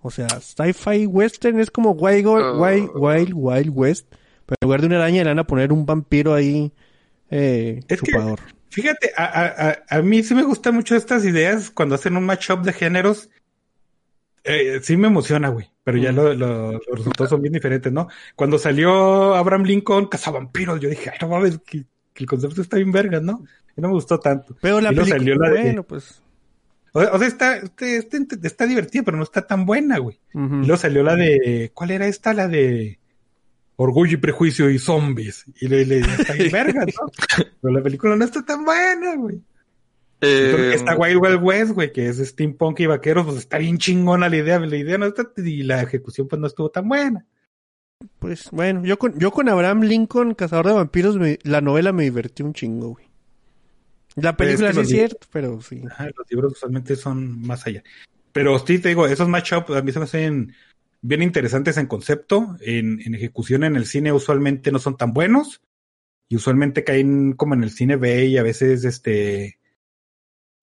O 0.03 0.11
sea, 0.11 0.28
sci-fi 0.28 1.07
western 1.07 1.61
es 1.61 1.70
como 1.70 1.92
Wild, 1.92 2.26
Oh. 2.26 2.61
Wild, 2.62 2.90
Wild, 2.94 3.32
Wild 3.34 3.70
West. 3.72 4.07
Pero 4.46 4.57
en 4.61 4.66
lugar 4.66 4.80
de 4.80 4.86
una 4.88 4.96
araña 4.96 5.22
le 5.22 5.30
van 5.30 5.38
a 5.38 5.46
poner 5.46 5.72
un 5.72 5.86
vampiro 5.86 6.34
ahí 6.34 6.72
eh, 7.30 7.80
Es 7.88 8.00
que- 8.00 8.11
chupador. 8.12 8.40
Fíjate, 8.68 9.12
a, 9.16 9.24
a, 9.24 9.68
a, 9.70 9.98
a 9.98 10.03
mí 10.03 10.22
sí 10.22 10.34
me 10.34 10.42
gustan 10.44 10.74
mucho 10.74 10.96
estas 10.96 11.24
ideas 11.26 11.70
cuando 11.70 11.94
hacen 11.94 12.16
un 12.16 12.24
matchup 12.24 12.62
de 12.62 12.72
géneros. 12.72 13.28
Eh, 14.44 14.80
sí 14.82 14.96
me 14.96 15.07
emociona, 15.09 15.50
güey, 15.50 15.70
pero 15.84 15.98
ya 15.98 16.11
Mm. 16.11 16.16
lo- 16.16 16.34
lo- 16.34 16.72
los 16.72 16.86
resultados 16.96 17.30
son 17.30 17.42
bien 17.42 17.53
diferentes, 17.53 17.92
¿no? 17.92 18.09
Cuando 18.34 18.59
salió 18.59 19.34
Abraham 19.34 19.64
Lincoln, 19.64 20.07
cazavampiros, 20.07 20.80
yo 20.80 20.88
dije, 20.88 21.11
ay, 21.11 21.18
no 21.20 21.28
mames, 21.28 21.59
que, 21.64 21.84
que 22.12 22.24
el 22.24 22.26
concepto 22.26 22.61
está 22.62 22.76
bien 22.78 22.90
vergas, 22.92 23.22
¿no? 23.22 23.44
Y 23.76 23.80
no 23.80 23.88
me 23.88 23.94
gustó 23.94 24.18
tanto. 24.18 24.57
Pero 24.61 24.80
la 24.80 24.88
película, 24.88 25.16
salió 25.18 25.34
la 25.36 25.50
de- 25.50 25.62
bueno, 25.62 25.82
pues. 25.84 26.21
O, 26.93 27.01
o 27.01 27.18
sea, 27.18 27.26
está, 27.28 27.57
este- 27.57 27.97
este- 27.97 28.26
está 28.43 28.66
divertida, 28.66 29.03
pero 29.03 29.16
no 29.16 29.22
está 29.22 29.47
tan 29.47 29.64
buena, 29.66 29.99
güey. 29.99 30.18
Y 30.62 30.66
luego 30.66 30.76
salió 30.76 31.03
la 31.03 31.16
de, 31.16 31.70
¿cuál 31.74 31.90
era 31.90 32.07
esta? 32.07 32.34
La 32.34 32.49
de 32.49 32.99
Orgullo 33.76 34.14
y 34.14 34.16
Prejuicio 34.18 34.68
y 34.70 34.78
Zombies. 34.78 35.45
Y 35.61 35.68
le, 35.68 35.86
le 35.86 36.01
está 36.01 36.34
bien 36.34 36.51
vergas, 36.53 36.86
¿no? 37.01 37.11
Pero 37.61 37.74
la 37.74 37.82
película 37.82 38.14
no 38.16 38.24
está 38.24 38.45
tan 38.45 38.64
buena, 38.64 39.16
güey. 39.16 39.40
Eh, 40.20 40.72
Está 40.74 40.95
Wild 40.97 41.20
Wild 41.20 41.43
West, 41.43 41.72
güey, 41.72 41.93
que 41.93 42.09
es 42.09 42.18
steampunk 42.18 42.78
y 42.80 42.86
vaqueros, 42.86 43.24
pues 43.26 43.38
está 43.38 43.59
bien 43.59 43.78
chingona 43.78 44.28
la 44.28 44.36
idea, 44.36 44.61
la 44.61 44.76
idea 44.76 44.97
no 44.97 45.07
está, 45.07 45.24
y 45.38 45.64
la 45.64 45.82
ejecución 45.82 46.28
pues 46.28 46.38
no 46.40 46.47
estuvo 46.47 46.70
tan 46.70 46.88
buena. 46.88 47.26
Pues 48.20 48.49
bueno, 48.53 48.84
yo 48.84 48.99
con, 49.01 49.18
yo 49.18 49.32
con 49.32 49.49
Abraham 49.49 49.80
Lincoln, 49.82 50.34
Cazador 50.34 50.66
de 50.68 50.72
Vampiros, 50.74 51.16
me- 51.18 51.38
la 51.43 51.61
novela 51.61 51.93
me 51.93 52.05
divertí 52.05 52.43
un 52.45 52.53
chingo, 52.53 52.90
güey. 52.90 53.07
La 54.16 54.30
es 54.30 54.36
película 54.36 54.68
que 54.68 54.72
sí 54.74 54.78
los 54.78 54.86
es 54.86 54.88
di- 54.90 54.96
cierto, 54.96 55.26
pero 55.32 55.60
sí. 55.60 55.82
Ajá, 55.86 56.06
los 56.16 56.30
libros 56.30 56.52
usualmente 56.52 56.96
son 56.96 57.40
más 57.42 57.66
allá. 57.66 57.82
Pero 58.32 58.58
sí, 58.58 58.78
te 58.78 58.88
digo, 58.88 59.06
esos 59.06 59.28
matchups 59.28 59.70
a 59.70 59.82
mí 59.82 59.92
se 59.92 59.98
me 59.98 60.04
hacen 60.04 60.54
bien 61.02 61.22
interesantes 61.22 61.76
en 61.76 61.86
concepto, 61.86 62.56
en, 62.60 63.00
en 63.04 63.14
ejecución 63.14 63.64
en 63.64 63.76
el 63.76 63.86
cine 63.86 64.12
usualmente 64.12 64.70
no 64.72 64.78
son 64.78 64.96
tan 64.96 65.12
buenos, 65.12 65.60
y 66.28 66.36
usualmente 66.36 66.84
caen 66.84 67.32
como 67.34 67.54
en 67.54 67.62
el 67.62 67.70
cine 67.70 67.96
B 67.96 68.26
y 68.26 68.38
a 68.38 68.42
veces 68.42 68.84
este 68.84 69.58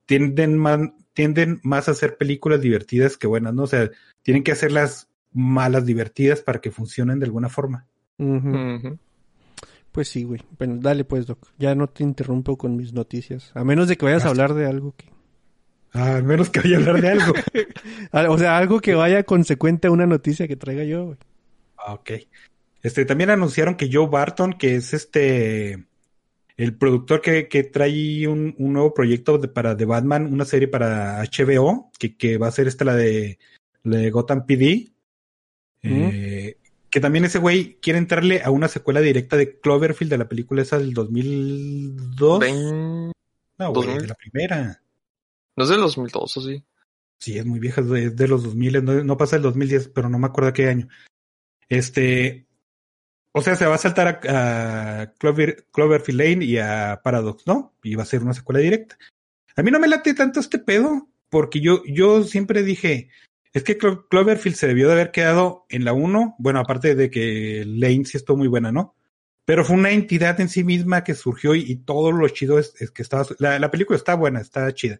tienden 0.05 0.57
más, 0.57 0.79
tienden 1.13 1.59
más 1.63 1.87
a 1.87 1.91
hacer 1.91 2.17
películas 2.17 2.61
divertidas 2.61 3.17
que 3.17 3.27
buenas, 3.27 3.53
¿no? 3.53 3.63
O 3.63 3.67
sea, 3.67 3.91
tienen 4.23 4.43
que 4.43 4.51
hacerlas 4.51 5.07
malas 5.31 5.85
divertidas 5.85 6.41
para 6.41 6.59
que 6.59 6.71
funcionen 6.71 7.19
de 7.19 7.25
alguna 7.25 7.49
forma. 7.49 7.85
Pues 9.91 10.07
sí, 10.09 10.23
güey. 10.23 10.41
Bueno, 10.57 10.77
dale 10.79 11.03
pues, 11.03 11.25
Doc. 11.25 11.47
Ya 11.57 11.73
no 11.75 11.87
te 11.87 12.03
interrumpo 12.03 12.57
con 12.57 12.75
mis 12.75 12.93
noticias. 12.93 13.51
A 13.55 13.63
menos 13.63 13.87
de 13.87 13.97
que 13.97 14.05
vayas 14.05 14.25
a 14.25 14.29
hablar 14.29 14.53
de 14.53 14.65
algo 14.67 14.93
que... 14.95 15.05
Ah, 15.93 16.17
al 16.17 16.23
menos 16.23 16.49
que 16.51 16.59
vaya 16.59 16.77
a 16.77 16.79
hablar 16.79 17.01
de 17.01 17.09
algo. 17.09 17.33
Ah, 18.11 18.25
O 18.29 18.37
sea, 18.37 18.57
algo 18.57 18.79
que 18.79 18.93
vaya 18.95 19.23
consecuente 19.23 19.87
a 19.87 19.91
una 19.91 20.05
noticia 20.05 20.47
que 20.47 20.55
traiga 20.55 20.83
yo, 20.83 21.05
güey. 21.05 21.17
Ah, 21.77 21.93
Ok. 21.93 22.11
Este, 22.81 23.03
también 23.03 23.29
anunciaron 23.29 23.75
que 23.75 23.89
Joe 23.91 24.07
Barton, 24.07 24.53
que 24.53 24.75
es 24.75 24.93
este, 24.93 25.85
el 26.55 26.77
productor 26.77 27.19
que, 27.19 27.49
que 27.49 27.63
trae 27.65 28.25
un, 28.27 28.55
un 28.57 28.71
nuevo 28.73 28.93
proyecto 28.93 29.37
de- 29.37 29.49
para 29.49 29.75
The 29.75 29.83
Batman, 29.85 30.31
una 30.31 30.45
serie 30.45 30.69
para 30.69 31.21
HBO, 31.23 31.91
que, 31.99 32.15
que 32.15 32.37
va 32.37 32.47
a 32.47 32.51
ser 32.51 32.67
esta 32.67 32.85
la 32.85 32.95
de, 32.95 33.37
la 33.83 33.97
de 33.97 34.11
Gotham 34.11 34.45
PD. 34.45 34.91
Eh, 35.81 36.55
que 36.91 36.99
también 36.99 37.25
ese 37.25 37.39
güey 37.39 37.77
quiere 37.81 37.99
entrarle 37.99 38.41
a 38.43 38.51
una 38.51 38.67
secuela 38.67 38.99
directa 39.01 39.37
de 39.37 39.59
Cloverfield 39.59 40.11
de 40.11 40.17
la 40.17 40.27
película 40.29 40.61
esa 40.61 40.77
del 40.79 40.93
2002. 40.93 42.39
Ven- 42.39 43.11
No, 43.57 43.73
güey, 43.73 43.87
2000. 43.87 44.01
de 44.01 44.07
la 44.07 44.15
primera. 44.15 44.81
No 45.55 45.63
es 45.63 45.69
del 45.69 45.79
2002, 45.81 46.37
¿o 46.37 46.41
sí? 46.41 46.63
Sí, 47.19 47.37
es 47.37 47.45
muy 47.45 47.59
vieja, 47.59 47.81
es 47.81 47.89
de, 47.89 48.03
es 48.05 48.15
de 48.15 48.27
los 48.27 48.43
2000, 48.43 48.83
no, 48.85 49.03
no 49.03 49.17
pasa 49.17 49.35
el 49.35 49.41
2010, 49.41 49.89
pero 49.89 50.07
no 50.09 50.17
me 50.19 50.27
acuerdo 50.27 50.53
qué 50.53 50.67
año. 50.69 50.87
Este, 51.67 52.47
o 53.33 53.41
sea, 53.41 53.55
se 53.55 53.65
va 53.65 53.75
a 53.75 53.79
saltar 53.79 54.07
a, 54.27 55.01
a 55.01 55.13
Clover, 55.13 55.65
Cloverfield 55.71 56.19
Lane 56.21 56.45
y 56.45 56.57
a 56.57 57.01
Paradox, 57.03 57.45
¿no? 57.45 57.75
Y 57.83 57.95
va 57.95 58.03
a 58.03 58.07
ser 58.07 58.23
una 58.23 58.33
secuela 58.33 58.59
directa. 58.61 58.97
A 59.55 59.61
mí 59.63 59.69
no 59.71 59.79
me 59.79 59.87
late 59.89 60.13
tanto 60.13 60.39
este 60.39 60.59
pedo, 60.59 61.09
porque 61.29 61.59
yo, 61.59 61.83
yo 61.85 62.23
siempre 62.23 62.63
dije, 62.63 63.09
es 63.53 63.63
que 63.63 63.77
Clo- 63.77 64.07
Cloverfield 64.09 64.55
se 64.55 64.67
debió 64.67 64.87
de 64.87 64.93
haber 64.93 65.11
quedado 65.11 65.65
en 65.69 65.85
la 65.85 65.93
1, 65.93 66.35
bueno, 66.39 66.59
aparte 66.59 66.95
de 66.95 67.09
que 67.09 67.63
Lane 67.65 68.05
sí 68.05 68.17
estuvo 68.17 68.37
muy 68.37 68.47
buena, 68.47 68.71
¿no? 68.71 68.95
Pero 69.45 69.65
fue 69.65 69.75
una 69.75 69.91
entidad 69.91 70.39
en 70.41 70.49
sí 70.49 70.63
misma 70.63 71.03
que 71.03 71.15
surgió 71.15 71.55
y, 71.55 71.61
y 71.61 71.75
todo 71.77 72.11
lo 72.11 72.27
chido 72.29 72.59
es, 72.59 72.73
que 72.91 73.01
estaba, 73.01 73.25
la, 73.39 73.57
la 73.59 73.71
película 73.71 73.97
está 73.97 74.15
buena, 74.15 74.41
está 74.41 74.71
chida 74.73 74.99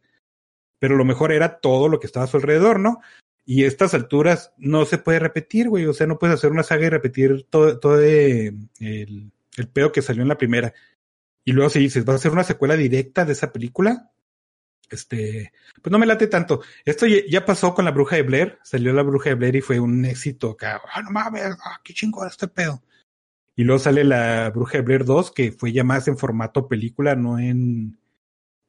pero 0.79 0.95
lo 0.95 1.03
mejor 1.03 1.33
era 1.33 1.59
todo 1.59 1.89
lo 1.89 1.99
que 1.99 2.07
estaba 2.07 2.23
a 2.23 2.27
su 2.27 2.37
alrededor, 2.37 2.79
¿no? 2.79 3.01
Y 3.45 3.65
estas 3.65 3.93
alturas 3.93 4.53
no 4.57 4.85
se 4.85 4.97
puede 4.97 5.19
repetir, 5.19 5.67
güey, 5.67 5.85
o 5.85 5.93
sea, 5.93 6.07
no 6.07 6.17
puedes 6.17 6.35
hacer 6.35 6.51
una 6.51 6.63
saga 6.63 6.85
y 6.85 6.89
repetir 6.89 7.45
todo, 7.49 7.79
todo 7.79 8.01
eh, 8.01 8.53
el, 8.79 9.31
el 9.57 9.67
pedo 9.67 9.91
que 9.91 10.01
salió 10.01 10.21
en 10.21 10.29
la 10.29 10.37
primera. 10.37 10.73
Y 11.43 11.51
luego 11.51 11.69
si 11.69 11.79
dices, 11.79 12.07
va 12.07 12.13
a 12.13 12.17
ser 12.19 12.31
una 12.31 12.45
secuela 12.45 12.77
directa 12.77 13.25
de 13.25 13.33
esa 13.33 13.51
película, 13.51 14.09
este, 14.95 15.53
pues 15.81 15.91
no 15.91 15.99
me 15.99 16.05
late 16.05 16.27
tanto. 16.27 16.61
Esto 16.85 17.05
ya, 17.05 17.45
pasó 17.45 17.73
con 17.73 17.85
la 17.85 17.91
bruja 17.91 18.15
de 18.15 18.23
Blair, 18.23 18.59
salió 18.63 18.93
la 18.93 19.03
bruja 19.03 19.29
de 19.29 19.35
Blair 19.35 19.55
y 19.57 19.61
fue 19.61 19.79
un 19.79 20.05
éxito 20.05 20.51
acá, 20.51 20.81
ah, 20.93 21.01
no 21.01 21.11
mames, 21.11 21.57
ah, 21.63 21.79
qué 21.83 21.93
chingón 21.93 22.27
este 22.27 22.47
pedo. 22.47 22.81
Y 23.55 23.63
luego 23.63 23.79
sale 23.79 24.03
la 24.03 24.49
bruja 24.51 24.77
de 24.77 24.83
Blair 24.83 25.03
2, 25.03 25.31
que 25.31 25.51
fue 25.51 25.73
ya 25.73 25.83
más 25.83 26.07
en 26.07 26.17
formato 26.17 26.67
película, 26.67 27.15
no 27.15 27.39
en, 27.39 27.99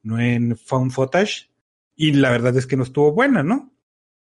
no 0.03 0.19
en 0.19 0.57
found 0.57 0.91
footage. 0.91 1.49
Y 1.95 2.13
la 2.13 2.31
verdad 2.31 2.55
es 2.57 2.67
que 2.67 2.75
no 2.75 2.83
estuvo 2.83 3.13
buena, 3.13 3.41
¿no? 3.43 3.71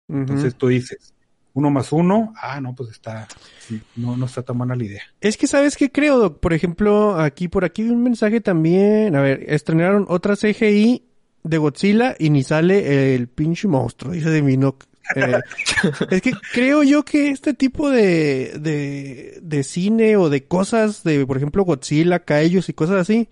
Entonces 0.09 0.57
tú 0.57 0.69
dices, 0.69 1.15
uno 1.55 1.71
más 1.71 1.93
uno, 1.93 2.33
ah, 2.41 2.61
no, 2.61 2.75
pues 2.75 2.91
está, 2.91 3.27
sí, 3.59 3.81
no, 3.97 4.17
no 4.17 4.27
está 4.27 4.43
tan 4.43 4.59
buena 4.59 4.77
la 4.77 4.85
idea. 4.85 5.03
Es 5.21 5.37
que, 5.37 5.47
¿sabes 5.47 5.77
qué 5.77 5.91
creo, 5.91 6.19
Doc? 6.19 6.41
Por 6.41 6.53
ejemplo, 6.53 7.19
aquí, 7.19 7.49
por 7.49 7.65
aquí 7.65 7.83
vi 7.83 7.91
un 7.91 8.03
mensaje 8.03 8.41
también. 8.41 9.17
A 9.17 9.23
ver, 9.23 9.45
estrenaron 9.49 10.07
otra 10.09 10.37
CGI 10.37 11.10
de 11.43 11.59
Godzilla 11.59 12.15
y 12.19 12.31
ni 12.31 12.43
sale 12.43 13.15
el 13.15 13.29
pinche 13.29 13.69
monstruo, 13.69 14.13
dice 14.13 14.31
de 14.31 14.43
Minoc. 14.43 14.85
Eh, 15.17 15.41
es 16.11 16.23
que 16.23 16.33
creo 16.53 16.83
yo 16.83 17.05
que 17.05 17.31
este 17.31 17.55
tipo 17.55 17.91
de, 17.91 18.53
de, 18.61 19.39
de 19.43 19.63
cine 19.65 20.17
o 20.17 20.29
de 20.29 20.45
cosas 20.45 21.03
de, 21.03 21.27
por 21.27 21.37
ejemplo, 21.37 21.65
Godzilla, 21.65 22.21
Kaijus 22.21 22.69
y 22.69 22.75
cosas 22.75 22.97
así, 22.97 23.29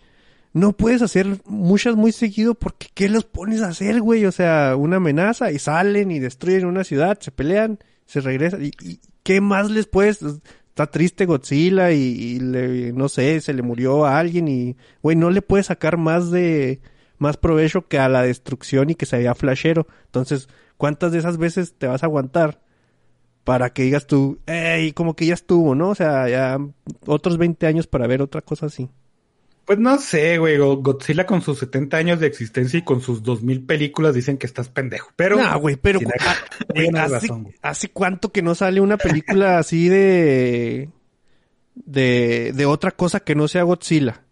no 0.53 0.73
puedes 0.73 1.03
hacer 1.03 1.39
muchas 1.45 1.95
muy 1.95 2.13
seguido 2.13 2.55
porque 2.55 2.89
¿qué 2.95 3.09
los 3.09 3.25
pones 3.25 3.61
a 3.63 3.69
hacer, 3.69 4.01
güey? 4.01 4.25
O 4.25 4.33
sea, 4.33 4.75
una 4.77 4.97
amenaza 4.97 5.53
y 5.53 5.59
salen 5.59 6.11
y 6.11 6.19
destruyen 6.19 6.67
una 6.67 6.85
ciudad, 6.85 7.19
se 7.21 7.31
pelean, 7.31 7.79
se 8.07 8.21
regresan 8.21 8.65
y, 8.65 8.73
y 8.81 9.01
¿qué 9.23 9.41
más 9.41 9.71
les 9.71 9.87
puedes? 9.87 10.21
Está 10.23 10.87
triste 10.91 11.27
Godzilla 11.27 11.93
y, 11.93 11.99
y 11.99 12.41
le, 12.41 12.93
no 12.93 13.09
sé, 13.09 13.41
se 13.41 13.53
le 13.53 13.63
murió 13.63 14.07
a 14.07 14.19
alguien 14.19 14.49
y, 14.49 14.77
güey, 15.03 15.17
no 15.17 15.31
le 15.31 15.43
puedes 15.43 15.67
sacar 15.67 15.97
más 15.97 16.31
de, 16.31 16.81
más 17.19 17.37
provecho 17.37 17.87
que 17.89 17.99
a 17.99 18.09
la 18.09 18.23
destrucción 18.23 18.91
y 18.91 18.95
que 18.95 19.07
se 19.07 19.19
vea 19.19 19.35
flashero. 19.35 19.87
Entonces, 20.07 20.49
¿cuántas 20.77 21.13
de 21.13 21.19
esas 21.19 21.37
veces 21.39 21.75
te 21.77 21.87
vas 21.87 22.03
a 22.03 22.07
aguantar? 22.07 22.61
Para 23.45 23.71
que 23.71 23.83
digas 23.83 24.07
tú, 24.07 24.39
ey, 24.47 24.93
como 24.93 25.17
que 25.17 25.25
ya 25.27 25.35
estuvo, 25.35 25.75
¿no? 25.75 25.89
O 25.91 25.95
sea, 25.95 26.29
ya 26.29 26.59
otros 27.07 27.39
20 27.39 27.67
años 27.67 27.87
para 27.87 28.07
ver 28.07 28.21
otra 28.21 28.43
cosa 28.43 28.67
así. 28.67 28.91
Pues 29.65 29.79
no 29.79 29.99
sé, 29.99 30.39
güey. 30.39 30.57
Go- 30.59 30.79
Godzilla 30.79 31.27
con 31.27 31.43
sus 31.43 31.59
70 31.59 31.97
años 31.97 32.21
de 32.21 32.27
existencia 32.27 32.79
y 32.79 32.83
con 32.83 33.01
sus 33.03 33.23
2000 33.23 33.65
películas 33.67 34.15
dicen 34.15 34.39
que 34.39 34.47
estás 34.47 34.69
pendejo. 34.71 35.11
Pero. 35.17 35.37
No, 35.37 35.59
güey, 35.61 35.77
pero 35.77 36.01
ah, 36.21 36.35
güey, 36.75 36.89
hace, 36.95 37.13
razón. 37.13 37.49
¿hace 37.63 37.89
cuánto 37.89 38.33
que 38.33 38.41
no 38.43 38.55
sale 38.55 38.81
una 38.81 38.97
película 38.97 39.59
así 39.59 39.89
de, 39.89 40.89
de 41.75 42.53
de 42.55 42.67
otra 42.67 42.91
cosa 42.93 43.21
que 43.21 43.35
no 43.35 43.47
sea 43.49 43.63
Godzilla? 43.63 44.23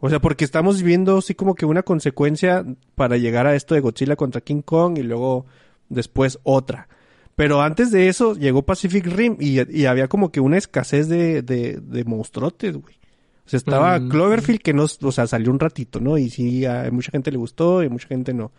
O 0.00 0.08
sea, 0.08 0.20
porque 0.20 0.44
estamos 0.44 0.78
viviendo 0.82 1.18
así 1.18 1.34
como 1.34 1.54
que 1.54 1.66
una 1.66 1.82
consecuencia 1.82 2.64
para 2.94 3.16
llegar 3.16 3.46
a 3.46 3.54
esto 3.56 3.74
de 3.74 3.80
Godzilla 3.80 4.14
contra 4.16 4.40
King 4.40 4.62
Kong 4.62 4.98
y 4.98 5.02
luego 5.02 5.46
después 5.88 6.38
otra. 6.44 6.88
Pero 7.34 7.62
antes 7.62 7.90
de 7.90 8.08
eso 8.08 8.34
llegó 8.34 8.62
Pacific 8.62 9.06
Rim 9.06 9.36
y, 9.40 9.60
y 9.76 9.86
había 9.86 10.08
como 10.08 10.30
que 10.30 10.40
una 10.40 10.56
escasez 10.58 11.08
de, 11.08 11.42
de, 11.42 11.80
de 11.80 12.04
monstruotes, 12.04 12.76
güey. 12.76 12.94
O 13.46 13.48
sea, 13.50 13.56
estaba 13.58 13.98
Mm. 13.98 14.08
Cloverfield 14.08 14.60
que 14.60 14.74
no, 14.74 14.84
o 14.84 15.12
sea, 15.12 15.26
salió 15.26 15.50
un 15.50 15.58
ratito, 15.58 16.00
¿no? 16.00 16.18
Y 16.18 16.30
sí, 16.30 16.64
a 16.66 16.88
mucha 16.92 17.10
gente 17.10 17.30
le 17.32 17.38
gustó 17.38 17.82
y 17.82 17.88
mucha 17.88 18.06
gente 18.08 18.34
no. 18.34 18.52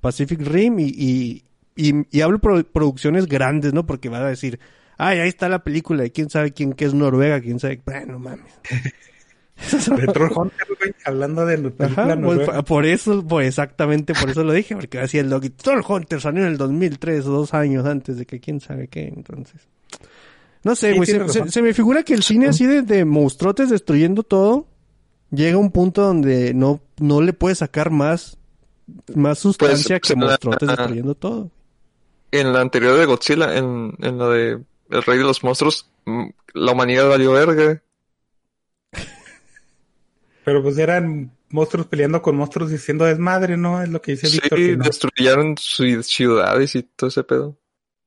Pacific 0.00 0.40
Rim 0.40 0.78
y, 0.78 0.84
y, 0.96 1.44
y, 1.76 1.92
y 2.10 2.20
hablo 2.22 2.38
pro- 2.38 2.64
producciones 2.64 3.26
grandes, 3.26 3.72
¿no? 3.74 3.84
Porque 3.86 4.08
van 4.08 4.22
a 4.22 4.28
decir, 4.28 4.60
ay, 4.98 5.18
ahí 5.18 5.28
está 5.28 5.48
la 5.48 5.64
película 5.64 6.02
de 6.04 6.12
quién 6.12 6.30
sabe 6.30 6.52
quién 6.52 6.72
que 6.74 6.84
es 6.86 6.94
Noruega, 6.94 7.40
quién 7.40 7.58
sabe, 7.58 7.82
bueno, 7.84 8.18
mames. 8.18 8.52
De 9.96 10.06
Troll 10.12 10.32
Hunter, 10.34 10.66
güey. 10.78 10.94
Hablando 11.04 11.44
de 11.46 11.58
la 11.58 11.70
película 11.70 12.12
Ajá, 12.12 12.20
por, 12.20 12.64
por 12.64 12.86
eso, 12.86 13.24
pues 13.26 13.48
exactamente 13.48 14.14
por 14.14 14.30
eso 14.30 14.42
lo 14.44 14.52
dije, 14.52 14.74
porque 14.74 14.98
decía 14.98 15.20
el 15.20 15.28
Doggy, 15.30 15.50
Troll 15.50 15.82
Hunter 15.86 16.20
salió 16.20 16.42
en 16.42 16.48
el 16.48 16.56
2003 16.56 17.26
o 17.26 17.30
dos 17.30 17.54
años 17.54 17.84
antes 17.86 18.16
de 18.16 18.26
que 18.26 18.40
quién 18.40 18.60
sabe 18.60 18.88
qué, 18.88 19.08
entonces. 19.08 19.68
No 20.62 20.74
sé, 20.74 20.90
Sí, 20.92 20.96
güey, 20.96 21.50
se, 21.50 21.62
me 21.62 21.72
figura 21.74 22.02
que 22.02 22.14
el 22.14 22.22
cine 22.22 22.48
así 22.48 22.66
de, 22.66 22.82
de 22.82 23.04
monstruotes 23.04 23.70
destruyendo 23.70 24.22
todo, 24.22 24.66
llega 25.30 25.56
a 25.56 25.58
un 25.60 25.70
punto 25.70 26.02
donde 26.02 26.52
no, 26.54 26.80
no 26.98 27.20
le 27.22 27.32
puede 27.32 27.54
sacar 27.54 27.90
más, 27.90 28.38
más 29.14 29.38
sustancia 29.38 29.98
pues, 29.98 30.12
que 30.12 30.18
la- 30.20 30.26
monstruotes 30.26 30.68
destruyendo 30.76 31.14
todo. 31.14 31.50
En 32.32 32.52
la 32.52 32.60
anterior 32.60 32.98
de 32.98 33.06
Godzilla, 33.06 33.56
en, 33.56 33.94
en 34.00 34.18
la 34.18 34.28
de 34.28 34.58
El 34.90 35.02
Rey 35.02 35.18
de 35.18 35.24
los 35.24 35.42
Monstruos, 35.42 35.90
mm, 36.04 36.26
la 36.54 36.72
humanidad 36.72 37.08
valió 37.08 37.32
verga. 37.32 37.82
Pero 40.44 40.62
pues 40.62 40.78
eran 40.78 41.32
monstruos 41.50 41.86
peleando 41.86 42.22
con 42.22 42.36
monstruos 42.36 42.70
diciendo 42.70 43.04
desmadre, 43.04 43.56
¿no? 43.56 43.82
Es 43.82 43.88
lo 43.88 44.00
que 44.00 44.12
dice 44.12 44.26
Sí, 44.28 44.38
Víctor. 44.42 44.58
no. 44.78 44.84
destruyeron 44.84 45.54
su- 45.58 46.02
ciudades 46.02 46.74
y 46.74 46.82
todo 46.82 47.08
ese 47.08 47.24
pedo. 47.24 47.58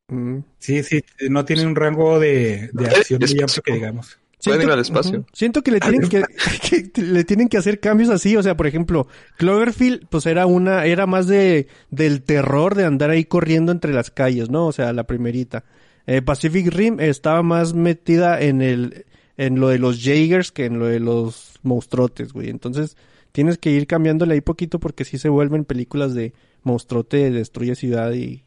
Mm. 0.09 0.39
Sí, 0.59 0.83
sí, 0.83 1.03
no 1.29 1.45
tiene 1.45 1.65
un 1.65 1.75
rango 1.75 2.19
de, 2.19 2.69
de 2.73 2.85
acción 2.87 3.19
muy 3.21 3.39
amplio 3.41 3.61
que 3.63 3.73
digamos. 3.73 4.17
Pueden 4.43 4.63
ir 4.63 4.71
al 4.71 4.79
espacio. 4.79 5.25
Siento 5.31 5.61
que 5.61 5.71
le 5.71 5.79
tienen 5.79 6.09
que, 6.09 6.21
que 6.93 7.01
le 7.01 7.23
tienen 7.23 7.47
que 7.47 7.57
hacer 7.57 7.79
cambios 7.79 8.09
así, 8.09 8.35
o 8.35 8.43
sea, 8.43 8.57
por 8.57 8.67
ejemplo, 8.67 9.07
Cloverfield, 9.37 10.07
pues 10.09 10.25
era 10.25 10.45
una, 10.47 10.85
era 10.85 11.05
más 11.05 11.27
de, 11.27 11.67
del 11.91 12.23
terror 12.23 12.75
de 12.75 12.83
andar 12.83 13.09
ahí 13.09 13.23
corriendo 13.23 13.71
entre 13.71 13.93
las 13.93 14.11
calles, 14.11 14.49
¿no? 14.49 14.67
O 14.67 14.73
sea, 14.73 14.91
la 14.91 15.05
primerita. 15.05 15.63
Eh, 16.07 16.21
Pacific 16.21 16.67
Rim 16.73 16.99
estaba 16.99 17.41
más 17.41 17.73
metida 17.73 18.41
en 18.41 18.61
el, 18.61 19.05
en 19.37 19.59
lo 19.59 19.69
de 19.69 19.79
los 19.79 20.03
Jaegers 20.03 20.51
que 20.51 20.65
en 20.65 20.79
lo 20.79 20.87
de 20.87 20.99
los 20.99 21.59
monstruotes, 21.63 22.33
güey. 22.33 22.49
Entonces, 22.49 22.97
tienes 23.31 23.57
que 23.57 23.71
ir 23.71 23.87
cambiándole 23.87 24.35
ahí 24.35 24.41
poquito 24.41 24.79
porque 24.79 25.05
sí 25.05 25.17
se 25.17 25.29
vuelven 25.29 25.65
películas 25.65 26.13
de 26.13 26.33
monstruote 26.63 27.31
destruye 27.31 27.75
ciudad 27.75 28.13
y, 28.13 28.43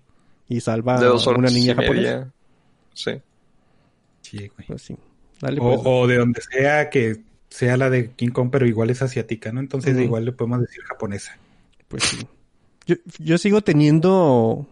y 0.48 0.60
salva 0.60 0.98
de 1.00 1.06
dos 1.06 1.26
a 1.26 1.30
una 1.30 1.48
niña 1.48 1.74
japonesa. 1.74 2.32
Sí. 2.94 3.12
Sí, 4.22 4.38
güey. 4.56 4.66
Pues 4.66 4.82
sí. 4.82 4.96
Dale, 5.40 5.60
O, 5.60 5.64
pues. 5.64 5.80
o 5.84 6.06
de 6.06 6.16
donde 6.16 6.40
sea 6.40 6.88
que 6.88 7.20
sea 7.50 7.76
la 7.76 7.90
de 7.90 8.10
King 8.12 8.30
Kong, 8.30 8.48
pero 8.50 8.66
igual 8.66 8.90
es 8.90 9.02
asiática, 9.02 9.52
¿no? 9.52 9.60
Entonces 9.60 9.98
igual 9.98 10.24
le 10.24 10.32
podemos 10.32 10.60
decir 10.60 10.82
japonesa. 10.84 11.38
Pues 11.88 12.04
sí. 12.04 12.26
Yo, 12.86 12.96
yo 13.18 13.38
sigo 13.38 13.60
teniendo 13.62 14.66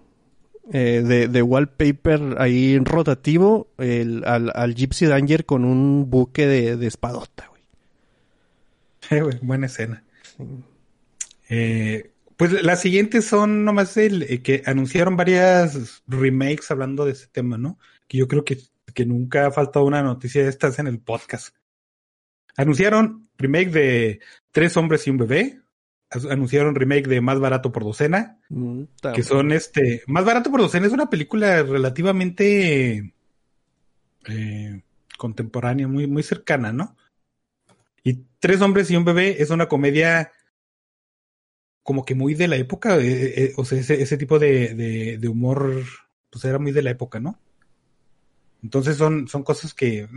eh, 0.73 1.03
de, 1.05 1.29
de 1.29 1.43
wallpaper 1.43 2.37
ahí 2.39 2.75
en 2.75 2.85
rotativo 2.85 3.69
el, 3.79 4.25
al, 4.25 4.51
al 4.55 4.75
Gypsy 4.75 5.07
Danger 5.07 5.45
con 5.45 5.65
un 5.65 6.09
buque 6.09 6.47
de, 6.47 6.77
de 6.77 6.87
espadota, 6.87 7.49
güey. 7.49 7.63
Eh, 9.11 9.21
güey, 9.21 9.39
Buena 9.43 9.67
escena. 9.67 10.03
Eh, 11.51 12.13
pues 12.37 12.63
las 12.63 12.81
siguientes 12.81 13.27
son 13.27 13.65
nomás 13.65 13.97
el 13.97 14.23
eh, 14.23 14.43
que 14.43 14.63
anunciaron 14.67 15.17
varias 15.17 16.03
remakes 16.07 16.71
hablando 16.71 17.05
de 17.05 17.13
ese 17.13 17.27
tema, 17.27 17.59
¿no? 17.59 17.79
Que 18.09 18.19
yo 18.19 18.27
creo 18.29 18.45
que, 18.45 18.59
que 18.93 19.07
nunca 19.07 19.47
ha 19.47 19.51
faltado 19.51 19.85
una 19.85 20.03
noticia 20.03 20.43
de 20.43 20.49
estas 20.49 20.79
en 20.79 20.87
el 20.87 20.99
podcast. 20.99 21.55
Anunciaron 22.57 23.29
remake 23.37 23.71
de 23.71 24.21
Tres 24.51 24.77
hombres 24.77 25.07
y 25.07 25.11
un 25.11 25.19
bebé. 25.19 25.61
Anunciaron 26.31 26.75
remake 26.75 27.09
de 27.09 27.21
Más 27.21 27.41
barato 27.41 27.73
por 27.73 27.85
docena. 27.85 28.39
Mm, 28.49 28.85
que 29.15 29.23
son 29.23 29.53
este 29.53 30.03
más 30.07 30.25
barato 30.25 30.51
por 30.51 30.61
docena 30.61 30.87
es 30.87 30.93
una 30.93 31.11
película 31.11 31.63
relativamente 31.63 33.15
eh, 34.29 34.83
contemporánea 35.19 35.89
muy 35.89 36.07
muy 36.07 36.23
cercana 36.23 36.73
no 36.73 36.97
y 38.03 38.21
tres 38.39 38.61
hombres 38.61 38.91
y 38.91 38.97
un 38.97 39.05
bebé 39.05 39.43
es 39.43 39.51
una 39.51 39.67
comedia 39.67 40.31
como 41.83 42.05
que 42.05 42.15
muy 42.15 42.35
de 42.35 42.49
la 42.49 42.57
época 42.57 42.97
eh, 42.99 43.45
eh, 43.45 43.53
o 43.57 43.65
sea 43.65 43.81
ese, 43.81 44.01
ese 44.01 44.17
tipo 44.17 44.39
de, 44.39 44.75
de, 44.75 45.19
de 45.19 45.29
humor 45.29 45.85
pues 46.31 46.45
era 46.45 46.59
muy 46.59 46.73
de 46.73 46.83
la 46.83 46.91
época 46.91 47.21
no 47.21 47.39
entonces 48.63 48.97
son 48.97 49.29
son 49.29 49.43
cosas 49.43 49.75
que 49.75 50.09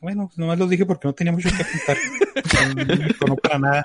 bueno 0.00 0.26
pues 0.26 0.38
nomás 0.38 0.58
los 0.58 0.70
dije 0.70 0.86
porque 0.86 1.08
no 1.08 1.14
tenía 1.14 1.32
mucho 1.32 1.48
que 1.48 1.62
apuntar. 1.62 1.96
No, 3.20 3.26
no 3.28 3.36
para 3.36 3.58
nada 3.58 3.84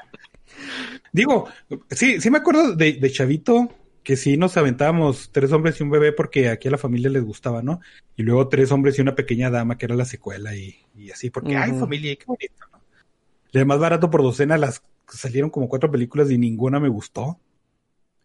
Digo, 1.11 1.47
sí, 1.89 2.21
sí 2.21 2.29
me 2.29 2.39
acuerdo 2.39 2.75
de, 2.75 2.93
de 2.93 3.11
Chavito 3.11 3.69
que 4.07 4.15
sí 4.15 4.37
nos 4.37 4.55
aventábamos 4.55 5.31
tres 5.33 5.51
hombres 5.51 5.79
y 5.79 5.83
un 5.83 5.89
bebé 5.89 6.13
porque 6.13 6.47
aquí 6.47 6.69
a 6.69 6.71
la 6.71 6.77
familia 6.77 7.09
les 7.09 7.25
gustaba, 7.25 7.61
¿no? 7.61 7.81
Y 8.15 8.23
luego 8.23 8.47
tres 8.47 8.71
hombres 8.71 8.97
y 8.97 9.01
una 9.01 9.15
pequeña 9.15 9.49
dama 9.49 9.77
que 9.77 9.85
era 9.85 9.95
la 9.95 10.05
secuela 10.05 10.55
y, 10.55 10.77
y 10.95 11.11
así, 11.11 11.29
porque, 11.29 11.57
ay, 11.57 11.71
Ujú. 11.71 11.81
familia, 11.81 12.15
qué 12.15 12.23
bonito, 12.25 12.65
¿no? 12.71 12.79
Y 13.51 13.57
además 13.57 13.79
barato 13.79 14.09
por 14.09 14.21
docena, 14.21 14.57
las 14.57 14.81
salieron 15.09 15.49
como 15.49 15.67
cuatro 15.67 15.91
películas 15.91 16.31
y 16.31 16.37
ninguna 16.37 16.79
me 16.79 16.87
gustó. 16.87 17.37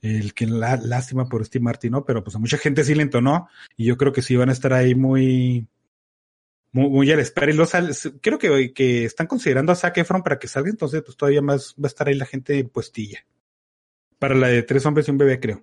El 0.02 0.34
que 0.34 0.46
la, 0.46 0.76
lástima 0.76 1.28
por 1.28 1.44
Steve 1.44 1.64
Martin, 1.64 1.90
¿no? 1.90 2.04
Pero 2.04 2.22
pues 2.22 2.36
a 2.36 2.38
mucha 2.38 2.58
gente 2.58 2.84
sí 2.84 2.94
le 2.94 3.02
entonó 3.02 3.48
y 3.76 3.86
yo 3.86 3.96
creo 3.96 4.12
que 4.12 4.22
sí 4.22 4.36
van 4.36 4.50
a 4.50 4.52
estar 4.52 4.72
ahí 4.72 4.94
muy, 4.94 5.66
muy, 6.72 6.88
muy 6.88 7.12
a 7.12 7.16
la 7.16 7.22
espera. 7.22 7.52
Y 7.52 7.54
los, 7.54 7.70
creo 8.20 8.38
que, 8.38 8.72
que 8.72 9.04
están 9.04 9.26
considerando 9.26 9.72
a 9.72 9.76
Zac 9.76 9.98
Efron 9.98 10.22
para 10.22 10.38
que 10.38 10.48
salga, 10.48 10.70
entonces 10.70 11.02
pues 11.02 11.16
todavía 11.16 11.42
más 11.42 11.74
va 11.74 11.86
a 11.86 11.88
estar 11.88 12.08
ahí 12.08 12.14
la 12.14 12.26
gente 12.26 12.64
puestilla. 12.64 13.24
Para 14.18 14.34
la 14.34 14.48
de 14.48 14.62
tres 14.62 14.84
hombres 14.86 15.08
y 15.08 15.10
un 15.10 15.18
bebé, 15.18 15.40
creo. 15.40 15.62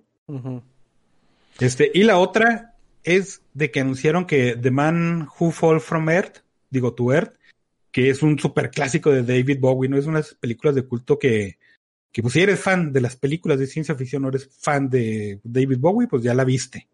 Este, 1.58 1.90
y 1.92 2.04
la 2.04 2.18
otra 2.18 2.74
es 3.02 3.42
de 3.54 3.70
que 3.70 3.80
anunciaron 3.80 4.26
que 4.26 4.56
The 4.56 4.70
Man 4.70 5.28
Who 5.38 5.50
Fall 5.50 5.80
From 5.80 6.08
Earth, 6.08 6.38
digo 6.70 6.94
to 6.94 7.12
Earth, 7.12 7.34
que 7.90 8.10
es 8.10 8.22
un 8.22 8.38
super 8.38 8.70
clásico 8.70 9.10
de 9.10 9.22
David 9.22 9.58
Bowie, 9.58 9.88
¿no? 9.88 9.96
Es 9.96 10.06
unas 10.06 10.34
películas 10.34 10.74
de 10.74 10.82
culto 10.82 11.18
que, 11.18 11.58
que 12.12 12.22
pues 12.22 12.34
si 12.34 12.40
eres 12.40 12.60
fan 12.60 12.92
de 12.92 13.00
las 13.00 13.16
películas 13.16 13.58
de 13.58 13.66
ciencia 13.66 13.94
ficción 13.94 14.24
o 14.24 14.28
eres 14.28 14.48
fan 14.58 14.88
de 14.88 15.40
David 15.42 15.78
Bowie, 15.78 16.08
pues 16.08 16.22
ya 16.22 16.34
la 16.34 16.44
viste. 16.44 16.88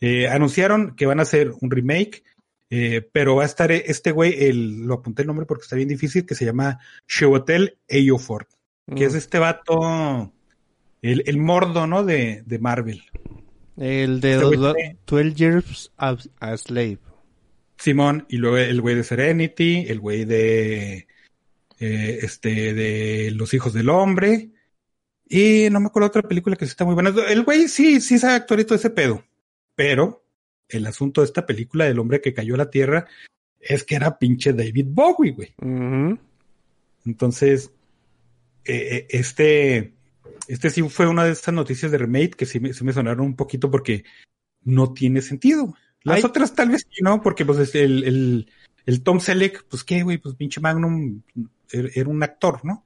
Eh, 0.00 0.28
anunciaron 0.28 0.94
que 0.94 1.06
van 1.06 1.18
a 1.18 1.22
hacer 1.22 1.52
un 1.60 1.70
remake, 1.70 2.22
eh, 2.70 3.08
pero 3.12 3.36
va 3.36 3.44
a 3.44 3.46
estar 3.46 3.72
este 3.72 4.10
güey, 4.12 4.44
el, 4.44 4.86
lo 4.86 4.94
apunté 4.94 5.22
el 5.22 5.28
nombre 5.28 5.46
porque 5.46 5.62
está 5.62 5.76
bien 5.76 5.88
difícil, 5.88 6.26
que 6.26 6.34
se 6.34 6.44
llama 6.44 6.78
Chiwetel 7.06 7.78
Ejiofor, 7.88 8.46
que 8.94 9.04
es 9.04 9.14
Mm. 9.14 9.16
este 9.16 9.38
vato, 9.38 10.32
el, 11.02 11.22
el 11.26 11.36
mordo, 11.38 11.86
¿no? 11.86 12.04
De, 12.04 12.42
de 12.46 12.58
Marvel. 12.58 13.02
El 13.76 14.20
de 14.20 14.32
Este 14.34 14.44
güey 14.44 14.58
do- 14.58 14.74
tiene- 14.74 14.96
12 15.06 15.34
Years 15.34 15.92
a 15.96 16.56
Slave. 16.56 16.98
Simón, 17.78 18.26
y 18.28 18.38
luego 18.38 18.56
el 18.56 18.80
güey 18.80 18.96
de 18.96 19.04
Serenity, 19.04 19.84
el 19.88 20.00
güey 20.00 20.24
de 20.24 21.06
eh, 21.78 22.18
este 22.22 22.74
de 22.74 23.30
Los 23.30 23.54
Hijos 23.54 23.72
del 23.72 23.88
Hombre. 23.88 24.50
Y 25.28 25.68
no 25.70 25.78
me 25.78 25.86
acuerdo 25.86 26.08
otra 26.08 26.22
película 26.22 26.56
que 26.56 26.64
sí 26.66 26.70
está 26.70 26.84
muy 26.84 26.94
buena. 26.94 27.12
El 27.28 27.44
güey 27.44 27.68
sí, 27.68 28.00
sí 28.00 28.18
sabe 28.18 28.34
actuar 28.34 28.58
y 28.60 28.64
todo 28.64 28.74
ese 28.74 28.90
pedo. 28.90 29.22
Pero 29.76 30.24
el 30.68 30.86
asunto 30.86 31.20
de 31.20 31.26
esta 31.26 31.46
película 31.46 31.84
del 31.84 31.98
hombre 31.98 32.20
que 32.20 32.34
cayó 32.34 32.54
a 32.54 32.58
la 32.58 32.70
tierra 32.70 33.06
es 33.60 33.84
que 33.84 33.96
era 33.96 34.18
pinche 34.18 34.52
David 34.52 34.86
Bowie, 34.88 35.32
güey. 35.32 35.54
Entonces, 37.04 37.70
eh, 38.64 38.74
eh, 38.74 39.06
este, 39.10 39.94
este 40.46 40.70
sí 40.70 40.82
fue 40.82 41.06
una 41.08 41.24
de 41.24 41.32
estas 41.32 41.54
noticias 41.54 41.90
de 41.90 41.98
remake 41.98 42.36
que 42.36 42.46
sí 42.46 42.60
me, 42.60 42.72
sí 42.72 42.84
me 42.84 42.92
sonaron 42.92 43.26
un 43.26 43.36
poquito 43.36 43.70
porque 43.70 44.04
no 44.64 44.92
tiene 44.92 45.22
sentido. 45.22 45.74
Las 46.02 46.18
Ay. 46.18 46.24
otras 46.24 46.54
tal 46.54 46.70
vez 46.70 46.86
sí, 46.90 47.02
¿no? 47.02 47.22
Porque 47.22 47.44
pues 47.44 47.74
el, 47.74 48.04
el, 48.04 48.50
el 48.86 49.02
Tom 49.02 49.20
Selleck, 49.20 49.64
pues 49.68 49.84
qué, 49.84 50.02
güey, 50.02 50.18
pues 50.18 50.34
pinche 50.34 50.60
Magnum 50.60 51.22
era, 51.70 51.88
era 51.94 52.08
un 52.08 52.22
actor, 52.22 52.60
¿no? 52.64 52.84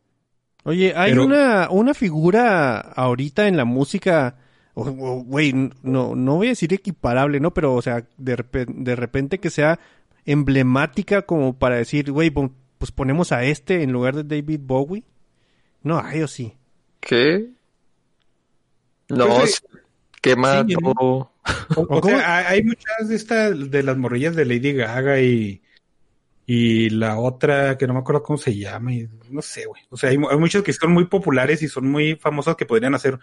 Oye, 0.65 0.95
hay 0.97 1.11
Pero- 1.13 1.25
una, 1.27 1.69
una 1.71 1.93
figura 1.95 2.79
ahorita 2.79 3.49
en 3.49 3.57
la 3.57 3.65
música, 3.65 4.37
güey, 4.75 5.53
no, 5.83 6.15
no 6.15 6.37
voy 6.37 6.47
a 6.49 6.51
decir 6.51 6.73
equiparable, 6.73 7.41
¿no? 7.41 7.53
Pero, 7.53 7.75
o 7.75 7.83
sea, 7.83 8.07
de 8.17 8.37
repente, 8.37 8.73
de 8.77 8.97
repente 8.97 9.39
que 9.39 9.51
sea 9.51 9.79
emblemática 10.25 11.23
como 11.23 11.59
para 11.59 11.77
decir, 11.77 12.11
güey, 12.11 12.31
pues 12.31 12.91
ponemos 12.93 13.33
a 13.33 13.45
este 13.45 13.83
en 13.83 13.93
lugar 13.93 14.15
de 14.17 14.25
David 14.37 14.61
Bowie. 14.63 15.05
No 15.83 15.99
hay 16.01 16.23
o 16.23 16.29
sí. 16.29 16.55
¿Qué? 17.01 17.51
No, 19.09 19.27
Pues, 19.29 19.57
sí, 19.57 19.79
quema 20.21 20.65
sí, 20.67 20.75
¿no? 20.81 20.95
todo. 20.95 21.33
O, 21.89 22.01
sea, 22.07 22.49
hay- 22.49 22.63
muchas 22.63 23.09
de 23.09 23.17
estas, 23.17 23.71
de 23.71 23.83
las 23.83 23.97
morrillas 23.97 24.37
de 24.37 24.45
Lady 24.45 24.73
Gaga 24.73 25.21
y, 25.21 25.61
y 26.47 26.89
la 26.91 27.19
otra 27.19 27.77
que 27.77 27.87
no 27.87 27.95
me 27.95 28.01
acuerdo 28.01 28.23
cómo 28.23 28.39
se 28.39 28.57
llama, 28.57 28.93
y 28.95 29.09
no 29.31 29.43
sé, 29.43 29.67
güey. 29.67 29.83
O 29.91 29.97
sea, 29.97 30.11
hay, 30.11 30.17
hay 30.17 30.39
muchas 30.39 30.63
que 30.63 30.73
son 30.73 30.93
muy 30.93 31.07
populares 31.07 31.63
y 31.63 31.69
son 31.69 31.91
muy 31.91 32.15
famosas 32.15 32.55
que 32.57 32.65
podrían 32.67 32.95
hacer 32.95 33.19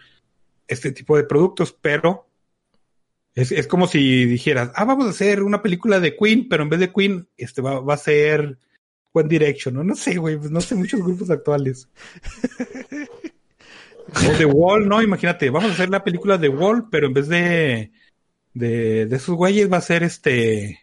este 0.70 0.92
tipo 0.92 1.18
de 1.18 1.24
productos, 1.26 1.74
pero 1.74 2.28
es, 3.36 3.52
es 3.52 3.68
como 3.68 3.88
si 3.88 4.26
dijeras, 4.26 4.72
ah, 4.76 4.86
vamos 4.86 5.08
a 5.08 5.10
hacer 5.10 5.44
una 5.44 5.62
película 5.62 6.00
de 6.00 6.16
Queen, 6.16 6.48
pero 6.48 6.64
en 6.64 6.70
vez 6.70 6.80
de 6.80 6.94
Queen, 6.94 7.28
este 7.38 7.62
va, 7.62 7.80
va 7.80 7.96
a 7.96 7.98
ser 7.98 8.58
One 9.12 9.28
Direction, 9.28 9.74
¿no? 9.74 9.84
No 9.84 9.96
sé, 9.96 10.18
güey, 10.18 10.38
pues 10.38 10.52
no 10.52 10.62
sé 10.62 10.76
muchos 10.76 11.02
grupos 11.02 11.30
actuales. 11.30 11.90
O 14.08 14.38
The 14.38 14.46
Wall, 14.46 14.88
¿no? 14.88 15.02
Imagínate, 15.02 15.50
vamos 15.50 15.72
a 15.72 15.74
hacer 15.74 15.90
la 15.90 16.04
película 16.04 16.40
The 16.40 16.50
Wall, 16.50 16.90
pero 16.90 17.08
en 17.08 17.14
vez 17.14 17.28
de, 17.28 17.92
de, 18.54 19.06
de 19.06 19.16
esos 19.16 19.36
güeyes 19.36 19.72
va 19.72 19.78
a 19.78 19.82
ser 19.82 20.04
este 20.04 20.80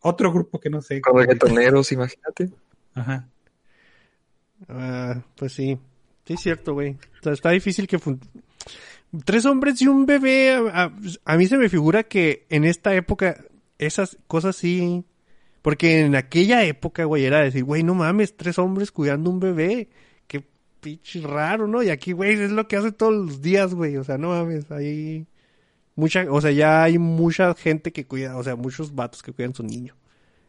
otro 0.00 0.32
grupo 0.32 0.60
que 0.60 0.70
no 0.70 0.80
sé. 0.82 1.00
Con 1.00 1.18
reggaetoneros, 1.18 1.92
imagínate. 1.92 2.50
Ajá. 2.94 3.28
Ah, 4.68 5.22
pues 5.36 5.52
sí. 5.52 5.78
Sí, 6.26 6.34
es 6.34 6.40
cierto, 6.40 6.74
güey. 6.74 6.90
O 7.20 7.22
sea, 7.22 7.32
está 7.32 7.50
difícil 7.50 7.86
que... 7.86 7.98
fun- 7.98 8.20
Tres 9.24 9.44
hombres 9.46 9.80
y 9.80 9.86
un 9.86 10.06
bebé. 10.06 10.52
A, 10.72 10.92
a- 11.24 11.36
mí 11.36 11.46
se 11.46 11.56
me 11.56 11.68
figura 11.68 12.04
que 12.04 12.46
en 12.50 12.64
esta 12.64 12.94
época 12.94 13.44
esas 13.78 14.18
cosas 14.26 14.56
sí... 14.56 15.04
Porque 15.62 16.00
en 16.00 16.14
aquella 16.14 16.64
época, 16.64 17.04
güey, 17.04 17.24
era 17.24 17.40
decir, 17.40 17.64
güey, 17.64 17.82
no 17.82 17.94
mames, 17.94 18.36
tres 18.36 18.58
hombres 18.58 18.92
cuidando 18.92 19.28
un 19.28 19.40
bebé. 19.40 19.88
Qué 20.26 20.46
pinche 20.80 21.20
raro, 21.20 21.66
¿no? 21.66 21.82
Y 21.82 21.90
aquí, 21.90 22.12
güey, 22.12 22.32
es 22.40 22.50
lo 22.52 22.68
que 22.68 22.76
hace 22.76 22.92
todos 22.92 23.12
los 23.12 23.42
días, 23.42 23.74
güey. 23.74 23.96
O 23.96 24.04
sea, 24.04 24.18
no 24.18 24.28
mames, 24.28 24.70
hay... 24.70 25.26
Mucha, 25.96 26.26
o 26.30 26.40
sea, 26.40 26.52
ya 26.52 26.84
hay 26.84 26.96
mucha 26.96 27.52
gente 27.54 27.92
que 27.92 28.06
cuida, 28.06 28.36
o 28.36 28.44
sea, 28.44 28.54
muchos 28.54 28.94
vatos 28.94 29.20
que 29.20 29.32
cuidan 29.32 29.52
su 29.52 29.64
niño. 29.64 29.96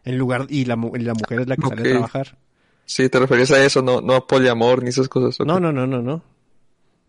En 0.04 0.18
lugar, 0.18 0.46
y 0.48 0.66
la, 0.66 0.76
la 0.76 1.14
mujer 1.16 1.40
es 1.42 1.48
la 1.48 1.56
que 1.56 1.68
sale 1.68 1.82
a 1.82 1.92
trabajar. 1.92 2.38
Sí, 2.86 3.10
te 3.10 3.20
referías 3.20 3.50
a 3.52 3.66
eso, 3.66 3.82
no, 3.82 4.00
no 4.00 4.14
a 4.14 4.28
poliamor 4.28 4.84
ni 4.84 4.90
esas 4.90 5.10
cosas. 5.10 5.44
No, 5.46 5.60
no, 5.60 5.72
no, 5.72 5.88
no, 5.88 6.04
no. 6.04 6.24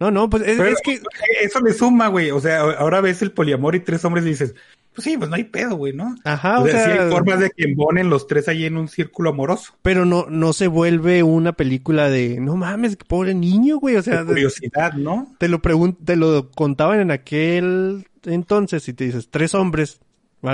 No, 0.01 0.11
no, 0.11 0.31
pues 0.31 0.43
es, 0.45 0.57
Pero 0.57 0.71
es 0.71 0.81
que... 0.83 1.01
eso 1.43 1.61
le 1.61 1.75
suma, 1.75 2.09
güey. 2.09 2.31
O 2.31 2.41
sea, 2.41 2.61
ahora 2.61 3.03
ves 3.03 3.21
el 3.21 3.33
poliamor 3.33 3.75
y 3.75 3.81
tres 3.81 4.03
hombres 4.05 4.25
y 4.25 4.31
dices, 4.31 4.55
pues 4.95 5.05
sí, 5.05 5.17
pues 5.17 5.31
no 5.31 5.37
hay 5.37 5.45
pedo, 5.45 5.77
güey, 5.77 5.93
¿no? 5.93 6.17
Ajá, 6.25 6.59
o, 6.59 6.65
o 6.65 6.69
sea, 6.69 6.85
sí 6.85 6.91
hay 6.91 7.11
formas 7.11 7.39
de 7.39 7.51
que 7.51 7.65
embonen 7.65 8.11
los 8.11 8.27
tres 8.27 8.49
ahí 8.49 8.65
en 8.65 8.77
un 8.77 8.89
círculo 8.89 9.31
amoroso. 9.31 9.75
pero 9.83 10.05
no, 10.05 10.27
no 10.29 10.53
se 10.53 10.67
vuelve 10.67 11.23
una 11.23 11.53
película 11.53 12.09
de, 12.09 12.41
no 12.41 12.57
mames, 12.57 12.97
pobre 12.97 13.35
niño, 13.35 13.79
güey, 13.79 13.97
o 13.97 14.03
sea, 14.03 14.21
de 14.25 14.27
curiosidad, 14.27 14.95
¿no? 14.95 15.35
te 15.39 15.49
lo 15.49 15.61
te 16.05 16.17
lo 16.17 16.51
contaban 16.51 17.01
en 17.01 17.11
aquel 17.11 18.09
entonces 18.25 18.89
y 18.89 18.93
te 18.93 19.05
dices, 19.05 19.29
tres 19.31 19.55
hombres 19.55 20.01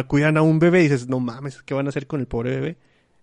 cuidan 0.09 0.37
a 0.37 0.43
un 0.43 0.59
bebé 0.59 0.81
y 0.81 0.85
dices, 0.85 1.09
no 1.09 1.21
mames, 1.21 1.63
¿qué 1.63 1.75
van 1.75 1.87
a 1.87 1.89
hacer 1.91 2.07
con 2.07 2.21
el 2.21 2.27
pobre 2.27 2.51
bebé? 2.51 2.77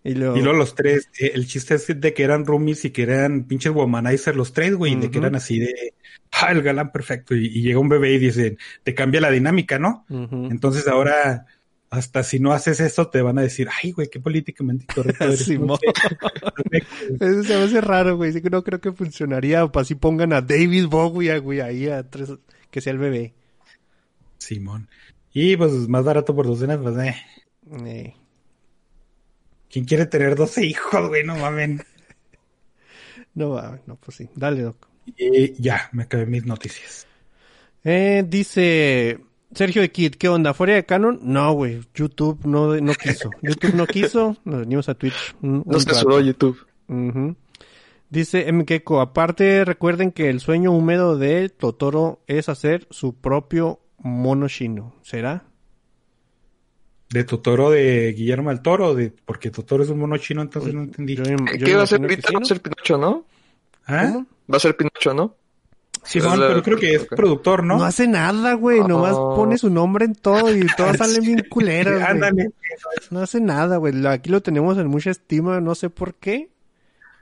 Y 0.04 0.16
luego, 0.16 0.36
Y 0.36 0.42
luego 0.42 0.58
los 0.58 0.76
tres, 0.76 1.10
eh, 1.20 1.32
el 1.34 1.48
chiste 1.48 1.76
es 1.76 1.88
de 1.88 2.14
que 2.14 2.24
eran 2.24 2.46
roomies 2.46 2.84
y 2.86 2.92
que 2.92 3.04
eran 3.04 3.46
pinches 3.46 3.72
womanizer 3.72 4.36
los 4.36 4.52
tres, 4.52 4.76
güey, 4.76 4.96
de 4.96 5.10
que 5.10 5.18
eran 5.18 5.36
así 5.36 5.60
de, 5.60 5.94
ah, 6.32 6.52
el 6.52 6.62
galán 6.62 6.92
perfecto. 6.92 7.36
Y, 7.36 7.46
y 7.46 7.62
llega 7.62 7.80
un 7.80 7.90
bebé 7.90 8.12
y 8.14 8.20
dice, 8.20 8.58
te 8.84 8.94
cambia 8.94 9.22
la 9.22 9.32
dinámica, 9.32 9.80
¿no? 9.80 10.06
Entonces 10.10 10.88
ahora, 10.88 11.46
hasta 11.90 12.24
si 12.24 12.40
no 12.40 12.52
haces 12.52 12.80
eso, 12.80 13.08
te 13.08 13.22
van 13.22 13.38
a 13.38 13.44
decir, 13.44 13.70
ay, 13.82 13.92
güey, 13.92 14.10
qué 14.10 14.20
políticamente 14.20 14.86
incorrecto 14.90 15.26
eres. 15.26 15.48
No 15.60 15.78
sé. 15.78 15.86
Eso 17.20 17.44
se 17.44 17.56
me 17.56 17.64
hace 17.64 17.82
raro, 17.82 18.18
güey, 18.18 18.34
no 18.52 18.64
creo 18.64 18.82
que 18.82 18.92
funcionaría, 18.92 19.64
o 19.64 19.72
para 19.72 19.84
así 19.84 19.96
pongan 19.96 20.34
a 20.34 20.42
David 20.42 20.88
Bowie, 20.88 21.38
güey, 21.38 21.62
ahí 21.62 21.88
a 21.88 22.10
tres, 22.10 22.34
que 22.72 22.82
sea 22.82 22.92
el 22.94 23.00
bebé. 23.00 23.36
Simón. 24.40 24.90
Y 25.34 25.56
pues 25.56 25.72
más 25.88 26.04
barato 26.04 26.36
por 26.36 26.46
docenas, 26.46 26.80
pues 26.82 26.98
eh. 26.98 27.16
Eh. 27.86 28.16
¿Quién 29.74 29.86
quiere 29.86 30.06
tener 30.06 30.36
12 30.36 30.64
hijos, 30.68 31.08
güey? 31.10 31.24
No 31.26 31.36
mamen. 31.36 31.82
No, 33.34 33.50
va, 33.50 33.80
no, 33.88 33.96
pues 33.96 34.18
sí, 34.18 34.30
dale, 34.36 34.62
doc. 34.62 34.88
Y 35.18 35.60
ya, 35.62 35.90
me 35.92 36.04
acabé 36.04 36.28
mis 36.28 36.46
noticias. 36.46 37.08
Eh, 37.84 38.24
dice 38.28 39.20
Sergio 39.54 39.82
de 39.82 39.92
Kid, 39.92 40.14
¿qué 40.16 40.30
onda? 40.30 40.54
¿Fuera 40.54 40.76
de 40.76 40.86
canon? 40.86 41.20
No, 41.24 41.54
güey. 41.54 41.82
YouTube 41.96 42.40
no, 42.46 42.76
no 42.80 42.94
quiso. 42.94 43.32
YouTube 43.42 43.74
no 43.74 43.88
quiso. 43.88 44.38
Nos 44.46 44.60
venimos 44.60 44.88
a 44.90 44.94
Twitch. 44.94 45.36
un- 45.42 45.64
No 45.66 45.78
un 45.78 45.82
censuró. 45.82 46.20
YouTube. 46.22 46.60
Ujú. 46.88 47.36
Dice 48.12 48.52
MKeko, 48.54 49.02
aparte 49.02 49.66
recuerden 49.66 50.12
que 50.12 50.30
el 50.30 50.40
sueño 50.40 50.72
húmedo 50.72 51.18
de 51.18 51.50
Totoro 51.50 52.22
es 52.28 52.48
hacer 52.48 52.86
su 52.92 53.16
propio 53.16 53.80
mono 53.98 54.48
chino. 54.48 54.94
¿Será? 55.02 55.46
De 57.14 57.24
Totoro 57.24 57.70
de 57.70 58.14
Guillermo 58.18 58.50
del 58.50 58.62
Toro, 58.62 58.96
de, 58.96 59.14
porque 59.26 59.52
Totoro 59.52 59.84
es 59.84 59.90
un 59.90 60.00
mono 60.00 60.18
chino, 60.18 60.42
entonces 60.42 60.74
no 60.74 60.82
entendí. 60.84 61.16
Yo 61.16 61.24
yo 61.24 61.36
¿Qué 61.66 61.76
va 61.76 61.84
a 61.84 61.88
ser 61.88 62.02
ahorita? 62.02 62.28
sí, 62.30 62.34
Va 62.34 62.40
¿no? 62.40 62.44
a 62.44 62.48
ser 62.48 62.62
Pinocho, 62.62 62.98
¿no? 62.98 63.26
¿Ah? 63.86 64.10
¿Cómo? 64.12 64.26
Va 64.52 64.58
a 64.58 64.60
ser 64.60 64.76
Pinocho, 64.76 65.14
¿no? 65.14 65.36
La- 66.16 66.48
pero 66.50 66.64
creo 66.64 66.78
que 66.78 66.96
es 66.96 67.06
productor, 67.06 67.64
¿no? 67.64 67.78
¿no? 67.78 67.84
hace 67.86 68.08
nada, 68.08 68.54
güey. 68.56 68.82
Nomás 68.82 69.14
Oh. 69.16 69.36
pone 69.38 69.58
su 69.58 69.70
nombre 69.70 70.04
en 70.06 70.16
todo 70.16 70.54
y 70.54 70.66
todas 70.76 70.98
salen 70.98 71.22
bien 71.24 71.46
culeras. 71.50 72.02
Ándale. 72.10 72.50
No 73.10 73.22
hace 73.22 73.40
nada, 73.40 73.78
güey. 73.78 74.06
Aquí 74.08 74.30
lo 74.30 74.42
tenemos 74.42 74.78
en 74.78 74.88
mucha 74.88 75.12
estima, 75.12 75.62
no 75.62 75.76
sé 75.76 75.90
por 75.90 76.16
qué. 76.16 76.50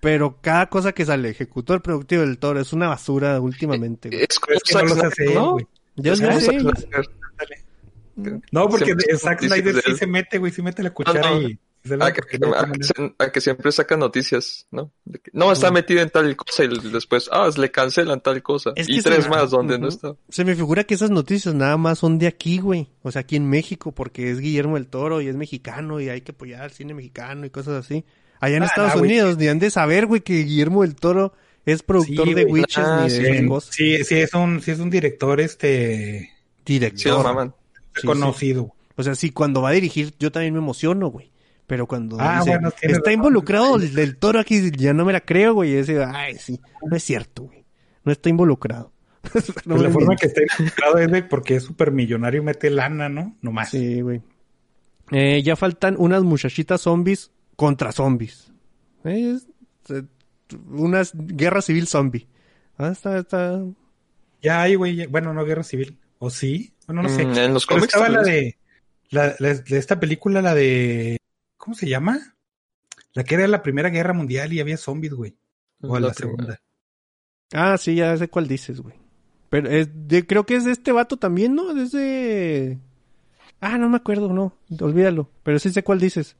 Pero 0.01 0.37
cada 0.41 0.67
cosa 0.67 0.93
que 0.93 1.05
sale, 1.05 1.29
ejecutor 1.29 1.83
productivo 1.83 2.21
del 2.21 2.39
toro, 2.39 2.59
es 2.59 2.73
una 2.73 2.87
basura 2.87 3.39
últimamente, 3.39 4.09
güey. 4.09 4.21
Es 4.23 4.39
Es 4.49 5.15
que 5.15 5.33
no. 5.35 5.57
Yo 5.97 6.13
Es 6.13 6.21
no 6.21 6.39
sé. 6.39 6.57
No, 8.51 8.67
porque 8.69 8.93
Zack 9.17 9.41
noticias 9.41 9.59
Snyder 9.59 9.75
de 9.75 9.81
sí 9.81 9.95
se 9.95 10.07
mete, 10.07 10.37
güey, 10.37 10.51
sí 10.51 10.61
mete 10.61 10.83
la 10.83 10.91
cuchara 10.91 11.21
no. 11.31 11.41
y 11.41 11.59
se 11.83 11.97
la 11.97 12.05
A 12.07 12.13
que, 12.13 12.21
porque 12.21 12.37
no 12.37 12.47
hay 12.47 12.53
a 12.53 12.57
otra 12.59 12.71
que 12.73 12.83
se- 12.83 13.15
a 13.17 13.31
que 13.31 13.41
siempre 13.41 13.71
sacan 13.71 13.99
noticias, 13.99 14.67
¿no? 14.69 14.91
De 15.05 15.19
que, 15.19 15.31
no, 15.33 15.51
está 15.51 15.71
metido 15.71 16.01
en 16.01 16.09
tal 16.11 16.35
cosa 16.35 16.63
y 16.63 16.67
después, 16.91 17.27
ah, 17.31 17.49
le 17.57 17.71
cancelan 17.71 18.21
tal 18.21 18.43
cosa. 18.43 18.71
Es 18.75 18.85
que 18.87 18.93
y 18.93 19.01
tres 19.01 19.23
me- 19.27 19.35
más 19.37 19.49
donde 19.49 19.79
no 19.79 19.87
está. 19.87 20.13
Se 20.29 20.45
me 20.45 20.53
figura 20.55 20.83
que 20.83 20.93
esas 20.93 21.09
noticias 21.09 21.55
nada 21.55 21.77
más 21.77 21.97
son 21.99 22.19
de 22.19 22.27
aquí, 22.27 22.59
güey. 22.59 22.89
O 23.01 23.11
sea, 23.11 23.21
aquí 23.21 23.35
en 23.35 23.49
México, 23.49 23.91
porque 23.93 24.29
es 24.29 24.39
Guillermo 24.39 24.75
del 24.75 24.87
Toro 24.87 25.21
y 25.21 25.27
es 25.27 25.35
mexicano 25.35 25.99
y 25.99 26.09
hay 26.09 26.21
que 26.21 26.33
apoyar 26.33 26.61
al 26.61 26.71
cine 26.71 26.93
mexicano 26.93 27.45
y 27.45 27.49
cosas 27.49 27.83
así. 27.83 28.05
Allá 28.39 28.57
en 28.57 28.63
Ah, 28.63 28.67
Estados. 28.67 28.95
Unidos 29.01 29.37
ni 29.37 29.47
han 29.47 29.57
de 29.59 29.71
saber, 29.71 30.05
güey, 30.05 30.21
que 30.21 30.33
Guillermo 30.43 30.83
del 30.83 30.95
Toro 30.95 31.33
es 31.65 31.81
productor 31.83 32.27
Sí, 32.27 32.33
de. 32.35 32.45
Witches 32.45 32.77
Ah, 32.77 33.05
ni 33.07 33.11
de 33.13 33.21
esas 33.21 33.37
Sí, 33.41 33.47
cosas. 33.47 33.75
sí, 33.75 34.03
sí 34.03 34.15
es 34.17 34.33
un, 34.35 34.61
sí 34.61 34.71
es 34.71 34.79
un 34.79 34.89
director 34.91 35.39
este 35.41 36.29
Director. 36.63 36.99
Sí, 36.99 37.09
lo 37.09 37.23
maman. 37.23 37.55
Conocido. 38.05 38.73
O 38.95 39.03
sea, 39.03 39.15
sí, 39.15 39.31
cuando 39.31 39.61
va 39.61 39.69
a 39.69 39.73
dirigir, 39.73 40.13
yo 40.19 40.31
también 40.31 40.53
me 40.53 40.59
emociono, 40.59 41.07
güey. 41.07 41.31
Pero 41.67 41.87
cuando 41.87 42.17
Ah, 42.19 42.39
dice, 42.39 42.51
bueno, 42.51 42.71
tienes 42.71 42.97
está 42.97 43.13
involucrado 43.13 43.77
el 43.77 43.93
del 43.95 44.17
toro 44.17 44.39
aquí, 44.39 44.71
ya 44.71 44.93
no 44.93 45.05
me 45.05 45.13
la 45.13 45.21
creo, 45.21 45.53
güey. 45.53 45.73
Dice, 45.75 46.03
ay, 46.03 46.35
sí, 46.35 46.59
no 46.85 46.95
es 46.95 47.03
cierto, 47.03 47.43
güey. 47.43 47.65
No 48.03 48.11
está 48.11 48.29
involucrado. 48.29 48.91
No 49.65 49.75
Pues 49.75 49.81
la 49.83 49.89
forma 49.91 50.15
que 50.15 50.27
está 50.27 50.41
involucrado 50.41 50.97
es 50.97 51.11
de 51.11 51.23
porque 51.23 51.55
es 51.55 51.63
súper 51.63 51.91
millonario 51.91 52.41
y 52.41 52.45
mete 52.45 52.69
lana, 52.69 53.07
¿no? 53.07 53.37
No 53.41 53.51
más. 53.51 53.69
Sí, 53.69 54.01
güey. 54.01 54.21
Eh, 55.11 55.41
ya 55.43 55.55
faltan 55.55 55.95
unas 55.97 56.23
muchachitas 56.23 56.81
zombies 56.81 57.31
contra 57.55 57.91
zombies. 57.91 58.51
Eh, 59.03 59.37
eh, 59.89 60.03
una 60.69 61.03
guerra 61.13 61.61
civil 61.61 61.87
zombie. 61.87 62.27
Ah, 62.77 62.89
está, 62.89 63.19
está... 63.19 63.63
Ya 64.41 64.61
hay, 64.61 64.75
güey. 64.75 65.05
Bueno, 65.05 65.33
no 65.33 65.45
guerra 65.45 65.63
civil. 65.63 65.99
¿O 66.17 66.29
sí? 66.29 66.73
Bueno, 66.91 67.03
no 67.03 67.09
sé. 67.09 67.25
Mm, 67.25 67.37
en 67.37 67.53
los 67.53 67.65
cómics. 67.65 67.87
estaba 67.87 68.09
la 68.09 68.21
de, 68.21 68.57
la, 69.09 69.35
la- 69.39 69.53
de 69.55 69.77
esta 69.77 69.99
película, 69.99 70.41
la 70.41 70.53
de. 70.55 71.17
¿Cómo 71.57 71.75
se 71.75 71.87
llama? 71.87 72.35
La 73.13 73.23
que 73.23 73.35
era 73.35 73.47
la 73.47 73.61
Primera 73.63 73.89
Guerra 73.89 74.13
Mundial 74.13 74.51
y 74.53 74.59
había 74.59 74.77
zombies, 74.77 75.13
güey. 75.13 75.35
O 75.81 75.99
la, 75.99 76.07
La 76.07 76.13
segunda. 76.13 76.59
Ah, 77.53 77.77
sí, 77.77 77.95
ya 77.95 78.15
sé 78.17 78.29
cuál 78.29 78.47
dices, 78.47 78.79
güey. 78.81 78.95
Pero 79.49 79.69
es 79.69 79.89
de- 80.07 80.25
creo 80.25 80.45
que 80.45 80.55
es 80.55 80.63
de 80.65 80.71
este 80.71 80.91
vato 80.91 81.17
también, 81.17 81.55
¿no? 81.55 81.71
Es 81.77 81.91
de... 81.91 82.77
Ah, 83.59 83.77
no 83.77 83.89
me 83.89 83.97
acuerdo, 83.97 84.31
no. 84.31 84.55
Olvídalo. 84.79 85.29
Pero 85.43 85.59
sí 85.59 85.71
sé 85.71 85.83
cuál 85.83 85.99
dices. 85.99 86.35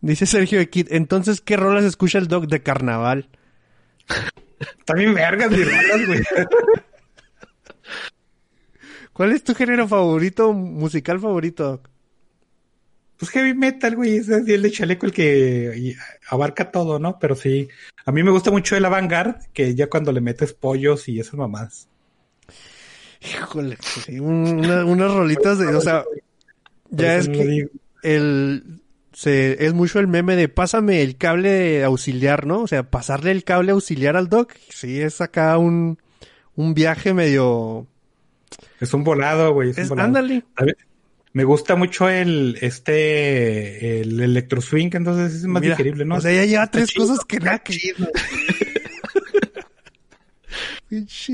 Dice 0.00 0.26
Sergio 0.26 0.58
de 0.58 0.68
Kid. 0.68 0.88
Entonces, 0.90 1.40
¿qué 1.40 1.56
rolas 1.56 1.84
escucha 1.84 2.18
el 2.18 2.26
Doc 2.28 2.46
de 2.46 2.62
carnaval? 2.62 3.28
También 4.84 5.14
vergas 5.14 5.50
mis 5.50 5.64
rolas, 5.66 6.06
güey. 6.06 6.20
¿Cuál 9.14 9.32
es 9.32 9.42
tu 9.42 9.54
género 9.54 9.88
favorito, 9.88 10.52
musical 10.52 11.18
favorito, 11.20 11.64
Doc? 11.64 11.88
Pues 13.16 13.30
heavy 13.30 13.54
metal, 13.54 13.94
güey. 13.96 14.16
Es 14.16 14.28
el 14.28 14.44
de 14.44 14.70
chaleco 14.70 15.06
el 15.06 15.12
que 15.12 15.96
abarca 16.28 16.70
todo, 16.70 16.98
¿no? 16.98 17.18
Pero 17.18 17.36
sí. 17.36 17.68
A 18.04 18.12
mí 18.12 18.22
me 18.22 18.32
gusta 18.32 18.50
mucho 18.50 18.76
el 18.76 18.84
avant 18.84 19.10
que 19.52 19.74
ya 19.74 19.88
cuando 19.88 20.12
le 20.12 20.20
metes 20.20 20.52
pollos 20.52 21.08
y 21.08 21.20
esas 21.20 21.34
mamadas. 21.34 21.88
Híjole, 23.22 23.78
una- 24.20 24.84
unas 24.84 25.14
rolitas 25.14 25.58
de... 25.58 25.74
O 25.74 25.80
sea, 25.80 26.04
ya 26.90 27.16
es 27.16 27.28
que 27.28 27.68
el 28.02 28.80
se, 29.12 29.64
es 29.64 29.72
mucho 29.72 30.00
el 30.00 30.08
meme 30.08 30.34
de 30.34 30.48
pásame 30.48 31.00
el 31.02 31.16
cable 31.16 31.84
auxiliar, 31.84 32.46
¿no? 32.46 32.62
O 32.62 32.66
sea, 32.66 32.82
pasarle 32.90 33.30
el 33.30 33.44
cable 33.44 33.70
auxiliar 33.70 34.16
al 34.16 34.28
doc, 34.28 34.52
sí, 34.70 35.00
es 35.00 35.20
acá 35.20 35.56
un, 35.56 35.98
un 36.56 36.74
viaje 36.74 37.14
medio... 37.14 37.86
Es 38.84 38.94
un 38.94 39.02
volado, 39.04 39.52
güey. 39.52 39.70
Es, 39.70 39.78
Es, 39.78 39.84
un 39.84 39.88
volado. 39.90 40.06
ándale. 40.08 40.44
Me 41.32 41.42
gusta 41.42 41.74
mucho 41.74 42.08
el, 42.08 42.58
este, 42.60 44.00
el 44.02 44.20
electro 44.20 44.60
swing, 44.60 44.90
entonces 44.92 45.34
es 45.34 45.44
más 45.46 45.62
Mira, 45.62 45.74
digerible, 45.74 46.04
¿no? 46.04 46.16
O 46.16 46.20
sea, 46.20 46.32
ya 46.32 46.44
lleva 46.44 46.70
tres 46.70 46.90
chido, 46.90 47.08
cosas 47.08 47.24
que 47.24 47.40
nada 47.40 47.58
que... 47.58 47.76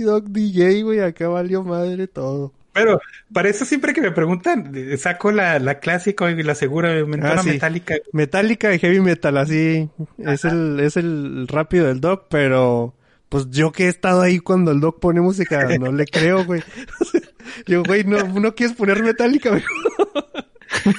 Doc 0.04 0.26
DJ, 0.28 0.82
güey, 0.82 1.00
acá 1.00 1.28
valió 1.28 1.62
madre 1.62 2.06
todo. 2.08 2.52
Pero 2.72 3.00
para 3.32 3.48
eso 3.48 3.64
siempre 3.64 3.92
que 3.92 4.00
me 4.00 4.12
preguntan, 4.12 4.72
eh, 4.74 4.96
saco 4.96 5.32
la, 5.32 5.58
la 5.58 5.80
clásica 5.80 6.30
y 6.30 6.42
la 6.42 6.54
segura, 6.54 6.90
Ah, 7.22 7.42
sí. 7.42 7.50
metálica. 7.50 7.94
Metallica 8.12 8.74
y 8.74 8.78
heavy 8.78 9.00
metal, 9.00 9.36
así. 9.36 9.88
Es 10.18 10.44
el, 10.44 10.80
es 10.80 10.96
el 10.96 11.46
rápido 11.48 11.86
del 11.88 12.00
Doc, 12.00 12.26
pero 12.30 12.94
pues 13.30 13.48
yo 13.48 13.72
que 13.72 13.84
he 13.86 13.88
estado 13.88 14.20
ahí 14.20 14.38
cuando 14.40 14.70
el 14.72 14.80
Doc 14.80 15.00
pone 15.00 15.22
música, 15.22 15.66
no 15.78 15.90
le 15.92 16.04
creo, 16.04 16.44
güey. 16.44 16.62
Yo, 17.66 17.82
güey, 17.82 18.04
no, 18.04 18.18
no 18.38 18.54
quieres 18.54 18.76
poner 18.76 19.02
Metallica, 19.02 19.50
güey. 19.50 19.62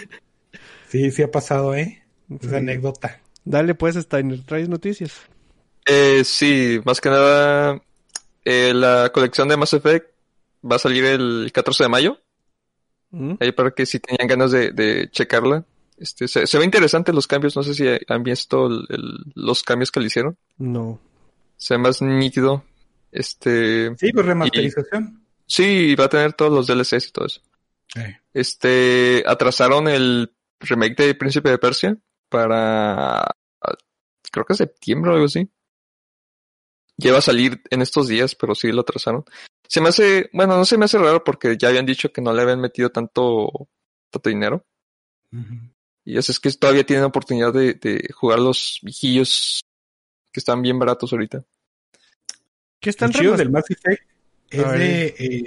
Sí, 0.90 1.10
sí 1.12 1.22
ha 1.24 1.32
pasado, 1.32 1.74
¿eh? 1.76 2.04
Es 2.30 2.50
Sí. 2.50 2.56
anécdota. 2.56 3.22
Dale 3.46 3.76
pues, 3.76 3.96
Steiner, 3.96 4.42
traes 4.44 4.68
noticias. 4.70 5.14
Eh, 5.86 6.24
sí, 6.26 6.80
más 6.86 7.00
que 7.02 7.10
nada, 7.10 7.82
eh, 8.46 8.74
la 8.74 9.10
colección 9.14 9.48
de 9.48 9.58
Mass 9.58 9.74
Effect 9.74 10.08
va 10.70 10.76
a 10.76 10.80
salir 10.80 11.06
el 11.06 11.50
14 11.54 11.84
de 11.84 11.90
mayo. 11.90 12.18
¿Mm? 13.12 13.36
Ahí 13.40 13.52
para 13.52 13.72
que 13.72 13.86
si 13.86 14.00
tenían 14.00 14.28
ganas 14.28 14.52
de, 14.52 14.72
de 14.72 15.10
checarla. 15.12 15.66
Este, 15.98 16.28
se, 16.28 16.48
se 16.48 16.58
ve 16.58 16.66
interesante 16.66 17.14
los 17.14 17.28
cambios, 17.28 17.56
no 17.56 17.64
sé 17.64 17.74
si 17.74 17.86
han 18.08 18.24
visto 18.24 18.68
el- 18.68 18.86
el- 18.90 19.18
los 19.36 19.64
cambios 19.64 19.92
que 19.92 20.00
le 20.00 20.08
hicieron. 20.08 20.38
No. 20.58 21.00
Se 21.62 21.76
ve 21.76 21.78
más 21.78 22.02
nítido. 22.02 22.64
Este, 23.12 23.96
Sí, 23.98 24.12
pues 24.12 24.26
remasterización. 24.26 25.28
sí, 25.46 25.94
va 25.96 26.06
a 26.06 26.10
tener 26.10 26.34
todos 26.34 26.52
los 26.52 26.66
DLCs 26.66 27.08
y 27.08 27.12
todo 27.12 27.26
eso. 27.28 27.42
Este, 28.34 29.24
atrasaron 29.28 29.88
el 29.88 30.34
remake 30.60 30.96
de 30.96 31.16
Príncipe 31.16 31.50
de 31.52 31.60
Persia 31.60 31.96
para, 32.30 33.24
creo 34.32 34.46
que 34.46 34.56
septiembre 34.56 35.12
o 35.12 35.14
algo 35.14 35.26
así. 35.28 35.52
Lleva 36.98 37.20
a 37.20 37.22
salir 37.22 37.62
en 37.70 37.84
estos 37.84 38.08
días, 38.08 38.34
pero 38.34 38.56
sí 38.56 38.72
lo 38.72 38.82
atrasaron. 38.82 39.24
Se 39.68 39.82
me 39.82 39.90
hace, 39.90 40.32
bueno, 40.34 40.58
no 40.58 40.66
se 40.66 40.80
me 40.80 40.86
hace 40.86 40.98
raro 40.98 41.24
porque 41.24 41.58
ya 41.58 41.68
habían 41.68 41.86
dicho 41.86 42.12
que 42.12 42.22
no 42.22 42.34
le 42.34 42.42
habían 42.42 42.60
metido 42.60 42.90
tanto, 42.90 43.70
tanto 44.10 44.30
dinero. 44.30 44.66
Y 46.04 46.18
eso 46.18 46.32
es 46.32 46.40
que 46.40 46.52
todavía 46.54 46.86
tienen 46.86 47.06
oportunidad 47.06 47.54
de, 47.54 47.76
de 47.76 48.10
jugar 48.14 48.40
los 48.40 48.80
viejillos 48.82 49.62
que 50.32 50.40
están 50.40 50.62
bien 50.62 50.80
baratos 50.80 51.12
ahorita. 51.12 51.44
¿Qué 52.82 52.90
El 52.90 52.96
están 52.96 53.12
chido 53.12 53.38
del 53.38 53.50
Mass 53.52 53.70
Effect 53.70 54.04
es 54.50 54.72
de... 54.74 55.06
eh, 55.18 55.44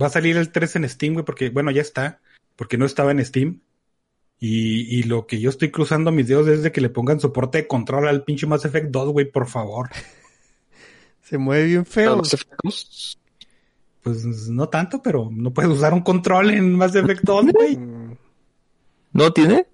va 0.00 0.06
a 0.06 0.10
salir 0.10 0.36
el 0.36 0.52
3 0.52 0.76
en 0.76 0.88
Steam, 0.88 1.14
güey, 1.14 1.24
porque, 1.24 1.48
bueno, 1.50 1.72
ya 1.72 1.82
está, 1.82 2.20
porque 2.54 2.78
no 2.78 2.84
estaba 2.86 3.10
en 3.10 3.24
Steam. 3.24 3.60
Y, 4.38 4.98
y 4.98 5.02
lo 5.02 5.26
que 5.26 5.40
yo 5.40 5.50
estoy 5.50 5.72
cruzando 5.72 6.12
mis 6.12 6.28
dedos 6.28 6.46
es 6.46 6.62
de 6.62 6.70
que 6.70 6.80
le 6.80 6.90
pongan 6.90 7.18
soporte 7.18 7.58
de 7.58 7.66
control 7.66 8.06
al 8.06 8.22
pinche 8.22 8.46
Mass 8.46 8.64
Effect 8.64 8.90
2, 8.90 9.08
güey, 9.12 9.28
por 9.28 9.48
favor. 9.48 9.88
Se 11.22 11.38
mueve 11.38 11.64
bien 11.64 11.84
feo. 11.86 12.16
Los 12.16 12.34
efectos. 12.34 13.18
Pues 14.02 14.24
no 14.48 14.68
tanto, 14.68 15.02
pero 15.02 15.28
no 15.32 15.52
puedes 15.52 15.70
usar 15.72 15.92
un 15.92 16.02
control 16.02 16.50
en 16.50 16.74
Mass 16.76 16.94
Effect 16.94 17.24
2, 17.24 17.46
güey. 17.52 17.78
¿No 19.12 19.32
tiene? 19.32 19.66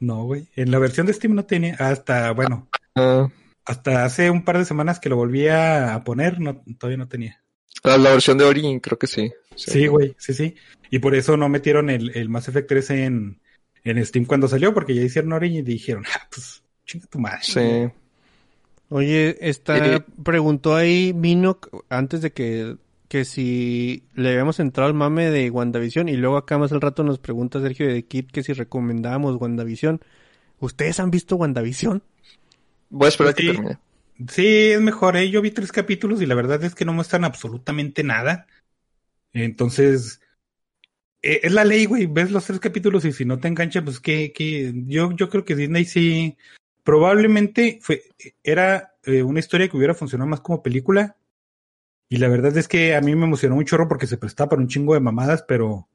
No, 0.00 0.24
güey. 0.24 0.46
En 0.56 0.70
la 0.70 0.78
versión 0.78 1.06
de 1.06 1.12
Steam 1.14 1.34
no 1.34 1.44
tenía, 1.44 1.76
hasta, 1.78 2.32
bueno, 2.32 2.68
Ah, 2.96 3.28
hasta 3.70 4.04
hace 4.04 4.30
un 4.30 4.44
par 4.44 4.58
de 4.58 4.64
semanas 4.64 5.00
que 5.00 5.08
lo 5.08 5.16
volví 5.16 5.48
a 5.48 6.02
poner, 6.04 6.40
no, 6.40 6.62
todavía 6.78 6.98
no 6.98 7.08
tenía. 7.08 7.42
la, 7.84 7.98
la 7.98 8.10
versión 8.10 8.38
de 8.38 8.44
Origin 8.44 8.80
creo 8.80 8.98
que 8.98 9.06
sí. 9.06 9.30
Sí, 9.54 9.86
güey, 9.86 10.14
sí, 10.18 10.34
sí. 10.34 10.54
Y 10.90 10.98
por 10.98 11.14
eso 11.14 11.36
no 11.36 11.48
metieron 11.48 11.90
el, 11.90 12.10
el 12.16 12.28
Mass 12.28 12.48
Effect 12.48 12.68
3 12.68 12.90
en, 12.90 13.40
en 13.84 14.04
Steam 14.06 14.24
cuando 14.26 14.48
salió, 14.48 14.72
porque 14.74 14.94
ya 14.94 15.02
hicieron 15.02 15.32
Origin 15.32 15.58
y 15.60 15.62
dijeron, 15.62 16.04
ah, 16.14 16.28
pues, 16.30 16.62
chinga 16.86 17.06
tu 17.06 17.18
madre. 17.18 17.40
Sí. 17.40 17.90
Oye, 18.88 19.36
esta 19.48 19.96
Eh, 19.96 20.00
preguntó 20.24 20.74
ahí 20.74 21.12
Minoc 21.14 21.68
antes 21.88 22.22
de 22.22 22.32
que, 22.32 22.76
que 23.08 23.24
si 23.24 24.08
le 24.14 24.30
habíamos 24.30 24.58
entrado 24.58 24.88
al 24.88 24.94
mame 24.94 25.30
de 25.30 25.48
WandaVision 25.50 26.08
y 26.08 26.16
luego 26.16 26.36
acá 26.36 26.58
más 26.58 26.72
al 26.72 26.80
rato 26.80 27.04
nos 27.04 27.18
pregunta 27.20 27.60
Sergio 27.60 27.86
de 27.88 28.04
Kid 28.06 28.26
que 28.32 28.42
si 28.42 28.52
recomendábamos 28.52 29.36
WandaVision. 29.40 30.00
¿Ustedes 30.58 31.00
han 31.00 31.10
visto 31.12 31.36
WandaVision? 31.36 32.02
Voy 32.90 33.06
a 33.06 33.08
esperar 33.08 33.32
a 33.32 33.34
que 33.34 33.44
termine. 33.44 33.78
Sí, 34.28 34.72
es 34.72 34.80
mejor, 34.80 35.16
¿eh? 35.16 35.30
Yo 35.30 35.40
vi 35.40 35.50
tres 35.50 35.72
capítulos 35.72 36.20
y 36.20 36.26
la 36.26 36.34
verdad 36.34 36.62
es 36.62 36.74
que 36.74 36.84
no 36.84 36.92
muestran 36.92 37.24
absolutamente 37.24 38.04
nada. 38.04 38.46
Entonces, 39.32 40.20
eh, 41.22 41.40
es 41.42 41.52
la 41.52 41.64
ley, 41.64 41.86
güey. 41.86 42.06
Ves 42.06 42.30
los 42.30 42.44
tres 42.44 42.60
capítulos 42.60 43.04
y 43.04 43.12
si 43.12 43.24
no 43.24 43.38
te 43.38 43.48
engancha, 43.48 43.82
pues 43.82 43.98
que, 44.00 44.32
que 44.32 44.74
yo, 44.86 45.12
yo 45.12 45.30
creo 45.30 45.44
que 45.44 45.56
Disney 45.56 45.86
sí, 45.86 46.36
probablemente 46.84 47.78
fue, 47.80 48.02
era 48.42 48.94
eh, 49.04 49.22
una 49.22 49.40
historia 49.40 49.68
que 49.68 49.76
hubiera 49.76 49.94
funcionado 49.94 50.28
más 50.28 50.40
como 50.40 50.62
película. 50.62 51.16
Y 52.10 52.16
la 52.16 52.28
verdad 52.28 52.56
es 52.58 52.68
que 52.68 52.96
a 52.96 53.00
mí 53.00 53.14
me 53.14 53.24
emocionó 53.24 53.54
un 53.56 53.64
chorro 53.64 53.88
porque 53.88 54.08
se 54.08 54.18
prestaba 54.18 54.50
para 54.50 54.62
un 54.62 54.68
chingo 54.68 54.94
de 54.94 55.00
mamadas, 55.00 55.44
pero 55.46 55.88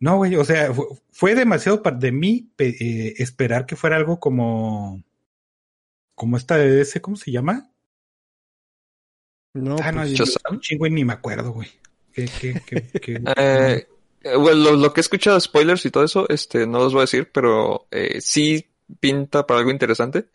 no, 0.00 0.16
güey, 0.16 0.36
o 0.36 0.44
sea, 0.44 0.72
fue, 0.72 0.86
fue 1.10 1.34
demasiado 1.34 1.82
de 1.82 2.12
mí 2.12 2.50
eh, 2.58 3.14
esperar 3.18 3.66
que 3.66 3.76
fuera 3.76 3.96
algo 3.96 4.18
como, 4.18 5.02
como 6.14 6.36
esta 6.36 6.56
de 6.56 6.80
ese, 6.80 7.00
¿cómo 7.00 7.16
se 7.16 7.30
llama? 7.30 7.70
No, 9.54 9.76
ah, 9.82 9.92
no, 9.92 10.00
pues, 10.00 10.12
yo- 10.12 10.24
Shazam. 10.24 10.54
un 10.54 10.60
chingo 10.60 10.86
y 10.86 10.90
ni 10.90 11.04
me 11.04 11.12
acuerdo, 11.12 11.52
güey. 11.52 11.68
¿Qué, 12.12 12.28
qué, 12.40 12.60
qué, 12.66 12.82
qué- 13.00 13.22
Eh, 13.36 13.86
eh, 14.22 14.36
bueno, 14.36 14.56
lo, 14.70 14.72
lo 14.76 14.92
que 14.92 15.00
he 15.00 15.02
escuchado, 15.02 15.38
spoilers 15.40 15.84
y 15.86 15.90
todo 15.90 16.04
eso, 16.04 16.28
este, 16.28 16.66
no 16.66 16.78
los 16.78 16.92
voy 16.92 17.00
a 17.00 17.04
decir, 17.04 17.30
pero 17.32 17.86
eh, 17.90 18.20
sí 18.20 18.68
pinta 19.00 19.46
para 19.46 19.60
algo 19.60 19.70
interesante. 19.70 20.26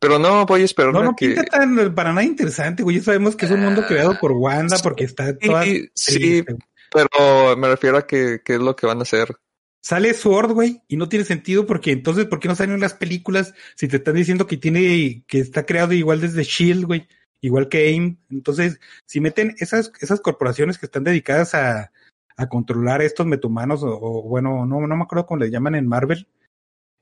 Pero 0.00 0.18
no 0.20 0.46
voy 0.46 0.62
a 0.62 0.64
esperar 0.64 0.92
no, 0.92 1.02
no 1.02 1.16
que... 1.16 1.26
pinta 1.30 1.44
tan 1.44 1.94
para 1.94 2.10
nada 2.10 2.22
interesante, 2.24 2.84
güey. 2.84 2.98
Ya 2.98 3.02
sabemos 3.02 3.34
que 3.34 3.46
es 3.46 3.50
un 3.50 3.60
mundo 3.60 3.84
creado 3.86 4.16
por 4.20 4.30
Wanda 4.30 4.78
porque 4.80 5.04
está 5.04 5.36
toda... 5.36 5.64
Sí, 5.64 5.88
sí, 5.92 6.44
pero 6.92 7.56
me 7.56 7.68
refiero 7.68 7.98
a 7.98 8.06
que, 8.06 8.40
que 8.44 8.54
es 8.54 8.60
lo 8.60 8.76
que 8.76 8.86
van 8.86 9.00
a 9.00 9.02
hacer. 9.02 9.36
Sale 9.80 10.12
Sword, 10.12 10.52
güey, 10.52 10.82
y 10.88 10.96
no 10.96 11.08
tiene 11.08 11.24
sentido 11.24 11.66
porque 11.66 11.92
entonces, 11.92 12.26
¿por 12.26 12.40
qué 12.40 12.48
no 12.48 12.56
salen 12.56 12.80
las 12.80 12.94
películas 12.94 13.54
si 13.76 13.88
te 13.88 13.96
están 13.96 14.16
diciendo 14.16 14.46
que 14.46 14.56
tiene, 14.56 15.24
que 15.26 15.38
está 15.38 15.64
creado 15.64 15.92
igual 15.92 16.20
desde 16.20 16.42
Shield, 16.42 16.84
güey? 16.84 17.06
Igual 17.40 17.68
que 17.68 17.86
AIM. 17.86 18.18
Entonces, 18.30 18.80
si 19.06 19.20
meten 19.20 19.54
esas, 19.58 19.92
esas 20.00 20.20
corporaciones 20.20 20.78
que 20.78 20.86
están 20.86 21.04
dedicadas 21.04 21.54
a, 21.54 21.92
a 22.36 22.48
controlar 22.48 23.02
estos 23.02 23.26
metahumanos, 23.26 23.82
o, 23.82 23.98
o 24.00 24.22
bueno, 24.22 24.66
no, 24.66 24.86
no 24.86 24.96
me 24.96 25.02
acuerdo 25.02 25.26
cómo 25.26 25.44
le 25.44 25.50
llaman 25.50 25.76
en 25.76 25.86
Marvel, 25.86 26.28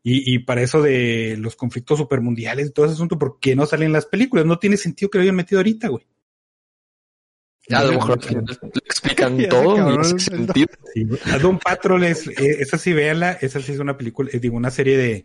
y, 0.02 0.34
y 0.34 0.38
para 0.40 0.62
eso 0.62 0.82
de 0.82 1.36
los 1.38 1.56
conflictos 1.56 1.98
supermundiales 1.98 2.68
y 2.68 2.72
todo 2.72 2.86
ese 2.86 2.94
asunto, 2.94 3.18
¿por 3.18 3.40
qué 3.40 3.56
no 3.56 3.66
salen 3.66 3.92
las 3.92 4.06
películas? 4.06 4.46
No 4.46 4.58
tiene 4.58 4.76
sentido 4.76 5.10
que 5.10 5.18
lo 5.18 5.22
hayan 5.22 5.34
metido 5.34 5.58
ahorita, 5.58 5.88
güey. 5.88 6.06
A 7.72 7.82
lo 7.84 7.92
mejor 7.94 8.32
le 8.32 8.38
explican 8.84 9.36
Ya 9.38 9.42
se 9.44 9.48
todo 9.48 10.00
el- 10.00 10.20
sentido. 10.20 10.68
A 11.32 11.38
Doom 11.38 11.58
Patrol 11.58 12.04
es, 12.04 12.26
eh, 12.28 12.56
esa 12.60 12.78
sí 12.78 12.92
véanla, 12.92 13.32
esa 13.40 13.60
sí 13.60 13.72
es 13.72 13.78
una 13.80 13.96
película, 13.96 14.30
eh, 14.32 14.38
digo, 14.38 14.56
una 14.56 14.70
serie 14.70 14.96
de, 14.96 15.24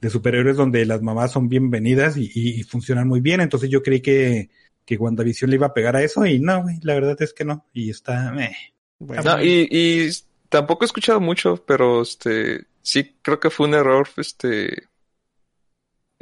de 0.00 0.10
superhéroes 0.10 0.56
donde 0.56 0.84
las 0.84 1.00
mamás 1.02 1.32
son 1.32 1.48
bienvenidas 1.48 2.16
y, 2.16 2.30
y- 2.34 2.60
y 2.60 2.62
funcionan 2.64 3.06
muy 3.08 3.20
bien, 3.20 3.40
entonces 3.40 3.70
yo 3.70 3.82
creí 3.82 4.00
que, 4.00 4.50
que 4.84 4.96
WandaVision 4.96 5.48
le 5.50 5.56
iba 5.56 5.68
a 5.68 5.74
pegar 5.74 5.96
a 5.96 6.02
eso 6.02 6.26
y 6.26 6.38
no, 6.40 6.62
güey, 6.62 6.78
la 6.82 6.94
verdad 6.94 7.16
es 7.20 7.32
que 7.32 7.44
no, 7.44 7.64
y 7.72 7.90
está, 7.90 8.34
eh. 8.42 8.56
bueno, 8.98 9.22
No, 9.22 9.42
y, 9.42 9.68
y 9.70 10.10
tampoco 10.48 10.84
he 10.84 10.86
escuchado 10.86 11.20
mucho, 11.20 11.64
pero 11.66 12.02
este 12.02 12.64
sí 12.82 13.16
creo 13.22 13.38
que 13.40 13.50
fue 13.50 13.66
un 13.68 13.74
error 13.74 14.08
este 14.16 14.88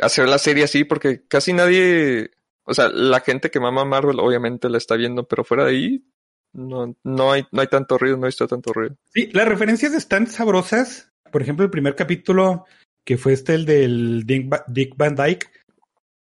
hacer 0.00 0.28
la 0.28 0.38
serie 0.38 0.64
así 0.64 0.84
porque 0.84 1.22
casi 1.28 1.52
nadie, 1.52 2.30
o 2.64 2.74
sea, 2.74 2.88
la 2.88 3.20
gente 3.20 3.50
que 3.50 3.60
mama 3.60 3.84
Marvel 3.84 4.20
obviamente 4.20 4.68
la 4.68 4.78
está 4.78 4.96
viendo, 4.96 5.26
pero 5.26 5.44
fuera 5.44 5.64
de 5.64 5.70
ahí 5.70 6.04
no, 6.52 6.96
no 7.02 7.32
hay 7.32 7.44
no 7.50 7.60
hay 7.60 7.66
tanto 7.66 7.98
ruido, 7.98 8.16
no 8.16 8.26
he 8.26 8.32
tanto 8.32 8.72
ruido. 8.72 8.96
Sí, 9.12 9.28
las 9.32 9.48
referencias 9.48 9.92
están 9.92 10.26
sabrosas, 10.26 11.12
por 11.30 11.42
ejemplo, 11.42 11.64
el 11.64 11.70
primer 11.70 11.94
capítulo 11.94 12.64
que 13.04 13.18
fue 13.18 13.34
este, 13.34 13.54
el 13.54 13.66
del 13.66 14.24
Dick, 14.24 14.96
Van 14.96 15.14
Dyke, 15.14 15.50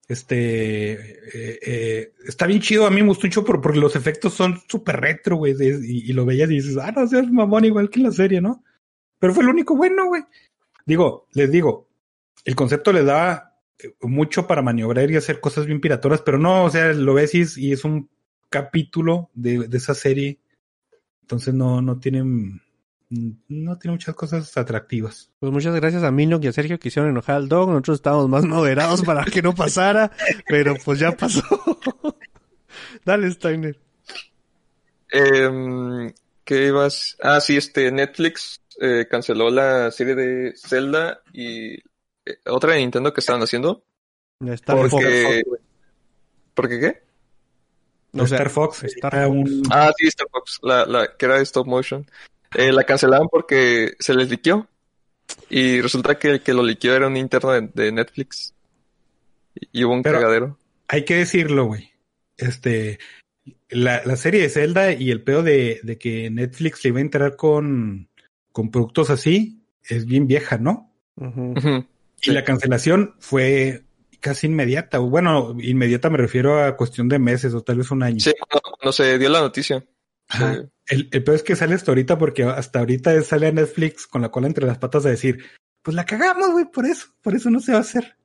este, 0.07 0.93
eh, 0.93 1.59
eh, 1.61 2.13
está 2.25 2.47
bien 2.47 2.61
chido, 2.61 2.87
a 2.87 2.91
mí 2.91 3.03
me 3.03 3.09
gustó 3.09 3.45
porque 3.45 3.81
los 3.81 3.97
efectos 3.97 4.33
son 4.33 4.61
súper 4.69 5.01
retro, 5.01 5.37
güey, 5.37 5.55
y, 5.59 6.13
lo 6.13 6.25
veías 6.25 6.51
y 6.51 6.55
dices, 6.55 6.79
ah, 6.79 6.93
no 6.93 7.07
seas 7.07 7.31
mamón 7.31 7.65
igual 7.65 7.91
que 7.91 7.99
en 7.99 8.05
la 8.05 8.13
serie, 8.13 8.41
¿no? 8.41 8.65
Pero 9.19 9.35
fue 9.35 9.45
lo 9.45 9.51
único 9.51 9.77
bueno, 9.77 10.07
güey. 10.07 10.23
Digo, 10.87 11.27
les 11.33 11.51
digo, 11.51 11.89
el 12.45 12.55
concepto 12.55 12.93
daba 12.93 13.35
eh, 13.45 13.48
mucho 14.01 14.47
para 14.47 14.63
maniobrar 14.63 15.11
y 15.11 15.17
hacer 15.17 15.41
cosas 15.41 15.67
bien 15.67 15.81
piratoras, 15.81 16.23
pero 16.23 16.39
no, 16.39 16.65
o 16.65 16.71
sea, 16.71 16.93
lo 16.93 17.15
ves 17.15 17.35
y 17.35 17.41
es, 17.43 17.59
y 17.59 17.73
es 17.73 17.85
un 17.85 18.11
capítulo 18.51 19.31
de, 19.35 19.69
de 19.69 19.77
esa 19.77 19.95
serie, 19.95 20.41
entonces 21.23 21.55
no, 21.55 21.83
no 21.83 21.99
tienen 21.99 22.61
mm, 23.11 23.31
no 23.49 23.79
tiene 23.79 23.93
muchas 23.93 24.15
cosas 24.15 24.57
atractivas. 24.57 25.31
Pues 25.39 25.53
muchas 25.53 25.75
gracias 25.75 26.03
a 26.03 26.11
Mino 26.11 26.39
y 26.43 26.47
a 26.47 26.53
Sergio 26.53 26.79
que 26.79 26.89
hicieron 26.89 27.11
enojar 27.11 27.37
al 27.37 27.49
dog. 27.49 27.71
Nosotros 27.71 27.99
estábamos 27.99 28.29
más 28.29 28.45
moderados 28.45 29.03
para 29.07 29.25
que 29.25 29.43
no 29.43 29.55
pasara, 29.55 30.13
pero 30.47 30.75
pues 30.85 30.99
ya 30.99 31.13
pasó. 31.13 31.43
Dale, 33.05 33.31
Steiner. 33.31 33.79
Em, 35.11 36.13
¿Qué 36.45 36.67
ibas? 36.67 37.17
Ah, 37.23 37.41
sí, 37.41 37.57
este 37.57 37.91
Netflix 37.91 38.61
eh, 38.81 39.07
canceló 39.11 39.51
la 39.51 39.91
serie 39.91 40.15
de 40.15 40.55
Zelda 40.57 41.21
y 41.33 41.79
otra 42.47 42.73
de 42.75 42.81
Nintendo 42.81 43.13
que 43.13 43.21
estaban 43.21 43.43
haciendo. 43.43 43.85
Star 44.41 44.77
Porque- 44.89 45.43
Fox. 45.45 45.61
¿Por 46.55 46.69
qué 46.69 46.81
qué? 46.81 47.03
O 48.13 48.27
sea, 48.27 48.39
Star 48.39 48.51
Fox 48.51 48.85
Star 48.85 49.29
un 49.29 49.63
Ah, 49.71 49.93
sí, 49.97 50.07
Star 50.09 50.27
Fox, 50.31 50.59
la, 50.63 50.87
la 50.87 51.17
que 51.17 51.27
era 51.27 51.37
de 51.37 51.43
stop 51.43 51.67
motion. 51.67 52.07
Eh, 52.55 52.73
la 52.73 52.85
cancelaron 52.85 53.29
porque 53.29 53.95
se 53.99 54.15
les 54.15 54.31
liqueó. 54.31 54.67
Y 55.51 55.81
resulta 55.83 56.19
que 56.19 56.29
el 56.31 56.43
que 56.43 56.55
lo 56.55 56.63
liqueó 56.63 56.95
era 56.95 57.07
un 57.07 57.17
interno 57.17 57.51
de, 57.53 57.69
de 57.75 57.93
Netflix. 57.93 58.55
Y, 59.73 59.85
hubo 59.85 59.93
un 59.95 60.03
Pero- 60.03 60.21
cagadero. 60.21 60.59
hay 60.89 61.05
que 61.05 61.17
decirlo, 61.17 61.67
güey. 61.67 61.93
Este, 62.39 62.99
la, 63.69 64.03
la 64.05 64.17
serie 64.17 64.41
de 64.43 64.49
Zelda 64.49 64.93
y 64.93 65.11
el 65.11 65.23
pedo 65.23 65.43
de, 65.43 65.81
de 65.83 65.99
que 65.99 66.31
Netflix 66.31 66.83
le 66.85 66.89
iba 66.89 66.99
a 66.99 67.03
entrar 67.03 67.37
con, 67.37 68.09
con 68.53 68.71
productos 68.71 69.11
así 69.11 69.63
es 69.85 70.07
bien 70.07 70.27
vieja, 70.27 70.57
¿no? 70.59 70.91
Y 72.23 72.31
la 72.33 72.45
cancelación 72.45 73.15
fue 73.19 73.85
casi 74.21 74.47
inmediata. 74.49 74.99
Bueno, 74.99 75.55
inmediata 75.61 76.11
me 76.11 76.19
refiero 76.19 76.63
a 76.65 76.77
cuestión 76.77 77.09
de 77.09 77.19
meses 77.19 77.55
o 77.55 77.63
tal 77.63 77.79
vez 77.79 77.91
un 77.91 78.03
año. 78.03 78.21
Sí, 78.21 78.33
cuando, 78.39 78.61
cuando 78.79 78.93
se 78.93 79.19
dio 79.19 79.29
la 79.29 79.41
noticia. 79.41 79.85
Ajá. 80.29 80.55
Sí. 80.55 80.61
El, 80.89 81.09
el 81.13 81.23
peor 81.25 81.37
es 81.37 81.43
que 81.43 81.55
sale 81.57 81.75
hasta 81.75 81.91
ahorita 81.91 82.19
porque 82.19 82.43
hasta 82.45 82.79
ahorita 82.81 83.21
sale 83.23 83.47
a 83.49 83.53
Netflix 83.53 84.07
con 84.07 84.23
la 84.23 84.31
cola 84.31 84.47
entre 84.47 84.67
las 84.67 84.79
patas 84.79 85.05
a 85.07 85.11
decir, 85.11 85.45
pues 85.83 85.95
la 85.95 86.05
cagamos, 86.05 86.51
güey, 86.53 86.65
por 86.65 86.87
eso, 86.87 87.07
por 87.23 87.35
eso 87.35 87.51
no 87.51 87.61
se 87.61 87.73
va 87.73 87.79
a 87.79 87.83
hacer. 87.83 88.17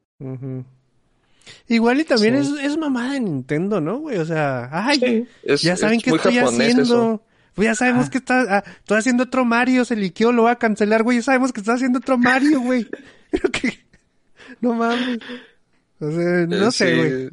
Igual 1.67 1.99
y 2.01 2.03
también 2.05 2.43
Sí. 2.43 2.55
es, 2.59 2.71
es 2.71 2.77
mamada 2.77 3.13
de 3.13 3.19
Nintendo, 3.19 3.81
¿no, 3.81 3.97
güey? 3.99 4.17
O 4.17 4.25
sea, 4.25 4.69
ay, 4.71 4.99
Sí, 4.99 5.27
es- 5.43 5.61
ya 5.61 5.75
saben 5.75 5.97
es 5.97 6.03
qué 6.03 6.11
estoy 6.11 6.37
haciendo. 6.39 6.83
eso. 6.83 7.23
Pues 7.53 7.67
ya 7.67 7.75
sabemos 7.75 8.07
Ah. 8.07 8.09
que 8.09 8.17
está, 8.17 8.41
ah, 8.57 8.63
estoy 8.79 8.97
haciendo 8.97 9.23
otro 9.23 9.45
Mario, 9.45 9.85
se 9.85 9.95
liqueó, 9.95 10.31
lo 10.31 10.43
va 10.43 10.51
a 10.51 10.59
cancelar, 10.59 11.03
güey. 11.03 11.17
Ya 11.17 11.23
sabemos 11.23 11.51
que 11.53 11.59
está 11.59 11.73
haciendo 11.73 11.99
otro 11.99 12.17
Mario, 12.17 12.61
güey. 12.61 12.87
Que, 13.51 13.82
no 14.63 14.73
mames. 14.73 15.19
O 15.99 16.09
sea, 16.11 16.45
no 16.47 16.67
Eh, 16.67 16.71
sé, 16.71 16.91
sí, 16.91 16.97
güey. 16.97 17.29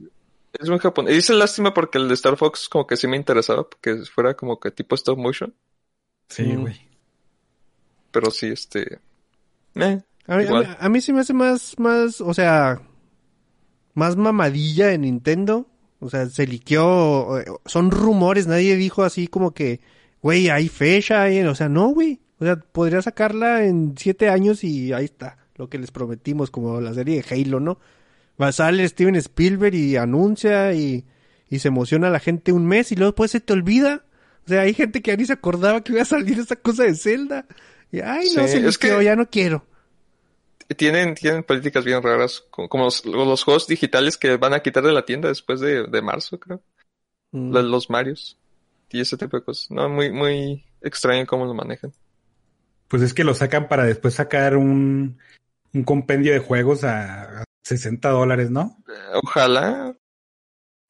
Es 0.61 0.69
muy 0.69 0.79
japonés. 0.79 1.13
Y 1.13 1.17
dice 1.17 1.33
lástima 1.33 1.73
porque 1.73 1.99
el 1.99 2.09
de 2.09 2.15
Star 2.15 2.37
Fox 2.37 2.69
como 2.69 2.87
que 2.87 2.97
sí 2.97 3.07
me 3.07 3.17
interesaba, 3.17 3.69
porque 3.69 3.97
fuera 4.13 4.35
como 4.35 4.59
que 4.61 4.71
tipo 4.71 4.95
stop 4.97 5.19
motion. 5.19 5.55
Sí, 6.29 6.43
Mm. 6.45 6.61
güey. 6.61 6.89
Pero 8.11 8.31
sí, 8.31 8.49
este... 8.49 8.99
Eh, 9.77 10.01
A 10.27 10.37
mí, 10.37 10.43
a, 10.43 10.47
Igual. 10.47 10.69
mí, 10.69 10.75
a 10.79 10.89
mí 10.89 11.01
sí 11.01 11.13
me 11.13 11.21
hace 11.21 11.33
más, 11.33 11.79
más, 11.79 12.21
o 12.21 12.35
sea, 12.35 12.81
más 13.95 14.17
mamadilla 14.17 14.89
de 14.89 14.99
Nintendo. 14.99 15.67
O 16.01 16.09
sea, 16.11 16.27
se 16.27 16.47
liqueó, 16.47 17.29
son 17.67 17.91
rumores, 17.91 18.47
nadie 18.47 18.75
dijo 18.77 19.03
así 19.05 19.27
como 19.29 19.53
que, 19.53 19.81
güey, 20.23 20.49
hay 20.49 20.69
fecha, 20.69 21.23
hay- 21.23 21.43
o 21.43 21.55
sea, 21.55 21.69
no, 21.69 21.89
güey. 21.89 22.21
O 22.39 22.45
sea, 22.45 22.57
podría 22.57 23.03
sacarla 23.03 23.65
en 23.65 23.95
siete 23.99 24.29
años 24.31 24.65
y 24.65 24.93
ahí 24.95 25.05
está, 25.05 25.37
lo 25.61 25.69
que 25.69 25.79
les 25.79 25.91
prometimos, 25.91 26.51
como 26.51 26.81
la 26.81 26.93
serie 26.95 27.23
de 27.23 27.35
Halo, 27.35 27.61
¿no? 27.61 27.79
Va 28.41 28.49
a 28.49 28.53
salir 28.53 28.89
Steven 28.89 29.17
Spielberg 29.17 29.75
y 29.75 29.97
anuncia 29.97 30.73
y, 30.73 31.05
y 31.49 31.59
se 31.59 31.69
emociona 31.69 32.09
a 32.09 32.11
la 32.11 32.19
gente 32.21 32.53
un 32.53 32.67
mes 32.67 32.91
y 32.91 32.97
luego 32.97 33.13
después 33.13 33.31
se 33.31 33.41
te 33.41 33.53
olvida. 33.53 34.05
O 34.47 34.49
sea, 34.49 34.63
hay 34.63 34.73
gente 34.75 35.03
que 35.03 35.11
ya 35.11 35.17
ni 35.17 35.27
se 35.27 35.35
acordaba 35.35 35.83
que 35.85 35.93
iba 35.93 36.03
a 36.03 36.07
salir 36.07 36.39
esa 36.39 36.57
cosa 36.57 36.85
de 36.85 36.95
Zelda. 36.95 37.47
Y, 37.93 38.01
ay, 38.01 38.29
no, 38.35 38.43
Sí, 38.47 38.49
se 38.61 38.67
es 38.67 38.79
que- 38.79 38.87
liqueó, 38.89 39.03
ya 39.03 39.15
no 39.17 39.29
quiero. 39.29 39.67
tienen, 40.77 41.15
tienen 41.15 41.43
políticas 41.43 41.85
bien 41.85 42.03
raras, 42.03 42.45
como, 42.51 42.69
como 42.69 42.85
los, 42.85 43.05
los 43.05 43.45
juegos 43.45 43.67
digitales 43.67 44.17
que 44.17 44.37
van 44.37 44.55
a 44.55 44.61
quitar 44.61 44.85
de 44.85 44.93
la 44.93 45.05
tienda 45.05 45.29
después 45.29 45.61
de, 45.61 45.87
de 45.87 46.03
marzo, 46.03 46.39
creo. 46.39 46.63
Mm. 47.33 47.53
Los, 47.53 47.65
los 47.65 47.91
Marios. 47.91 48.39
Y 48.91 49.01
ese 49.01 49.17
tipo 49.17 49.37
de 49.37 49.45
cosas. 49.45 49.71
No, 49.71 49.89
muy, 49.89 50.11
muy 50.11 50.65
extraño 50.81 51.27
cómo 51.27 51.45
lo 51.45 51.55
manejan. 51.55 51.93
Pues 52.89 53.03
es 53.03 53.15
que 53.15 53.23
lo 53.23 53.35
sacan 53.35 53.69
para 53.69 53.85
después 53.85 54.15
sacar 54.15 54.57
un, 54.57 55.19
un 55.73 55.85
compendio 55.85 56.33
de 56.33 56.39
juegos 56.41 56.85
a, 56.85 57.41
a 57.43 57.45
60 57.63 58.09
dólares, 58.11 58.51
¿no? 58.51 58.77
Eh, 58.89 59.19
Ojalá. 59.23 59.97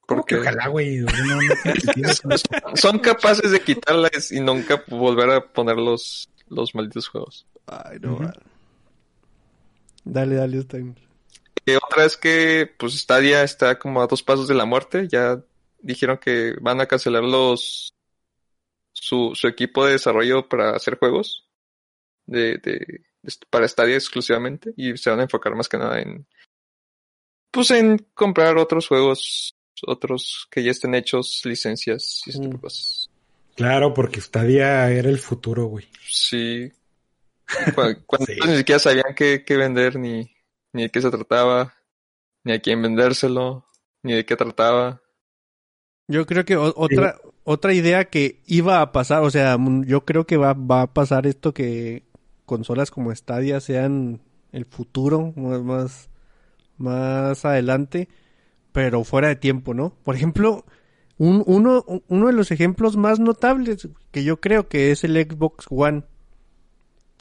¿Cómo 0.06 0.24
que 0.24 0.36
Porque 0.36 0.48
ojalá, 0.48 0.68
güey? 0.68 0.98
No, 0.98 1.06
son 2.74 2.98
capaces 2.98 3.52
de 3.52 3.60
quitarlas 3.60 4.32
y 4.32 4.40
nunca 4.40 4.82
volver 4.88 5.30
a 5.30 5.52
poner 5.52 5.76
los, 5.76 6.28
los 6.48 6.74
malditos 6.74 7.08
juegos. 7.08 7.46
Ay, 7.66 7.98
no. 8.00 8.14
Ujú. 8.14 8.24
va. 8.24 8.32
Dale, 10.04 10.34
dale, 10.36 10.62
Stein. 10.62 10.96
Y 11.66 11.74
otra 11.74 12.04
es 12.06 12.16
que, 12.16 12.68
pues, 12.78 12.98
Stadia 12.98 13.42
está 13.44 13.78
como 13.78 14.02
a 14.02 14.06
dos 14.06 14.22
pasos 14.22 14.48
de 14.48 14.54
la 14.54 14.64
muerte. 14.64 15.06
Ya 15.08 15.40
dijeron 15.78 16.18
que 16.18 16.54
van 16.60 16.80
a 16.80 16.86
cancelar 16.86 17.22
los 17.22 17.94
su, 18.92 19.32
su 19.34 19.46
equipo 19.46 19.84
de 19.86 19.92
desarrollo 19.92 20.48
para 20.48 20.74
hacer 20.74 20.98
juegos 20.98 21.48
de, 22.26 22.58
de- 22.58 23.04
para 23.50 23.68
Stadia 23.68 23.94
exclusivamente 23.96 24.72
y 24.76 24.96
se 24.96 25.10
van 25.10 25.20
a 25.20 25.24
enfocar 25.24 25.54
más 25.54 25.68
que 25.68 25.78
nada 25.78 26.00
en 26.00 26.26
pues 27.52 27.70
en 27.72 27.98
comprar 28.14 28.56
otros 28.58 28.86
juegos, 28.86 29.54
otros 29.86 30.46
que 30.50 30.62
ya 30.62 30.70
estén 30.70 30.94
hechos, 30.94 31.42
licencias 31.44 32.22
y 32.26 32.30
ese 32.30 32.38
tipo 32.38 32.52
de 32.52 32.58
Mm. 32.58 32.60
cosas. 32.60 33.10
Claro, 33.56 33.92
porque 33.92 34.20
Stadia 34.20 34.90
era 34.90 35.08
el 35.10 35.18
futuro, 35.18 35.66
güey. 35.66 35.86
Sí. 36.08 36.70
Cu- 37.74 38.04
Cuando 38.06 38.26
Sí. 38.26 38.36
ni 38.46 38.56
siquiera 38.58 38.78
sabían 38.78 39.14
qué, 39.16 39.44
qué 39.44 39.56
vender, 39.56 39.98
ni, 39.98 40.30
ni 40.72 40.82
de 40.84 40.90
qué 40.90 41.02
se 41.02 41.10
trataba, 41.10 41.74
ni 42.44 42.52
a 42.52 42.60
quién 42.60 42.80
vendérselo, 42.80 43.66
ni 44.04 44.12
de 44.14 44.24
qué 44.24 44.36
trataba. 44.36 45.02
Yo 46.08 46.26
creo 46.26 46.44
que 46.44 46.56
otra, 46.56 47.20
otra 47.44 47.72
idea 47.74 48.04
que 48.06 48.40
iba 48.46 48.80
a 48.80 48.92
pasar, 48.92 49.22
o 49.22 49.30
sea, 49.30 49.56
yo 49.84 50.04
creo 50.04 50.24
que 50.26 50.36
va, 50.36 50.52
va 50.54 50.82
a 50.82 50.92
pasar 50.94 51.26
esto 51.26 51.52
que 51.52 52.04
consolas 52.50 52.90
como 52.90 53.14
Stadia 53.14 53.60
sean 53.60 54.20
el 54.50 54.64
futuro 54.64 55.32
más, 55.36 56.10
más, 56.78 57.44
adelante, 57.44 58.08
pero 58.72 59.04
fuera 59.04 59.28
de 59.28 59.36
tiempo, 59.36 59.72
¿no? 59.72 59.94
Por 60.02 60.16
ejemplo, 60.16 60.64
un, 61.16 61.44
uno, 61.46 61.84
uno 62.08 62.26
de 62.26 62.32
los 62.32 62.50
ejemplos 62.50 62.96
más 62.96 63.20
notables 63.20 63.88
que 64.10 64.24
yo 64.24 64.40
creo 64.40 64.66
que 64.68 64.90
es 64.90 65.04
el 65.04 65.14
Xbox 65.14 65.66
One. 65.70 66.02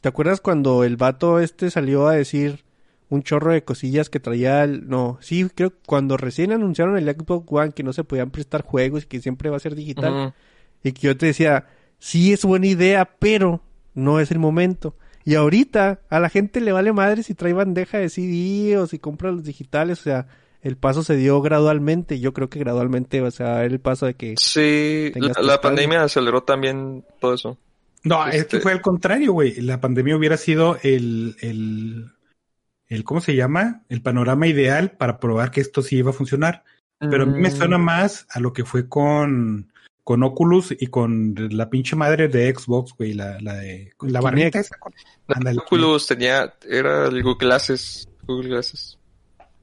¿Te 0.01 0.09
acuerdas 0.09 0.41
cuando 0.41 0.83
el 0.83 0.97
vato 0.97 1.39
este 1.39 1.69
salió 1.69 2.07
a 2.07 2.13
decir 2.13 2.65
un 3.09 3.21
chorro 3.21 3.51
de 3.51 3.63
cosillas 3.63 4.09
que 4.09 4.19
traía 4.19 4.63
el... 4.63 4.89
No, 4.89 5.19
sí, 5.21 5.47
creo 5.53 5.69
que 5.69 5.79
cuando 5.85 6.17
recién 6.17 6.51
anunciaron 6.51 6.97
el 6.97 7.07
Xbox 7.07 7.45
One 7.51 7.71
que 7.73 7.83
no 7.83 7.93
se 7.93 8.03
podían 8.03 8.31
prestar 8.31 8.63
juegos 8.63 9.03
y 9.03 9.05
que 9.05 9.21
siempre 9.21 9.51
va 9.51 9.57
a 9.57 9.59
ser 9.59 9.75
digital. 9.75 10.33
Y 10.83 10.93
que 10.93 11.01
yo 11.01 11.15
te 11.15 11.27
decía, 11.27 11.67
sí 11.99 12.33
es 12.33 12.43
buena 12.43 12.65
idea, 12.65 13.05
pero 13.19 13.61
no 13.93 14.19
es 14.19 14.31
el 14.31 14.39
momento. 14.39 14.95
Y 15.29 15.35
ahorita 15.35 15.99
a 16.09 16.19
la 16.19 16.29
gente 16.29 16.59
le 16.59 16.71
vale 16.71 16.91
madre 16.91 17.21
si 17.21 17.35
trae 17.35 17.53
bandeja 17.53 17.99
de 17.99 18.09
CD 18.09 18.79
o 18.79 18.87
si 18.87 18.97
compra 18.97 19.31
los 19.31 19.43
digitales. 19.43 19.99
O 19.99 20.03
sea, 20.03 20.25
el 20.63 20.75
paso 20.75 21.03
se 21.03 21.15
dio 21.17 21.39
gradualmente. 21.39 22.19
Yo 22.19 22.33
creo 22.33 22.49
que 22.49 22.57
gradualmente 22.57 23.21
va 23.21 23.27
a 23.27 23.31
ser 23.31 23.71
el 23.71 23.79
paso 23.79 24.07
de 24.07 24.15
que... 24.15 24.33
Sí, 24.37 25.11
la, 25.15 25.61
pandemia 25.61 26.01
aceleró 26.01 26.41
también 26.41 27.05
todo 27.19 27.35
eso. 27.35 27.59
No, 28.03 28.25
es 28.25 28.31
que 28.31 28.37
Este- 28.39 28.59
fue 28.59 28.71
al 28.71 28.81
contrario, 28.81 29.33
güey. 29.33 29.61
La 29.61 29.79
pandemia 29.79 30.17
hubiera 30.17 30.35
sido 30.35 30.79
el, 30.81 31.35
el, 31.41 32.11
el, 32.87 33.03
¿cómo 33.03 33.21
se 33.21 33.35
llama? 33.35 33.83
El 33.87 34.01
panorama 34.01 34.47
ideal 34.47 34.93
para 34.93 35.19
probar 35.19 35.51
que 35.51 35.61
esto 35.61 35.83
sí 35.83 35.97
iba 35.97 36.09
a 36.09 36.13
funcionar. 36.13 36.63
Pero 36.97 37.23
a 37.23 37.25
mí 37.27 37.39
me 37.39 37.49
Mm, 37.49 37.55
suena 37.55 37.77
más 37.77 38.25
a 38.31 38.39
lo 38.39 38.51
que 38.51 38.65
fue 38.65 38.89
con, 38.89 39.68
con 40.09 40.23
Oculus 40.23 40.71
y 40.71 40.87
con 40.87 41.35
la 41.51 41.69
pinche 41.69 41.95
madre 41.95 42.29
de 42.29 42.51
Xbox, 42.51 42.95
güey, 42.97 43.13
la, 43.13 43.39
la 43.41 43.53
de, 43.53 43.93
la 44.01 44.19
barrita 44.21 44.57
esa. 44.59 44.75
con- 44.79 44.91
Oculus 45.55 46.07
tenía, 46.07 46.51
era 46.67 47.05
el 47.05 47.21
Google 47.21 47.45
Glasses. 47.45 48.09
Google 48.25 48.49
Glasses. 48.49 48.97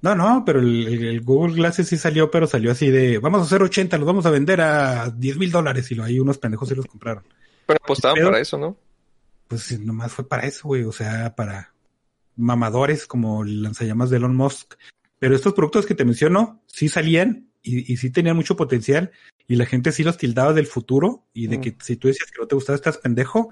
No, 0.03 0.15
no, 0.15 0.45
pero 0.47 0.61
el, 0.61 0.87
el- 0.87 1.05
el 1.05 1.21
Google 1.23 1.57
Glasses 1.57 1.89
sí 1.89 1.97
salió, 1.97 2.31
pero 2.31 2.47
salió 2.47 2.71
así 2.71 2.91
de, 2.93 3.19
vamos 3.19 3.41
a 3.41 3.45
hacer 3.47 3.61
80, 3.61 3.99
los 3.99 4.07
vamos 4.07 4.25
a 4.25 4.31
vender 4.31 4.61
a 4.61 5.11
10 5.11 5.37
mil 5.37 5.51
dólares 5.51 5.91
y 5.91 5.97
lo, 5.97 6.05
ahí 6.05 6.21
unos 6.21 6.39
pendejos 6.39 6.69
se 6.69 6.77
los 6.77 6.87
compraron. 6.87 7.25
Pero 7.67 7.81
apostaban 7.83 8.15
Pero- 8.15 8.29
para 8.29 8.41
eso, 8.41 8.57
¿no? 8.57 8.77
Pues 9.49 9.77
nomás 9.81 10.13
fue 10.13 10.29
para 10.29 10.47
eso, 10.47 10.69
güey, 10.69 10.85
o 10.85 10.93
sea, 10.93 11.35
para 11.35 11.75
mamadores 12.37 13.09
como 13.09 13.43
el 13.43 13.65
lanzallamas 13.65 14.11
de 14.11 14.19
Elon 14.19 14.37
Musk. 14.37 14.75
Pero 15.19 15.35
estos 15.35 15.55
productos 15.55 15.87
que 15.87 15.97
te 15.97 16.05
menciono 16.05 16.63
sí 16.67 16.89
salían 16.89 17.49
y, 17.65 17.93
y 17.93 17.97
sí 17.97 18.11
tenían 18.11 18.37
mucho 18.37 18.55
potencial 18.57 19.11
y 19.49 19.57
la 19.57 19.67
gente 19.67 19.93
sí 19.93 20.03
los 20.03 20.17
tildaba 20.17 20.53
del 20.53 20.67
futuro 20.67 21.25
y 21.33 21.47
de 21.47 21.59
Mm. 21.59 21.61
que 21.61 21.77
si 21.81 21.97
tú 21.97 22.09
decías 22.09 22.31
que 22.31 22.41
no 22.41 22.47
te 22.47 22.55
gustaba 22.55 22.77
estás 22.77 22.99
pendejo. 22.99 23.51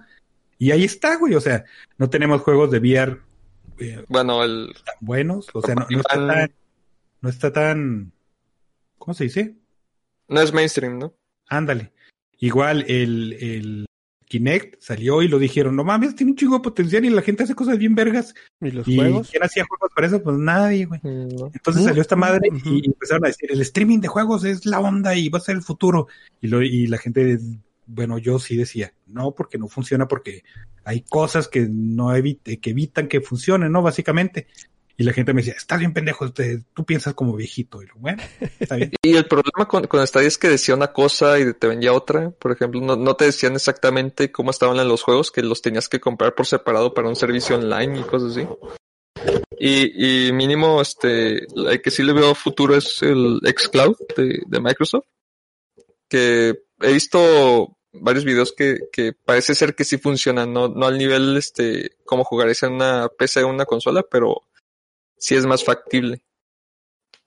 Y 0.58 0.70
ahí 0.70 0.84
está, 0.84 1.16
güey, 1.16 1.34
o 1.34 1.40
sea, 1.40 1.64
no 1.98 2.08
tenemos 2.10 2.42
juegos 2.42 2.70
de 2.70 2.78
VR 2.78 3.20
eh, 3.78 4.04
Bueno, 4.08 4.44
el, 4.44 4.72
tan 4.84 4.94
buenos, 5.00 5.48
o 5.52 5.60
sea, 5.60 5.74
no, 5.74 5.86
no 5.90 6.00
está 6.00 6.26
tan, 6.26 6.54
no 7.20 7.28
está 7.28 7.52
tan, 7.52 8.12
¿cómo 8.98 9.14
se 9.14 9.24
dice? 9.24 9.56
no 10.28 10.40
es 10.40 10.52
mainstream, 10.52 10.98
¿no? 10.98 11.14
Ándale. 11.48 11.92
Igual 12.38 12.84
el, 12.88 13.34
el 13.34 13.86
Kinect 14.34 14.82
salió 14.82 15.22
y 15.22 15.28
lo 15.28 15.38
dijeron, 15.38 15.76
no 15.76 15.84
mames, 15.84 16.16
tiene 16.16 16.32
un 16.32 16.36
chingo 16.36 16.56
de 16.56 16.62
potencial 16.62 17.04
y 17.04 17.10
la 17.10 17.22
gente 17.22 17.44
hace 17.44 17.54
cosas 17.54 17.78
bien 17.78 17.94
vergas. 17.94 18.34
¿Y 18.60 18.72
los 18.72 18.88
¿Y 18.88 18.96
juegos? 18.96 19.30
quién 19.30 19.44
hacía 19.44 19.64
juegos 19.64 19.90
para 19.94 20.08
eso? 20.08 20.20
Pues 20.20 20.36
nadie, 20.36 20.86
güey. 20.86 21.00
Mm, 21.04 21.28
no. 21.36 21.50
Entonces 21.54 21.84
salió 21.84 22.02
esta 22.02 22.16
madre 22.16 22.48
y 22.64 22.86
empezaron 22.86 23.24
a 23.24 23.28
decir, 23.28 23.52
el 23.52 23.60
streaming 23.60 24.00
de 24.00 24.08
juegos 24.08 24.44
es 24.44 24.66
la 24.66 24.80
onda 24.80 25.14
y 25.14 25.28
va 25.28 25.38
a 25.38 25.42
ser 25.42 25.54
el 25.54 25.62
futuro. 25.62 26.08
Y, 26.40 26.48
lo, 26.48 26.62
y 26.62 26.88
la 26.88 26.98
gente, 26.98 27.38
bueno, 27.86 28.18
yo 28.18 28.40
sí 28.40 28.56
decía, 28.56 28.92
no, 29.06 29.32
porque 29.32 29.56
no 29.56 29.68
funciona, 29.68 30.08
porque 30.08 30.42
hay 30.82 31.02
cosas 31.02 31.46
que 31.46 31.68
no 31.70 32.14
evite, 32.14 32.58
que 32.58 32.70
evitan 32.70 33.06
que 33.06 33.20
funcione, 33.20 33.70
¿no? 33.70 33.82
Básicamente. 33.82 34.48
Y 34.96 35.02
la 35.02 35.12
gente 35.12 35.32
me 35.34 35.40
decía, 35.42 35.54
estás 35.56 35.80
bien 35.80 35.92
pendejo, 35.92 36.30
te- 36.32 36.62
tú 36.72 36.84
piensas 36.84 37.14
como 37.14 37.34
viejito. 37.34 37.82
Y 37.82 37.86
lo, 37.86 37.94
bueno, 37.96 38.22
está 38.60 38.76
bien. 38.76 38.92
Y 39.02 39.16
el 39.16 39.26
problema 39.26 39.66
con, 39.66 39.86
con 39.88 40.06
Stadia 40.06 40.28
es 40.28 40.38
que 40.38 40.48
decía 40.48 40.74
una 40.74 40.92
cosa 40.92 41.38
y 41.40 41.52
te 41.54 41.66
vendía 41.66 41.92
otra. 41.92 42.30
Por 42.30 42.52
ejemplo, 42.52 42.80
no, 42.80 42.94
no 42.96 43.16
te 43.16 43.24
decían 43.26 43.54
exactamente 43.54 44.30
cómo 44.30 44.50
estaban 44.50 44.78
en 44.78 44.88
los 44.88 45.02
juegos, 45.02 45.30
que 45.32 45.42
los 45.42 45.62
tenías 45.62 45.88
que 45.88 46.00
comprar 46.00 46.34
por 46.34 46.46
separado 46.46 46.94
para 46.94 47.08
un 47.08 47.16
servicio 47.16 47.56
online 47.56 48.00
y 48.00 48.02
cosas 48.04 48.36
así. 48.36 48.46
Y, 49.58 50.28
y 50.28 50.32
mínimo, 50.32 50.80
este, 50.80 51.44
el 51.44 51.80
que 51.82 51.90
sí 51.90 52.02
le 52.02 52.12
veo 52.12 52.34
futuro 52.34 52.76
es 52.76 53.02
el 53.02 53.40
xCloud 53.56 53.96
de, 54.16 54.42
de 54.46 54.60
Microsoft. 54.60 55.06
Que 56.08 56.54
he 56.80 56.92
visto 56.92 57.76
varios 57.92 58.24
videos 58.24 58.52
que, 58.52 58.78
que 58.92 59.12
parece 59.12 59.54
ser 59.54 59.74
que 59.74 59.84
sí 59.84 59.98
funcionan, 59.98 60.52
no, 60.52 60.68
no 60.68 60.86
al 60.86 60.98
nivel, 60.98 61.36
este, 61.36 61.92
como 62.04 62.24
jugarías 62.24 62.62
en 62.64 62.72
una 62.74 63.08
PC 63.08 63.42
o 63.44 63.48
una 63.48 63.64
consola, 63.64 64.04
pero 64.08 64.42
sí 65.16 65.34
es 65.34 65.46
más 65.46 65.64
factible. 65.64 66.22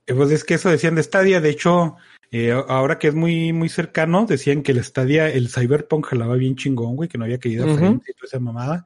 Eh, 0.06 0.14
Pues 0.14 0.32
es 0.32 0.44
que 0.44 0.56
eso 0.56 0.70
decían 0.70 0.96
de 0.96 1.04
Stadia, 1.04 1.42
de 1.42 1.50
hecho, 1.50 1.96
eh, 2.32 2.52
ahora 2.68 2.98
que 3.00 3.08
es 3.10 3.16
muy, 3.16 3.54
muy 3.54 3.70
cercano, 3.70 4.26
decían 4.26 4.64
que 4.64 4.72
el 4.72 4.84
Stadia, 4.84 5.30
el 5.30 5.50
Cyberpunk 5.50 6.06
jalaba 6.08 6.36
bien 6.36 6.56
chingón, 6.56 6.96
güey, 6.96 7.10
que 7.10 7.18
no 7.18 7.26
había 7.26 7.40
caído 7.40 7.66
Ujú. 7.66 7.76
frente 7.78 8.12
y 8.12 8.14
toda 8.14 8.28
esa 8.28 8.40
mamada. 8.40 8.86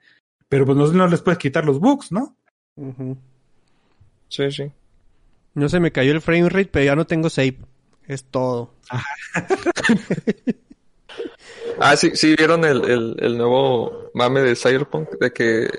Pero 0.50 0.66
pues 0.66 0.78
no, 0.78 0.88
no 0.92 1.08
les 1.08 1.22
puedes 1.22 1.38
quitar 1.38 1.64
los 1.66 1.80
bugs, 1.80 2.12
¿no? 2.12 2.36
Sí, 4.30 4.52
sí. 4.52 4.72
No 5.54 5.70
se 5.70 5.80
me 5.80 5.92
cayó 5.92 6.12
el 6.12 6.22
frame 6.22 6.50
rate, 6.50 6.70
pero 6.72 6.86
ya 6.86 6.96
no 6.96 7.06
tengo 7.06 7.30
save. 7.30 7.58
Es 8.08 8.24
todo. 8.26 8.74
Ah, 11.80 11.96
sí, 11.98 12.12
sí 12.16 12.36
vieron 12.36 12.66
el, 12.66 12.84
el, 12.90 13.16
el 13.20 13.38
nuevo 13.38 14.10
mame 14.14 14.42
de 14.42 14.56
Cyberpunk, 14.56 15.10
de 15.20 15.32
que 15.32 15.70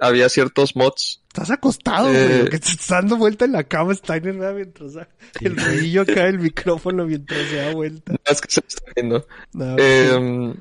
había 0.00 0.28
ciertos 0.28 0.74
mods. 0.76 1.22
Estás 1.28 1.50
acostado, 1.50 2.12
Eh. 2.12 2.26
güey. 2.38 2.50
Que 2.50 2.58
te 2.58 2.68
estás 2.70 2.88
dando 2.88 3.16
vuelta 3.16 3.44
en 3.44 3.52
la 3.52 3.64
cama, 3.64 3.94
Steiner, 3.94 4.34
¿verdad? 4.36 4.54
Mientras 4.54 5.06
el 5.40 5.56
ruidillo 5.56 6.02
acá 6.02 6.24
del 6.26 6.38
micrófono 6.38 7.04
mientras 7.06 7.46
se 7.48 7.56
da 7.56 7.72
vuelta. 7.72 8.12
No, 8.12 8.18
es 8.24 8.40
que 8.40 8.50
se 8.50 8.60
está 8.66 8.82
viendo. 8.96 9.26
No, 9.52 9.76
Eh, 9.78 10.54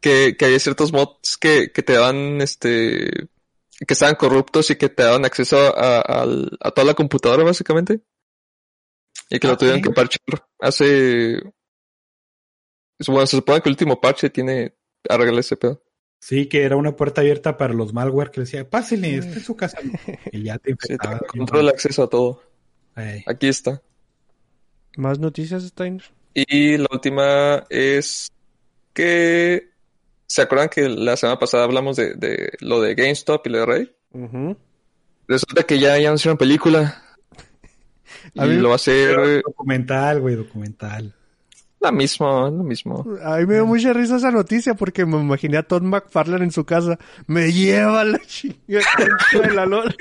que, 0.00 0.36
que 0.36 0.44
había 0.44 0.58
ciertos 0.58 0.92
mods 0.92 1.36
que, 1.36 1.70
que 1.72 1.82
te 1.82 1.92
daban, 1.94 2.40
este, 2.40 3.08
que 3.86 3.94
estaban 3.94 4.16
corruptos 4.16 4.70
y 4.70 4.76
que 4.76 4.88
te 4.88 5.02
daban 5.04 5.24
acceso 5.24 5.56
a, 5.76 6.22
a 6.22 6.70
toda 6.72 6.84
la 6.86 6.94
computadora, 6.94 7.44
básicamente. 7.44 8.00
Y 9.30 9.38
que 9.38 9.46
Ah, 9.46 9.50
lo 9.50 9.56
tuvieron 9.56 9.80
sí. 9.80 9.84
que 9.88 9.94
parchar. 9.94 10.20
Hace, 10.58 11.40
bueno, 13.06 13.26
se 13.26 13.36
supone 13.36 13.60
que 13.60 13.68
el 13.68 13.72
último 13.74 14.00
parche 14.00 14.30
tiene, 14.30 14.74
arregla 15.08 15.40
ese 15.40 15.56
pedo. 15.56 15.82
Sí, 16.24 16.46
que 16.46 16.62
era 16.62 16.76
una 16.76 16.94
puerta 16.94 17.20
abierta 17.20 17.56
para 17.56 17.74
los 17.74 17.92
malware 17.92 18.30
que 18.30 18.42
decía, 18.42 18.70
pásele, 18.70 19.16
está 19.16 19.32
en 19.38 19.42
su 19.42 19.56
casa. 19.56 19.78
Y 20.30 20.44
ya 20.44 20.56
te 20.58 20.70
Sí, 20.80 20.92
infectaba. 20.92 21.18
controla 21.26 21.62
el 21.64 21.68
acceso 21.70 22.04
a 22.04 22.08
todo. 22.08 22.40
Aquí 23.26 23.48
está. 23.48 23.82
¿Más 24.96 25.18
noticias, 25.18 25.64
Steiner? 25.64 26.04
Y 26.32 26.76
la 26.78 26.86
última 26.92 27.64
es 27.70 28.30
que 28.92 29.70
¿se 30.28 30.42
acuerdan 30.42 30.68
que 30.68 30.88
la 30.88 31.16
semana 31.16 31.40
pasada 31.40 31.64
hablamos 31.64 31.96
de, 31.96 32.14
de 32.14 32.52
lo 32.60 32.80
de 32.80 32.94
GameStop 32.94 33.44
y 33.46 33.50
lo 33.50 33.66
de? 33.66 33.92
Ujú. 34.12 34.56
Resulta 35.26 35.64
que 35.64 35.80
ya, 35.80 35.98
ya 35.98 36.08
anunciaron 36.08 36.38
película. 36.38 37.02
A 38.36 38.46
y 38.46 38.50
mí- 38.50 38.56
lo 38.58 38.68
va 38.68 38.74
a 38.74 38.76
hacer 38.76 39.16
Pero 39.16 39.40
documental, 39.42 40.20
güey, 40.20 40.36
documental. 40.36 41.14
La 41.82 41.92
misma, 41.92 42.48
lo 42.50 42.62
mismo. 42.62 43.04
A 43.24 43.38
mí 43.38 43.46
me 43.46 43.54
dio 43.54 43.66
mucha 43.66 43.92
risa 43.92 44.16
esa 44.16 44.30
noticia 44.30 44.74
porque 44.74 45.04
me 45.04 45.18
imaginé 45.18 45.56
a 45.58 45.62
Todd 45.62 45.82
McFarlane 45.82 46.44
en 46.44 46.52
su 46.52 46.64
casa. 46.64 46.98
Me 47.26 47.52
lleva 47.52 48.04
la 48.04 48.18
chingada 48.20 48.84
de 49.32 49.50
la 49.54 49.66
lona. 49.66 49.94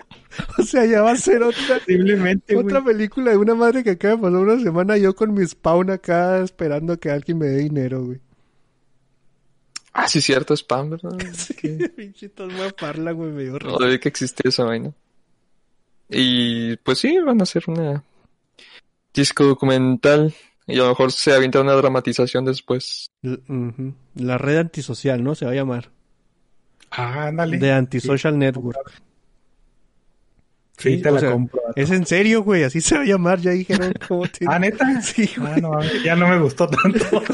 O 0.57 0.63
sea, 0.63 0.85
ya 0.85 1.01
va 1.01 1.11
a 1.11 1.17
ser 1.17 1.43
otra, 1.43 1.79
Posiblemente, 1.79 2.53
güey. 2.53 2.65
otra 2.65 2.83
película 2.83 3.31
de 3.31 3.37
una 3.37 3.55
madre 3.55 3.83
que 3.83 3.91
acaba 3.91 4.15
de 4.15 4.21
pasar 4.21 4.37
una 4.39 4.59
semana 4.63 4.97
yo 4.97 5.13
con 5.15 5.33
mi 5.33 5.45
spawn 5.45 5.89
acá 5.89 6.39
esperando 6.41 6.97
que 6.99 7.09
alguien 7.09 7.37
me 7.39 7.47
dé 7.47 7.57
dinero, 7.57 8.05
güey. 8.05 8.19
Ah, 9.93 10.07
sí, 10.07 10.21
cierto, 10.21 10.53
spam, 10.55 10.91
¿verdad? 10.91 11.11
Pinche 11.97 12.29
Todd 12.29 12.51
McFarlane, 12.51 13.11
güey, 13.13 13.31
me 13.31 13.43
dio 13.43 13.53
No 13.53 13.59
risa. 13.59 13.77
debí 13.85 13.99
que 13.99 14.09
existía 14.09 14.49
esa 14.49 14.63
vaina. 14.63 14.93
Y 16.09 16.75
pues 16.77 16.99
sí, 16.99 17.17
van 17.19 17.39
a 17.39 17.43
hacer 17.43 17.63
una 17.67 18.03
disco 19.13 19.43
documental. 19.45 20.33
Y 20.67 20.75
a 20.75 20.83
lo 20.83 20.89
mejor 20.89 21.11
se 21.11 21.33
avienta 21.33 21.61
una 21.61 21.73
dramatización 21.73 22.45
después. 22.45 23.11
L-. 23.23 23.39
La 24.15 24.37
red 24.37 24.57
antisocial, 24.57 25.23
¿no? 25.23 25.35
Se 25.35 25.45
va 25.45 25.51
a 25.51 25.55
llamar. 25.55 25.89
Ah, 26.91 27.27
ándale. 27.27 27.57
De 27.57 27.71
Antisocial 27.71 28.37
Network. 28.37 28.91
Sí, 30.77 30.97
Sí, 30.97 31.01
te 31.01 31.11
la 31.11 31.19
sea, 31.19 31.31
compro. 31.31 31.61
Es 31.75 31.91
en 31.91 32.05
serio, 32.05 32.43
güey, 32.43 32.63
así 32.63 32.81
se 32.81 32.95
va 32.95 33.01
a 33.01 33.05
llamar, 33.05 33.39
ya 33.39 33.51
dijeron 33.51 33.93
cómo 34.07 34.23
tiene. 34.27 34.53
Ah, 34.53 34.59
neta. 34.59 34.85
Sí, 35.01 35.29
güey. 35.37 35.53
Ah, 35.53 35.57
no, 35.61 35.79
ya 36.03 36.15
no 36.15 36.27
me 36.27 36.39
gustó 36.39 36.67
tanto. 36.67 37.23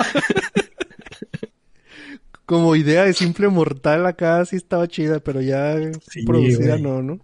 Como 2.45 2.75
idea 2.78 3.03
de 3.03 3.13
simple 3.13 3.49
mortal 3.49 4.05
acá 4.05 4.45
sí 4.45 4.55
estaba 4.55 4.88
chida, 4.88 5.19
pero 5.19 5.41
ya 5.41 5.75
Sí, 6.09 6.23
producida 6.25 6.73
güey. 6.78 6.82
no, 6.84 7.03
¿no? 7.03 7.19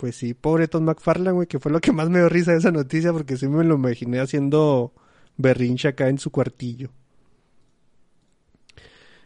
Pues 0.00 0.16
sí, 0.16 0.32
pobre 0.32 0.66
Todd 0.66 0.80
McFarlane, 0.80 1.32
güey, 1.32 1.46
que 1.46 1.58
fue 1.58 1.70
lo 1.70 1.78
que 1.78 1.92
más 1.92 2.08
me 2.08 2.20
dio 2.20 2.30
risa 2.30 2.52
de 2.52 2.58
esa 2.58 2.70
noticia 2.70 3.12
porque 3.12 3.36
sí 3.36 3.46
me 3.48 3.62
lo 3.64 3.74
imaginé 3.74 4.18
haciendo 4.18 4.94
berrinche 5.36 5.88
acá 5.88 6.08
en 6.08 6.16
su 6.18 6.30
cuartillo. 6.30 6.88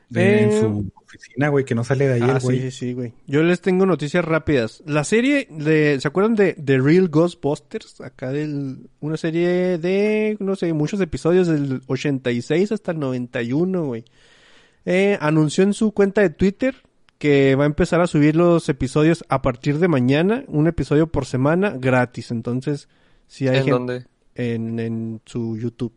De- 0.09 0.43
en 0.43 0.53
su 0.61 0.93
oficina, 1.07 1.49
güey, 1.49 1.64
que 1.64 1.75
no 1.77 1.83
sale 1.85 2.07
de 2.09 2.14
ahí 2.14 2.20
Ah, 2.22 2.39
güey. 2.43 2.61
sí, 2.61 2.70
sí, 2.70 2.93
güey. 2.93 3.12
Yo 3.27 3.43
les 3.45 3.61
tengo 3.61 3.87
noticias 3.87 4.25
rápidas. 4.25 4.83
La 4.85 5.05
serie 5.05 5.47
de, 5.51 5.99
¿se 6.01 6.09
acuerdan 6.09 6.35
de 6.35 6.55
The 6.55 6.79
Real 6.81 7.09
Ghostbusters? 7.09 8.01
Acá 8.01 8.31
del, 8.33 8.89
una 9.01 9.16
serie 9.16 9.79
de, 9.79 10.37
no 10.41 10.57
sé, 10.57 10.72
muchos 10.72 11.01
episodios 11.01 11.47
del 11.47 11.83
86 11.87 12.72
hasta 12.72 12.91
el 12.93 12.99
91, 12.99 13.85
güey. 13.87 14.05
Eh, 14.85 15.16
anunció 15.20 15.62
en 15.64 15.72
su 15.72 15.93
cuenta 15.93 16.20
de 16.20 16.31
Twitter 16.31 16.75
que 17.25 17.55
va 17.55 17.64
a 17.64 17.66
empezar 17.66 18.03
a 18.03 18.07
subir 18.07 18.37
los 18.37 18.68
episodios 18.68 19.25
a 19.31 19.41
partir 19.41 19.79
de 19.79 19.89
mañana, 19.89 20.45
un 20.47 20.66
episodio 20.66 21.07
por 21.07 21.25
semana, 21.25 21.75
gratis. 21.75 22.31
Entonces, 22.31 22.87
si 23.29 23.49
hay 23.49 23.57
¿En 23.57 23.64
gente 23.64 23.70
donde 23.70 24.07
en, 24.35 24.79
en 24.79 25.22
su 25.25 25.57
YouTube. 25.57 25.95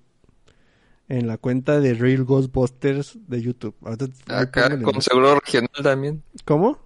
En 1.10 1.28
la 1.28 1.38
cuenta 1.38 1.82
de 1.82 1.96
Real 1.96 2.24
Ghostbusters 2.24 3.18
de 3.28 3.42
YouTube. 3.42 3.76
Ahorita 3.84 4.08
Acá 4.40 4.70
con 4.82 4.96
¿no? 4.96 5.02
seguro 5.02 5.38
regional 5.38 5.84
también. 5.84 6.24
¿Cómo? 6.46 6.80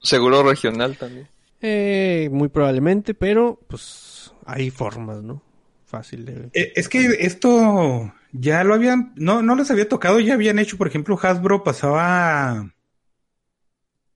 Seguro 0.00 0.42
regional 0.42 0.96
también. 0.96 1.28
Eh, 1.60 2.30
muy 2.32 2.48
probablemente, 2.48 3.12
pero 3.12 3.60
pues 3.68 4.32
hay 4.46 4.70
formas, 4.70 5.22
¿no? 5.22 5.42
Fácil 5.84 6.24
de... 6.24 6.48
Eh, 6.54 6.72
Es 6.76 6.88
que 6.88 7.14
esto 7.20 8.10
ya 8.32 8.64
lo 8.64 8.72
habían, 8.72 9.12
no, 9.16 9.42
no 9.42 9.54
les 9.54 9.70
había 9.70 9.86
tocado, 9.86 10.18
ya 10.18 10.32
habían 10.32 10.58
hecho, 10.58 10.78
por 10.78 10.88
ejemplo, 10.88 11.18
Hasbro 11.22 11.62
pasaba 11.62 12.72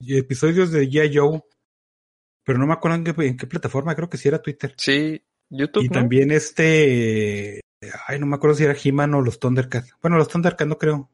episodios 0.09 0.71
de 0.71 0.89
G.I. 0.89 1.17
Joe, 1.17 1.41
pero 2.45 2.59
no 2.59 2.67
me 2.67 2.73
acuerdo 2.75 2.97
en 2.99 3.05
qué, 3.05 3.27
en 3.27 3.37
qué 3.37 3.47
plataforma, 3.47 3.95
creo 3.95 4.09
que 4.11 4.19
sí 4.19 4.29
era 4.29 4.43
Twitter. 4.43 4.75
Sí, 4.77 5.23
YouTube, 5.49 5.85
Y 5.85 5.89
¿no? 5.89 5.93
también 5.93 6.31
este, 6.31 7.61
ay, 8.07 8.19
no 8.19 8.27
me 8.27 8.37
acuerdo 8.37 8.57
si 8.57 8.65
era 8.65 8.77
He-Man 8.83 9.15
o 9.15 9.21
los 9.21 9.39
Thundercats. 9.39 9.95
Bueno, 10.03 10.17
los 10.17 10.29
Thundercats 10.29 10.69
no 10.69 10.79
creo. 10.79 11.11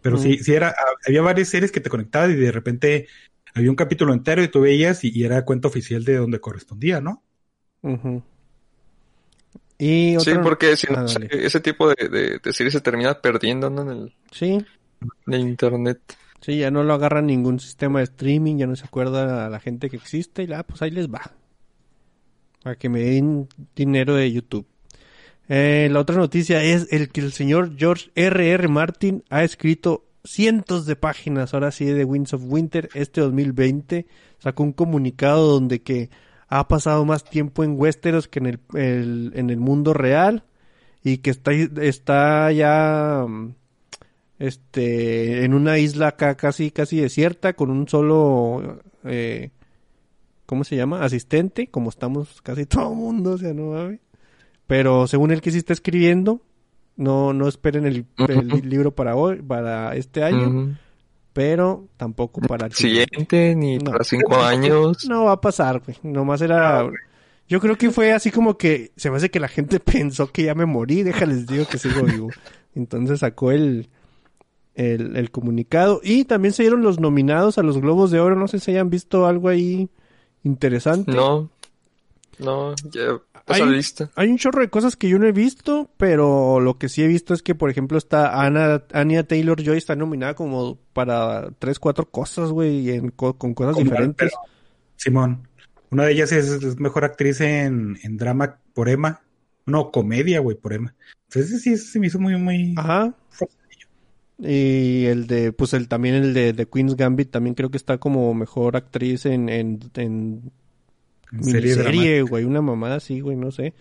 Pero 0.00 0.18
sí, 0.18 0.38
sí 0.38 0.52
era, 0.52 0.74
había 1.06 1.22
varias 1.22 1.48
series 1.48 1.70
que 1.70 1.80
te 1.80 1.90
conectabas 1.90 2.30
y 2.30 2.34
de 2.34 2.50
repente 2.50 3.06
había 3.54 3.70
un 3.70 3.76
capítulo 3.76 4.12
entero 4.12 4.42
y 4.42 4.48
tú 4.48 4.60
veías 4.60 5.04
y, 5.04 5.10
y 5.16 5.24
era 5.24 5.44
cuenta 5.44 5.68
oficial 5.68 6.04
de 6.04 6.16
donde 6.16 6.40
correspondía, 6.40 7.00
¿no? 7.00 7.22
Y 9.78 10.16
Sí, 10.20 10.32
porque 10.42 10.76
si 10.76 10.86
no, 10.92 11.00
Ah, 11.00 11.06
ese 11.30 11.60
tipo 11.60 11.88
de, 11.88 12.08
de, 12.08 12.38
de 12.38 12.52
series 12.52 12.72
se 12.72 12.80
termina 12.80 13.20
perdiendo 13.20 13.70
¿no? 13.70 13.82
en, 13.82 13.88
el, 13.88 14.14
Sí, 14.30 14.64
en 15.26 15.34
el 15.34 15.40
internet. 15.40 16.00
Sí, 16.42 16.58
ya 16.58 16.70
no 16.70 16.82
lo 16.84 16.92
agarra 16.92 17.22
ningún 17.22 17.58
sistema 17.58 18.00
de 18.00 18.04
streaming, 18.04 18.56
ya 18.58 18.66
no 18.66 18.76
se 18.76 18.84
acuerda 18.84 19.46
a 19.46 19.48
la 19.48 19.58
gente 19.60 19.88
que 19.88 19.96
existe 19.96 20.42
y 20.42 20.46
la, 20.46 20.62
pues 20.64 20.82
ahí 20.82 20.90
les 20.90 21.08
va. 21.08 21.22
Para 22.62 22.76
que 22.76 22.88
me 22.90 23.00
den 23.00 23.48
dinero 23.74 24.14
de 24.14 24.30
YouTube. 24.30 24.66
Eh, 25.48 25.88
la 25.90 25.98
otra 26.00 26.16
noticia 26.16 26.62
es 26.62 26.86
el 26.92 27.08
que 27.08 27.20
el 27.20 27.32
señor 27.32 27.76
George 27.76 28.10
R. 28.14 28.50
R. 28.52 28.68
Martin 28.68 29.24
ha 29.30 29.42
escrito 29.42 30.04
cientos 30.24 30.86
de 30.86 30.94
páginas, 30.94 31.52
ahora 31.54 31.72
sí, 31.72 31.84
de 31.86 32.04
Winds 32.04 32.34
of 32.34 32.42
Winter. 32.46 32.88
Este 32.94 33.20
2020 33.20 34.06
sacó 34.38 34.62
un 34.62 34.72
comunicado 34.72 35.48
donde 35.50 35.82
que 35.82 36.10
ha 36.48 36.68
pasado 36.68 37.04
más 37.04 37.24
tiempo 37.24 37.64
en 37.64 37.78
Westeros 37.78 38.28
que 38.28 38.38
en 38.38 38.46
el, 38.46 38.60
el- 38.74 39.32
en 39.34 39.50
el 39.50 39.56
mundo 39.58 39.92
real 39.94 40.44
y 41.02 41.18
que 41.18 41.30
está, 41.30 41.50
está 41.52 42.52
ya 42.52 43.24
mm, 43.26 43.54
este, 44.42 45.44
en 45.44 45.54
una 45.54 45.78
isla 45.78 46.08
acá 46.08 46.34
casi, 46.34 46.72
casi 46.72 47.00
desierta, 47.00 47.52
con 47.52 47.70
un 47.70 47.88
solo, 47.88 48.80
eh, 49.04 49.50
¿cómo 50.46 50.64
se 50.64 50.74
llama? 50.74 51.04
Asistente, 51.04 51.68
como 51.68 51.90
estamos 51.90 52.42
casi 52.42 52.66
todo 52.66 52.90
el 52.90 52.96
mundo, 52.96 53.30
o 53.34 53.38
sea, 53.38 53.54
no 53.54 53.70
mames. 53.70 54.00
Pero 54.66 55.06
según 55.06 55.30
el 55.30 55.40
que 55.40 55.52
sí 55.52 55.58
está 55.58 55.72
escribiendo, 55.72 56.40
no, 56.96 57.32
no 57.32 57.46
esperen 57.46 57.86
el, 57.86 58.04
libro 58.68 58.92
para 58.92 59.14
hoy, 59.14 59.40
para 59.42 59.94
este 59.94 60.24
año, 60.24 60.76
pero 61.32 61.86
tampoco 61.96 62.40
para 62.40 62.66
el 62.66 62.72
Siguiente, 62.72 63.54
ni 63.54 63.78
No. 63.78 63.92
para 63.92 64.02
cinco 64.02 64.36
años. 64.42 65.06
No 65.08 65.26
va 65.26 65.32
a 65.32 65.40
pasar, 65.40 65.82
güey. 65.84 65.98
Nomás 66.02 66.42
era. 66.42 66.90
Yo 67.48 67.60
creo 67.60 67.76
que 67.78 67.90
fue 67.90 68.12
así 68.12 68.32
como 68.32 68.58
que 68.58 68.90
se 68.96 69.08
me 69.08 69.18
hace 69.18 69.30
que 69.30 69.38
la 69.38 69.48
gente 69.48 69.78
pensó 69.80 70.32
que 70.32 70.44
ya 70.44 70.54
me 70.56 70.66
morí, 70.66 71.04
déjales 71.04 71.46
digo 71.46 71.64
que 71.66 71.78
sigo 71.78 72.02
vivo. 72.02 72.30
Entonces 72.74 73.20
sacó 73.20 73.52
el, 73.52 73.88
el, 74.74 75.16
el 75.16 75.30
comunicado. 75.30 76.00
Y 76.02 76.24
también 76.24 76.52
se 76.54 76.62
dieron 76.62 76.82
los 76.82 77.00
nominados 77.00 77.58
a 77.58 77.62
los 77.62 77.78
Globos 77.80 78.10
de 78.10 78.20
Oro. 78.20 78.36
No 78.36 78.48
sé 78.48 78.58
si 78.58 78.70
hayan 78.72 78.90
visto 78.90 79.26
algo 79.26 79.48
ahí 79.48 79.88
interesante. 80.44 81.12
No. 81.12 81.50
No, 82.38 82.74
ya 82.90 83.18
pasa 83.44 83.62
Hay- 83.64 83.70
la 83.70 83.76
lista. 83.76 84.10
Hay 84.16 84.28
un 84.28 84.38
chorro 84.38 84.62
de 84.62 84.70
cosas 84.70 84.96
que 84.96 85.08
yo 85.08 85.18
no 85.18 85.26
he 85.26 85.32
visto, 85.32 85.90
pero 85.96 86.60
lo 86.60 86.78
que 86.78 86.88
sí 86.88 87.02
he 87.02 87.06
visto 87.06 87.34
es 87.34 87.42
que, 87.42 87.54
por 87.54 87.70
ejemplo, 87.70 87.98
está 87.98 88.42
Ana, 88.42 88.82
Anya 88.92 89.22
Taylor-Joy 89.24 89.76
está 89.78 89.94
nominada 89.96 90.34
como 90.34 90.78
para 90.92 91.50
tres, 91.58 91.78
cuatro 91.78 92.08
cosas, 92.10 92.50
güey, 92.50 92.90
en 92.90 93.10
co- 93.10 93.34
con 93.38 93.54
cosas 93.54 93.74
Como- 93.74 93.84
diferentes. 93.84 94.16
pero, 94.32 94.52
Simón, 94.96 95.46
una 95.90 96.04
de 96.04 96.12
ellas 96.12 96.32
es, 96.32 96.48
es 96.48 96.80
mejor 96.80 97.04
actriz 97.04 97.40
en, 97.42 97.98
en 98.02 98.16
drama 98.16 98.58
por 98.74 98.88
Emma. 98.88 99.20
No, 99.66 99.92
comedia, 99.92 100.40
güey, 100.40 100.56
por 100.56 100.72
Emma. 100.72 100.94
Entonces 101.28 101.62
sí, 101.62 101.76
se 101.76 102.00
me 102.00 102.08
hizo 102.08 102.18
muy, 102.18 102.36
muy... 102.36 102.74
Ajá. 102.76 103.14
Y 104.44 105.06
el 105.06 105.28
de, 105.28 105.52
pues 105.52 105.72
el 105.72 105.86
también 105.86 106.16
el 106.16 106.34
de, 106.34 106.52
de 106.52 106.66
Queen's 106.66 106.96
Gambit 106.96 107.30
también 107.30 107.54
creo 107.54 107.70
que 107.70 107.76
está 107.76 107.98
como 107.98 108.34
mejor 108.34 108.76
actriz 108.76 109.24
en, 109.24 109.48
en, 109.48 109.78
en 109.94 110.50
en 111.32 111.44
serie 111.84 112.22
güey, 112.22 112.44
una 112.44 112.60
mamada 112.60 112.96
así, 112.96 113.20
güey, 113.20 113.36
no 113.36 113.50
sé. 113.52 113.72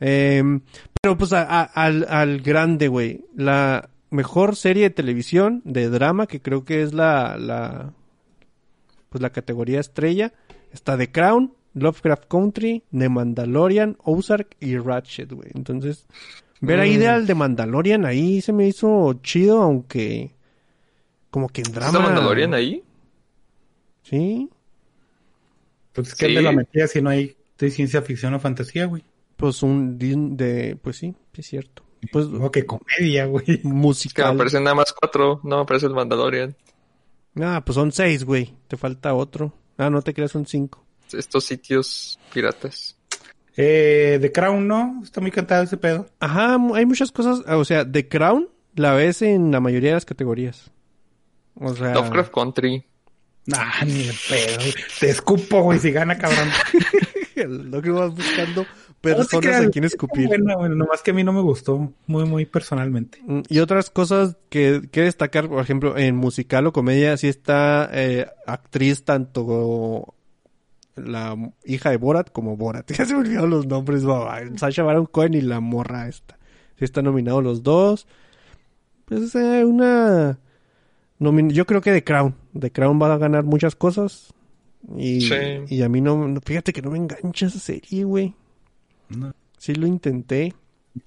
Em, 0.00 0.60
pero 1.00 1.16
pues 1.16 1.32
a- 1.32 1.42
a- 1.48 1.62
al, 1.64 2.06
al 2.08 2.40
grande, 2.42 2.88
güey, 2.88 3.24
la 3.34 3.88
mejor 4.10 4.56
serie 4.56 4.84
de 4.84 4.90
televisión 4.90 5.62
de 5.64 5.88
drama, 5.88 6.26
que 6.26 6.40
creo 6.42 6.64
que 6.64 6.82
es 6.82 6.92
la, 6.92 7.36
la, 7.38 7.92
pues 9.08 9.22
la 9.22 9.30
categoría 9.30 9.80
estrella, 9.80 10.32
está 10.72 10.96
The 10.98 11.10
Crown, 11.10 11.54
Lovecraft 11.74 12.26
Country, 12.28 12.82
The 12.96 13.08
Mandalorian, 13.08 13.96
Ozark 14.04 14.54
y 14.60 14.76
Ratchet, 14.76 15.32
güey. 15.32 15.50
Entonces, 15.54 16.06
ver 16.64 16.80
ahí 16.80 16.96
Mm. 16.96 17.00
de 17.00 17.08
al 17.08 17.26
de 17.26 17.34
Mandalorian 17.34 18.04
ahí 18.04 18.40
se 18.40 18.52
me 18.52 18.66
hizo 18.68 19.14
chido, 19.22 19.62
aunque 19.62 20.34
como 21.30 21.48
que 21.48 21.60
en 21.62 21.68
¿Está 21.68 21.80
drama. 21.80 22.00
Mandalorian 22.00 22.54
ahí? 22.54 22.82
Sí, 24.02 24.48
Pues 25.92 26.08
es 26.08 26.14
que 26.16 26.26
Sí. 26.28 26.34
me 26.34 26.42
la 26.42 26.52
metía 26.52 26.86
si 26.88 27.00
no 27.00 27.10
hay 27.10 27.36
de 27.58 27.70
ciencia 27.70 28.02
ficción 28.02 28.34
o 28.34 28.40
fantasía, 28.40 28.86
güey. 28.86 29.04
pues 29.36 29.62
un 29.62 29.98
de, 29.98 30.76
pues 30.82 30.96
sí, 30.96 31.14
sí 31.32 31.40
es 31.40 31.46
cierto. 31.46 31.82
Pues 32.12 32.26
O 32.26 32.50
que 32.50 32.64
comedia, 32.66 33.26
güey. 33.26 33.44
Es 34.06 34.14
que 34.14 34.22
aparecen 34.22 34.64
nada 34.64 34.76
más 34.76 34.92
cuatro. 34.92 35.40
No 35.42 35.56
me 35.56 35.62
aparece 35.62 35.86
el 35.86 35.94
Mandalorian. 35.94 36.54
Ah, 37.40 37.62
pues 37.64 37.74
son 37.74 37.90
seis, 37.92 38.24
güey. 38.24 38.54
Te 38.68 38.76
falta 38.76 39.12
otro. 39.14 39.52
Ah, 39.76 39.90
no 39.90 40.02
te 40.02 40.14
creas, 40.14 40.30
son 40.32 40.46
cinco. 40.46 40.84
Estos 41.12 41.44
sitios 41.44 42.18
piratas. 42.32 42.96
Eh, 43.56 44.18
The 44.20 44.32
Crown, 44.32 44.66
¿no? 44.66 45.00
Está 45.02 45.20
muy 45.20 45.30
cantado 45.30 45.62
ese 45.62 45.76
pedo. 45.76 46.06
Ajá, 46.20 46.56
hay 46.74 46.86
muchas 46.86 47.12
cosas. 47.12 47.40
O 47.46 47.64
sea, 47.64 47.90
The 47.90 48.08
Crown 48.08 48.48
la 48.74 48.94
ves 48.94 49.22
en 49.22 49.52
la 49.52 49.60
mayoría 49.60 49.90
de 49.90 49.94
las 49.94 50.04
categorías. 50.04 50.70
O 51.54 51.74
sea, 51.74 51.94
Lovecraft 51.94 52.32
Country. 52.32 52.84
Ah, 53.54 53.84
ni 53.86 54.04
de 54.04 54.14
pedo. 54.28 54.58
Te 55.00 55.10
escupo, 55.10 55.62
güey, 55.62 55.78
si 55.78 55.92
gana, 55.92 56.18
cabrón. 56.18 56.48
lo 57.70 57.82
que 57.82 57.90
vas 57.90 58.14
buscando 58.14 58.62
No 58.62 58.68
personas 59.00 59.46
creas, 59.46 59.66
a 59.66 59.70
quien 59.70 59.84
escupir. 59.84 60.26
Bueno, 60.26 60.56
bueno, 60.56 60.74
nomás 60.74 61.02
que 61.02 61.10
a 61.10 61.14
mí 61.14 61.22
no 61.22 61.32
me 61.32 61.42
gustó 61.42 61.92
muy, 62.06 62.24
muy 62.24 62.46
personalmente. 62.46 63.20
Mm, 63.24 63.42
Y 63.48 63.58
otras 63.60 63.90
cosas 63.90 64.36
que, 64.48 64.82
que 64.90 65.02
destacar, 65.02 65.48
por 65.48 65.62
ejemplo, 65.62 65.96
en 65.96 66.16
musical 66.16 66.66
o 66.66 66.72
comedia, 66.72 67.16
sí 67.16 67.28
está 67.28 67.88
eh, 67.92 68.26
actriz 68.46 69.04
tanto 69.04 70.14
la 70.96 71.36
hija 71.64 71.90
de 71.90 71.96
Borat 71.96 72.30
como 72.30 72.56
Borat. 72.56 72.90
Ya 72.96 73.04
se 73.04 73.14
me 73.14 73.20
olvidaron 73.20 73.50
los 73.50 73.66
nombres, 73.66 74.04
baba. 74.04 74.40
Sasha 74.56 74.82
Baron 74.82 75.06
Cohen 75.06 75.34
y 75.34 75.40
la 75.40 75.60
morra 75.60 76.08
esta. 76.08 76.38
Sí 76.78 76.84
están 76.84 77.04
nominados 77.04 77.42
los 77.42 77.62
dos. 77.62 78.06
Pues 79.06 79.34
eh, 79.34 79.64
una... 79.64 80.38
nomin- 81.20 81.50
Yo 81.52 81.66
creo 81.66 81.80
que 81.80 81.92
The 81.92 82.04
Crown. 82.04 82.34
The 82.58 82.70
Crown 82.70 83.00
va 83.00 83.12
a 83.14 83.18
ganar 83.18 83.44
muchas 83.44 83.74
cosas. 83.76 84.32
Y, 84.96 85.22
Sí. 85.22 85.34
y 85.68 85.82
a 85.82 85.88
mí 85.88 86.00
no, 86.00 86.34
Fíjate 86.44 86.72
que 86.72 86.82
no 86.82 86.90
me 86.90 86.98
engancha 86.98 87.46
esa 87.46 87.58
serie, 87.58 88.04
güey. 88.04 88.34
No. 89.08 89.32
Sí 89.58 89.74
lo 89.74 89.86
intenté. 89.86 90.54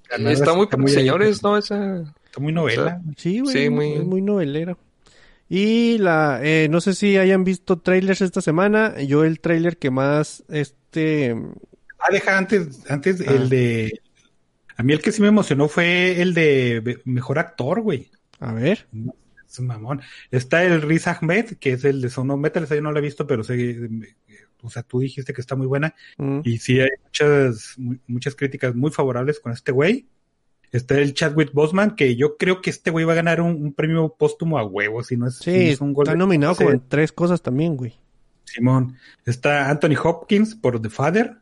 Está 0.10 0.54
muy 0.54 0.66
está 0.66 0.88
señores, 0.88 1.42
¿no? 1.44 1.58
Esa... 1.58 2.02
Está 2.26 2.40
muy 2.40 2.52
novela. 2.54 2.82
O 2.82 2.86
sea, 2.86 3.02
güey. 3.04 3.16
Sí, 3.18 3.40
güey. 3.40 3.54
Sí, 3.56 3.70
muy- 3.70 3.94
Es 3.94 4.04
muy 4.06 4.22
novelera. 4.22 4.78
Y 5.50 5.98
la, 6.00 6.40
eh, 6.44 6.68
no 6.70 6.82
sé 6.82 6.94
si 6.94 7.18
hayan 7.18 7.44
visto 7.44 7.80
trailers 7.80 8.22
esta 8.22 8.42
semana. 8.42 9.00
Yo 9.02 9.24
el 9.24 9.40
trailer 9.40 9.78
que 9.78 9.92
más, 9.92 10.44
este, 10.50 11.36
Ah, 12.00 12.12
deja 12.12 12.38
antes, 12.38 12.90
antes 12.90 13.22
Ah. 13.28 13.34
el 13.34 13.50
de... 13.50 14.02
A 14.76 14.84
mí 14.84 14.94
el 14.94 15.02
que 15.02 15.12
sí 15.12 15.22
me 15.22 15.30
emocionó 15.30 15.68
fue 15.68 16.22
el 16.22 16.34
de 16.36 17.00
mejor 17.06 17.40
actor, 17.40 17.82
güey. 17.82 18.12
a 18.40 18.54
ver. 18.54 18.88
Es 19.50 19.58
un 19.60 19.66
mamón. 19.68 20.02
Está 20.30 20.64
el 20.64 20.82
Riz 20.84 21.08
Ahmed, 21.08 21.54
que 21.60 21.74
es 21.74 21.84
el 21.86 22.02
de 22.02 22.10
Sound 22.10 22.30
of 22.32 22.40
Metal, 22.40 22.64
esa 22.64 22.76
yo 22.76 22.82
no 22.82 22.92
la 22.92 23.00
he 23.00 23.02
visto, 23.02 23.26
pero 23.26 23.44
sé, 23.44 23.56
eh, 23.60 23.90
o 24.62 24.70
sea, 24.70 24.84
tú 24.84 25.00
dijiste 25.00 25.34
que 25.34 25.42
está 25.42 25.56
muy 25.56 25.66
buena. 25.66 25.96
Mm. 26.18 26.42
Y 26.44 26.58
sí 26.60 26.80
hay 26.80 26.90
muchas, 27.04 27.74
mu- 27.78 27.96
muchas 28.06 28.36
críticas 28.36 28.76
muy 28.76 28.92
favorables 28.92 29.40
con 29.40 29.52
este 29.54 29.72
güey. 29.72 30.06
Está 30.72 30.98
el 31.00 31.14
Chadwick 31.14 31.54
Boseman, 31.54 31.96
que 31.96 32.16
yo 32.16 32.38
creo 32.38 32.62
que 32.62 32.70
este 32.70 32.92
güey 32.92 33.06
va 33.06 33.14
a 33.14 33.18
ganar 33.18 33.42
un, 33.42 33.62
un 33.62 33.74
premio 33.74 34.16
póstumo 34.18 34.58
a 34.58 34.66
huevo, 34.66 35.04
si 35.04 35.16
no 35.16 35.28
es, 35.28 35.36
si 35.38 35.50
no 35.50 35.56
Sí, 35.58 35.70
es 35.70 35.82
un 35.82 35.94
gol 35.94 36.08
está 36.08 36.18
nominado 36.18 36.56
como 36.56 36.72
en 36.72 36.82
tres 36.88 37.12
cosas 37.12 37.42
también, 37.42 37.78
güey. 37.78 37.96
Simón. 38.44 38.98
Está 39.26 39.70
Anthony 39.70 39.96
Hopkins 40.02 40.56
por 40.56 40.82
The 40.82 40.90
Father, 40.90 41.38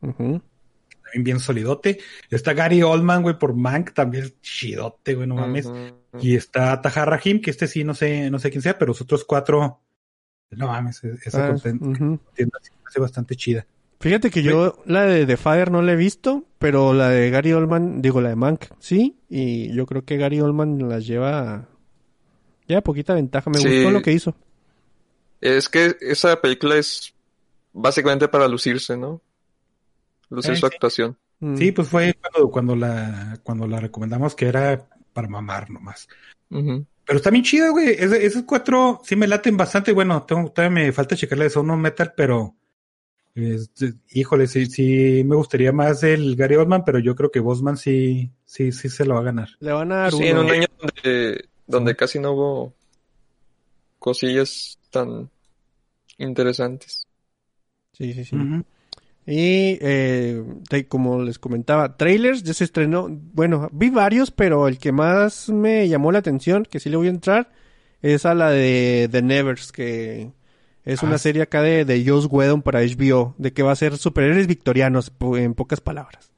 también 0.00 1.24
bien 1.24 1.40
solidote. 1.40 1.98
Está 2.30 2.52
Gary 2.52 2.82
Oldman, 2.82 3.22
güey, 3.22 3.38
por 3.38 3.54
Mank, 3.54 3.92
también 3.92 4.32
chidote, 4.40 5.14
güey, 5.14 5.26
no 5.26 5.36
mames. 5.36 5.70
Y 6.20 6.36
está 6.36 6.80
Tahar 6.80 7.08
Rahim, 7.08 7.40
que 7.40 7.50
este 7.50 7.66
sí 7.66 7.84
no 7.84 7.94
sé, 7.94 8.30
no 8.30 8.38
sé 8.38 8.50
quién 8.50 8.62
sea, 8.62 8.78
pero 8.78 8.90
los 8.90 9.00
otros 9.00 9.24
cuatro, 9.24 9.80
no 10.50 10.66
mames, 10.66 11.02
esa 11.04 11.48
Ah, 11.48 11.56
me 11.64 12.48
hace 12.86 13.00
bastante 13.00 13.36
chida. 13.36 13.66
Fíjate 14.00 14.30
que 14.30 14.42
yo 14.44 14.80
la 14.86 15.02
de 15.04 15.26
The 15.26 15.36
Father 15.36 15.72
no 15.72 15.82
la 15.82 15.92
he 15.92 15.96
visto, 15.96 16.44
pero 16.58 16.92
la 16.94 17.08
de 17.08 17.30
Gary 17.30 17.52
Oldman, 17.52 18.00
digo 18.00 18.20
la 18.20 18.28
de 18.28 18.36
Mank, 18.36 18.66
sí, 18.78 19.18
y 19.28 19.74
yo 19.74 19.86
creo 19.86 20.04
que 20.04 20.16
Gary 20.16 20.40
Oldman 20.40 20.88
las 20.88 21.04
lleva 21.06 21.66
ya 22.68 22.80
poquita 22.82 23.14
ventaja. 23.14 23.50
Me 23.50 23.58
Sí. 23.58 23.68
gustó 23.68 23.90
lo 23.90 24.02
que 24.02 24.12
hizo. 24.12 24.36
Es 25.40 25.68
que 25.68 25.96
esa 26.00 26.40
película 26.40 26.76
es 26.76 27.12
básicamente 27.72 28.28
para 28.28 28.46
lucirse, 28.46 28.96
¿no? 28.96 29.20
Lucir 30.30 30.52
Eh, 30.52 30.56
su 30.56 30.66
sí. 30.68 30.72
actuación. 30.74 31.16
Mm. 31.40 31.56
Sí, 31.56 31.72
pues 31.72 31.88
fue 31.88 32.14
cuando, 32.14 32.50
cuando 32.50 32.76
la, 32.76 33.38
cuando 33.42 33.66
la 33.66 33.80
recomendamos 33.80 34.34
que 34.34 34.46
era 34.46 34.88
para 35.12 35.28
mamar 35.28 35.70
nomás. 35.70 36.08
Ujú. 36.50 36.84
Pero 37.04 37.16
está 37.16 37.30
bien 37.30 37.44
chida, 37.44 37.70
güey. 37.70 37.90
Ese- 37.90 38.24
esos 38.26 38.42
cuatro 38.42 39.00
sí 39.04 39.16
me 39.16 39.26
laten 39.26 39.56
bastante. 39.56 39.92
Bueno, 39.92 40.22
tengo, 40.24 40.50
todavía 40.52 40.84
me 40.84 40.92
falta 40.92 41.16
checarle 41.16 41.44
de 41.44 41.50
Sound 41.50 41.70
of 41.70 41.78
Metal, 41.78 42.12
pero 42.16 42.54
este, 43.38 43.94
híjole, 44.10 44.46
sí, 44.46 44.66
sí 44.66 45.22
me 45.24 45.36
gustaría 45.36 45.72
más 45.72 46.02
el 46.02 46.36
Gary 46.36 46.56
Oldman, 46.56 46.84
pero 46.84 46.98
yo 46.98 47.14
creo 47.14 47.30
que 47.30 47.40
Bosman 47.40 47.76
sí, 47.76 48.30
sí, 48.44 48.72
sí 48.72 48.88
se 48.88 49.04
lo 49.04 49.14
va 49.14 49.20
a 49.20 49.24
ganar. 49.24 49.48
Le 49.60 49.72
van 49.72 49.92
a 49.92 49.96
dar 49.96 50.12
Sí, 50.12 50.24
en 50.24 50.38
un 50.38 50.50
año 50.50 50.66
donde, 50.80 51.48
donde 51.66 51.96
casi 51.96 52.18
no 52.18 52.32
hubo 52.32 52.74
cosillas 53.98 54.78
tan 54.90 55.30
interesantes. 56.18 57.06
Sí, 57.92 58.12
sí, 58.14 58.24
sí. 58.24 58.36
Y 59.26 59.78
eh, 59.82 60.42
te- 60.68 60.86
como 60.88 61.22
les 61.22 61.38
comentaba, 61.38 61.96
trailers 61.96 62.42
ya 62.42 62.54
se 62.54 62.64
estrenó. 62.64 63.08
Bueno, 63.10 63.68
vi 63.72 63.90
varios, 63.90 64.30
pero 64.30 64.68
el 64.68 64.78
que 64.78 64.92
más 64.92 65.50
me 65.50 65.88
llamó 65.88 66.12
la 66.12 66.20
atención, 66.20 66.64
que 66.64 66.80
sí 66.80 66.88
le 66.90 66.96
voy 66.96 67.08
a 67.08 67.10
entrar, 67.10 67.52
es 68.00 68.24
a 68.24 68.34
la 68.34 68.50
de 68.50 69.08
The 69.10 69.22
Nevers, 69.22 69.72
que 69.72 70.32
es 70.92 71.02
una 71.02 71.14
Ah, 71.14 71.18
sí. 71.18 71.22
serie 71.24 71.42
acá 71.42 71.62
de, 71.62 71.84
de 71.84 72.04
Joss 72.08 72.26
Whedon 72.30 72.62
para 72.62 72.80
HBO, 72.80 73.34
de 73.38 73.52
que 73.52 73.62
va 73.62 73.72
a 73.72 73.76
ser 73.76 73.96
superhéroes 73.98 74.46
victorianos, 74.46 75.12
en 75.36 75.54
pocas 75.54 75.80
palabras. 75.80 76.30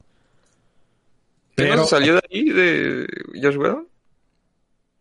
¿Sí, 1.57 1.63
no 1.63 1.69
Pero- 1.69 1.83
se 1.83 1.89
salió 1.89 2.13
de 2.15 2.21
ahí, 2.31 2.49
de 2.49 3.07
Josh 3.41 3.57
Whedon? 3.57 3.87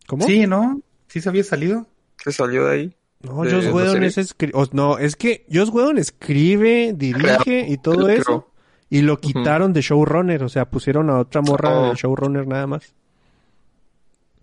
¿Cómo? 0.06 0.27
Sí, 0.27 0.47
¿no? 0.47 0.81
Sí 1.09 1.20
se 1.20 1.28
había 1.28 1.44
salido. 1.44 1.86
¿Se 2.22 2.32
salió 2.32 2.66
de 2.66 2.74
ahí? 2.74 2.94
No, 3.22 3.43
de 3.44 3.52
Joss 3.52 3.64
la 3.66 3.72
Whedon 3.74 4.02
es 4.05 4.18
escri- 4.18 4.51
o- 4.55 4.68
no, 4.72 4.98
es 4.98 5.14
que 5.16 5.44
Joss 5.52 5.68
Whedon 5.70 5.98
escribe, 5.98 6.93
dirige 6.97 7.66
y 7.68 7.77
todo 7.78 8.06
Creo. 8.06 8.18
eso. 8.20 8.47
Y 8.89 9.02
lo 9.02 9.20
quitaron 9.20 9.72
de 9.72 9.82
showrunner, 9.82 10.43
o 10.43 10.48
sea, 10.48 10.68
pusieron 10.68 11.10
a 11.10 11.18
otra 11.20 11.43
morra 11.43 11.70
Oh. 11.78 11.86
del 11.89 11.97
showrunner 11.97 12.47
nada 12.47 12.66
más. 12.66 12.93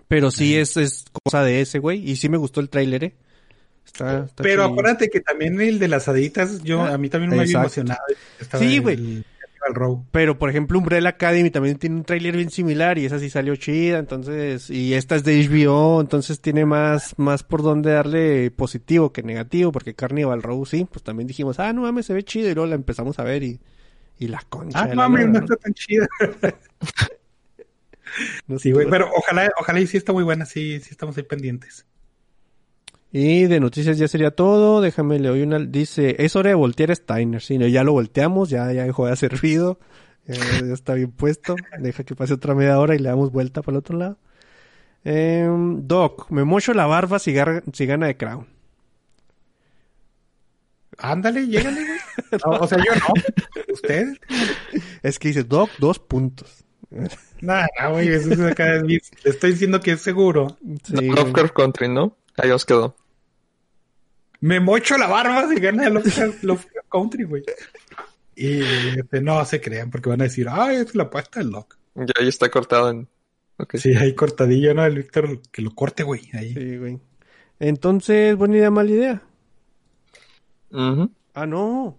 Pero 0.08 0.32
sí 0.32 0.56
es, 0.56 0.78
es 0.78 1.06
cosa 1.24 1.44
de 1.44 1.60
ese, 1.62 1.80
güey. 1.80 2.10
Y 2.10 2.16
sí 2.16 2.30
me 2.30 2.38
gustó 2.38 2.62
el 2.62 2.70
tráiler, 2.70 3.04
¿eh? 3.04 3.16
Está, 3.98 4.26
está 4.26 4.44
Pero 4.44 4.64
chido. 4.64 4.74
acuérdate 4.74 5.10
que 5.10 5.22
también 5.22 5.60
el 5.60 5.80
de 5.80 5.88
las 5.88 6.08
haditas, 6.08 6.62
yo, 6.64 6.84
a 6.84 6.98
mí 6.98 7.10
también 7.10 7.32
me 7.32 7.40
había 7.42 7.58
emocionado. 7.58 8.00
Sí, 8.58 8.78
güey. 8.80 9.24
Pero, 10.12 10.38
por 10.38 10.50
ejemplo, 10.50 10.78
Umbrella 10.80 11.10
Academy 11.10 11.50
también 11.50 11.78
tiene 11.78 11.98
un 11.98 12.04
tráiler 12.06 12.38
bien 12.38 12.50
similar 12.50 12.98
y 12.98 13.06
esa 13.06 13.20
sí 13.20 13.30
salió 13.30 13.56
chida, 13.58 13.98
entonces, 13.98 14.70
y 14.70 14.94
esta 14.94 15.16
es 15.16 15.24
de 15.24 15.46
HBO, 15.46 16.00
entonces 16.00 16.40
tiene 16.40 16.66
más, 16.66 17.18
más 17.18 17.44
por 17.44 17.64
donde 17.64 17.92
darle 17.92 18.50
positivo 18.52 19.12
que 19.12 19.24
negativo, 19.24 19.72
porque 19.74 19.94
Carnival 19.94 20.42
Row 20.42 20.66
sí, 20.66 20.88
pues 20.90 21.04
también 21.04 21.28
dijimos, 21.28 21.60
ah, 21.60 21.74
no 21.74 21.82
mames, 21.82 22.06
se 22.06 22.14
ve 22.14 22.24
chido, 22.24 22.50
y 22.50 22.54
luego 22.54 22.70
la 22.70 22.76
empezamos 22.76 23.20
a 23.20 23.24
ver 23.24 23.44
y, 23.44 23.60
y 24.20 24.28
la 24.28 24.42
concha. 24.48 24.84
Ah, 24.84 24.88
de 24.88 24.96
la 24.96 25.10
mames, 25.10 25.26
lora, 25.28 25.34
no 25.34 25.40
está 25.40 25.56
tan 25.58 25.74
chida. 25.74 26.08
No 28.48 28.58
Sí, 28.58 28.72
güey, 28.72 28.90
pero 28.90 29.12
ojalá, 29.16 29.52
ojalá 29.60 29.80
y 29.82 29.86
sí 29.88 29.98
está 29.98 30.14
muy 30.14 30.24
buena, 30.24 30.46
sí, 30.46 30.80
sí 30.80 30.88
estamos 30.92 31.18
ahí 31.18 31.24
pendientes. 31.24 31.86
Y 33.12 33.46
de 33.46 33.60
noticias 33.60 33.98
ya 33.98 34.08
sería 34.08 34.32
todo. 34.32 34.82
Déjame 34.82 35.20
le 35.20 35.30
doy 35.30 35.42
una. 35.42 35.60
Dice, 35.60 36.16
es 36.20 36.36
hora 36.36 36.50
de 36.50 36.56
voltear 36.56 36.92
a 36.92 36.96
Steiner. 36.96 37.42
Sí, 37.42 37.58
ya 37.72 37.84
lo 37.84 37.94
volteamos, 37.94 38.50
ya, 38.50 38.72
ya 38.74 38.84
dejó 38.84 39.06
de 39.08 39.14
hacer 39.14 39.38
ruido. 39.40 39.80
eh, 40.28 40.36
ya 40.68 40.74
está 40.74 40.94
bien 40.94 41.12
puesto. 41.12 41.56
Deja 41.80 42.04
que 42.04 42.16
pase 42.16 42.34
otra 42.34 42.54
media 42.54 42.80
hora 42.80 42.96
y 42.96 43.00
le 43.00 43.10
damos 43.10 43.32
vuelta 43.32 43.62
para 43.62 43.76
el 43.76 43.80
otro 43.80 43.98
lado. 43.98 44.18
Em, 45.04 45.88
Doc, 45.88 46.30
me 46.32 46.44
mocho 46.44 46.74
la 46.74 46.86
barba 46.86 47.18
si, 47.20 47.32
gar- 47.34 47.64
si 47.74 47.86
gana 47.86 48.08
de 48.08 48.18
Crown. 48.18 48.46
Ándale, 50.98 51.48
llégale, 51.48 51.82
güey. 51.86 52.00
No, 52.46 52.52
o 52.60 52.68
sea, 52.68 52.78
yo 52.80 52.92
no. 52.96 53.74
¿Usted? 53.74 54.08
Es 55.04 55.20
que 55.20 55.28
dice 55.30 55.44
Doc, 55.44 55.70
dos 55.80 56.00
puntos. 56.00 56.66
Nada, 57.42 57.68
no, 57.82 57.92
güey, 57.92 58.08
eso 58.10 58.34
es 58.34 58.40
acá. 58.40 58.82
estoy 59.24 59.52
diciendo 59.52 59.80
que 59.80 59.92
es 59.92 60.02
seguro. 60.02 60.58
Sí. 60.84 61.06
Lovecraft 61.08 61.54
Country, 61.54 61.90
¿no? 61.90 62.18
Ahí 62.38 62.52
os 62.52 62.66
quedó. 62.66 62.96
Me 64.40 64.60
mocho 64.60 64.98
la 64.98 65.08
barba 65.08 65.48
si 65.50 65.60
gana 65.60 65.90
Lovecraft 65.90 66.44
Lovecraft 66.44 66.90
Country, 66.90 67.24
güey. 67.24 67.44
Y 68.36 68.62
este, 69.00 69.20
no 69.22 69.44
se 69.46 69.60
crean 69.60 69.90
porque 69.90 70.10
van 70.10 70.22
a 70.22 70.26
decir, 70.26 70.48
ay, 70.50 70.78
es 70.78 70.94
la 70.94 71.04
apuesta 71.04 71.40
del 71.40 71.50
Lock. 71.50 71.78
Ya 71.96 72.14
ahí 72.20 72.28
está 72.28 72.50
cortado 72.50 72.92
en... 72.92 73.08
Sí, 73.74 73.96
ahí 73.96 74.14
cortadillo, 74.14 74.76
¿no? 74.76 74.86
El 74.86 74.96
Víctor, 74.96 75.42
que 75.52 75.64
lo 75.64 75.74
corte, 75.74 76.04
güey. 76.04 76.30
Ahí. 76.34 76.54
Sí, 76.54 76.78
güey. 76.78 77.00
Entonces, 77.60 78.36
buena 78.36 78.58
idea, 78.58 78.70
mala 78.70 78.92
idea. 78.92 79.24
Ujú. 80.72 81.10
Ah, 81.34 81.48
no. 81.48 81.98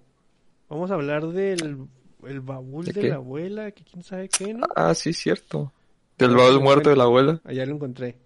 Vamos 0.68 0.92
a 0.92 0.94
hablar 0.94 1.26
del 1.26 1.88
el 2.26 2.40
baúl 2.40 2.84
¿De 2.84 3.08
la 3.08 3.16
abuela, 3.16 3.70
que 3.72 3.84
quién 3.84 4.02
sabe 4.02 4.28
qué, 4.28 4.54
¿no? 4.54 4.66
Ah, 4.76 4.94
sí, 4.94 5.12
cierto. 5.12 5.72
Del 6.18 6.36
baúl 6.36 6.60
muerto 6.60 6.90
de 6.90 6.96
la 6.96 7.04
abuela. 7.04 7.40
Allá 7.44 7.64
lo 7.66 7.74
encontré. 7.74 8.16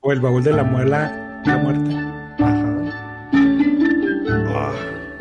O 0.00 0.12
el 0.12 0.20
baúl 0.20 0.42
de 0.42 0.52
la 0.52 0.64
muela, 0.64 1.27
la 1.44 1.58
muerte. 1.58 1.94
Ajá. 2.38 2.76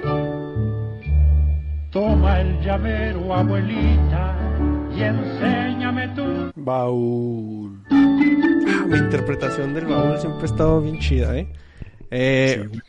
Ah, 0.03 0.99
Toma 1.91 2.41
el 2.41 2.59
llavero, 2.61 3.33
abuelita, 3.33 4.35
y 4.95 5.01
enséñame 5.03 6.07
tú. 6.09 6.51
baúl. 6.55 7.81
Ah, 7.89 8.85
mi 8.87 8.97
interpretación 8.97 9.73
del 9.73 9.85
baúl 9.85 10.17
siempre 10.19 10.43
ha 10.43 10.45
estado 10.45 10.81
bien 10.81 10.99
chida, 10.99 11.37
¿eh? 11.37 11.47
Eh, 12.11 12.67
Sí. 12.71 12.79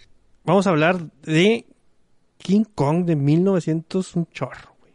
Vamos 0.45 0.67
a 0.67 0.71
hablar 0.71 0.99
de 1.25 1.67
King 2.39 2.65
Kong 2.75 3.05
de 3.05 3.17
1900, 3.17 4.17
un 4.17 4.27
chorro, 4.29 4.75
güey. 4.81 4.93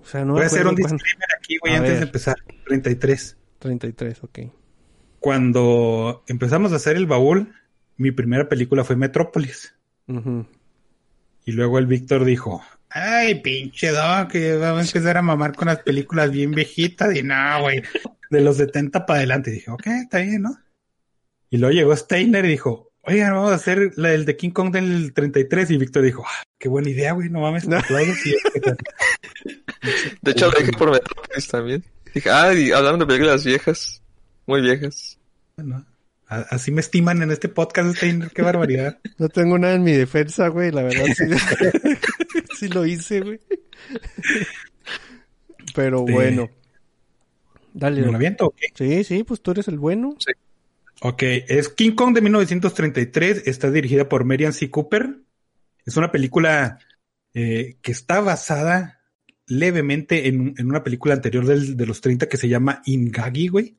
O 0.00 0.04
sea, 0.06 0.24
no 0.24 0.32
Voy 0.34 0.42
a 0.42 0.46
hacer 0.46 0.66
un 0.66 0.74
disclaimer 0.74 1.28
aquí, 1.38 1.58
güey, 1.60 1.74
A 1.74 1.78
antes 1.78 1.90
ver. 1.90 1.98
de 2.00 2.06
empezar. 2.06 2.36
33. 2.66 3.36
33, 3.58 4.24
ok. 4.24 4.38
Cuando 5.20 6.24
empezamos 6.28 6.72
a 6.72 6.76
hacer 6.76 6.96
el 6.96 7.06
baúl, 7.06 7.52
mi 7.96 8.10
primera 8.12 8.48
película 8.48 8.84
fue 8.84 8.96
Metrópolis. 8.96 9.74
Y 11.44 11.52
luego 11.52 11.78
el 11.78 11.86
Víctor 11.86 12.24
dijo, 12.24 12.62
ay, 12.90 13.36
pinche 13.40 13.90
Doc, 13.90 14.30
que 14.30 14.56
vamos 14.56 14.84
a 14.84 14.86
empezar 14.86 15.16
a 15.16 15.22
mamar 15.22 15.54
con 15.54 15.68
las 15.68 15.78
películas 15.80 16.30
bien 16.30 16.52
viejitas. 16.52 17.14
Y 17.16 17.22
no, 17.22 17.60
güey, 17.62 17.82
de 18.30 18.40
los 18.40 18.56
70 18.58 19.06
para 19.06 19.18
adelante. 19.18 19.50
Y 19.50 19.54
dije, 19.54 19.70
ok, 19.70 19.86
está 20.04 20.18
bien, 20.18 20.42
¿no? 20.42 20.56
Y 21.50 21.56
luego 21.58 21.72
llegó 21.74 21.96
Steiner 21.96 22.44
y 22.44 22.48
dijo, 22.48 22.92
oigan, 23.02 23.32
vamos 23.32 23.50
a 23.52 23.54
hacer 23.56 23.92
la 23.96 24.10
del 24.10 24.24
de 24.26 24.36
King 24.36 24.50
Kong 24.50 24.70
del 24.70 25.12
33. 25.14 25.70
Y 25.70 25.78
Víctor 25.78 26.02
dijo, 26.04 26.24
ah, 26.26 26.42
qué 26.58 26.68
buena 26.68 26.90
idea, 26.90 27.12
güey, 27.12 27.28
no 27.30 27.40
mames, 27.40 27.66
te 27.68 27.74
aplaudo, 27.74 28.12
sí, 28.22 28.34
es 28.54 28.62
que- 28.62 28.76
De 30.22 30.30
hecho, 30.30 30.50
lo 30.50 30.58
dije 30.58 30.72
por 30.72 30.90
Metrópolis 30.90 31.48
también. 31.48 31.84
Dije, 32.14 32.30
ah, 32.30 32.52
y 32.54 32.70
hablaron 32.72 33.00
de 33.00 33.06
películas 33.06 33.44
viejas. 33.44 34.02
Muy 34.48 34.60
viejas. 34.62 35.18
¿no? 35.56 35.84
A- 36.26 36.40
Así 36.50 36.72
me 36.72 36.80
estiman 36.80 37.22
en 37.22 37.30
este 37.30 37.48
podcast, 37.48 37.96
Steiner, 37.96 38.30
qué 38.30 38.42
barbaridad. 38.42 38.98
No 39.18 39.28
tengo 39.28 39.58
nada 39.58 39.74
en 39.74 39.82
mi 39.84 39.92
defensa, 39.92 40.48
güey. 40.48 40.70
La 40.72 40.82
verdad, 40.82 41.04
sí, 41.16 41.24
sí 42.58 42.68
lo 42.68 42.84
hice, 42.86 43.20
güey. 43.20 43.40
Pero 45.74 46.00
Este, 46.00 46.12
bueno. 46.12 46.50
Dale. 47.74 48.00
¿Me 48.02 48.06
lo 48.10 48.16
aviento? 48.16 48.54
Sí, 48.74 49.04
sí, 49.04 49.22
pues 49.24 49.40
tú 49.40 49.50
eres 49.52 49.68
el 49.68 49.78
bueno. 49.78 50.16
Ok, 51.02 51.22
es 51.22 51.68
King 51.68 51.92
Kong 51.92 52.14
de 52.14 52.22
1933, 52.22 53.42
está 53.46 53.70
dirigida 53.70 54.08
por 54.08 54.24
Marian 54.24 54.52
C. 54.52 54.68
Cooper. 54.70 55.18
Es 55.86 55.96
una 55.96 56.10
película 56.10 56.78
eh, 57.34 57.76
que 57.82 57.92
está 57.92 58.20
basada 58.20 59.00
levemente 59.46 60.26
en, 60.28 60.54
en 60.58 60.66
una 60.68 60.82
película 60.82 61.14
anterior 61.14 61.46
del- 61.46 61.76
de 61.76 61.86
los 61.86 62.00
30 62.00 62.28
que 62.28 62.36
se 62.36 62.48
llama 62.48 62.82
Ingagi, 62.86 63.48
güey. 63.48 63.76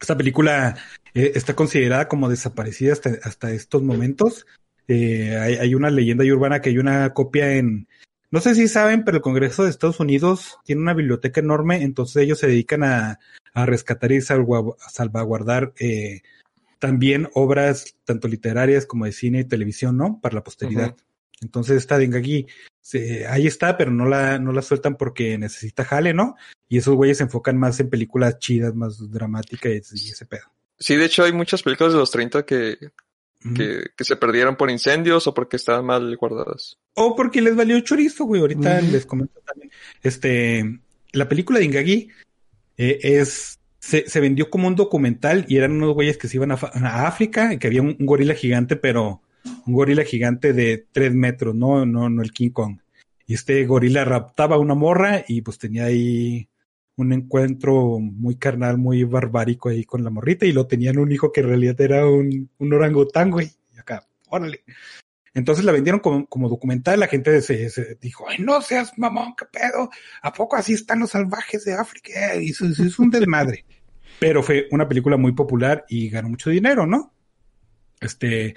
Esta 0.00 0.16
película 0.16 0.76
eh, 1.14 1.32
está 1.34 1.54
considerada 1.54 2.08
como 2.08 2.28
desaparecida 2.28 2.92
hasta, 2.92 3.10
hasta 3.22 3.52
estos 3.52 3.82
momentos. 3.82 4.46
Eh, 4.86 5.36
hay, 5.38 5.54
hay 5.54 5.74
una 5.74 5.90
leyenda 5.90 6.24
urbana 6.24 6.60
que 6.60 6.70
hay 6.70 6.78
una 6.78 7.12
copia 7.14 7.54
en... 7.54 7.88
No 8.30 8.40
sé 8.40 8.54
si 8.54 8.66
saben, 8.68 9.04
pero 9.04 9.18
el 9.18 9.22
Congreso 9.22 9.62
de 9.64 9.70
Estados 9.70 10.00
Unidos 10.00 10.58
tiene 10.64 10.82
una 10.82 10.92
biblioteca 10.92 11.40
enorme, 11.40 11.82
entonces 11.82 12.16
ellos 12.22 12.40
se 12.40 12.48
dedican 12.48 12.82
a, 12.82 13.20
a 13.54 13.66
rescatar 13.66 14.10
y 14.10 14.20
salva- 14.20 14.76
salvaguardar 14.90 15.72
eh, 15.78 16.22
también 16.80 17.28
obras 17.34 17.96
tanto 18.04 18.26
literarias 18.26 18.86
como 18.86 19.04
de 19.04 19.12
cine 19.12 19.40
y 19.40 19.44
televisión, 19.44 19.96
¿no? 19.96 20.20
Para 20.20 20.34
la 20.34 20.44
posteridad. 20.44 20.88
Ujú. 20.88 20.96
Entonces 21.42 21.76
esta 21.76 21.96
de 21.96 22.06
Ingagi, 22.06 22.46
se- 22.84 23.26
ahí 23.26 23.46
está, 23.46 23.78
pero 23.78 23.90
no 23.90 24.04
la, 24.04 24.38
no 24.38 24.52
la 24.52 24.60
sueltan 24.60 24.96
porque 24.96 25.38
necesita 25.38 25.86
jale, 25.86 26.12
¿no? 26.12 26.36
Y 26.68 26.76
esos 26.76 26.94
güeyes 26.94 27.16
se 27.16 27.24
enfocan 27.24 27.56
más 27.56 27.80
en 27.80 27.88
películas 27.88 28.38
chidas, 28.38 28.74
más 28.74 29.10
dramáticas 29.10 29.72
y, 29.72 29.76
ese- 29.76 29.96
y 29.98 30.10
ese 30.10 30.26
pedo. 30.26 30.42
Sí, 30.78 30.94
de 30.96 31.06
hecho, 31.06 31.24
hay 31.24 31.32
muchas 31.32 31.62
películas 31.62 31.94
de 31.94 31.98
los 31.98 32.10
30 32.10 32.44
que, 32.44 32.76
que, 33.56 33.84
que 33.96 34.04
se 34.04 34.16
perdieron 34.16 34.56
por 34.56 34.70
incendios 34.70 35.26
o 35.26 35.32
porque 35.32 35.56
estaban 35.56 35.86
mal 35.86 36.14
guardadas. 36.18 36.76
O 36.94 37.16
porque 37.16 37.40
les 37.40 37.56
valió 37.56 37.80
chorizo, 37.80 38.24
güey. 38.24 38.42
Ahorita 38.42 38.80
les 38.82 39.06
comento 39.06 39.40
también. 39.46 39.70
Este, 40.02 40.78
la 41.12 41.26
película 41.26 41.60
de 41.60 41.64
Ingagi 41.64 42.08
eh, 42.76 42.98
es, 43.02 43.58
se, 43.78 44.08
se 44.08 44.20
vendió 44.20 44.50
como 44.50 44.68
un 44.68 44.74
documental 44.76 45.46
y 45.48 45.56
eran 45.56 45.72
unos 45.72 45.94
güeyes 45.94 46.18
que 46.18 46.28
se 46.28 46.36
iban 46.36 46.52
a, 46.52 46.54
África 47.06 47.54
y 47.54 47.58
que 47.58 47.66
había 47.68 47.80
un, 47.82 47.96
un 47.98 48.06
gorila 48.06 48.34
gigante, 48.34 48.76
pero 48.76 49.22
un 49.66 49.74
gorila 49.74 50.04
gigante 50.04 50.52
de 50.52 50.86
tres 50.92 51.14
metros, 51.14 51.54
no, 51.54 51.86
no, 51.86 52.08
no 52.08 52.22
el 52.22 52.32
King 52.32 52.50
Kong. 52.50 52.78
Y 53.26 53.34
este 53.34 53.64
gorila 53.66 54.04
raptaba 54.04 54.56
a 54.56 54.58
una 54.58 54.74
morra 54.74 55.24
y 55.26 55.42
pues 55.42 55.58
tenía 55.58 55.84
ahí 55.84 56.48
un 56.96 57.12
encuentro 57.12 57.98
muy 57.98 58.36
carnal, 58.36 58.78
muy 58.78 59.04
barbárico 59.04 59.68
ahí 59.68 59.84
con 59.84 60.04
la 60.04 60.10
morrita 60.10 60.46
y 60.46 60.52
lo 60.52 60.66
tenían 60.66 60.98
un 60.98 61.10
hijo 61.10 61.32
que 61.32 61.40
en 61.40 61.48
realidad 61.48 61.80
era 61.80 62.06
un, 62.06 62.50
un 62.58 62.72
orangután, 62.72 63.30
güey. 63.30 63.50
Y 63.74 63.78
acá, 63.78 64.06
órale. 64.28 64.62
Entonces 65.34 65.64
la 65.64 65.72
vendieron 65.72 66.00
como, 66.00 66.26
como 66.26 66.48
documental, 66.48 67.00
la 67.00 67.08
gente 67.08 67.42
se, 67.42 67.96
dijo, 68.00 68.24
ay, 68.28 68.38
no 68.38 68.62
seas 68.62 68.96
mamón, 68.96 69.34
qué 69.36 69.46
pedo, 69.46 69.90
¿a 70.22 70.32
poco 70.32 70.54
así 70.54 70.74
están 70.74 71.00
los 71.00 71.10
salvajes 71.10 71.64
de 71.64 71.74
África? 71.74 72.36
Y 72.36 72.50
eso, 72.50 72.66
eso 72.66 72.84
es 72.84 72.98
un 73.00 73.10
desmadre. 73.10 73.64
Pero 74.20 74.44
fue 74.44 74.68
una 74.70 74.88
película 74.88 75.16
muy 75.16 75.32
popular 75.32 75.84
y 75.88 76.08
ganó 76.08 76.28
mucho 76.28 76.50
dinero, 76.50 76.86
¿no? 76.86 77.12
Este, 78.00 78.54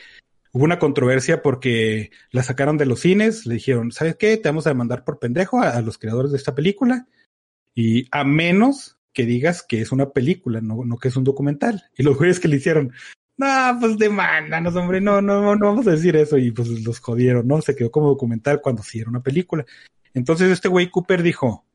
hubo 0.57 0.63
una 0.63 0.79
controversia 0.79 1.43
porque 1.43 2.09
la 2.31 2.41
sacaron 2.41 2.77
de 2.77 2.87
los 2.87 3.01
cines, 3.01 3.45
le 3.45 3.55
dijeron, 3.55 3.91
¿sabes 3.91 4.15
qué? 4.15 4.37
Te 4.37 4.49
vamos 4.49 4.65
a 4.65 4.71
demandar 4.71 5.03
por 5.03 5.19
pendejo 5.19 5.61
a, 5.61 5.79
los 5.81 5.99
creadores 5.99 6.31
de 6.31 6.37
esta 6.37 6.55
película. 6.55 7.07
Y 7.75 8.07
a 8.09 8.23
menos 8.23 8.97
que 9.13 9.27
digas 9.27 9.61
que 9.61 9.81
es 9.81 9.91
una 9.91 10.09
película, 10.09 10.59
no, 10.59 10.83
no 10.83 10.97
que 10.97 11.09
es 11.09 11.15
un 11.15 11.23
documental. 11.23 11.83
Y 11.95 12.01
los 12.01 12.17
güeyes 12.17 12.39
que 12.39 12.47
le 12.47 12.55
hicieron, 12.55 12.91
no, 13.37 13.77
pues 13.79 13.99
demándanos, 13.99 14.75
hombre, 14.75 14.99
no, 14.99 15.21
no, 15.21 15.55
no 15.55 15.67
vamos 15.67 15.85
a 15.85 15.91
decir 15.91 16.15
eso. 16.15 16.39
Y 16.39 16.49
pues 16.49 16.69
los 16.83 16.99
jodieron, 16.99 17.47
¿no? 17.47 17.61
Se 17.61 17.75
quedó 17.75 17.91
como 17.91 18.07
documental 18.07 18.59
cuando 18.59 18.81
sí 18.81 18.99
era 18.99 19.11
una 19.11 19.21
película. 19.21 19.63
Entonces 20.15 20.49
este 20.49 20.69
güey 20.69 20.89
Cooper 20.89 21.21
dijo, 21.21 21.65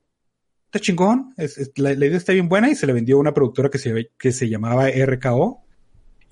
está 0.64 0.80
chingón, 0.80 1.34
la, 1.76 1.94
la 1.94 2.06
idea 2.06 2.16
está 2.16 2.32
bien 2.32 2.48
buena 2.48 2.68
y 2.68 2.74
se 2.74 2.88
le 2.88 2.92
vendió 2.92 3.16
a 3.16 3.20
una 3.20 3.32
productora 3.34 3.70
que 3.70 3.78
se, 3.78 4.10
que 4.18 4.32
se 4.32 4.48
llamaba 4.48 4.88
RKO. 4.90 5.62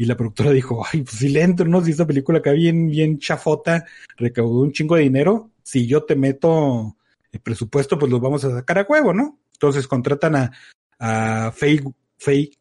Y 0.00 0.06
la 0.06 0.16
productora 0.16 0.50
dijo, 0.50 0.82
ay, 0.90 1.02
pues 1.02 1.18
si 1.18 1.28
le 1.28 1.42
entro, 1.42 1.66
¿no? 1.66 1.84
Si 1.84 1.90
esta 1.90 2.06
película 2.06 2.38
acá 2.38 2.52
bien, 2.52 2.88
bien 2.88 3.18
chafota, 3.18 3.84
recaudó 4.16 4.62
un 4.62 4.72
chingo 4.72 4.96
de 4.96 5.02
dinero, 5.02 5.50
si 5.62 5.86
yo 5.86 6.04
te 6.04 6.16
meto 6.16 6.96
el 7.30 7.40
presupuesto, 7.40 7.98
pues 7.98 8.10
los 8.10 8.18
vamos 8.18 8.42
a 8.46 8.50
sacar 8.50 8.78
a 8.78 8.86
huevo, 8.88 9.12
¿no? 9.12 9.38
Entonces 9.52 9.86
contratan 9.86 10.36
a, 10.36 10.52
a 10.98 11.52
Faye, 11.52 11.82
Faye 12.16 12.52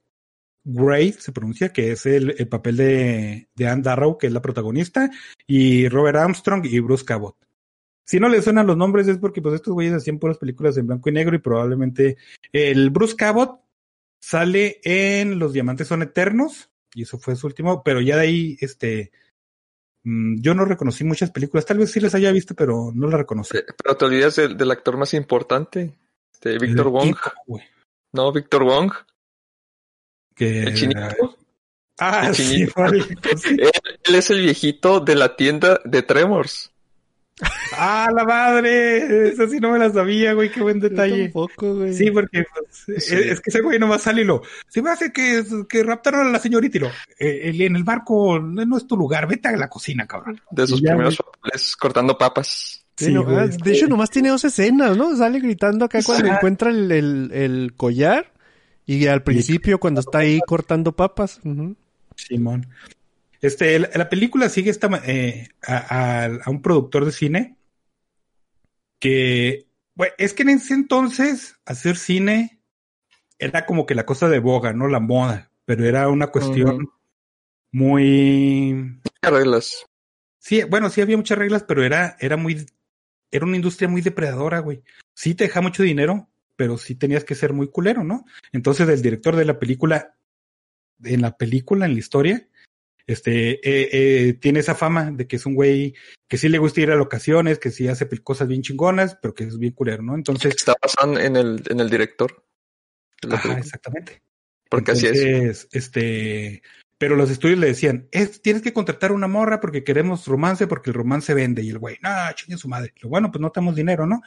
Gray, 0.66 1.14
se 1.14 1.32
pronuncia, 1.32 1.72
que 1.72 1.94
es 1.94 2.06
el, 2.06 2.36
el 2.38 2.50
papel 2.50 2.76
de, 2.76 3.48
de 3.56 3.68
Anne 3.70 3.84
Darrow, 3.84 4.18
que 4.18 4.28
es 4.28 4.34
la 4.34 4.42
protagonista, 4.42 5.10
y 5.48 5.88
Robert 5.88 6.18
Armstrong 6.18 6.66
y 6.66 6.78
Bruce 6.80 7.06
Cabot. 7.06 7.38
Si 8.04 8.20
no 8.20 8.28
le 8.28 8.42
suenan 8.42 8.68
los 8.68 8.76
nombres 8.76 9.08
es 9.08 9.18
porque 9.18 9.42
pues 9.42 9.56
estos 9.56 9.74
güeyes 9.74 9.94
hacían 9.94 10.20
puras 10.20 10.38
películas 10.38 10.76
en 10.76 10.88
blanco 10.88 11.08
y 11.08 11.14
negro 11.14 11.38
y 11.38 11.40
probablemente 11.40 12.18
el 12.52 12.90
Bruce 12.90 13.16
Cabot 13.16 13.62
sale 14.20 14.82
en 14.84 15.40
Los 15.40 15.54
Diamantes 15.54 15.88
son 15.88 16.02
Eternos 16.02 16.70
y 16.94 17.04
eso 17.04 17.18
fue 17.20 17.36
su 17.36 17.48
último, 17.48 17.84
pero 17.84 18.02
ya 18.02 18.16
de 18.16 18.22
ahí, 18.22 18.58
este, 18.62 19.12
mm, 20.04 20.42
yo 20.42 20.54
no 20.54 20.66
reconocí 20.66 21.04
muchas 21.04 21.32
películas, 21.32 21.66
tal 21.66 21.78
vez 21.78 21.92
sí 21.92 22.00
las 22.00 22.16
haya 22.16 22.32
visto, 22.32 22.56
pero 22.56 22.92
no 22.94 23.08
las 23.08 23.20
reconocí. 23.20 23.58
Eh, 23.58 23.66
Pero 23.82 23.98
te 23.98 24.06
olvidas 24.06 24.36
del, 24.36 24.58
del 24.58 24.72
actor 24.72 24.98
más 24.98 25.14
importante, 25.14 25.96
este, 26.34 26.58
Víctor 26.58 26.90
Wong. 26.90 27.16
No, 28.14 28.32
Víctor 28.32 28.64
Wong. 28.64 28.92
Que, 30.36 30.64
El 30.64 30.74
chinito. 30.74 31.38
Ah, 32.00 32.28
el 32.30 32.36
sí, 32.36 32.44
chinito. 32.50 32.74
vale, 32.76 33.04
sí. 33.04 33.50
Él, 33.60 33.72
él 34.06 34.16
es 34.16 34.30
el 34.30 34.40
viejito 34.42 35.02
de 35.02 35.16
la 35.16 35.36
tienda 35.36 35.82
de 35.84 36.02
Tremors. 36.02 36.72
Ah, 37.82 38.10
la 38.14 38.26
madre. 38.26 39.30
Esa 39.30 39.48
sí 39.48 39.60
no 39.60 39.72
me 39.72 39.80
la 39.80 39.90
sabía, 39.92 40.34
güey. 40.34 40.52
Qué 40.52 40.62
buen 40.62 40.82
Yo 40.82 40.90
detalle. 40.90 41.24
tampoco, 41.26 41.76
güey. 41.76 41.94
Sí, 41.94 42.12
porque 42.12 42.44
pues, 42.54 42.68
Sí. 42.86 42.94
es, 42.96 43.12
es 43.12 43.40
que 43.42 43.50
ese 43.52 43.62
güey 43.62 43.80
nomás 43.80 44.02
sale 44.02 44.22
y 44.24 44.26
lo. 44.26 44.42
Se 44.68 44.82
me 44.82 44.90
hace 44.90 45.14
que, 45.14 45.44
que 45.70 45.84
raptaron 45.84 46.28
a 46.28 46.30
la 46.32 46.40
señorita 46.40 46.78
y 46.78 46.82
lo. 46.82 46.88
eh, 47.20 47.42
el- 47.50 47.62
en 47.62 47.76
el 47.78 47.84
barco 47.84 48.40
no 48.40 48.76
es 48.78 48.86
tu 48.88 48.98
lugar. 48.98 49.28
Vete 49.28 49.48
a 49.48 49.56
la 49.56 49.70
cocina, 49.70 50.06
cabrón. 50.08 50.42
De 50.52 50.68
sus 50.68 50.82
ya, 50.82 50.90
primeros 50.90 51.18
papeles 51.18 51.76
cortando 51.78 52.18
papas. 52.18 52.84
Sí, 52.98 53.06
Sí, 53.06 53.14
no, 53.14 53.24
güey, 53.24 53.38
ah, 53.38 53.48
de 53.48 53.56
que- 53.58 53.72
hecho, 53.72 53.88
nomás 53.88 54.10
tiene 54.10 54.28
dos 54.30 54.44
escenas, 54.44 54.98
¿no? 54.98 55.16
Sale 55.16 55.40
gritando 55.40 55.86
acá 55.86 56.00
cuando 56.04 56.28
encuentra 56.28 56.70
el, 56.72 56.92
el, 56.92 57.32
el 57.32 57.74
collar 57.78 58.34
y 58.86 59.08
al 59.08 59.24
principio 59.24 59.80
cuando 59.80 60.02
está 60.02 60.18
ahí 60.18 60.42
cortando 60.46 60.92
papas. 60.94 61.40
Ujú. 61.46 61.78
Simón. 62.16 62.68
Este, 63.42 63.80
la, 63.80 63.90
la 63.94 64.10
película 64.10 64.50
sigue 64.50 64.70
esta, 64.70 64.90
ma- 64.90 65.02
eh, 65.06 65.50
a, 65.66 66.24
a- 66.26 66.40
a 66.46 66.50
un 66.50 66.62
productor 66.62 67.06
de 67.06 67.12
cine 67.12 67.56
que, 69.00 69.68
bueno, 69.96 70.14
es 70.18 70.34
que 70.34 70.44
en 70.44 70.50
ese 70.50 70.74
entonces 70.74 71.56
hacer 71.66 71.96
cine 71.98 72.62
era 73.38 73.66
como 73.66 73.86
que 73.86 73.96
la 73.96 74.06
cosa 74.06 74.28
de 74.30 74.40
boga, 74.40 74.74
¿no? 74.74 74.88
La 74.88 75.00
moda, 75.00 75.52
pero 75.66 75.86
era 75.86 76.10
una 76.10 76.28
cuestión 76.28 76.90
muy, 77.72 79.00
¿Qué 79.22 79.30
reglas? 79.30 79.86
sí, 80.40 80.64
bueno, 80.64 80.90
sí 80.90 81.02
había 81.02 81.18
muchas 81.18 81.38
reglas, 81.38 81.64
pero 81.64 81.84
era, 81.84 82.18
era 82.20 82.36
muy, 82.36 82.66
era 83.32 83.46
una 83.46 83.56
industria 83.56 83.88
muy 83.88 84.02
depredadora, 84.02 84.60
güey. 84.60 84.84
Sí 85.14 85.36
te 85.36 85.46
deja 85.46 85.62
mucho 85.62 85.84
dinero, 85.84 86.28
pero 86.56 86.78
sí 86.78 86.96
tenías 86.96 87.24
que 87.24 87.36
ser 87.36 87.54
muy 87.54 87.70
culero, 87.70 88.04
¿no? 88.04 88.26
Entonces 88.52 88.90
el 88.90 89.02
director 89.02 89.36
de 89.36 89.46
la 89.46 89.60
película, 89.60 90.16
en 91.04 91.22
la 91.22 91.38
película, 91.38 91.86
en 91.86 91.94
la 91.94 92.00
historia, 92.00 92.48
este, 93.10 93.54
eh, 93.68 93.90
eh, 93.92 94.34
tiene 94.34 94.60
esa 94.60 94.76
fama 94.76 95.10
de 95.10 95.26
que 95.26 95.38
es 95.38 95.46
un 95.48 95.56
güey 95.56 95.96
que 96.28 96.38
sí 96.38 96.48
le 96.48 96.60
gusta 96.60 96.82
ir 96.82 96.92
a 96.92 96.96
locaciones, 96.96 97.58
que 97.58 97.72
sí 97.72 97.88
hace 97.88 98.08
cosas 98.22 98.48
bien 98.48 98.62
chingonas, 98.62 99.18
pero 99.20 99.34
que 99.34 99.46
es 99.46 99.58
bien 99.58 99.74
culero, 99.74 100.04
¿no? 100.04 100.14
Entonces, 100.14 100.56
Está 100.56 100.76
basado 100.80 101.20
en 101.20 101.36
el, 101.36 101.64
en 101.68 101.80
el 101.80 101.90
director. 101.90 102.46
ajá, 103.28 103.58
exactamente. 103.58 104.22
Porque 104.70 104.92
así 104.92 105.08
es. 105.08 105.68
Este, 105.72 106.62
pero 107.00 107.16
los 107.16 107.32
estudios 107.32 107.58
le 107.58 107.66
decían, 107.66 108.08
es, 108.12 108.44
tienes 108.44 108.62
que 108.62 108.74
contratar 108.74 109.12
una 109.12 109.28
morra 109.28 109.60
porque 109.60 109.84
queremos 109.84 110.28
romance, 110.28 110.68
porque 110.68 110.92
el 110.92 110.94
romance 110.94 111.34
vende. 111.34 111.64
Y 111.64 111.70
el 111.70 111.80
güey, 111.80 111.98
no, 112.04 112.12
chingue 112.36 112.58
su 112.58 112.68
madre. 112.68 112.94
Lo 113.02 113.10
bueno, 113.10 113.32
pues 113.32 113.42
no 113.42 113.52
tenemos 113.52 113.76
dinero, 113.76 114.06
¿no? 114.06 114.22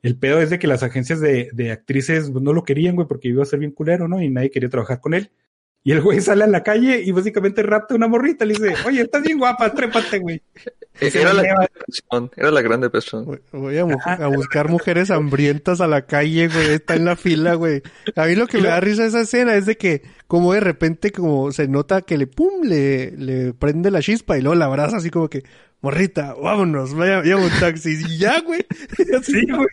El 0.00 0.18
pedo 0.18 0.40
es 0.40 0.48
de 0.48 0.58
que 0.58 0.68
las 0.68 0.82
agencias 0.82 1.20
de, 1.20 1.50
de 1.52 1.70
actrices 1.70 2.30
pues, 2.30 2.42
no 2.42 2.54
lo 2.54 2.64
querían, 2.64 2.94
güey, 2.94 3.06
porque 3.06 3.28
iba 3.28 3.42
a 3.42 3.46
ser 3.46 3.58
bien 3.58 3.72
culero, 3.72 4.08
¿no? 4.08 4.22
Y 4.22 4.30
nadie 4.30 4.50
quería 4.50 4.70
trabajar 4.70 5.02
con 5.02 5.12
él. 5.12 5.30
Y 5.86 5.92
el 5.92 6.00
güey 6.02 6.20
sale 6.20 6.42
a 6.42 6.48
la 6.48 6.64
calle 6.64 7.00
y 7.00 7.12
básicamente 7.12 7.62
rapta 7.62 7.94
una 7.94 8.08
morrita. 8.08 8.44
Le 8.44 8.54
dice, 8.54 8.74
oye, 8.88 9.02
estás 9.02 9.22
bien 9.22 9.38
guapa, 9.38 9.72
trépate, 9.72 10.18
güey. 10.18 10.42
Eh, 10.98 11.10
Era 11.12 11.34
la 11.34 11.42
gran 11.42 11.58
depresión. 11.60 12.30
Era 12.38 12.50
la 12.50 12.62
gran 12.62 12.80
depresión. 12.80 13.40
Voy- 13.52 13.76
a, 13.76 13.84
mu- 13.84 13.98
a 14.02 14.26
buscar 14.28 14.70
mujeres 14.70 15.10
hambrientas 15.10 15.82
a 15.82 15.86
la 15.86 16.06
calle, 16.06 16.48
güey. 16.48 16.70
Está 16.70 16.94
en 16.96 17.04
la 17.04 17.16
fila, 17.16 17.52
güey. 17.52 17.82
A 18.16 18.24
mí 18.24 18.34
lo 18.34 18.46
que 18.46 18.56
me 18.62 18.68
da 18.68 18.80
risa 18.80 19.02
de 19.02 19.08
esa 19.08 19.20
escena 19.20 19.54
es 19.56 19.66
de 19.66 19.76
que, 19.76 20.00
como 20.26 20.54
de 20.54 20.60
repente, 20.60 21.12
como 21.12 21.52
se 21.52 21.68
nota 21.68 22.00
que 22.00 22.16
le, 22.16 22.26
pum, 22.26 22.62
le, 22.62 23.10
le 23.10 23.52
prende 23.52 23.90
la 23.90 24.00
chispa 24.00 24.38
y 24.38 24.40
luego 24.40 24.54
la 24.54 24.64
abraza 24.64 24.96
así 24.96 25.10
como 25.10 25.28
que, 25.28 25.42
morrita, 25.86 26.34
vámonos, 26.34 26.94
vaya, 26.94 27.22
llama 27.22 27.44
un 27.44 27.60
taxi. 27.60 27.92
Y 27.92 28.18
ya, 28.18 28.40
güey. 28.40 28.66
Sí, 29.22 29.46
güey. 29.46 29.68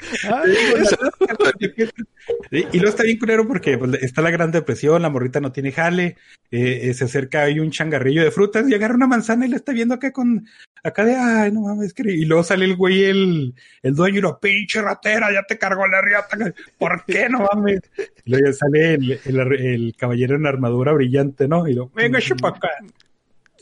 Y 2.51 2.77
luego 2.77 2.89
está 2.89 3.03
bien 3.03 3.17
culero 3.17 3.47
porque 3.47 3.77
pues, 3.77 3.95
está 4.03 4.21
la 4.21 4.29
gran 4.29 4.51
depresión, 4.51 5.01
la 5.01 5.09
morrita 5.09 5.39
no 5.39 5.51
tiene 5.51 5.71
jale, 5.71 6.17
eh, 6.51 6.81
eh, 6.83 6.93
se 6.93 7.05
acerca 7.05 7.41
ahí 7.41 7.59
un 7.59 7.71
changarrillo 7.71 8.23
de 8.23 8.31
frutas 8.31 8.69
y 8.69 8.75
agarra 8.75 8.93
una 8.95 9.07
manzana 9.07 9.45
y 9.45 9.49
la 9.49 9.55
está 9.55 9.73
viendo 9.73 9.95
acá 9.95 10.11
con, 10.11 10.47
acá 10.83 11.03
de, 11.03 11.15
ay, 11.15 11.51
no 11.51 11.61
mames, 11.61 11.93
que-". 11.93 12.11
y 12.11 12.25
luego 12.25 12.43
sale 12.43 12.65
el 12.65 12.75
güey, 12.75 13.05
el, 13.05 13.55
el 13.81 13.95
dueño 13.95 14.19
y 14.19 14.21
lo, 14.21 14.39
pinche 14.39 14.81
ratera, 14.81 15.33
ya 15.33 15.43
te 15.43 15.57
cargó 15.57 15.87
la 15.87 16.01
riata, 16.01 16.37
¿por 16.77 17.03
qué 17.05 17.27
no 17.27 17.47
mames? 17.51 17.81
Y 18.23 18.31
luego 18.31 18.45
ya 18.47 18.53
sale 18.53 18.93
el, 18.93 19.19
el, 19.25 19.39
el 19.53 19.95
caballero 19.97 20.35
en 20.35 20.45
armadura 20.45 20.93
brillante, 20.93 21.47
¿no? 21.47 21.67
Y 21.67 21.73
lo, 21.73 21.89
venga, 21.89 22.21
chupa 22.21 22.49
acá. 22.49 22.69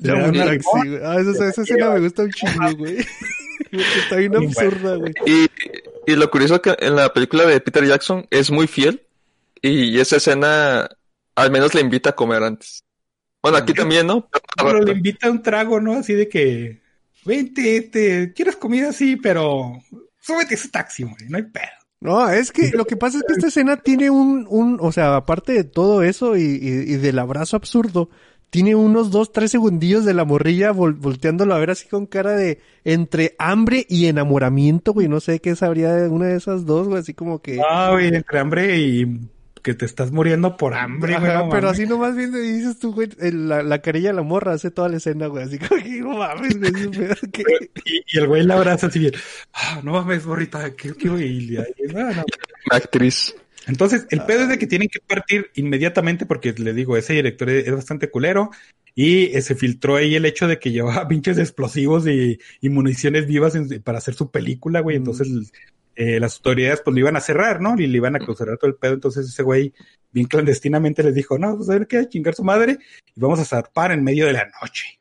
Llama 0.02 0.26
un 0.26 0.34
taxi, 0.34 0.90
güey. 0.90 1.00
Ah, 1.04 1.18
esa, 1.20 1.50
esa 1.50 1.62
escena 1.62 1.92
me 1.92 2.00
gusta 2.02 2.24
un 2.24 2.32
chingo, 2.32 2.76
güey. 2.78 2.98
Está 3.72 4.16
bien 4.18 4.36
absurda, 4.36 4.96
güey. 4.96 5.14
Y, 5.26 6.12
y 6.12 6.16
lo 6.16 6.30
curioso 6.30 6.56
es 6.56 6.62
que 6.62 6.76
en 6.80 6.96
la 6.96 7.14
película 7.14 7.46
de 7.46 7.62
Peter 7.62 7.86
Jackson 7.86 8.26
es 8.32 8.52
muy 8.52 8.68
fiel. 8.68 9.04
Y 9.62 10.00
esa 10.00 10.18
escena 10.18 10.90
al 11.36 11.52
menos 11.52 11.74
le 11.74 11.82
invita 11.82 12.12
a 12.12 12.16
comer 12.16 12.44
antes. 12.44 12.84
Bueno, 13.42 13.58
aquí 13.58 13.74
también, 13.74 14.08
¿no? 14.08 14.30
Pero 14.56 14.82
le 14.82 14.92
invita 14.92 15.28
a 15.28 15.32
un 15.32 15.42
trago, 15.42 15.80
¿no? 15.80 15.94
Así 15.94 16.14
de 16.14 16.28
que, 16.28 16.82
vente, 17.26 17.78
este, 17.78 18.34
¿quieres 18.34 18.56
comida? 18.56 18.92
Sí, 18.94 19.16
pero 19.16 19.82
súbete 20.20 20.56
ese 20.56 20.70
taxi, 20.70 21.04
güey, 21.04 21.28
no 21.30 21.38
hay 21.38 21.44
pedo. 21.44 21.66
No, 22.02 22.30
es 22.30 22.52
que 22.52 22.72
lo 22.72 22.86
que 22.86 22.98
pasa 22.98 23.18
es 23.18 23.24
que 23.28 23.34
esta 23.34 23.48
escena 23.48 23.78
tiene 23.78 24.10
un, 24.10 24.48
un, 24.50 24.78
o 24.82 24.92
sea, 24.92 25.16
aparte 25.16 25.54
de 25.54 25.64
todo 25.64 26.02
eso 26.02 26.36
y, 26.36 26.42
y, 26.42 26.94
y 26.94 26.98
del 26.98 27.20
abrazo 27.20 27.56
absurdo, 27.56 28.10
tiene 28.52 28.76
unos 28.76 29.10
dos, 29.10 29.32
tres 29.32 29.50
segundillos 29.50 30.06
de 30.06 30.14
la 30.14 30.24
morrilla 30.26 30.72
vol- 30.72 30.98
volteándolo 31.00 31.56
a 31.56 31.60
ver 31.60 31.72
así 31.72 31.88
con 31.88 32.06
cara 32.06 32.32
de 32.36 32.60
entre 32.84 33.34
hambre 33.40 33.86
y 33.90 34.06
enamoramiento, 34.06 34.94
güey. 34.94 35.08
No 35.08 35.20
sé 35.20 35.40
qué 35.40 35.56
sabría 35.56 35.94
de 35.96 36.08
una 36.10 36.28
de 36.28 36.36
esas 36.38 36.66
dos, 36.68 36.88
güey, 36.88 37.00
así 37.00 37.14
como 37.16 37.42
que. 37.42 37.60
Ah, 37.68 37.90
güey, 37.94 38.10
entre 38.14 38.38
hambre 38.40 38.78
y 38.78 39.20
que 39.64 39.76
te 39.76 39.86
estás 39.86 40.12
muriendo 40.12 40.58
por 40.58 40.74
hambre, 40.74 41.18
güey. 41.20 41.32
Ajá, 41.32 41.44
no 41.44 41.50
pero 41.50 41.70
así 41.70 41.86
nomás 41.86 42.16
viendo 42.16 42.40
y 42.40 42.52
dices 42.52 42.80
tú, 42.80 42.94
güey, 42.94 43.10
el- 43.20 43.48
la, 43.48 43.62
la 43.64 43.80
carilla 43.82 44.10
de 44.10 44.16
la 44.16 44.24
morra 44.24 44.54
hace 44.54 44.70
toda 44.72 44.90
la 44.90 44.98
escena, 44.98 45.28
güey, 45.28 45.44
así 45.46 45.58
como 45.60 45.82
que 45.82 46.02
no 46.02 46.18
mames, 46.18 46.60
güey, 46.60 46.72
que- 47.32 47.44
Y, 47.86 48.02
y 48.12 48.18
el 48.20 48.28
güey 48.28 48.44
la 48.44 48.56
abraza 48.56 48.88
así 48.88 49.00
bien. 49.00 49.14
Ah, 49.54 49.80
no 49.84 49.92
mames, 49.94 50.26
borrita, 50.26 50.76
qué, 50.76 50.94
qué 50.94 51.10
güey. 51.10 51.58
No. 51.94 52.00
Una 52.02 52.24
actriz. 52.72 53.36
Entonces, 53.68 54.08
el 54.10 54.24
pedo 54.26 54.44
es 54.44 54.50
de 54.50 54.58
que 54.58 54.68
tienen 54.68 54.90
que 54.90 55.00
partir 55.00 55.52
inmediatamente 55.56 56.26
porque 56.26 56.54
le 56.54 56.74
digo, 56.74 56.98
ese 56.98 57.14
director 57.14 57.50
es, 57.50 57.72
bastante 57.72 58.10
culero 58.10 58.50
y 58.96 59.36
eh, 59.36 59.42
se 59.42 59.56
filtró 59.56 59.96
ahí 59.96 60.16
el 60.16 60.26
hecho 60.26 60.48
de 60.48 60.60
que 60.60 60.72
llevaba 60.72 61.08
pinches 61.08 61.38
explosivos 61.38 62.08
y, 62.08 62.40
y 62.60 62.70
municiones 62.70 63.28
vivas 63.28 63.56
en- 63.56 63.82
para 63.84 64.00
hacer 64.00 64.16
su 64.16 64.32
película, 64.32 64.80
güey. 64.80 64.98
Mm. 64.98 65.02
Entonces, 65.02 65.52
eh, 65.96 66.20
las 66.20 66.38
autoridades 66.38 66.82
pues 66.84 66.94
lo 66.94 67.00
iban 67.00 67.16
a 67.16 67.22
cerrar, 67.22 67.62
¿no? 67.62 67.76
Y 67.78 67.88
le 67.88 67.98
iban 67.98 68.16
a 68.16 68.20
clausurar 68.20 68.58
todo 68.58 68.70
el 68.70 68.76
pedo. 68.76 68.94
Entonces, 68.94 69.28
ese 69.28 69.44
güey 69.44 69.74
bien 70.12 70.28
clandestinamente 70.28 71.04
les 71.04 71.14
dijo, 71.14 71.38
no, 71.38 71.56
pues 71.58 71.70
a 71.70 71.74
ver 71.74 71.88
qué, 71.88 71.98
a 71.98 72.10
chingar 72.10 72.34
su 72.34 72.44
madre 72.44 72.80
y 73.16 73.20
vamos 73.20 73.40
a 73.40 73.46
zarpar 73.46 73.92
en 73.92 74.04
medio 74.04 74.26
de 74.26 74.34
la 74.34 74.50
noche. 74.62 75.00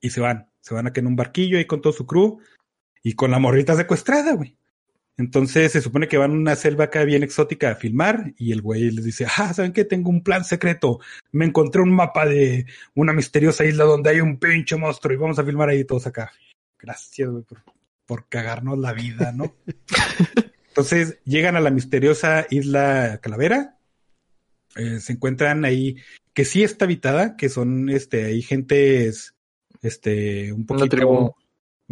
Y 0.00 0.10
se 0.10 0.20
van, 0.20 0.48
se 0.60 0.74
van 0.74 0.86
acá 0.86 1.00
en 1.00 1.06
un 1.06 1.16
barquillo 1.16 1.58
ahí 1.58 1.64
con 1.64 1.80
todo 1.80 1.92
su 1.92 2.06
crew 2.06 2.38
y 3.02 3.14
con 3.14 3.30
la 3.30 3.38
morrita 3.38 3.74
secuestrada, 3.74 4.34
güey. 4.34 4.56
Entonces 5.16 5.70
se 5.70 5.80
supone 5.80 6.08
que 6.08 6.18
van 6.18 6.32
a 6.32 6.34
una 6.34 6.56
selva 6.56 6.84
acá 6.84 7.04
bien 7.04 7.22
exótica 7.22 7.70
a 7.70 7.76
filmar 7.76 8.32
y 8.36 8.50
el 8.50 8.62
güey 8.62 8.90
les 8.90 9.04
dice, 9.04 9.26
ah, 9.36 9.54
¿saben 9.54 9.72
qué? 9.72 9.84
Tengo 9.84 10.10
un 10.10 10.22
plan 10.22 10.44
secreto. 10.44 10.98
Me 11.30 11.44
encontré 11.44 11.82
un 11.82 11.92
mapa 11.94 12.26
de 12.26 12.66
una 12.94 13.12
misteriosa 13.12 13.64
isla 13.64 13.84
donde 13.84 14.10
hay 14.10 14.20
un 14.20 14.38
pinche 14.38 14.76
monstruo 14.76 15.14
y 15.14 15.18
vamos 15.18 15.38
a 15.38 15.44
filmar 15.44 15.68
ahí 15.68 15.84
todos 15.84 16.06
acá. 16.08 16.32
Gracias, 16.80 17.30
güey, 17.30 17.44
por, 17.44 17.62
por 18.06 18.28
cagarnos 18.28 18.78
la 18.78 18.92
vida, 18.92 19.30
¿no? 19.32 19.54
Entonces 20.68 21.20
llegan 21.24 21.54
a 21.54 21.60
la 21.60 21.70
misteriosa 21.70 22.46
isla 22.50 23.20
Calavera. 23.22 23.78
Eh, 24.74 24.98
se 24.98 25.12
encuentran 25.12 25.64
ahí 25.64 25.96
que 26.32 26.44
sí 26.44 26.64
está 26.64 26.86
habitada, 26.86 27.36
que 27.36 27.48
son, 27.48 27.88
este, 27.88 28.24
hay 28.24 28.42
gentes, 28.42 29.36
este, 29.82 30.52
un 30.52 30.66
poquito... 30.66 30.88
tribu. 30.88 31.34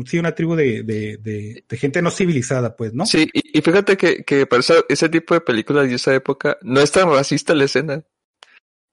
Sí, 0.07 0.19
una 0.19 0.35
tribu 0.35 0.55
de, 0.57 0.83
de, 0.83 1.19
de, 1.19 1.65
de 1.69 1.77
gente 1.77 2.01
no 2.01 2.11
civilizada, 2.11 2.77
pues, 2.77 2.95
¿no? 2.95 3.05
Sí, 3.07 3.29
y, 3.33 3.59
y 3.59 3.63
fíjate 3.63 3.97
que, 3.97 4.25
que 4.25 4.47
para 4.47 4.61
esa- 4.61 4.85
ese 4.89 5.09
tipo 5.09 5.35
de 5.35 5.41
películas 5.43 5.89
de 5.89 5.95
esa 5.97 6.15
época 6.15 6.57
no 6.63 6.81
es 6.81 6.91
tan 6.91 7.11
racista 7.11 7.55
la 7.55 7.65
escena. 7.65 8.03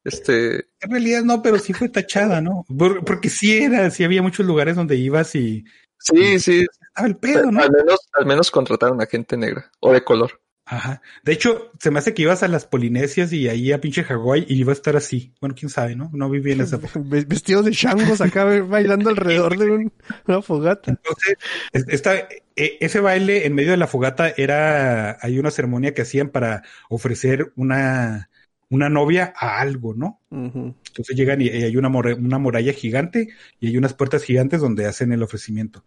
Este, 0.04 0.68
En 0.82 0.92
realidad 0.92 1.24
no, 1.24 1.42
pero 1.42 1.60
sí 1.60 1.74
fue 1.74 1.90
tachada, 1.90 2.42
¿no? 2.42 2.66
Por- 2.78 3.04
porque 3.06 3.30
sí 3.30 3.58
era, 3.58 3.90
sí 3.92 4.04
había 4.04 4.22
muchos 4.22 4.46
lugares 4.46 4.76
donde 4.76 4.96
ibas 4.96 5.36
y 5.36 5.64
sí, 5.98 6.40
sí, 6.40 6.66
estaba 6.82 7.08
el 7.08 7.18
pedo, 7.18 7.52
¿no? 7.52 7.62
al 7.62 7.72
menos, 7.72 8.00
al 8.14 8.26
menos 8.26 8.52
contrataron 8.52 9.02
a 9.02 9.06
gente 9.06 9.36
negra 9.38 9.72
o 9.82 9.92
de 9.94 10.04
color. 10.04 10.42
Ajá. 10.72 11.02
De 11.24 11.34
hecho, 11.34 11.72
se 11.80 11.90
me 11.90 11.98
hace 11.98 12.14
que 12.14 12.22
ibas 12.22 12.44
a 12.44 12.48
las 12.48 12.66
Polinesias 12.66 13.34
y 13.34 13.50
ahí 13.50 13.72
a 13.72 13.82
pinche 13.82 14.04
Hawái 14.04 14.46
y 14.48 14.60
iba 14.60 14.72
a 14.72 14.74
estar 14.74 14.96
así. 14.96 15.34
Bueno, 15.42 15.56
quién 15.58 15.70
sabe, 15.70 15.96
¿no? 15.96 16.12
No 16.14 16.30
viví 16.30 16.52
en 16.52 16.62
esa 16.62 16.76
época. 16.78 17.02
Ve- 17.04 17.26
Vestidos 17.28 17.66
de 17.66 17.72
changos 17.72 18.22
acá 18.22 18.46
bailando 18.46 19.10
alrededor 19.10 19.58
de 19.58 19.72
un- 19.72 19.92
una 20.28 20.42
fogata. 20.44 20.92
Entonces, 20.92 21.38
es- 21.74 21.86
esta, 21.88 22.16
e- 22.56 22.78
ese 22.82 23.00
baile 23.00 23.48
en 23.48 23.56
medio 23.56 23.72
de 23.72 23.78
la 23.78 23.88
fogata 23.88 24.32
era, 24.38 25.18
hay 25.22 25.40
una 25.40 25.50
ceremonia 25.50 25.96
que 25.96 26.04
hacían 26.04 26.30
para 26.30 26.62
ofrecer 26.88 27.52
una, 27.56 28.30
una 28.70 28.90
novia 28.90 29.34
a 29.36 29.60
algo, 29.62 29.96
¿no? 29.96 30.22
Entonces 30.30 31.16
llegan 31.18 31.42
y, 31.42 31.46
y 31.48 31.64
hay 31.64 31.78
una, 31.78 31.88
una 31.90 32.38
muralla 32.38 32.74
gigante 32.74 33.30
y 33.60 33.68
hay 33.70 33.78
unas 33.78 33.96
puertas 33.96 34.24
gigantes 34.24 34.62
donde 34.62 34.86
hacen 34.86 35.12
el 35.14 35.24
ofrecimiento. 35.24 35.84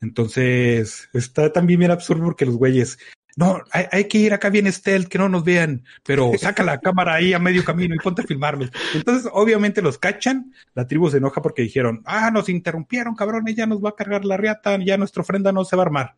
Entonces, 0.00 1.08
está 1.14 1.52
también 1.52 1.80
bien 1.80 1.90
absurdo 1.90 2.24
porque 2.24 2.44
los 2.46 2.56
güeyes, 2.56 2.98
no, 3.36 3.62
hay, 3.72 3.86
hay 3.90 4.04
que 4.08 4.18
ir 4.18 4.32
acá 4.32 4.48
bien 4.48 4.70
stealth, 4.72 5.08
que 5.08 5.18
no 5.18 5.28
nos 5.28 5.44
vean, 5.44 5.84
pero 6.04 6.32
saca 6.38 6.62
la 6.62 6.78
cámara 6.78 7.14
ahí 7.14 7.32
a 7.32 7.38
medio 7.38 7.64
camino 7.64 7.94
y 7.94 7.98
ponte 7.98 8.22
a 8.22 8.26
filmarlos. 8.26 8.70
Entonces, 8.94 9.30
obviamente 9.32 9.82
los 9.82 9.98
cachan, 9.98 10.52
la 10.74 10.86
tribu 10.86 11.10
se 11.10 11.18
enoja 11.18 11.42
porque 11.42 11.62
dijeron, 11.62 12.02
ah, 12.04 12.30
nos 12.30 12.48
interrumpieron, 12.48 13.14
cabrones, 13.14 13.56
ya 13.56 13.66
nos 13.66 13.82
va 13.82 13.90
a 13.90 13.96
cargar 13.96 14.24
la 14.24 14.36
riata, 14.36 14.78
ya 14.84 14.96
nuestra 14.96 15.22
ofrenda 15.22 15.52
no 15.52 15.64
se 15.64 15.76
va 15.76 15.82
a 15.82 15.86
armar. 15.86 16.16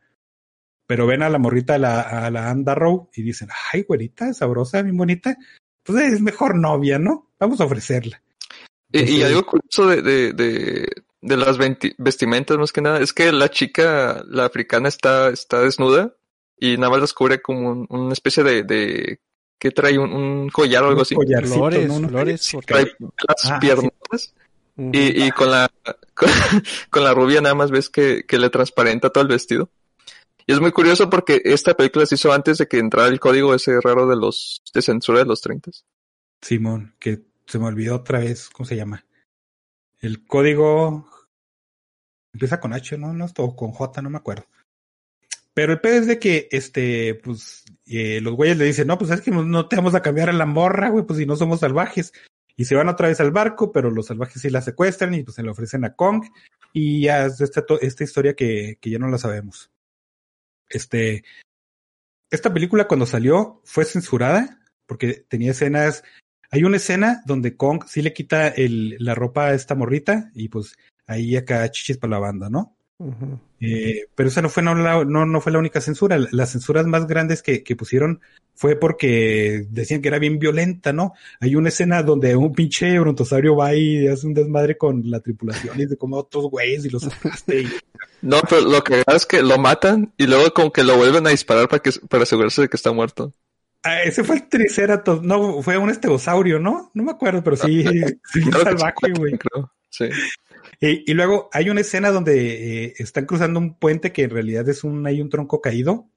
Pero 0.86 1.06
ven 1.06 1.22
a 1.22 1.30
la 1.30 1.38
morrita, 1.38 1.74
a 1.74 1.78
la, 1.78 2.00
a 2.00 2.30
la 2.30 2.50
Ann 2.50 2.64
Darrow, 2.64 3.10
y 3.14 3.22
dicen, 3.22 3.48
ay, 3.72 3.82
güerita, 3.82 4.32
sabrosa, 4.34 4.82
bien 4.82 4.96
bonita, 4.96 5.36
pues 5.82 6.12
es 6.12 6.20
mejor 6.20 6.56
novia, 6.56 6.98
¿no? 6.98 7.30
Vamos 7.40 7.60
a 7.60 7.64
ofrecerla. 7.64 8.22
Y, 8.92 9.18
y 9.18 9.22
algo 9.22 9.44
curioso 9.44 9.88
de, 9.88 10.00
de, 10.00 10.32
de, 10.32 10.88
de 11.22 11.36
las 11.36 11.58
vestimentas 11.98 12.56
más 12.56 12.72
que 12.72 12.82
nada 12.82 13.00
es 13.00 13.12
que 13.12 13.32
la 13.32 13.50
chica, 13.50 14.22
la 14.28 14.44
africana, 14.44 14.88
está, 14.88 15.30
está 15.30 15.60
desnuda 15.60 16.15
y 16.58 16.76
nada 16.76 16.90
más 16.90 17.00
descubre 17.02 17.40
como 17.42 17.70
un- 17.70 17.86
una 17.90 18.12
especie 18.12 18.42
de, 18.42 18.62
de 18.62 19.20
que 19.58 19.70
trae 19.70 19.98
un, 19.98 20.12
un 20.12 20.48
collar 20.50 20.84
o 20.84 20.88
algo 20.88 21.02
así. 21.02 21.14
Collarcito, 21.14 21.56
Flores, 21.56 21.88
¿no? 22.00 22.08
Flores. 22.08 22.52
Trae 22.66 22.86
las 23.26 23.50
Ah, 23.50 23.60
y, 24.92 25.24
y 25.26 25.30
con 25.30 25.50
la 25.50 25.70
con, 26.14 26.28
con 26.90 27.04
la 27.04 27.14
rubia 27.14 27.40
nada 27.40 27.54
más 27.54 27.70
ves 27.70 27.88
que, 27.88 28.24
que 28.26 28.38
le 28.38 28.50
transparenta 28.50 29.10
todo 29.10 29.22
el 29.22 29.28
vestido. 29.28 29.70
Y 30.46 30.52
es 30.52 30.60
muy 30.60 30.70
curioso 30.72 31.10
porque 31.10 31.40
esta 31.44 31.74
película 31.74 32.06
se 32.06 32.14
hizo 32.14 32.32
antes 32.32 32.58
de 32.58 32.68
que 32.68 32.78
entrara 32.78 33.08
el 33.08 33.18
código 33.18 33.54
ese 33.54 33.80
raro 33.80 34.06
de 34.06 34.16
los 34.16 34.62
de 34.72 34.82
censura 34.82 35.18
de 35.20 35.24
los 35.24 35.40
30. 35.40 35.70
Simón, 36.42 36.94
que 37.00 37.22
se 37.46 37.58
me 37.58 37.66
olvidó 37.66 37.96
otra 37.96 38.18
vez, 38.20 38.48
¿cómo 38.50 38.66
se 38.66 38.76
llama? 38.76 39.04
El 39.98 40.24
código 40.26 41.08
empieza 42.32 42.60
con 42.60 42.72
H, 42.74 42.96
¿no? 42.98 43.12
No 43.12 43.28
todo 43.28 43.56
con 43.56 43.72
J, 43.72 44.02
no 44.02 44.10
me 44.10 44.18
acuerdo. 44.18 44.44
Pero 45.56 45.72
el 45.72 45.80
pedo 45.80 45.94
es 45.94 46.06
de 46.06 46.18
que, 46.18 46.48
este, 46.50 47.14
pues, 47.14 47.64
eh, 47.86 48.20
los 48.20 48.34
güeyes 48.34 48.58
le 48.58 48.66
dicen, 48.66 48.86
no, 48.86 48.98
pues 48.98 49.10
es 49.10 49.22
que 49.22 49.30
no 49.30 49.68
te 49.68 49.76
vamos 49.76 49.94
a 49.94 50.02
cambiar 50.02 50.28
a 50.28 50.34
la 50.34 50.44
morra, 50.44 50.90
güey, 50.90 51.06
pues 51.06 51.18
si 51.18 51.24
no 51.24 51.34
somos 51.34 51.60
salvajes. 51.60 52.12
Y 52.56 52.66
se 52.66 52.74
van 52.74 52.90
otra 52.90 53.08
vez 53.08 53.20
al 53.20 53.30
barco, 53.30 53.72
pero 53.72 53.90
los 53.90 54.04
salvajes 54.04 54.42
sí 54.42 54.50
la 54.50 54.60
secuestran 54.60 55.14
y 55.14 55.22
pues 55.22 55.36
se 55.36 55.42
la 55.42 55.52
ofrecen 55.52 55.86
a 55.86 55.94
Kong. 55.94 56.24
Y 56.74 57.04
ya 57.04 57.24
es 57.24 57.40
esta, 57.40 57.64
esta 57.80 58.04
historia 58.04 58.34
que, 58.34 58.76
que 58.82 58.90
ya 58.90 58.98
no 58.98 59.08
la 59.08 59.16
sabemos. 59.16 59.70
Este, 60.68 61.24
esta 62.30 62.52
película 62.52 62.86
cuando 62.86 63.06
salió 63.06 63.62
fue 63.64 63.86
censurada 63.86 64.60
porque 64.86 65.24
tenía 65.26 65.52
escenas 65.52 66.04
hay 66.50 66.64
una 66.64 66.76
escena 66.76 67.22
donde 67.24 67.56
Kong 67.56 67.84
sí 67.86 68.02
le 68.02 68.12
quita 68.12 68.48
el, 68.48 68.96
la 68.98 69.14
ropa 69.14 69.46
a 69.46 69.54
esta 69.54 69.74
morrita 69.74 70.30
y 70.34 70.48
pues 70.48 70.76
ahí 71.06 71.36
acá 71.36 71.70
chichis 71.70 71.98
para 71.98 72.12
la 72.12 72.18
banda, 72.18 72.50
¿no? 72.50 72.75
Eh, 73.60 74.06
pero 74.14 74.28
esa 74.28 74.42
no 74.42 74.48
fue, 74.48 74.62
no, 74.62 74.74
la- 74.74 75.04
no, 75.04 75.26
no 75.26 75.40
fue 75.40 75.52
la 75.52 75.58
única 75.58 75.80
censura. 75.80 76.18
Las 76.30 76.52
censuras 76.52 76.86
más 76.86 77.06
grandes 77.06 77.42
que, 77.42 77.62
que 77.62 77.76
pusieron 77.76 78.20
fue 78.54 78.76
porque 78.76 79.66
decían 79.70 80.00
que 80.00 80.08
era 80.08 80.18
bien 80.18 80.38
violenta, 80.38 80.92
¿no? 80.92 81.12
Hay 81.40 81.56
una 81.56 81.68
escena 81.68 82.02
donde 82.02 82.36
un 82.36 82.54
pinche 82.54 82.98
brontosaurio 82.98 83.56
va 83.56 83.74
y 83.74 84.08
hace 84.08 84.26
un 84.26 84.34
desmadre 84.34 84.78
con 84.78 85.10
la 85.10 85.20
tripulación 85.20 85.78
y 85.80 85.86
se 85.86 85.96
come 85.96 86.16
a 86.16 86.20
otros 86.20 86.46
güeyes 86.46 86.84
y 86.84 86.90
los 86.90 87.04
aplaste 87.04 87.62
y 87.62 87.68
No, 88.22 88.40
pero 88.48 88.62
lo 88.62 88.82
que 88.82 89.02
pasa 89.04 89.16
es 89.18 89.26
que 89.26 89.42
lo 89.42 89.58
matan 89.58 90.12
y 90.16 90.26
luego 90.26 90.52
como 90.54 90.72
que 90.72 90.82
lo 90.82 90.96
vuelven 90.96 91.26
a 91.26 91.30
disparar 91.30 91.68
para 91.68 91.82
que 91.82 91.90
para 92.08 92.22
asegurarse 92.22 92.62
de 92.62 92.68
que 92.68 92.76
está 92.76 92.92
muerto. 92.92 93.34
Ah, 93.82 94.02
ese 94.02 94.24
fue 94.24 94.36
el 94.36 94.48
triceratops, 94.48 95.22
no, 95.22 95.62
fue 95.62 95.76
un 95.76 95.90
estegosaurio, 95.90 96.58
¿no? 96.58 96.90
No 96.94 97.04
me 97.04 97.12
acuerdo, 97.12 97.44
pero 97.44 97.56
sí, 97.56 97.84
sí, 98.32 98.44
que 98.44 98.50
salvaje, 98.52 98.94
sí, 99.04 99.12
güey. 99.12 99.32
creo. 99.38 99.70
Sí. 99.90 100.06
Y, 100.80 101.10
y 101.10 101.14
luego 101.14 101.48
hay 101.52 101.70
una 101.70 101.80
escena 101.80 102.10
donde 102.10 102.84
eh, 102.84 102.94
están 102.98 103.26
cruzando 103.26 103.58
un 103.58 103.74
puente 103.74 104.12
que 104.12 104.24
en 104.24 104.30
realidad 104.30 104.68
es 104.68 104.84
un, 104.84 105.06
hay 105.06 105.20
un 105.20 105.30
tronco 105.30 105.60
caído 105.60 106.08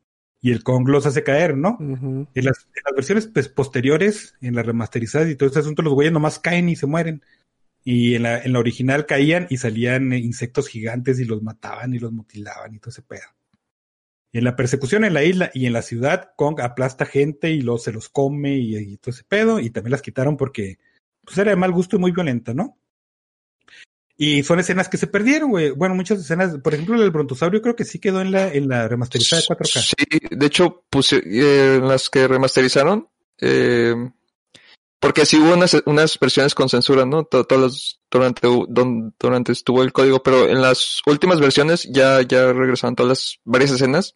y 0.41 0.51
el 0.51 0.63
Kong 0.63 0.87
los 0.87 1.05
hace 1.05 1.23
caer, 1.23 1.57
¿no? 1.57 1.77
En 1.79 2.27
las, 2.33 2.67
en 2.73 2.83
las 2.85 2.95
versiones 2.95 3.27
pues, 3.27 3.49
posteriores, 3.49 4.35
en 4.41 4.55
las 4.55 4.65
remasterizadas 4.65 5.29
y 5.29 5.35
todo 5.35 5.47
este 5.47 5.59
asunto, 5.59 5.81
los 5.81 5.93
güeyes 5.93 6.13
nomás 6.13 6.39
caen 6.39 6.69
y 6.69 6.75
se 6.75 6.87
mueren. 6.87 7.23
Y 7.83 8.15
en 8.15 8.23
la, 8.23 8.39
en 8.39 8.53
la 8.53 8.59
original 8.59 9.05
caían 9.05 9.47
y 9.49 9.57
salían 9.57 10.13
eh, 10.13 10.19
insectos 10.19 10.67
gigantes 10.67 11.19
y 11.19 11.25
los 11.25 11.41
mataban 11.41 11.93
y 11.93 11.99
los 11.99 12.11
mutilaban 12.11 12.73
y 12.73 12.79
todo 12.79 12.91
ese 12.91 13.01
pedo. 13.01 13.23
Y 14.31 14.37
en 14.37 14.43
la 14.43 14.55
persecución 14.55 15.03
en 15.03 15.13
la 15.13 15.23
isla 15.23 15.49
y 15.53 15.65
en 15.65 15.73
la 15.73 15.81
ciudad, 15.81 16.31
Kong 16.35 16.61
aplasta 16.61 17.05
gente 17.05 17.49
y 17.49 17.61
luego 17.61 17.79
se 17.79 17.91
los 17.91 18.09
come 18.09 18.57
y, 18.57 18.77
y 18.77 18.97
todo 18.97 19.11
ese 19.11 19.23
pedo. 19.23 19.59
Y 19.59 19.71
también 19.71 19.91
las 19.91 20.01
quitaron 20.01 20.37
porque 20.37 20.77
pues, 21.25 21.37
era 21.37 21.51
de 21.51 21.57
mal 21.57 21.71
gusto 21.71 21.95
y 21.95 21.99
muy 21.99 22.11
violenta, 22.11 22.53
¿no? 22.53 22.77
Y 24.21 24.43
son 24.43 24.59
escenas 24.59 24.89
que 24.89 24.97
se 24.97 25.07
perdieron, 25.07 25.49
güey. 25.49 25.69
Bueno, 25.71 25.95
muchas 25.95 26.19
escenas, 26.19 26.57
por 26.61 26.73
ejemplo, 26.73 26.95
el 26.95 27.01
del 27.01 27.11
brontosaurio 27.11 27.61
creo 27.61 27.77
que 27.77 27.85
sí 27.85 27.99
quedó 27.99 28.19
en 28.19 28.31
la, 28.33 28.51
en 28.51 28.67
la 28.67 28.85
remasterizada 28.89 29.41
de 29.41 29.47
4K. 29.47 29.79
Sí, 29.81 29.95
de 30.35 30.45
hecho, 30.45 30.83
puse, 30.89 31.23
eh, 31.25 31.79
las 31.81 32.09
que 32.09 32.27
remasterizaron, 32.27 33.07
eh, 33.39 33.95
porque 34.99 35.25
sí 35.25 35.37
hubo 35.37 35.53
unas, 35.53 35.77
unas 35.85 36.19
versiones 36.19 36.53
con 36.53 36.67
censura, 36.67 37.05
¿no? 37.05 37.23
To- 37.23 37.45
Todas 37.45 37.63
las- 37.63 37.99
durante, 38.11 38.45
don- 38.45 39.15
durante 39.17 39.53
estuvo 39.53 39.81
el 39.83 39.93
código, 39.93 40.21
pero 40.21 40.49
en 40.49 40.61
las 40.61 41.01
últimas 41.05 41.39
versiones 41.39 41.87
ya, 41.89 42.21
ya 42.21 42.51
regresaron 42.51 42.95
todas 42.97 43.07
las 43.09 43.39
varias 43.45 43.71
escenas. 43.71 44.15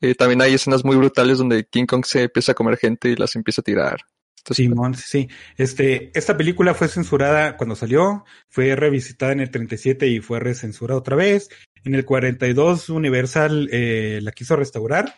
Eh, 0.00 0.16
también 0.16 0.42
hay 0.42 0.54
escenas 0.54 0.84
muy 0.84 0.96
brutales 0.96 1.38
donde 1.38 1.66
King 1.68 1.86
Kong 1.86 2.04
se 2.04 2.22
empieza 2.24 2.50
a 2.52 2.54
comer 2.56 2.78
gente 2.78 3.10
y 3.10 3.14
las 3.16 3.36
empieza 3.36 3.60
a 3.60 3.64
tirar. 3.64 3.98
Entonces, 4.38 4.64
Simón, 4.64 4.94
sí. 4.94 5.28
Este, 5.56 6.10
esta 6.16 6.36
película 6.36 6.74
fue 6.74 6.88
censurada 6.88 7.56
cuando 7.56 7.74
salió, 7.74 8.24
fue 8.48 8.76
revisitada 8.76 9.32
en 9.32 9.40
el 9.40 9.50
37 9.50 10.06
y 10.06 10.20
fue 10.20 10.40
recensurada 10.40 10.98
otra 10.98 11.16
vez. 11.16 11.48
En 11.84 11.94
el 11.94 12.04
42 12.04 12.88
Universal 12.90 13.68
eh, 13.72 14.20
la 14.22 14.32
quiso 14.32 14.56
restaurar. 14.56 15.14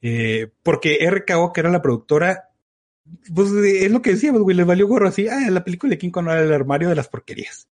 Eh, 0.00 0.50
porque 0.62 0.98
RKO, 1.10 1.52
que 1.52 1.60
era 1.60 1.70
la 1.70 1.80
productora, 1.80 2.50
pues 3.34 3.50
es 3.52 3.90
lo 3.90 4.02
que 4.02 4.10
decíamos, 4.10 4.42
güey, 4.42 4.56
le 4.56 4.64
valió 4.64 4.86
gorro 4.86 5.08
así, 5.08 5.28
ah, 5.28 5.50
la 5.50 5.64
película 5.64 5.90
de 5.90 5.98
King 5.98 6.10
Kong 6.10 6.26
era 6.26 6.42
el 6.42 6.52
armario 6.52 6.88
de 6.88 6.94
las 6.94 7.08
porquerías. 7.08 7.68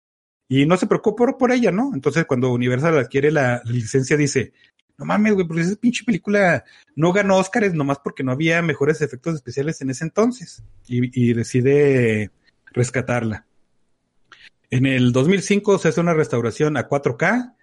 Y 0.49 0.65
no 0.65 0.77
se 0.77 0.87
preocupó 0.87 1.37
por, 1.37 1.51
ella, 1.51 1.71
¿no? 1.71 1.91
Entonces 1.93 2.25
cuando 2.25 2.51
Universal 2.51 2.97
adquiere 2.97 3.31
la 3.31 3.61
licencia 3.65 4.15
dice, 4.15 4.53
no 4.97 5.05
mames, 5.05 5.33
güey, 5.33 5.47
porque 5.47 5.61
esa 5.61 5.75
pinche 5.75 6.03
película 6.03 6.63
no 6.95 7.13
ganó 7.13 7.37
Óscares 7.37 7.73
nomás 7.73 7.99
porque 8.03 8.23
no 8.23 8.31
había 8.31 8.61
mejores 8.61 9.01
efectos 9.01 9.35
especiales 9.35 9.79
en 9.81 9.89
ese 9.91 10.05
entonces. 10.05 10.63
Y, 10.87 11.29
y 11.29 11.33
decide 11.33 12.31
rescatarla. 12.73 13.45
En 14.69 14.85
el 14.85 15.11
2005 15.13 15.77
se 15.77 15.89
hace 15.89 16.01
una 16.01 16.13
restauración 16.13 16.75
a 16.77 16.87
4K, 16.89 17.55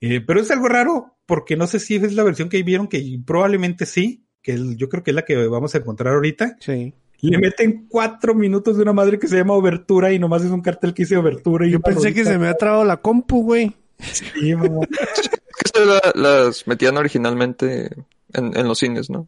eh, 0.00 0.20
pero 0.20 0.40
es 0.40 0.50
algo 0.50 0.68
raro 0.68 1.16
porque 1.26 1.56
no 1.56 1.66
sé 1.66 1.78
si 1.78 1.96
es 1.96 2.12
la 2.14 2.24
versión 2.24 2.48
que 2.48 2.62
vieron, 2.62 2.88
que 2.88 3.18
probablemente 3.24 3.86
sí, 3.86 4.24
que 4.42 4.52
es- 4.54 4.76
yo 4.76 4.88
creo 4.88 5.02
que 5.02 5.12
es 5.12 5.14
la 5.14 5.24
que 5.24 5.36
vamos 5.46 5.74
a 5.74 5.78
encontrar 5.78 6.14
ahorita. 6.14 6.56
Sí. 6.60 6.92
Le 7.20 7.38
meten 7.38 7.86
cuatro 7.88 8.34
minutos 8.34 8.76
de 8.76 8.82
una 8.82 8.92
madre 8.92 9.16
que 9.16 9.28
se 9.28 9.36
llama 9.36 9.54
Obertura 9.54 10.12
y 10.12 10.18
nomás 10.18 10.42
es 10.44 10.50
un 10.50 10.60
cartel 10.60 10.92
que 10.92 11.04
dice 11.04 11.16
Obertura. 11.16 11.66
Y 11.68 11.70
Yo 11.70 11.80
pensé 11.80 12.12
que 12.12 12.24
se 12.24 12.36
me 12.36 12.48
ha 12.48 12.54
trabado 12.54 12.84
la 12.84 12.96
compu, 12.96 13.44
güey. 13.44 13.76
Sí, 14.12 14.54
mamá. 14.54 14.80
que 14.90 15.70
se 15.78 15.84
la- 15.86 16.12
las 16.14 16.66
metían 16.66 16.96
originalmente 16.96 17.86
en, 18.32 18.56
en 18.56 18.68
los 18.68 18.78
cines, 18.78 19.10
¿no? 19.10 19.26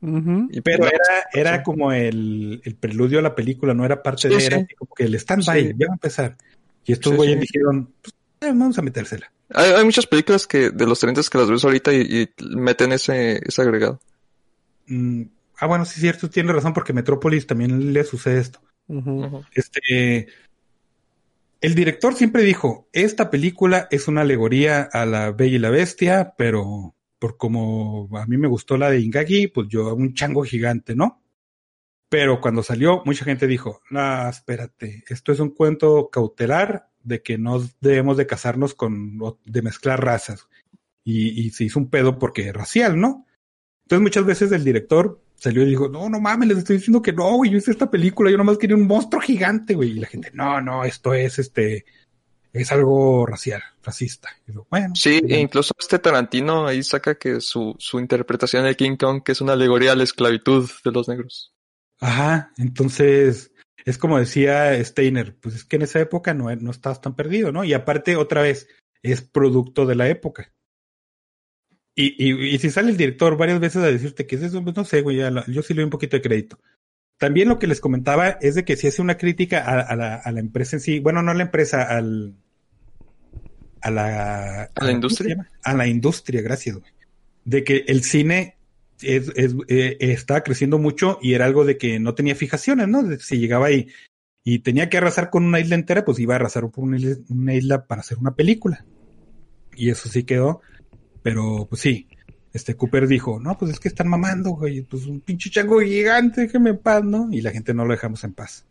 Y 0.51 0.61
Pero 0.63 0.79
pues, 0.79 0.93
era, 0.93 1.49
era 1.53 1.63
como 1.63 1.93
el, 1.93 2.61
el 2.65 2.75
preludio 2.77 3.19
a 3.19 3.23
la 3.23 3.35
película, 3.35 3.75
no 3.75 3.85
era 3.85 4.03
parte 4.03 4.29
Sí, 4.29 4.35
de, 4.35 4.41
sí. 4.41 4.47
era 4.47 4.67
como 4.79 4.95
que 4.95 5.05
el 5.05 5.15
stand-by, 5.15 5.61
Sí. 5.69 5.73
ya 5.79 5.87
va 5.89 5.93
a 5.93 5.97
empezar. 5.97 6.37
Y 6.85 6.93
estos 6.93 7.11
Sí, 7.13 7.17
güeyes 7.17 7.35
sí. 7.37 7.41
dijeron, 7.41 7.93
pues, 8.03 8.15
eh, 8.41 8.47
vamos 8.55 8.79
a 8.79 8.83
metérsela. 8.83 9.31
Hay, 9.51 9.71
hay 9.73 9.85
muchas 9.85 10.07
películas 10.07 10.47
que 10.47 10.71
de 10.71 10.87
los 10.87 10.99
30 11.01 11.21
que 11.31 11.39
las 11.39 11.51
ves 11.51 11.65
ahorita 11.65 11.93
y, 11.93 12.01
y 12.01 12.45
meten 12.57 12.93
ese, 12.93 13.41
ese 13.47 13.63
agregado. 13.63 14.01
Mm, 14.87 15.23
ah, 15.59 15.67
bueno, 15.67 15.85
sí 15.85 15.93
es 15.97 16.01
cierto, 16.01 16.29
tiene 16.31 16.53
razón, 16.53 16.73
porque 16.73 16.93
Metrópolis 16.93 17.47
también 17.47 17.93
le 17.93 18.05
sucede 18.05 18.41
esto. 18.41 18.61
Este, 19.55 20.29
el 21.65 21.75
director 21.75 22.15
siempre 22.15 22.43
dijo, 22.43 22.91
esta 22.93 23.31
película 23.31 23.89
es 23.91 24.07
una 24.07 24.21
alegoría 24.21 24.83
a 24.83 25.07
la 25.07 25.33
Bella 25.33 25.57
y 25.57 25.59
la 25.59 25.71
Bestia, 25.71 26.35
pero 26.37 26.95
por 27.19 27.39
como 27.39 28.07
a 28.19 28.27
mí 28.27 28.37
me 28.37 28.49
gustó 28.49 28.77
la 28.77 28.91
de 28.91 29.01
Ingagi, 29.01 29.47
pues 29.47 29.69
yo 29.71 29.95
un 29.95 30.13
chango 30.13 30.45
gigante, 30.45 30.95
¿no? 30.95 31.23
Pero 32.11 32.43
cuando 32.43 32.63
salió, 32.63 33.01
mucha 33.07 33.25
gente 33.25 33.47
dijo, 33.47 33.81
no, 33.89 34.29
espérate, 34.29 35.05
esto 35.09 35.33
es 35.33 35.41
un 35.41 35.55
cuento 35.55 36.11
cautelar 36.13 36.91
de 37.03 37.23
que 37.23 37.39
no 37.39 37.67
debemos 37.81 38.19
de 38.19 38.27
casarnos 38.27 38.75
con, 38.75 39.19
de 39.47 39.63
mezclar 39.63 40.05
razas. 40.05 40.47
Y, 41.03 41.47
y 41.47 41.49
se 41.49 41.65
hizo 41.65 41.79
un 41.79 41.89
pedo 41.89 42.19
porque 42.19 42.53
racial, 42.53 43.01
¿no? 43.01 43.25
Entonces 43.85 44.03
muchas 44.03 44.25
veces 44.25 44.53
el 44.53 44.65
director 44.65 45.21
salió 45.37 45.63
y 45.63 45.71
dijo, 45.71 45.89
no, 45.89 46.09
no 46.09 46.21
mames, 46.21 46.49
les 46.49 46.59
estoy 46.59 46.77
diciendo 46.77 47.03
que 47.03 47.13
no, 47.13 47.37
güey, 47.37 47.51
yo 47.51 47.59
hice 47.59 47.71
esta 47.71 47.91
película, 47.91 48.31
yo 48.31 48.39
nomás 48.39 48.59
quería 48.59 48.77
un 48.77 48.87
monstruo 48.87 49.21
gigante, 49.21 49.75
güey. 49.75 49.91
Y 49.91 50.01
la 50.01 50.07
gente, 50.07 50.31
no, 50.33 50.61
no, 50.61 50.85
esto 50.85 51.13
es 51.13 51.39
este, 51.39 51.85
es 52.53 52.73
algo 52.73 53.27
racial, 53.27 53.63
racista. 53.83 54.31
Y 54.47 54.55
yo, 54.55 54.67
bueno. 54.71 54.95
Sí, 54.95 55.21
e 55.29 55.39
incluso 55.39 55.75
este 55.79 55.99
Tarantino 55.99 56.67
ahí 56.67 56.83
saca 56.83 57.17
que 57.17 57.41
su, 57.41 57.75
su 57.79 58.01
interpretación 58.01 58.65
de 58.65 58.77
King 58.77 58.97
Kong 58.97 59.23
que 59.23 59.33
es 59.33 59.41
una 59.41 59.53
alegoría 59.53 59.93
a 59.93 59.97
la 59.97 60.05
esclavitud 60.05 60.71
de 60.85 60.91
los 60.91 61.09
negros. 61.09 61.53
Ajá, 62.01 62.53
entonces 62.57 63.53
es 63.85 63.99
como 63.99 64.19
decía 64.19 64.83
Steiner, 64.83 65.37
pues 65.37 65.57
es 65.57 65.65
que 65.65 65.77
en 65.77 65.83
esa 65.83 66.01
época 66.01 66.33
no, 66.33 66.55
no 66.57 66.71
estabas 66.71 67.01
tan 67.01 67.15
perdido, 67.15 67.53
¿no? 67.53 67.65
Y 67.65 67.75
aparte, 67.75 68.17
otra 68.17 68.41
vez, 68.41 68.67
es 69.03 69.21
producto 69.21 69.85
de 69.85 69.95
la 69.95 70.09
época. 70.09 70.53
Y, 71.97 72.15
y, 72.19 72.55
y 72.55 72.59
si 72.59 72.71
sale 72.71 72.91
el 72.91 72.97
director 72.97 73.37
varias 73.37 73.61
veces 73.61 73.83
a 73.83 73.87
decirte 73.87 74.27
que 74.27 74.37
es 74.37 74.43
eso, 74.43 74.63
pues 74.65 74.75
no 74.77 74.85
sé, 74.85 75.03
güey, 75.03 75.19
la- 75.19 75.45
yo 75.47 75.63
sí 75.63 75.75
le 75.75 75.79
doy 75.79 75.85
un 75.85 75.91
poquito 75.91 76.17
de 76.17 76.23
crédito. 76.23 76.59
También 77.19 77.49
lo 77.49 77.59
que 77.61 77.69
les 77.69 77.81
comentaba 77.81 78.31
es 78.41 78.57
de 78.57 78.65
que 78.65 78.77
si 78.77 78.89
hace 78.89 79.01
una 79.01 79.17
crítica 79.17 79.61
a, 79.65 79.81
a 79.81 79.95
la, 79.97 80.15
a 80.17 80.33
la 80.33 80.41
empresa 80.41 80.77
en 80.77 80.81
sí, 80.81 80.99
bueno, 80.99 81.23
no 81.23 81.31
a 81.31 81.35
la 81.35 81.45
empresa, 81.45 81.83
al, 81.85 82.35
a 83.81 83.91
la, 83.91 84.63
¿A 84.63 84.65
la 84.65 84.69
¿cómo 84.75 84.87
se 84.87 84.93
industria? 84.93 85.51
A 85.63 85.75
la 85.75 85.87
industria, 85.87 86.43
gracias, 86.43 86.77
güey. 86.79 86.93
De 87.45 87.63
que 87.63 87.85
el 87.87 88.03
cine 88.03 88.57
es, 89.03 89.31
es, 89.37 89.55
eh, 89.69 89.97
estaba 90.01 90.43
creciendo 90.43 90.79
mucho 90.79 91.19
y 91.23 91.35
era 91.35 91.45
algo 91.45 91.65
de 91.65 91.77
que 91.79 92.01
no 92.01 92.15
tenía 92.15 92.35
fijaciones, 92.35 92.89
¿no? 92.89 93.03
De- 93.03 93.19
Si 93.21 93.39
llegaba 93.39 93.67
ahí 93.67 93.89
y 94.43 94.61
tenía 94.61 94.89
que 94.89 94.97
arrasar 94.99 95.31
con 95.31 95.45
una 95.45 95.61
isla 95.61 95.75
entera, 95.77 96.05
pues 96.05 96.19
iba 96.19 96.35
a 96.35 96.37
arrasar 96.37 96.69
por 96.71 96.83
una 96.85 96.97
isla, 96.97 97.17
una 97.29 97.55
isla 97.55 97.87
para 97.87 98.01
hacer 98.01 98.19
una 98.19 98.35
película. 98.35 98.85
Y 99.77 99.91
eso 99.91 100.09
sí 100.09 100.25
quedó. 100.25 100.61
Pero 101.25 101.67
pues 101.71 101.81
sí, 101.81 102.07
este 102.53 102.77
Cooper 102.77 103.09
dijo, 103.09 103.41
no, 103.41 103.57
pues 103.57 103.73
es 103.73 103.81
que 103.81 103.89
están 103.89 104.09
mamando, 104.09 104.51
güey, 104.51 104.83
pues 104.83 105.07
un 105.07 105.23
pinche 105.23 105.49
chango 105.49 105.81
gigante, 105.81 106.43
déjeme 106.43 106.69
en 106.71 106.79
paz, 106.79 107.03
¿no? 107.03 107.29
Y 107.33 107.41
la 107.41 107.51
gente 107.51 107.73
no 107.73 107.87
lo 107.87 107.95
dejamos 107.95 108.23
en 108.25 108.35
paz. 108.35 108.67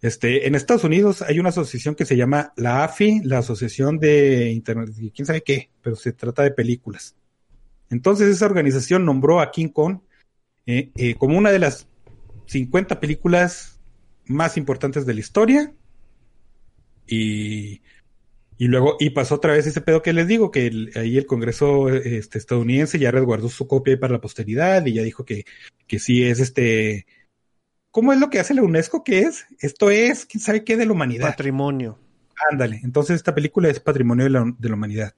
Este, 0.00 0.46
en 0.46 0.54
Estados 0.54 0.82
Unidos 0.84 1.20
hay 1.20 1.38
una 1.38 1.50
asociación 1.50 1.94
que 1.94 2.06
se 2.06 2.16
llama 2.16 2.54
la 2.56 2.84
AFI, 2.84 3.20
la 3.22 3.38
Asociación 3.38 3.98
de 3.98 4.50
Internet, 4.50 4.94
quién 5.14 5.26
sabe 5.26 5.42
qué, 5.42 5.68
pero 5.82 5.94
se 5.94 6.14
trata 6.14 6.42
de 6.42 6.52
películas. 6.52 7.16
Entonces 7.90 8.28
esa 8.28 8.46
organización 8.46 9.04
nombró 9.04 9.42
a 9.42 9.50
King 9.50 9.68
Kong 9.68 9.98
eh, 10.64 10.90
eh, 10.96 11.16
como 11.16 11.36
una 11.36 11.50
de 11.50 11.58
las 11.58 11.86
50 12.46 12.98
películas 12.98 13.78
más 14.24 14.56
importantes 14.56 15.04
de 15.04 15.12
la 15.12 15.20
historia. 15.20 15.74
Y, 17.06 17.82
y 18.62 18.68
luego, 18.68 18.96
y 19.00 19.10
pasó 19.10 19.34
otra 19.34 19.54
vez 19.54 19.66
ese 19.66 19.80
pedo 19.80 20.02
que 20.02 20.12
les 20.12 20.28
digo, 20.28 20.52
que 20.52 20.68
el- 20.68 20.92
ahí 20.94 21.18
el 21.18 21.26
Congreso 21.26 21.88
eh, 21.88 22.18
este, 22.18 22.38
estadounidense 22.38 22.96
ya 22.96 23.10
resguardó 23.10 23.48
su 23.48 23.66
copia 23.66 23.94
ahí 23.94 23.98
para 23.98 24.12
la 24.12 24.20
posteridad 24.20 24.86
y 24.86 24.92
ya 24.92 25.02
dijo 25.02 25.24
que, 25.24 25.44
que 25.88 25.98
sí 25.98 26.22
es 26.22 26.38
este. 26.38 27.06
¿Cómo 27.90 28.12
es 28.12 28.20
lo 28.20 28.30
que 28.30 28.38
hace 28.38 28.54
la 28.54 28.62
UNESCO? 28.62 29.02
¿Qué 29.02 29.22
es? 29.22 29.46
Esto 29.58 29.90
es, 29.90 30.26
quién 30.26 30.40
sabe 30.40 30.62
qué 30.62 30.76
de 30.76 30.86
la 30.86 30.92
humanidad. 30.92 31.30
Patrimonio. 31.30 31.98
Ándale. 32.52 32.80
Entonces 32.84 33.16
esta 33.16 33.34
película 33.34 33.68
es 33.68 33.80
patrimonio 33.80 34.24
de 34.24 34.30
la, 34.30 34.54
de 34.56 34.68
la 34.68 34.74
humanidad. 34.76 35.12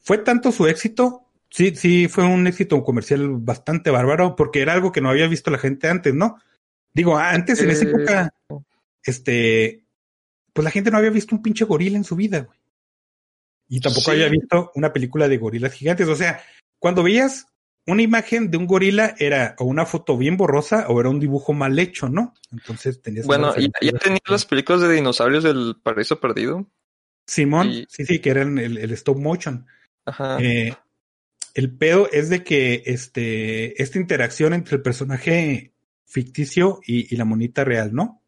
Fue 0.00 0.18
tanto 0.18 0.50
su 0.50 0.66
éxito, 0.66 1.22
sí, 1.48 1.76
sí, 1.76 2.08
fue 2.08 2.24
un 2.24 2.44
éxito 2.48 2.82
comercial 2.82 3.28
bastante 3.38 3.90
bárbaro, 3.90 4.34
porque 4.34 4.62
era 4.62 4.72
algo 4.72 4.90
que 4.90 5.00
no 5.00 5.10
había 5.10 5.28
visto 5.28 5.52
la 5.52 5.58
gente 5.58 5.88
antes, 5.88 6.12
¿no? 6.12 6.38
Digo, 6.92 7.16
antes 7.16 7.60
en 7.60 7.70
esa 7.70 7.84
Eh, 7.84 7.88
época, 7.88 8.34
este, 9.04 9.84
pues 10.52 10.64
la 10.64 10.70
gente 10.70 10.90
no 10.90 10.98
había 10.98 11.10
visto 11.10 11.34
un 11.34 11.42
pinche 11.42 11.64
gorila 11.64 11.96
en 11.96 12.04
su 12.04 12.16
vida, 12.16 12.40
güey. 12.40 12.58
Y 13.68 13.80
tampoco 13.80 14.06
Sí. 14.06 14.10
había 14.12 14.28
visto 14.28 14.72
una 14.74 14.92
película 14.92 15.28
de 15.28 15.38
gorilas 15.38 15.72
gigantes. 15.72 16.08
O 16.08 16.16
sea, 16.16 16.42
cuando 16.78 17.02
veías 17.02 17.46
una 17.86 18.02
imagen 18.02 18.50
de 18.50 18.56
un 18.58 18.66
gorila, 18.66 19.14
era 19.18 19.54
o 19.58 19.64
una 19.64 19.86
foto 19.86 20.16
bien 20.18 20.36
borrosa 20.36 20.86
o 20.88 21.00
era 21.00 21.08
un 21.08 21.20
dibujo 21.20 21.52
mal 21.52 21.78
hecho, 21.78 22.08
¿no? 22.08 22.34
Entonces 22.52 23.00
tenías 23.00 23.26
Bueno, 23.26 23.54
ya, 23.56 23.68
ya 23.80 23.92
tenía 23.98 24.20
las 24.28 24.44
películas 24.44 24.82
de 24.82 24.92
dinosaurios 24.92 25.44
del 25.44 25.76
Paraíso 25.82 26.20
Perdido. 26.20 26.66
Simón, 27.26 27.70
Y- 27.70 27.86
sí, 27.88 28.04
sí, 28.04 28.18
que 28.18 28.30
eran 28.30 28.58
el, 28.58 28.76
el 28.76 28.90
stop 28.92 29.18
motion. 29.18 29.66
Ajá. 30.04 30.38
Eh, 30.40 30.74
el 31.54 31.76
pedo 31.76 32.08
es 32.12 32.28
de 32.28 32.42
que 32.42 32.82
este, 32.86 33.80
esta 33.82 33.98
interacción 33.98 34.52
entre 34.52 34.76
el 34.76 34.82
personaje 34.82 35.72
ficticio 36.06 36.80
y, 36.84 37.12
y 37.12 37.16
la 37.16 37.24
monita 37.24 37.62
real, 37.64 37.92
¿no? 37.94 38.19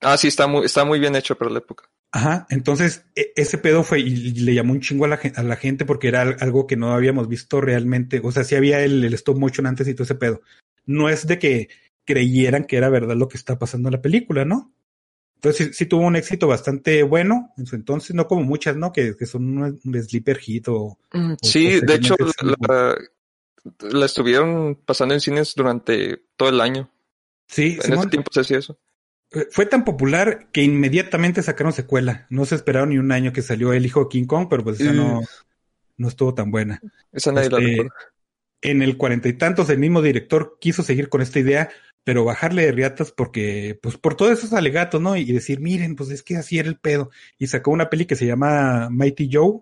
Ah, 0.00 0.16
sí, 0.16 0.28
está 0.28 0.46
muy, 0.46 0.64
está 0.66 0.84
muy 0.84 0.98
bien 0.98 1.14
hecho 1.16 1.36
para 1.36 1.50
la 1.50 1.58
época. 1.58 1.90
Ajá, 2.12 2.46
entonces 2.50 3.04
e- 3.14 3.32
ese 3.36 3.58
pedo 3.58 3.84
fue 3.84 4.00
y, 4.00 4.32
le 4.32 4.54
llamó 4.54 4.72
un 4.72 4.80
chingo 4.80 5.04
a 5.04 5.08
la, 5.08 5.20
a 5.36 5.42
la 5.42 5.56
gente 5.56 5.84
porque 5.84 6.08
era 6.08 6.22
al- 6.22 6.36
algo 6.40 6.66
que 6.66 6.76
no 6.76 6.92
habíamos 6.92 7.28
visto 7.28 7.60
realmente. 7.60 8.20
O 8.24 8.32
sea, 8.32 8.44
sí 8.44 8.54
había 8.56 8.82
el, 8.82 9.04
el 9.04 9.14
stop 9.14 9.38
motion 9.38 9.66
antes 9.66 9.86
y 9.88 9.94
todo 9.94 10.04
ese 10.04 10.14
pedo. 10.16 10.40
No 10.86 11.08
es 11.08 11.26
de 11.26 11.38
que 11.38 11.68
creyeran 12.04 12.64
que 12.64 12.76
era 12.76 12.88
verdad 12.88 13.14
lo 13.16 13.28
que 13.28 13.36
está 13.36 13.58
pasando 13.58 13.88
en 13.88 13.92
la 13.94 14.02
película, 14.02 14.44
¿no? 14.44 14.72
Entonces 15.36 15.68
sí, 15.68 15.72
sí 15.72 15.86
tuvo 15.86 16.02
un 16.06 16.16
éxito 16.16 16.48
bastante 16.48 17.02
bueno 17.02 17.52
en 17.56 17.66
su 17.66 17.76
entonces, 17.76 18.14
no 18.14 18.26
como 18.26 18.42
muchas, 18.42 18.76
¿no? 18.76 18.92
Que, 18.92 19.16
que 19.16 19.26
son 19.26 19.58
un, 19.58 19.80
un 19.84 20.02
sleeper 20.02 20.38
hit 20.38 20.68
o, 20.68 20.98
Mm, 21.12 21.32
O 21.32 21.36
Sí, 21.42 21.80
de 21.80 21.94
hecho, 21.94 22.14
la, 22.68 22.96
la 23.80 24.06
estuvieron 24.06 24.76
pasando 24.84 25.14
en 25.14 25.20
cines 25.20 25.54
durante 25.54 26.24
todo 26.36 26.48
el 26.48 26.60
año. 26.60 26.90
Sí, 27.48 27.74
En 27.76 27.82
Simón, 27.82 27.98
ese 28.00 28.08
tiempo 28.10 28.30
se 28.32 28.40
hacía 28.40 28.58
eso. 28.58 28.78
Eh, 29.32 29.46
fue 29.50 29.66
tan 29.66 29.84
popular 29.84 30.48
que 30.52 30.62
inmediatamente 30.62 31.42
sacaron 31.42 31.72
secuela. 31.72 32.26
No 32.30 32.44
se 32.44 32.54
esperaron 32.54 32.90
ni 32.90 32.98
un 32.98 33.12
año 33.12 33.32
que 33.32 33.42
salió 33.42 33.72
El 33.72 33.86
hijo 33.86 34.00
de 34.00 34.08
King 34.08 34.26
Kong, 34.26 34.46
pero 34.50 34.64
pues 34.64 34.80
esa 34.80 34.92
no, 34.92 35.22
no 35.96 36.08
estuvo 36.08 36.34
tan 36.34 36.50
buena. 36.50 36.80
Esa 37.12 37.32
nadie 37.32 37.50
la 37.50 37.58
Este, 37.58 37.70
recuerda. 37.70 37.94
En 38.62 38.82
el 38.82 38.96
cuarenta 38.96 39.28
y 39.28 39.32
tantos, 39.32 39.70
el 39.70 39.78
mismo 39.78 40.02
director 40.02 40.58
quiso 40.60 40.82
seguir 40.82 41.08
con 41.08 41.22
esta 41.22 41.38
idea, 41.38 41.70
pero 42.04 42.24
bajarle 42.24 42.66
de 42.66 42.72
riatas 42.72 43.10
porque, 43.10 43.78
pues 43.82 43.96
por 43.96 44.16
todos 44.16 44.32
esos 44.38 44.52
alegatos, 44.52 45.00
¿no? 45.00 45.16
Y 45.16 45.24
decir, 45.32 45.60
miren, 45.60 45.96
pues 45.96 46.10
es 46.10 46.22
que 46.22 46.36
así 46.36 46.58
era 46.58 46.68
el 46.68 46.76
pedo. 46.76 47.10
Y 47.38 47.46
sacó 47.46 47.70
una 47.70 47.88
peli 47.88 48.04
que 48.04 48.16
se 48.16 48.26
llama 48.26 48.88
Mighty 48.90 49.30
Joe, 49.32 49.60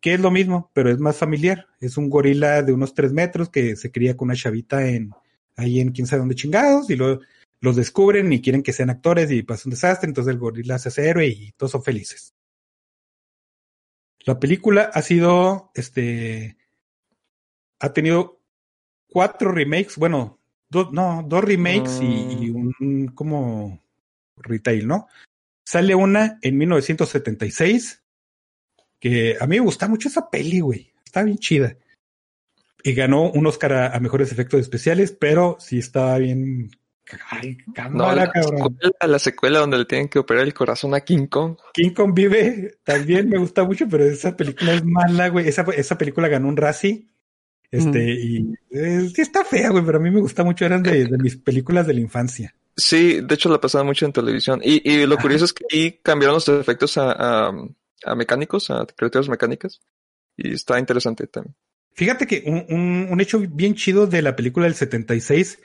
que 0.00 0.14
es 0.14 0.20
lo 0.20 0.30
mismo, 0.30 0.70
pero 0.72 0.90
es 0.90 0.98
más 0.98 1.16
familiar. 1.16 1.66
Es 1.80 1.96
un 1.96 2.08
gorila 2.08 2.62
de 2.62 2.72
unos 2.72 2.94
tres 2.94 3.12
metros 3.12 3.50
que 3.50 3.76
se 3.76 3.90
cría 3.90 4.16
con 4.16 4.28
una 4.28 4.36
chavita 4.36 4.86
en, 4.88 5.10
ahí 5.56 5.80
en 5.80 5.92
quién 5.92 6.06
sabe 6.06 6.20
dónde 6.20 6.34
chingados, 6.34 6.88
y 6.90 6.96
luego 6.96 7.20
los 7.64 7.76
descubren 7.76 8.32
y 8.32 8.42
quieren 8.42 8.62
que 8.62 8.74
sean 8.74 8.90
actores 8.90 9.30
y 9.30 9.42
pasa 9.42 9.62
un 9.64 9.70
desastre, 9.70 10.06
entonces 10.06 10.32
el 10.32 10.38
gorila 10.38 10.78
se 10.78 10.90
hace 10.90 11.08
héroe 11.08 11.26
y 11.26 11.52
todos 11.52 11.72
son 11.72 11.82
felices. 11.82 12.34
La 14.20 14.38
película 14.38 14.90
ha 14.92 15.00
sido, 15.00 15.70
este, 15.74 16.58
ha 17.80 17.92
tenido 17.92 18.40
cuatro 19.08 19.50
remakes, 19.50 19.96
bueno, 19.96 20.38
dos, 20.68 20.92
no, 20.92 21.24
dos 21.26 21.42
remakes 21.42 22.00
y, 22.02 22.44
y 22.44 22.50
un 22.50 23.10
como 23.14 23.82
retail, 24.36 24.86
¿no? 24.86 25.08
Sale 25.64 25.94
una 25.94 26.38
en 26.42 26.58
1976, 26.58 28.02
que 29.00 29.36
a 29.40 29.46
mí 29.46 29.56
me 29.56 29.64
gusta 29.64 29.88
mucho 29.88 30.08
esa 30.08 30.28
peli, 30.28 30.60
güey, 30.60 30.92
está 31.04 31.22
bien 31.22 31.38
chida. 31.38 31.76
Y 32.82 32.92
ganó 32.92 33.30
un 33.30 33.46
Oscar 33.46 33.72
a, 33.72 33.96
a 33.96 34.00
mejores 34.00 34.30
efectos 34.32 34.60
especiales, 34.60 35.12
pero 35.12 35.56
sí 35.58 35.78
estaba 35.78 36.18
bien... 36.18 36.70
Ay, 37.30 37.58
No, 37.90 38.14
la 38.14 38.30
cabrón. 38.30 38.56
secuela, 38.58 38.92
la 39.06 39.18
secuela 39.18 39.58
donde 39.60 39.78
le 39.78 39.84
tienen 39.84 40.08
que 40.08 40.18
operar 40.18 40.44
el 40.44 40.54
corazón 40.54 40.94
a 40.94 41.00
King 41.00 41.26
Kong. 41.26 41.56
King 41.74 41.90
Kong 41.90 42.12
vive 42.14 42.78
también 42.84 43.28
me 43.28 43.38
gusta 43.38 43.64
mucho, 43.64 43.86
pero 43.88 44.04
esa 44.04 44.36
película 44.36 44.72
es 44.74 44.84
mala, 44.84 45.28
güey. 45.28 45.48
Esa, 45.48 45.62
esa 45.76 45.98
película 45.98 46.28
ganó 46.28 46.48
un 46.48 46.56
Razzie. 46.56 47.06
Este, 47.70 48.12
y 48.12 48.54
eh, 48.70 49.10
sí 49.14 49.20
está 49.20 49.44
fea, 49.44 49.70
güey, 49.70 49.84
pero 49.84 49.98
a 49.98 50.00
mí 50.00 50.10
me 50.10 50.20
gusta 50.20 50.44
mucho. 50.44 50.64
Eran 50.64 50.82
de, 50.82 51.04
de 51.10 51.18
mis 51.18 51.36
películas 51.36 51.86
de 51.86 51.94
la 51.94 52.00
infancia. 52.00 52.54
Sí, 52.76 53.20
de 53.20 53.34
hecho 53.34 53.48
la 53.48 53.60
pasaban 53.60 53.86
mucho 53.86 54.06
en 54.06 54.12
televisión. 54.12 54.60
Y, 54.62 54.88
y 54.90 55.06
lo 55.06 55.16
curioso 55.18 55.44
es 55.44 55.52
que 55.52 55.64
ahí 55.72 56.00
cambiaron 56.02 56.34
los 56.36 56.48
efectos 56.48 56.96
a, 56.98 57.12
a, 57.48 57.52
a 58.04 58.14
mecánicos, 58.14 58.70
a 58.70 58.86
criaturas 58.86 59.28
mecánicas. 59.28 59.80
Y 60.36 60.54
está 60.54 60.78
interesante 60.78 61.26
también. 61.26 61.54
Fíjate 61.92 62.26
que 62.26 62.42
un, 62.46 62.64
un, 62.76 63.08
un 63.12 63.20
hecho 63.20 63.38
bien 63.38 63.74
chido 63.76 64.06
de 64.08 64.22
la 64.22 64.34
película 64.34 64.66
del 64.66 64.74
76, 64.74 65.60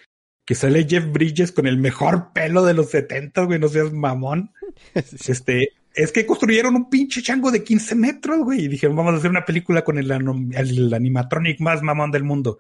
que 0.50 0.56
sale 0.56 0.88
Jeff 0.90 1.06
Bridges 1.12 1.52
con 1.52 1.68
el 1.68 1.78
mejor 1.78 2.34
pelo 2.34 2.66
de 2.66 2.74
los 2.74 2.90
70, 2.90 3.44
güey, 3.44 3.60
no 3.60 3.68
seas 3.68 3.94
mamón. 3.94 4.52
Este, 5.28 5.74
es 5.94 6.12
que 6.12 6.26
construyeron 6.26 6.76
un 6.76 6.90
pinche 6.90 7.22
chango 7.22 7.52
de 7.52 7.64
15 7.64 7.94
metros, 7.94 8.40
güey, 8.40 8.62
y 8.62 8.68
dijeron, 8.68 8.96
vamos 8.96 9.14
a 9.14 9.18
hacer 9.18 9.30
una 9.30 9.46
película 9.46 9.84
con 9.84 10.00
el, 10.00 10.12
animatronic 10.12 11.60
más 11.60 11.84
mamón 11.84 12.10
del 12.10 12.24
mundo. 12.24 12.58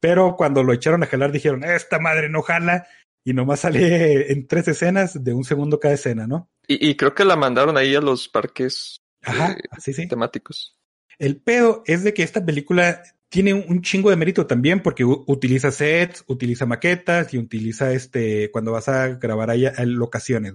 Pero 0.00 0.34
cuando 0.34 0.64
lo 0.64 0.72
echaron 0.72 1.04
a 1.04 1.06
jalar, 1.06 1.30
dijeron, 1.30 1.62
esta 1.62 2.00
madre 2.00 2.28
no 2.28 2.42
jala, 2.42 2.88
y 3.24 3.34
nomás 3.34 3.60
sale 3.60 4.32
en 4.32 4.48
tres 4.48 4.66
escenas 4.66 5.22
de 5.22 5.32
un 5.32 5.44
segundo 5.44 5.78
cada 5.78 5.94
escena, 5.94 6.26
¿no? 6.26 6.50
Y, 6.66 6.90
y 6.90 6.96
creo 6.96 7.14
que 7.14 7.24
la 7.24 7.36
mandaron 7.36 7.76
ahí 7.76 7.94
a 7.94 8.00
los 8.00 8.28
parques 8.28 9.00
Ajá, 9.22 9.52
eh, 9.52 9.62
así 9.70 9.92
sí. 9.92 10.08
temáticos. 10.08 10.76
El 11.20 11.40
pedo 11.40 11.84
es 11.86 12.02
de 12.02 12.14
que 12.14 12.24
esta 12.24 12.44
película 12.44 13.00
tiene 13.32 13.54
un 13.54 13.80
chingo 13.80 14.10
de 14.10 14.16
mérito 14.16 14.46
también 14.46 14.82
porque 14.82 15.04
utiliza 15.06 15.72
sets, 15.72 16.22
utiliza 16.26 16.66
maquetas 16.66 17.32
y 17.32 17.38
utiliza 17.38 17.90
este 17.94 18.50
cuando 18.50 18.72
vas 18.72 18.88
a 18.90 19.08
grabar 19.14 19.48
ahí 19.48 19.64
a- 19.64 19.70
a 19.74 19.86
locaciones. 19.86 20.54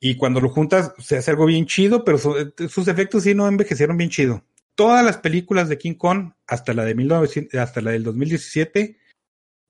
Y 0.00 0.16
cuando 0.16 0.40
lo 0.42 0.50
juntas 0.50 0.92
se 0.98 1.16
hace 1.16 1.30
algo 1.30 1.46
bien 1.46 1.64
chido, 1.64 2.04
pero 2.04 2.18
su- 2.18 2.52
sus 2.68 2.88
efectos 2.88 3.22
sí 3.22 3.34
no 3.34 3.48
envejecieron 3.48 3.96
bien 3.96 4.10
chido. 4.10 4.44
todas 4.76 5.04
las 5.04 5.18
películas 5.18 5.68
de 5.68 5.78
King 5.78 5.94
Kong, 5.94 6.32
hasta 6.48 6.74
la 6.74 6.84
de 6.84 6.96
1900, 6.96 7.60
hasta 7.60 7.80
la 7.80 7.92
del 7.92 8.02
2017, 8.02 8.98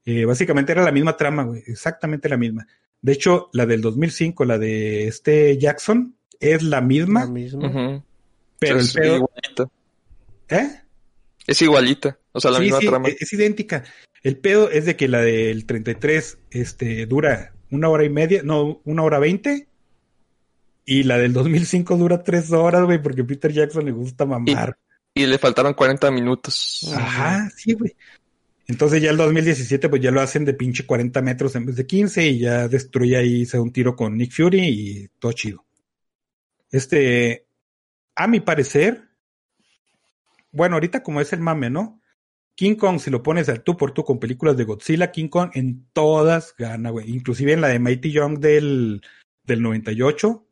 eh, 0.07 0.25
básicamente 0.25 0.73
era 0.73 0.83
la 0.83 0.93
misma 0.93 1.15
trama, 1.19 1.43
güey, 1.43 1.63
exactamente 1.67 2.27
la 2.31 2.39
misma. 2.39 2.67
De 3.03 3.13
hecho, 3.13 3.51
la 3.53 3.67
del 3.67 3.83
2005, 3.83 4.47
la 4.47 4.57
de 4.57 5.07
este 5.07 5.59
Jackson, 5.59 6.17
es 6.41 6.63
la 6.63 6.81
misma, 6.81 7.27
La 7.27 7.31
misma. 7.31 8.03
Pero 8.59 8.77
el 8.77 8.81
es 8.81 8.95
pedo. 8.95 9.31
¿eh? 10.49 10.71
Es 11.47 11.61
igualita. 11.63 12.19
O 12.33 12.41
sea, 12.41 12.51
la 12.51 12.59
Sí, 12.59 12.65
misma 12.65 12.81
sí, 12.81 12.87
trama. 12.87 13.09
es, 13.09 13.23
es 13.23 13.33
idéntica. 13.33 13.85
El 14.23 14.39
pedo 14.39 14.71
es 14.71 14.87
de 14.87 14.97
que 14.97 15.09
la 15.09 15.21
del 15.21 15.67
33 15.67 16.39
este, 16.51 17.07
dura 17.07 17.53
una 17.71 17.89
hora 17.89 18.05
y 18.05 18.09
media, 18.11 18.43
no, 18.43 18.81
una 18.85 19.03
hora 19.03 19.19
veinte. 19.19 19.69
Y 20.87 21.03
la 21.05 21.19
del 21.19 21.33
2005 21.33 21.97
dura 21.97 22.23
tres 22.23 22.51
horas, 22.53 22.85
güey, 22.85 23.01
porque 23.03 23.23
a 23.23 23.27
Peter 23.27 23.53
Jackson 23.53 23.85
le 23.85 23.93
gusta 23.93 24.27
mamar. 24.27 24.77
Y 25.15 25.27
le 25.27 25.39
faltaron 25.39 25.75
40 25.75 26.11
minutos. 26.11 26.93
Ajá, 26.95 27.49
sí, 27.57 27.73
güey. 27.75 27.95
Entonces 28.67 29.03
ya 29.03 29.11
el 29.11 29.17
2017 29.19 29.89
pues 29.91 30.01
ya 30.01 30.11
lo 30.11 30.23
hacen 30.23 30.45
de 30.47 30.55
pinche 30.55 30.87
40 30.87 31.21
metros 31.21 31.55
en 31.55 31.67
vez 31.67 31.77
de 31.77 31.87
15 31.87 32.27
y 32.27 32.39
ya 32.41 32.67
destruye 32.67 33.17
ahí, 33.17 33.45
se 33.45 33.59
da 33.59 33.63
un 33.63 33.73
tiro 33.73 33.95
con 33.95 34.17
Nick 34.17 34.33
Fury 34.33 34.61
y 34.63 35.09
todo 35.19 35.33
chido. 35.33 35.65
Este, 36.71 37.47
a 38.17 38.27
mi 38.27 38.41
parecer, 38.41 39.03
bueno, 40.55 40.77
ahorita 40.77 41.03
como 41.03 41.21
es 41.21 41.33
el 41.33 41.41
mame, 41.41 41.71
¿no? 41.71 42.01
King 42.57 42.77
Kong, 42.77 43.01
si 43.01 43.11
lo 43.11 43.23
pones 43.23 43.49
al 43.49 43.63
tú 43.65 43.77
por 43.77 43.93
tú 43.93 44.05
con 44.05 44.21
películas 44.21 44.57
de 44.57 44.65
Godzilla, 44.65 45.11
King 45.11 45.29
Kong 45.29 45.51
en 45.55 45.87
todas 45.93 46.55
gana, 46.57 46.91
güey. 46.91 47.11
Inclusive 47.11 47.53
en 47.53 47.61
la 47.61 47.69
de 47.69 47.81
Mighty 47.81 48.13
Young 48.13 48.39
del, 48.39 49.03
del 49.43 49.61
98, 49.63 50.47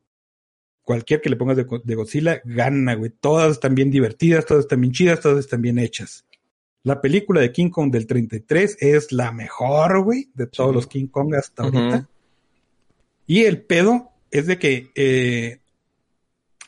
cualquier 0.83 1.21
que 1.21 1.31
le 1.31 1.37
pongas 1.37 1.57
de, 1.57 1.67
de 1.85 1.95
Godzilla 1.95 2.41
gana, 2.45 2.95
güey. 2.95 3.13
Todas 3.21 3.53
están 3.53 3.77
bien 3.77 3.91
divertidas, 3.93 4.45
todas 4.47 4.65
están 4.65 4.81
bien 4.81 4.93
chidas, 4.93 5.21
todas 5.21 5.39
están 5.39 5.63
bien 5.63 5.79
hechas. 5.79 6.27
La 6.83 7.01
película 7.01 7.41
de 7.41 7.53
King 7.53 7.71
Kong 7.71 7.93
del 7.93 8.09
33 8.09 8.79
es 8.81 9.13
la 9.13 9.31
mejor, 9.31 10.03
güey, 10.03 10.29
de 10.35 10.49
todos 10.49 10.71
Sí. 10.71 10.75
los 10.75 10.87
King 10.89 11.07
Kong 11.07 11.35
hasta 11.37 11.63
ahorita. 11.63 12.09
Y 13.29 13.45
el 13.45 13.63
pedo 13.63 14.11
es 14.33 14.49
de 14.49 14.59
que 14.59 14.91
eh, 14.97 15.61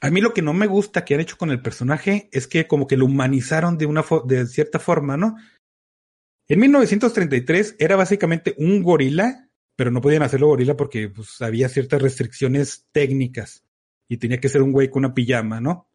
a 0.01 0.11
mí 0.11 0.21
lo 0.21 0.35
que 0.35 0.43
no 0.43 0.53
me 0.53 0.67
gusta 0.67 1.05
que 1.05 1.15
han 1.15 1.21
hecho 1.21 1.37
con 1.39 1.51
el 1.51 1.63
personaje 1.63 2.29
es 2.33 2.47
que 2.47 2.67
como 2.67 2.87
que 2.87 2.97
lo 2.97 3.07
humanizaron 3.07 3.79
de 3.79 3.87
una 3.87 4.03
fo- 4.03 4.25
de 4.27 4.47
cierta 4.47 4.79
forma, 4.79 5.17
¿no? 5.17 5.37
En 6.49 6.61
1933 6.61 7.77
era 7.79 7.97
básicamente 7.97 8.55
un 8.59 8.83
gorila, 8.83 9.49
pero 9.77 9.91
no 9.91 10.01
podían 10.01 10.23
hacerlo 10.23 10.49
gorila 10.49 10.77
porque 10.77 11.09
pues, 11.09 11.41
había 11.41 11.69
ciertas 11.69 12.03
restricciones 12.03 12.87
técnicas 12.93 13.65
y 14.09 14.19
tenía 14.19 14.39
que 14.41 14.49
ser 14.51 14.63
un 14.63 14.73
güey 14.73 14.91
con 14.91 15.05
una 15.05 15.15
pijama, 15.15 15.61
¿no? 15.61 15.89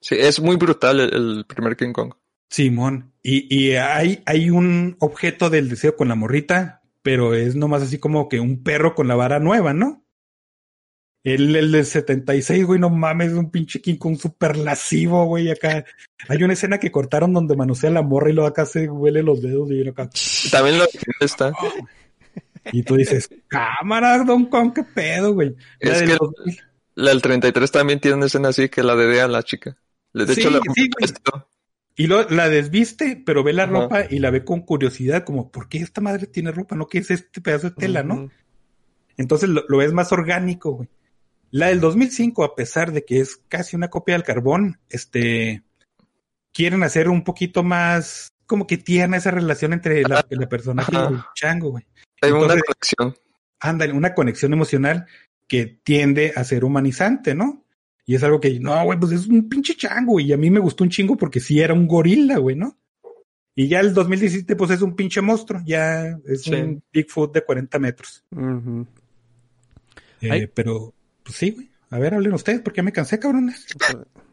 Sí, 0.00 0.16
es 0.18 0.40
muy 0.40 0.56
brutal 0.56 1.00
el, 1.00 1.14
el 1.14 1.44
primer 1.46 1.76
King 1.76 1.92
Kong. 1.92 2.14
Simón. 2.50 3.12
Y, 3.22 3.46
y 3.54 3.76
hay, 3.76 4.22
hay 4.26 4.50
un 4.50 4.96
objeto 5.00 5.48
del 5.48 5.68
deseo 5.68 5.96
con 5.96 6.08
la 6.08 6.14
morrita, 6.14 6.82
pero 7.02 7.34
es 7.34 7.54
nomás 7.56 7.82
así 7.82 7.98
como 7.98 8.28
que 8.28 8.40
un 8.40 8.62
perro 8.62 8.94
con 8.94 9.08
la 9.08 9.14
vara 9.14 9.38
nueva, 9.40 9.72
¿no? 9.72 10.03
El, 11.24 11.56
el 11.56 11.72
del 11.72 11.86
76, 11.86 12.64
güey, 12.66 12.78
no 12.78 12.90
mames, 12.90 13.28
es 13.32 13.34
un 13.38 13.50
pinche 13.50 13.80
King 13.80 13.96
Kong 13.96 14.16
súper 14.18 14.58
lascivo, 14.58 15.24
güey, 15.24 15.50
acá. 15.50 15.84
Hay 16.28 16.42
una 16.42 16.52
escena 16.52 16.78
que 16.78 16.92
cortaron 16.92 17.32
donde 17.32 17.56
manosea 17.56 17.88
la 17.90 18.02
morra 18.02 18.28
y 18.30 18.34
luego 18.34 18.46
acá 18.48 18.66
se 18.66 18.88
huele 18.90 19.22
los 19.22 19.40
dedos 19.40 19.70
y 19.70 19.80
uno 19.80 19.90
acá. 19.92 20.10
También 20.50 20.78
lo 20.78 20.84
está. 21.20 21.52
Y 22.72 22.82
tú 22.82 22.96
dices, 22.96 23.30
cámara, 23.48 24.22
Don 24.24 24.46
Kong, 24.46 24.72
qué 24.74 24.82
pedo, 24.84 25.32
güey. 25.34 25.54
La 25.80 25.92
Es 25.94 26.00
del 26.00 26.08
que- 26.10 26.16
2000. 26.20 26.60
La 26.96 27.10
del 27.10 27.22
33 27.22 27.72
también 27.72 27.98
tiene 28.00 28.16
una 28.18 28.26
escena 28.26 28.50
así 28.50 28.68
que 28.68 28.82
la 28.82 28.94
dedea 28.94 29.24
a 29.24 29.28
la 29.28 29.42
chica. 29.42 29.76
De 30.12 30.26
Sí, 30.32 30.40
hecho, 30.42 30.50
la 30.50 30.60
sí, 30.74 30.88
güey. 30.96 31.12
Y 31.96 32.06
lo, 32.06 32.28
la 32.30 32.48
desviste, 32.48 33.20
pero 33.24 33.42
ve 33.42 33.52
la 33.52 33.64
Ajá. 33.64 33.72
ropa 33.72 34.04
y 34.10 34.18
la 34.18 34.30
ve 34.30 34.44
con 34.44 34.60
curiosidad, 34.60 35.24
como, 35.24 35.50
¿por 35.50 35.68
qué 35.68 35.78
esta 35.78 36.00
madre 36.00 36.26
tiene 36.26 36.52
ropa? 36.52 36.76
¿No? 36.76 36.86
¿Qué 36.86 36.98
es 36.98 37.10
este 37.10 37.40
pedazo 37.40 37.70
de 37.70 37.76
tela, 37.76 38.02
no? 38.02 38.30
Entonces 39.16 39.48
lo, 39.48 39.64
lo 39.68 39.78
ves 39.78 39.92
más 39.92 40.12
orgánico, 40.12 40.72
güey. 40.72 40.88
La 41.56 41.68
del 41.68 41.78
2005, 41.78 42.42
a 42.42 42.56
pesar 42.56 42.90
de 42.90 43.04
que 43.04 43.20
es 43.20 43.36
casi 43.48 43.76
una 43.76 43.88
copia 43.88 44.16
del 44.16 44.24
carbón, 44.24 44.80
este, 44.88 45.62
quieren 46.52 46.82
hacer 46.82 47.08
un 47.08 47.22
poquito 47.22 47.62
más, 47.62 48.32
como 48.44 48.66
que 48.66 48.76
tierna 48.76 49.18
esa 49.18 49.30
relación 49.30 49.72
entre 49.72 50.02
la, 50.02 50.26
la 50.28 50.48
personaje 50.48 50.90
y 50.92 50.96
el 51.14 51.20
chango, 51.36 51.70
güey. 51.70 51.86
Hay 52.22 52.32
una 52.32 52.56
conexión. 52.60 53.14
Ándale, 53.60 53.92
una 53.92 54.14
conexión 54.14 54.52
emocional 54.52 55.06
que 55.46 55.66
tiende 55.66 56.32
a 56.34 56.42
ser 56.42 56.64
humanizante, 56.64 57.36
¿no? 57.36 57.64
Y 58.04 58.16
es 58.16 58.24
algo 58.24 58.40
que, 58.40 58.58
no, 58.58 58.82
güey, 58.86 58.98
pues 58.98 59.12
es 59.12 59.28
un 59.28 59.48
pinche 59.48 59.76
chango, 59.76 60.18
y 60.18 60.32
a 60.32 60.36
mí 60.36 60.50
me 60.50 60.58
gustó 60.58 60.82
un 60.82 60.90
chingo 60.90 61.16
porque 61.16 61.38
sí 61.38 61.60
era 61.60 61.72
un 61.72 61.86
gorila, 61.86 62.38
güey, 62.38 62.56
¿no? 62.56 62.76
Y 63.54 63.68
ya 63.68 63.78
el 63.78 63.94
2017, 63.94 64.56
pues 64.56 64.72
es 64.72 64.82
un 64.82 64.96
pinche 64.96 65.20
monstruo, 65.20 65.62
ya 65.64 66.18
es 66.26 66.42
Sí. 66.42 66.52
un 66.52 66.82
Bigfoot 66.92 67.32
de 67.32 67.44
40 67.44 67.78
metros. 67.78 68.24
Eh, 70.20 70.48
pero, 70.52 70.92
pues 71.24 71.36
sí, 71.36 71.50
güey. 71.50 71.68
A 71.90 71.98
ver, 71.98 72.14
hablen 72.14 72.32
ustedes, 72.34 72.60
porque 72.60 72.82
me 72.82 72.92
cansé, 72.92 73.18
cabrones. 73.18 73.66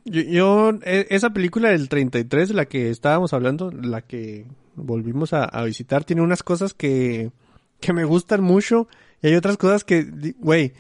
Yo, 0.05 0.21
yo- 0.21 0.79
e- 0.83 1.07
esa 1.09 1.31
película 1.31 1.69
del 1.69 1.89
33, 1.89 2.51
la 2.51 2.65
que 2.65 2.89
estábamos 2.89 3.33
hablando, 3.33 3.71
la 3.71 4.01
que 4.01 4.45
volvimos 4.75 5.33
a, 5.33 5.63
visitar, 5.63 6.03
tiene 6.03 6.21
unas 6.21 6.43
cosas 6.43 6.73
que, 6.73 7.31
que 7.79 7.93
me 7.93 8.03
gustan 8.05 8.41
mucho 8.41 8.87
y 9.21 9.27
hay 9.27 9.35
otras 9.35 9.57
cosas 9.57 9.83
que, 9.83 10.03
güey, 10.39 10.73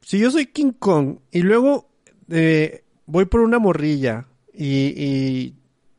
si 0.00 0.18
yo 0.18 0.30
soy 0.30 0.46
King 0.46 0.72
Kong 0.78 1.18
y 1.30 1.42
luego 1.42 1.90
eh, 2.30 2.84
voy 3.06 3.26
por 3.26 3.40
una 3.40 3.58
morrilla 3.58 4.26
y 4.54 5.54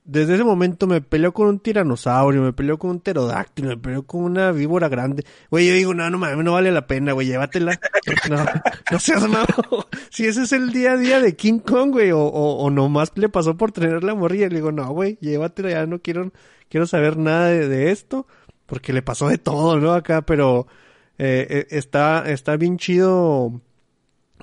desde 0.06 0.36
ese 0.36 0.44
momento 0.44 0.86
me 0.86 1.02
peleo 1.02 1.34
con 1.34 1.48
un 1.48 1.60
tiranosaurio, 1.60 2.42
me 2.42 2.54
peleo 2.54 2.78
con 2.78 2.92
un 2.92 3.00
pterodáctilo, 3.00 3.70
me 3.70 3.78
peleo 3.78 4.04
con 4.04 4.24
una 4.24 4.52
víbora 4.52 4.90
grande. 4.90 5.24
Güey, 5.50 5.68
yo 5.68 5.74
digo, 5.74 5.94
no, 5.94 6.10
no 6.10 6.18
mames, 6.18 6.44
no 6.44 6.54
vale 6.54 6.72
la 6.72 6.88
pena, 6.88 7.14
güey, 7.14 7.28
llévatela. 7.28 7.80
No, 8.30 8.38
no 8.92 9.00
seas 9.00 9.28
malo. 9.28 9.88
Si 10.10 10.26
ese 10.26 10.44
es 10.44 10.52
el 10.52 10.72
día 10.72 10.94
a 10.94 10.98
día 10.98 11.20
de 11.20 11.36
King 11.36 11.60
Kong, 11.60 11.92
güey, 11.92 12.12
o, 12.12 12.20
o, 12.20 12.58
o 12.58 12.70
nomás 12.70 13.12
le 13.16 13.30
pasó 13.30 13.56
por 13.56 13.72
tener 13.72 14.04
la 14.04 14.14
morrilla, 14.14 14.50
le 14.50 14.56
digo, 14.56 14.72
no, 14.72 14.92
güey, 14.92 15.18
llévatela, 15.22 15.70
ya 15.70 15.86
no 15.86 16.00
quiero, 16.00 16.32
quiero 16.70 16.86
saber 16.86 17.18
nada 17.18 17.48
de, 17.48 17.68
de 17.68 17.92
esto, 17.92 18.28
porque 18.66 18.94
le 18.94 19.02
pasó 19.02 19.30
de 19.30 19.38
todo, 19.38 19.80
¿no? 19.80 19.94
Acá, 19.94 20.22
pero 20.22 20.68
eh, 21.18 21.48
eh, 21.50 21.68
está, 21.70 22.30
está 22.30 22.58
bien 22.58 22.78
chido 22.78 23.62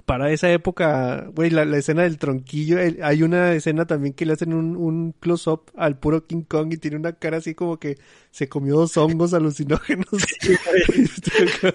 para 0.06 0.32
esa 0.32 0.50
época, 0.50 1.26
güey, 1.34 1.50
la, 1.50 1.64
la 1.64 1.76
escena 1.78 2.02
del 2.02 2.18
tronquillo, 2.18 2.78
el- 2.78 3.00
hay 3.02 3.22
una 3.22 3.52
escena 3.52 3.86
también 3.86 4.14
que 4.14 4.26
le 4.26 4.32
hacen 4.32 4.52
un, 4.54 4.76
un 4.76 5.12
close-up 5.12 5.70
al 5.76 5.98
puro 5.98 6.26
King 6.26 6.42
Kong 6.42 6.72
y 6.72 6.78
tiene 6.78 6.96
una 6.96 7.12
cara 7.12 7.36
así 7.36 7.54
como 7.54 7.78
que 7.78 7.98
se 8.30 8.48
comió 8.48 8.76
dos 8.76 8.96
hongos 8.96 9.34
alucinógenos. 9.34 10.06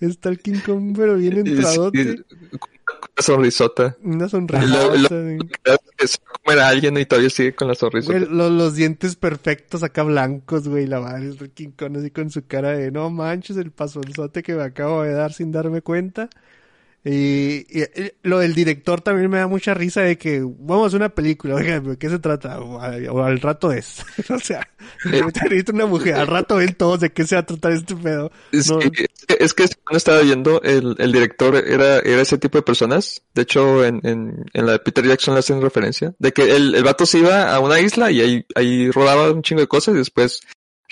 Está 0.00 0.28
el 0.28 0.38
King 0.40 0.58
Kong, 0.64 0.94
pero 0.96 1.16
bien 1.16 1.38
entradote. 1.38 2.16
Sí, 2.16 2.20
una 2.20 3.22
sonrisota. 3.22 3.96
Una 4.02 4.24
Lo- 4.24 4.28
sonrisa. 4.28 4.66
lo- 5.14 5.38
comer 6.44 6.58
a 6.60 6.68
alguien 6.68 6.96
y 6.98 7.06
todavía 7.06 7.30
sigue 7.30 7.54
con 7.54 7.68
la 7.68 7.74
sonrisota. 7.74 8.18
Güey, 8.18 8.28
lo- 8.30 8.50
los 8.50 8.74
dientes 8.74 9.16
perfectos 9.16 9.82
acá 9.82 10.02
blancos, 10.02 10.68
güey, 10.68 10.86
la 10.86 11.00
madre 11.00 11.28
el 11.28 11.50
King 11.50 11.70
Kong 11.76 11.96
así 11.98 12.10
con 12.10 12.30
su 12.30 12.46
cara 12.46 12.76
de 12.76 12.90
no 12.90 13.10
manches 13.10 13.56
el 13.56 13.70
pasonzote 13.70 14.42
que 14.42 14.54
me 14.54 14.62
acabo 14.62 15.02
de 15.02 15.12
dar 15.12 15.32
sin 15.32 15.52
darme 15.52 15.82
cuenta. 15.82 16.28
Y, 17.04 17.66
y, 17.68 17.82
eh, 17.82 18.14
lo 18.22 18.38
del 18.38 18.54
director 18.54 19.00
también 19.00 19.28
me 19.28 19.38
da 19.38 19.48
mucha 19.48 19.74
risa 19.74 20.02
de 20.02 20.16
que 20.16 20.40
vamos 20.40 20.84
a 20.84 20.86
hacer 20.86 20.98
una 21.00 21.08
película, 21.08 21.56
oiga, 21.56 21.80
¿de 21.80 21.96
qué 21.96 22.08
se 22.08 22.20
trata? 22.20 22.60
O, 22.60 22.80
al- 22.80 23.08
o 23.08 23.24
al 23.24 23.40
rato 23.40 23.72
es. 23.72 24.04
o 24.30 24.38
sea, 24.38 24.68
necesito 25.04 25.72
una 25.72 25.86
mujer, 25.86 26.14
al 26.14 26.28
rato 26.28 26.56
ven 26.56 26.74
todos 26.74 27.00
de 27.00 27.10
qué 27.12 27.24
se 27.26 27.34
va 27.34 27.40
a 27.40 27.46
tratar 27.46 27.72
este 27.72 27.96
pedo. 27.96 28.30
Es, 28.52 28.70
No. 28.70 28.78
que, 28.78 28.86
es 28.86 29.26
que- 29.26 29.36
es 29.44 29.54
que 29.54 29.64
cuando 29.84 29.96
estaba 29.98 30.20
viendo, 30.20 30.62
el, 30.62 30.94
el 30.98 31.10
director 31.12 31.56
era, 31.56 31.98
era 31.98 32.22
ese 32.22 32.38
tipo 32.38 32.58
de 32.58 32.62
personas. 32.62 33.22
De 33.34 33.42
hecho, 33.42 33.84
en, 33.84 34.00
en, 34.04 34.44
en 34.52 34.66
la 34.66 34.72
de 34.72 34.78
Peter 34.78 35.04
Jackson 35.04 35.34
le 35.34 35.40
hacen 35.40 35.60
referencia. 35.60 36.14
De 36.20 36.32
que 36.32 36.54
el, 36.54 36.74
el 36.76 36.84
vato 36.84 37.04
se 37.04 37.18
iba 37.18 37.52
a 37.52 37.58
una 37.60 37.80
isla 37.80 38.10
y 38.12 38.20
ahí, 38.20 38.46
ahí 38.54 38.90
rodaba 38.92 39.32
un 39.32 39.42
chingo 39.42 39.60
de 39.60 39.66
cosas 39.68 39.94
y 39.96 39.98
después 39.98 40.40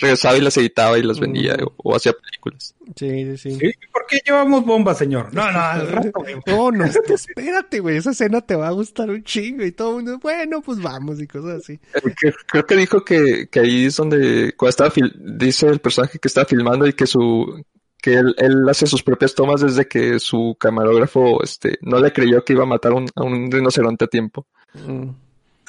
regresaba 0.00 0.36
y 0.36 0.40
las 0.40 0.56
editaba 0.56 0.98
y 0.98 1.02
las 1.02 1.20
vendía 1.20 1.54
Mm. 1.56 1.64
o, 1.64 1.72
o 1.78 1.96
hacía 1.96 2.12
películas. 2.12 2.74
Sí, 2.96 3.36
sí, 3.36 3.56
sí. 3.58 3.72
¿Por 3.92 4.06
qué 4.08 4.18
llevamos 4.26 4.64
bombas, 4.64 4.98
señor? 4.98 5.32
No, 5.32 5.50
no, 5.52 5.58
al 5.60 5.86
rato, 5.92 6.10
güey. 6.14 6.36
No, 6.46 6.70
no, 6.72 6.84
esto, 6.84 7.14
espérate, 7.14 7.80
güey, 7.80 7.96
esa 7.96 8.10
escena 8.10 8.40
te 8.40 8.56
va 8.56 8.68
a 8.68 8.72
gustar 8.72 9.10
un 9.10 9.22
chingo 9.22 9.64
y 9.64 9.72
todo 9.72 9.90
el 9.98 10.04
mundo, 10.04 10.18
bueno, 10.20 10.60
pues 10.62 10.80
vamos 10.82 11.20
y 11.20 11.26
cosas 11.26 11.62
así. 11.62 11.78
Que- 12.20 12.32
Creo 12.46 12.66
que 12.66 12.76
dijo 12.76 13.04
que, 13.04 13.48
que 13.50 13.60
ahí 13.60 13.86
es 13.86 13.96
donde, 13.96 14.54
cuando 14.56 14.70
estaba 14.70 14.90
fil- 14.90 15.14
dice 15.38 15.66
el 15.68 15.78
personaje 15.80 16.18
que 16.18 16.28
estaba 16.28 16.46
filmando 16.46 16.86
y 16.86 16.92
que 16.94 17.06
su, 17.06 17.62
que 18.02 18.14
él, 18.14 18.34
él 18.38 18.68
hace 18.68 18.86
sus 18.86 19.02
propias 19.02 19.34
tomas 19.34 19.60
desde 19.60 19.86
que 19.86 20.18
su 20.18 20.56
camarógrafo, 20.58 21.42
este, 21.44 21.78
no 21.82 22.00
le 22.00 22.12
creyó 22.12 22.44
que 22.44 22.54
iba 22.54 22.62
a 22.64 22.66
matar 22.66 22.92
un- 22.92 23.10
a 23.14 23.22
un 23.22 23.50
rinoceronte 23.50 24.06
a 24.06 24.08
tiempo. 24.08 24.46
Mm. 24.74 25.08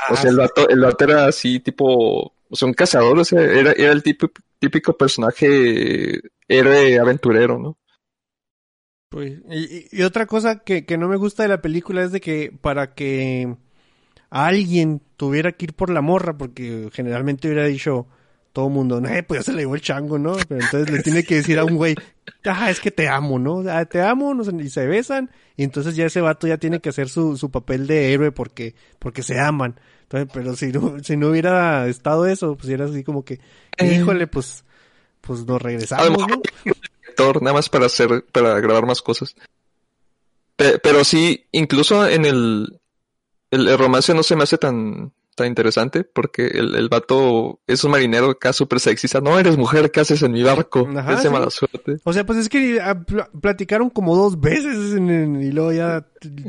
O 0.10 0.16
sea, 0.16 0.32
el 0.32 0.38
vato, 0.38 0.68
el 0.68 0.80
vato 0.80 1.04
era 1.04 1.26
así 1.28 1.60
tipo, 1.60 2.34
o 2.52 2.56
sea, 2.56 2.68
un 2.68 2.76
cazador, 2.76 3.20
o 3.20 3.26
sea, 3.26 3.42
era, 3.42 3.72
era 3.74 3.94
el 3.94 4.04
tipo, 4.04 4.30
típico 4.60 4.98
personaje 4.98 6.20
héroe 6.48 7.00
aventurero, 7.00 7.60
¿no? 7.60 7.78
Pues, 9.10 9.40
y, 9.50 9.88
y- 9.92 10.04
otra 10.04 10.26
cosa 10.26 10.60
que, 10.60 10.86
que 10.86 10.98
no 10.98 11.08
me 11.10 11.18
gusta 11.18 11.44
de 11.44 11.50
la 11.50 11.62
película 11.62 12.04
es 12.04 12.12
de 12.14 12.22
que 12.22 12.54
para 12.62 12.94
que 12.94 13.56
alguien 14.32 15.02
tuviera 15.18 15.54
que 15.54 15.66
ir 15.68 15.74
por 15.76 15.90
la 15.92 16.02
morra, 16.02 16.38
porque 16.38 16.90
generalmente 16.94 17.48
hubiera 17.50 17.66
dicho 17.68 18.08
todo 18.54 18.68
el 18.68 18.74
mundo, 18.74 19.00
eh, 19.08 19.24
pues 19.24 19.42
ya 19.42 19.46
se 19.46 19.54
le 19.54 19.62
llevó 19.64 19.76
el 19.76 19.82
chango, 19.82 20.20
¿no? 20.20 20.46
Pero 20.48 20.62
entonces 20.62 20.90
le 20.92 21.00
tiene 21.02 21.26
que 21.26 21.36
decir 21.38 21.60
a 21.60 21.66
un 21.66 21.76
güey, 21.78 21.96
ah, 22.46 22.72
es 22.72 22.80
que 22.82 22.92
te 22.92 23.10
amo, 23.10 23.40
¿no? 23.40 23.64
Ah, 23.70 23.86
te 23.86 24.02
amo, 24.02 24.34
y 24.62 24.70
se 24.70 24.88
besan, 24.88 25.32
y 25.58 25.64
entonces 25.66 25.96
ya 25.96 26.06
ese 26.08 26.22
vato 26.22 26.48
ya 26.48 26.58
tiene 26.58 26.82
que 26.82 26.90
hacer 26.90 27.10
su, 27.10 27.38
su 27.38 27.52
papel 27.52 27.88
de 27.88 28.14
héroe 28.14 28.32
porque, 28.34 28.76
porque 29.00 29.24
se 29.24 29.40
aman. 29.40 29.80
Entonces, 30.12 30.30
pero 30.34 30.56
si 30.56 30.72
no, 30.74 31.02
si 31.04 31.16
no 31.16 31.30
hubiera 31.30 31.88
estado 31.88 32.26
eso, 32.26 32.56
pues 32.58 32.68
era 32.70 32.86
así 32.86 33.04
como 33.04 33.24
que, 33.24 33.40
híjole, 33.80 34.28
pues, 34.28 34.66
pues 35.22 35.46
nos 35.46 35.62
regresamos, 35.62 36.18
¿no? 36.28 36.36
un 36.66 36.74
director, 37.02 37.42
nada 37.42 37.54
más 37.54 37.70
para 37.70 37.86
hacer, 37.86 38.26
para 38.32 38.60
grabar 38.60 38.86
más 38.86 39.02
cosas. 39.02 39.36
Pe- 40.58 40.80
pero 40.80 41.04
sí, 41.04 41.46
incluso 41.54 42.08
en 42.08 42.26
el, 42.26 42.80
el, 43.52 43.68
el 43.70 43.78
romance 43.78 44.14
no 44.14 44.24
se 44.24 44.36
me 44.36 44.44
hace 44.44 44.58
tan, 44.58 45.14
interesante 45.48 46.04
porque 46.04 46.48
el, 46.48 46.76
el 46.76 46.90
vato 46.90 47.60
es 47.68 47.84
un 47.84 47.92
marinero 47.92 48.30
acá 48.32 48.54
súper 48.54 48.80
sexista. 48.80 49.22
No, 49.22 49.38
eres 49.40 49.58
mujer, 49.58 49.92
¿qué 49.92 50.00
haces 50.02 50.22
en 50.24 50.32
mi 50.34 50.44
barco? 50.44 50.88
Ajá, 50.96 51.18
sí. 51.18 51.30
mala 51.30 51.50
suerte. 51.50 51.98
O 52.04 52.14
sea, 52.14 52.26
pues 52.26 52.40
es 52.40 52.50
que 52.50 52.80
ah, 52.82 53.00
pl- 53.04 53.26
platicaron 53.42 53.90
como 53.90 54.16
dos 54.16 54.40
veces 54.40 54.94
en- 54.96 55.10
en- 55.10 55.42
y 55.42 55.52
luego 55.52 55.72
ya 55.74 56.06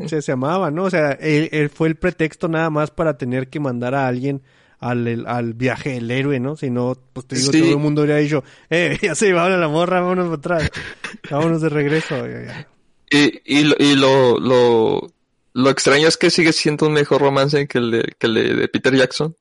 se, 0.06 0.22
se 0.22 0.32
amaban, 0.32 0.74
¿no? 0.74 0.84
O 0.84 0.90
sea, 0.90 1.12
él, 1.12 1.48
él 1.52 1.70
fue 1.70 1.88
el 1.88 1.96
pretexto 1.96 2.48
nada 2.48 2.70
más 2.70 2.90
para 2.90 3.16
tener 3.16 3.48
que 3.48 3.60
mandar 3.60 3.94
a 3.94 4.06
alguien 4.08 4.42
al, 4.80 5.06
el- 5.06 5.26
al 5.26 5.54
viaje 5.54 5.90
del 5.90 6.10
héroe, 6.10 6.40
¿no? 6.40 6.56
Si 6.56 6.68
no, 6.70 6.96
pues 7.12 7.26
te 7.26 7.36
digo, 7.36 7.52
Sí. 7.52 7.60
todo 7.60 7.70
el 7.70 7.78
mundo 7.78 8.00
habría 8.02 8.16
dicho, 8.16 8.42
eh, 8.68 8.98
ya 9.02 9.14
se 9.14 9.26
llevaron 9.26 9.52
a 9.52 9.56
la 9.60 9.68
morra, 9.68 10.00
vámonos 10.00 10.26
para 10.38 10.56
atrás, 10.56 10.70
vámonos 11.30 11.60
de 11.62 11.68
regreso. 11.68 12.16
ya, 12.26 12.42
ya. 12.44 12.68
Y, 13.10 13.40
y, 13.44 13.64
lo- 13.64 13.76
y 13.78 13.94
lo, 13.94 14.38
lo, 14.40 15.06
lo 15.54 15.70
extraño 15.70 16.08
es 16.08 16.16
que 16.16 16.30
sigue 16.30 16.52
siendo 16.52 16.86
un 16.86 16.92
mejor 16.94 17.20
romance 17.20 17.66
que 17.68 17.78
el 17.78 17.90
de, 17.90 18.14
que 18.18 18.26
el 18.26 18.34
de, 18.34 18.54
de 18.54 18.68
Peter 18.68 18.94
Jackson, 18.94 19.36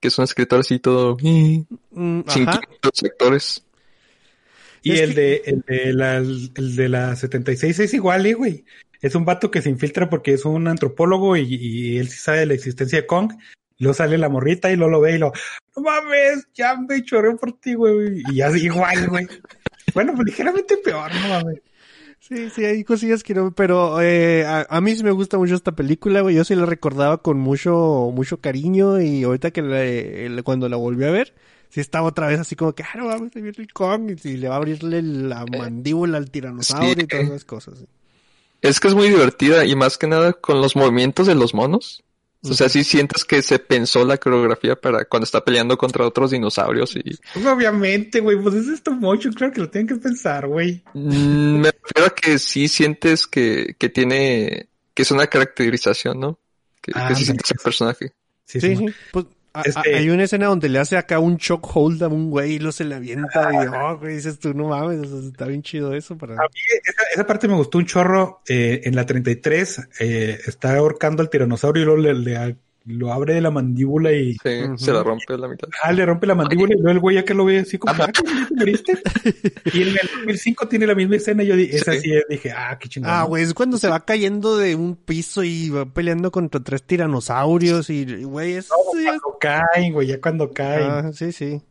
que 0.00 0.08
es 0.08 0.18
un 0.18 0.24
escritor 0.24 0.60
así 0.60 0.78
todo, 0.78 1.16
Mm, 1.20 2.22
sin 2.28 2.48
actores. 2.48 3.64
Y 4.82 4.92
Es 4.92 5.00
el, 5.00 5.14
que- 5.14 5.20
de, 5.20 5.42
el, 5.46 5.60
de 5.66 5.92
la, 5.94 6.16
el 6.16 6.76
de 6.76 6.88
la 6.88 7.16
76 7.16 7.78
es 7.80 7.94
igual, 7.94 8.26
eh, 8.26 8.34
güey. 8.34 8.64
Es 9.00 9.14
un 9.14 9.24
vato 9.24 9.50
que 9.50 9.62
se 9.62 9.70
infiltra 9.70 10.08
porque 10.10 10.32
es 10.34 10.44
un 10.44 10.66
antropólogo 10.66 11.36
y, 11.36 11.42
y 11.54 11.98
él 11.98 12.08
sí 12.08 12.18
sabe 12.18 12.40
de 12.40 12.46
la 12.46 12.54
existencia 12.54 13.00
de 13.00 13.06
Kong. 13.06 13.32
Y 13.76 13.84
luego 13.84 13.94
sale 13.94 14.18
la 14.18 14.28
morrita 14.28 14.70
y 14.70 14.76
luego 14.76 14.92
lo 14.92 15.00
ve 15.00 15.14
y 15.14 15.18
lo, 15.18 15.32
no 15.76 15.82
mames, 15.82 16.46
ya 16.54 16.76
me 16.76 17.02
choré 17.04 17.34
por 17.36 17.58
ti, 17.58 17.74
güey. 17.74 18.22
Y 18.30 18.36
ya 18.36 18.50
igual, 18.56 19.08
güey. 19.08 19.26
Bueno, 19.94 20.12
pues 20.14 20.26
ligeramente 20.26 20.76
peor, 20.78 21.10
no 21.14 21.28
mames. 21.28 21.60
Sí, 22.26 22.48
sí, 22.48 22.64
hay 22.64 22.84
cosillas 22.84 23.22
que 23.22 23.34
no, 23.34 23.52
pero 23.54 24.00
eh, 24.00 24.46
a, 24.46 24.66
a 24.70 24.80
mí 24.80 24.96
sí 24.96 25.04
me 25.04 25.10
gusta 25.10 25.36
mucho 25.36 25.54
esta 25.54 25.72
película, 25.72 26.22
güey. 26.22 26.34
Yo 26.34 26.42
sí 26.44 26.54
la 26.54 26.64
recordaba 26.64 27.18
con 27.18 27.38
mucho, 27.38 28.10
mucho 28.14 28.40
cariño 28.40 28.98
y 29.02 29.24
ahorita 29.24 29.50
que 29.50 29.60
la- 29.60 30.42
cuando 30.42 30.68
la 30.70 30.76
volví 30.78 31.04
a 31.04 31.10
ver, 31.10 31.34
sí 31.68 31.80
estaba 31.80 32.08
otra 32.08 32.26
vez 32.28 32.40
así 32.40 32.56
como 32.56 32.74
que, 32.74 32.82
ah, 32.82 32.96
no 32.96 33.06
vamos 33.08 33.30
a 33.36 33.40
ver 33.40 33.54
el 33.60 33.70
Kong 33.74 34.16
y, 34.24 34.28
y 34.28 34.36
le 34.38 34.48
va 34.48 34.54
a 34.54 34.58
abrirle 34.58 35.02
la 35.02 35.44
mandíbula 35.44 36.16
al 36.16 36.30
tiranosaurio 36.30 36.94
sí. 36.94 37.04
y 37.04 37.08
todas 37.08 37.26
esas 37.26 37.44
cosas. 37.44 37.78
sí. 37.80 37.86
Es 38.62 38.80
que 38.80 38.88
es 38.88 38.94
muy 38.94 39.08
divertida 39.08 39.64
y 39.64 39.76
más 39.76 39.98
que 39.98 40.06
nada 40.06 40.32
con 40.32 40.60
los 40.60 40.74
movimientos 40.76 41.26
de 41.26 41.34
los 41.34 41.54
monos. 41.54 42.02
O 42.44 42.54
sea, 42.54 42.68
sí 42.68 42.84
sientes 42.84 43.24
que 43.24 43.40
se 43.42 43.58
pensó 43.58 44.04
la 44.04 44.18
coreografía 44.18 44.76
para 44.76 45.04
cuando 45.06 45.24
está 45.24 45.42
peleando 45.44 45.78
contra 45.78 46.06
otros 46.06 46.30
dinosaurios 46.30 46.94
y 46.96 47.18
Pues 47.32 47.46
obviamente, 47.46 48.20
güey, 48.20 48.40
pues 48.40 48.54
es 48.54 48.68
esto 48.68 48.90
mucho, 48.90 49.30
claro 49.30 49.52
que 49.52 49.60
lo 49.60 49.70
tienen 49.70 49.88
que 49.88 49.96
pensar, 49.96 50.46
güey. 50.46 50.82
Mm, 50.92 51.60
me 51.60 51.70
refiero 51.70 52.06
a 52.06 52.14
que 52.14 52.38
sí 52.38 52.68
sientes 52.68 53.26
que, 53.26 53.76
que 53.78 53.88
tiene, 53.88 54.68
que 54.92 55.02
es 55.02 55.10
una 55.10 55.26
caracterización, 55.26 56.20
¿no? 56.20 56.38
Que, 56.82 56.92
Ah, 56.94 57.08
que 57.08 57.14
sí 57.14 57.24
sientes 57.24 57.50
el 57.50 57.58
personaje. 57.58 58.12
Sí, 58.44 58.60
Sí, 58.60 58.76
sí. 58.76 58.86
Pues, 59.10 59.26
Este- 59.64 59.94
hay 59.94 60.10
una 60.10 60.24
escena 60.24 60.46
donde 60.46 60.68
le 60.68 60.78
hace 60.78 60.96
acá 60.96 61.18
un 61.20 61.36
choke 61.38 61.68
hold 61.74 62.02
a 62.02 62.08
un 62.08 62.30
güey 62.30 62.54
y 62.54 62.58
lo 62.58 62.72
se 62.72 62.84
le 62.84 62.94
avienta 62.96 63.50
y, 63.52 63.66
oh, 63.68 63.98
güey, 63.98 64.16
dices 64.16 64.38
tú, 64.38 64.52
no 64.54 64.68
mames, 64.68 64.98
o 65.10 65.20
sea, 65.20 65.28
está 65.28 65.46
bien 65.46 65.62
chido 65.62 65.94
eso 65.94 66.16
para... 66.18 66.34
A 66.34 66.38
mí 66.48 66.60
esa, 66.84 67.02
esa 67.14 67.26
parte 67.26 67.46
me 67.46 67.54
gustó 67.54 67.78
un 67.78 67.86
chorro. 67.86 68.40
eh, 68.48 68.80
en 68.84 68.96
la 68.96 69.06
33 69.06 69.88
eh, 70.00 70.38
está 70.46 70.76
ahorcando 70.76 71.22
al 71.22 71.30
tiranosaurio 71.30 71.82
y 71.82 71.86
luego 71.86 72.00
le, 72.02 72.14
le- 72.14 72.56
lo 72.86 73.12
abre 73.14 73.34
de 73.34 73.40
la 73.40 73.50
mandíbula 73.50 74.12
y 74.12 74.34
Sí, 74.34 74.60
se 74.76 74.92
la 74.92 75.02
rompe 75.02 75.32
a 75.32 75.36
la 75.38 75.48
mitad. 75.48 75.68
ah, 75.82 75.90
le 75.92 76.04
rompe 76.04 76.26
la 76.26 76.34
mandíbula 76.34 76.74
y 76.74 76.76
luego 76.76 76.90
el 76.90 77.00
güey 77.00 77.16
ya 77.16 77.24
que 77.24 77.32
lo 77.32 77.44
ve 77.46 77.58
así 77.60 77.78
como, 77.78 77.94
ah, 77.94 78.06
¿ya 78.06 78.12
te 78.12 78.54
moriste? 78.54 78.92
y 79.72 79.82
en 79.82 79.88
el 79.88 79.98
2005 80.18 80.68
tiene 80.68 80.86
la 80.86 80.94
misma 80.94 81.16
escena 81.16 81.42
y 81.42 81.46
yo 81.46 81.56
di- 81.56 81.70
esa 81.72 81.92
Sí. 81.92 82.00
sí 82.00 82.12
dije, 82.28 82.52
ah, 82.52 82.76
qué 82.78 82.88
chingón. 82.88 83.10
Ah, 83.10 83.22
güey, 83.24 83.42
es 83.42 83.54
cuando 83.54 83.78
se 83.78 83.88
va 83.88 84.04
cayendo 84.04 84.58
de 84.58 84.74
un 84.74 84.96
piso 84.96 85.42
y 85.42 85.70
va 85.70 85.86
peleando 85.86 86.30
contra 86.30 86.60
tres 86.62 86.82
tiranosaurios 86.82 87.88
y, 87.90 88.24
güey, 88.24 88.52
eso 88.54 88.74
No, 88.92 88.98
es- 89.00 89.06
cuando 89.06 89.38
caen, 89.40 89.92
güey, 89.92 90.08
ya 90.08 90.20
cuando 90.20 90.50
caen. 90.52 90.90
Ah, 90.90 91.10
sí, 91.12 91.32
sí. 91.32 91.62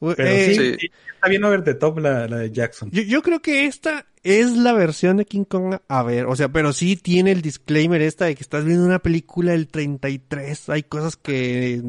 Pero 0.00 0.14
eh, 0.26 0.46
sí, 0.46 0.54
Sí. 0.54 0.76
sí, 0.80 0.90
está 1.14 1.28
bien 1.28 1.44
over 1.44 1.62
the 1.62 1.74
top 1.74 1.98
la, 1.98 2.26
la 2.26 2.38
de 2.38 2.50
Jackson. 2.50 2.88
Yo, 2.90 3.02
yo 3.02 3.20
creo 3.20 3.42
que 3.42 3.66
esta 3.66 4.06
es 4.22 4.56
la 4.56 4.72
versión 4.72 5.16
de 5.16 5.24
King 5.24 5.44
Kong 5.44 5.76
a 5.88 6.02
ver, 6.02 6.26
o 6.26 6.36
sea, 6.36 6.48
pero 6.48 6.72
sí 6.72 6.96
tiene 6.96 7.32
el 7.32 7.42
disclaimer 7.42 8.02
esta 8.02 8.26
de 8.26 8.34
que 8.34 8.42
estás 8.42 8.64
viendo 8.64 8.84
una 8.84 8.98
película 8.98 9.52
del 9.52 9.68
33, 9.68 10.68
hay 10.68 10.82
cosas 10.82 11.16
que 11.16 11.82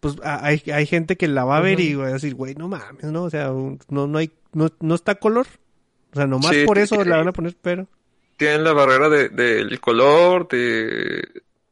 pues 0.00 0.16
hay, 0.22 0.62
hay 0.72 0.86
gente 0.86 1.16
que 1.16 1.26
la 1.26 1.44
va 1.44 1.58
a 1.58 1.60
ver 1.60 1.80
y 1.80 1.94
va 1.94 2.06
a 2.06 2.12
decir, 2.12 2.34
güey, 2.34 2.54
no 2.54 2.68
mames, 2.68 3.04
¿no? 3.04 3.24
O 3.24 3.30
sea, 3.30 3.48
no 3.48 4.06
no 4.06 4.18
hay 4.18 4.30
no, 4.52 4.68
no 4.80 4.94
está 4.94 5.16
color. 5.16 5.46
O 6.12 6.16
sea, 6.16 6.26
nomás 6.26 6.54
Sí, 6.54 6.64
por 6.64 6.78
eso 6.78 7.02
la 7.04 7.18
van 7.18 7.28
a 7.28 7.32
poner 7.32 7.54
pero. 7.60 7.86
Tienen 8.36 8.64
la 8.64 8.72
barrera 8.72 9.08
de, 9.08 9.28
del 9.28 9.80
color, 9.80 10.46
de, 10.48 11.26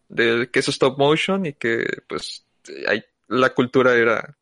de 0.08 0.48
que 0.50 0.58
es 0.58 0.68
stop 0.68 0.98
motion 0.98 1.46
y 1.46 1.52
que, 1.52 1.86
pues, 2.08 2.44
hay, 2.88 3.04
la 3.28 3.50
cultura 3.50 3.94
era. 3.94 4.36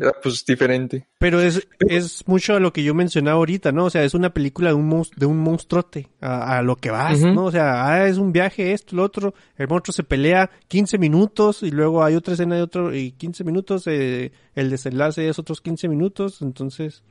Era, 0.00 0.12
pues, 0.22 0.44
diferente. 0.44 1.06
Pero 1.18 1.40
es, 1.40 1.66
es 1.88 2.22
mucho 2.26 2.54
a 2.54 2.60
lo 2.60 2.72
que 2.72 2.82
yo 2.82 2.94
mencionaba 2.94 3.36
ahorita, 3.38 3.72
¿no? 3.72 3.86
O 3.86 3.90
sea, 3.90 4.04
es 4.04 4.14
una 4.14 4.32
película 4.32 4.68
de 4.70 4.74
un, 4.74 4.90
monst- 4.90 5.14
de 5.16 5.26
un 5.26 5.38
monstruote, 5.38 6.08
a, 6.20 6.58
a 6.58 6.62
lo 6.62 6.76
que 6.76 6.90
vas. 6.90 7.20
¿no? 7.20 7.44
O 7.46 7.50
sea, 7.50 7.86
ah, 7.86 8.06
es 8.08 8.18
un 8.18 8.32
viaje, 8.32 8.72
esto, 8.72 8.94
lo 8.96 9.02
otro, 9.02 9.34
el 9.56 9.68
monstruo 9.68 9.92
se 9.92 10.02
pelea 10.04 10.50
15 10.68 10.98
minutos 10.98 11.62
y 11.62 11.70
luego 11.70 12.04
hay 12.04 12.14
otra 12.14 12.34
escena 12.34 12.56
de 12.56 12.62
otro 12.62 12.94
y 12.94 13.12
15 13.12 13.44
minutos, 13.44 13.84
eh, 13.86 14.32
el 14.54 14.70
desenlace 14.70 15.28
es 15.28 15.38
otros 15.38 15.60
15 15.60 15.88
minutos, 15.88 16.42
entonces, 16.42 17.02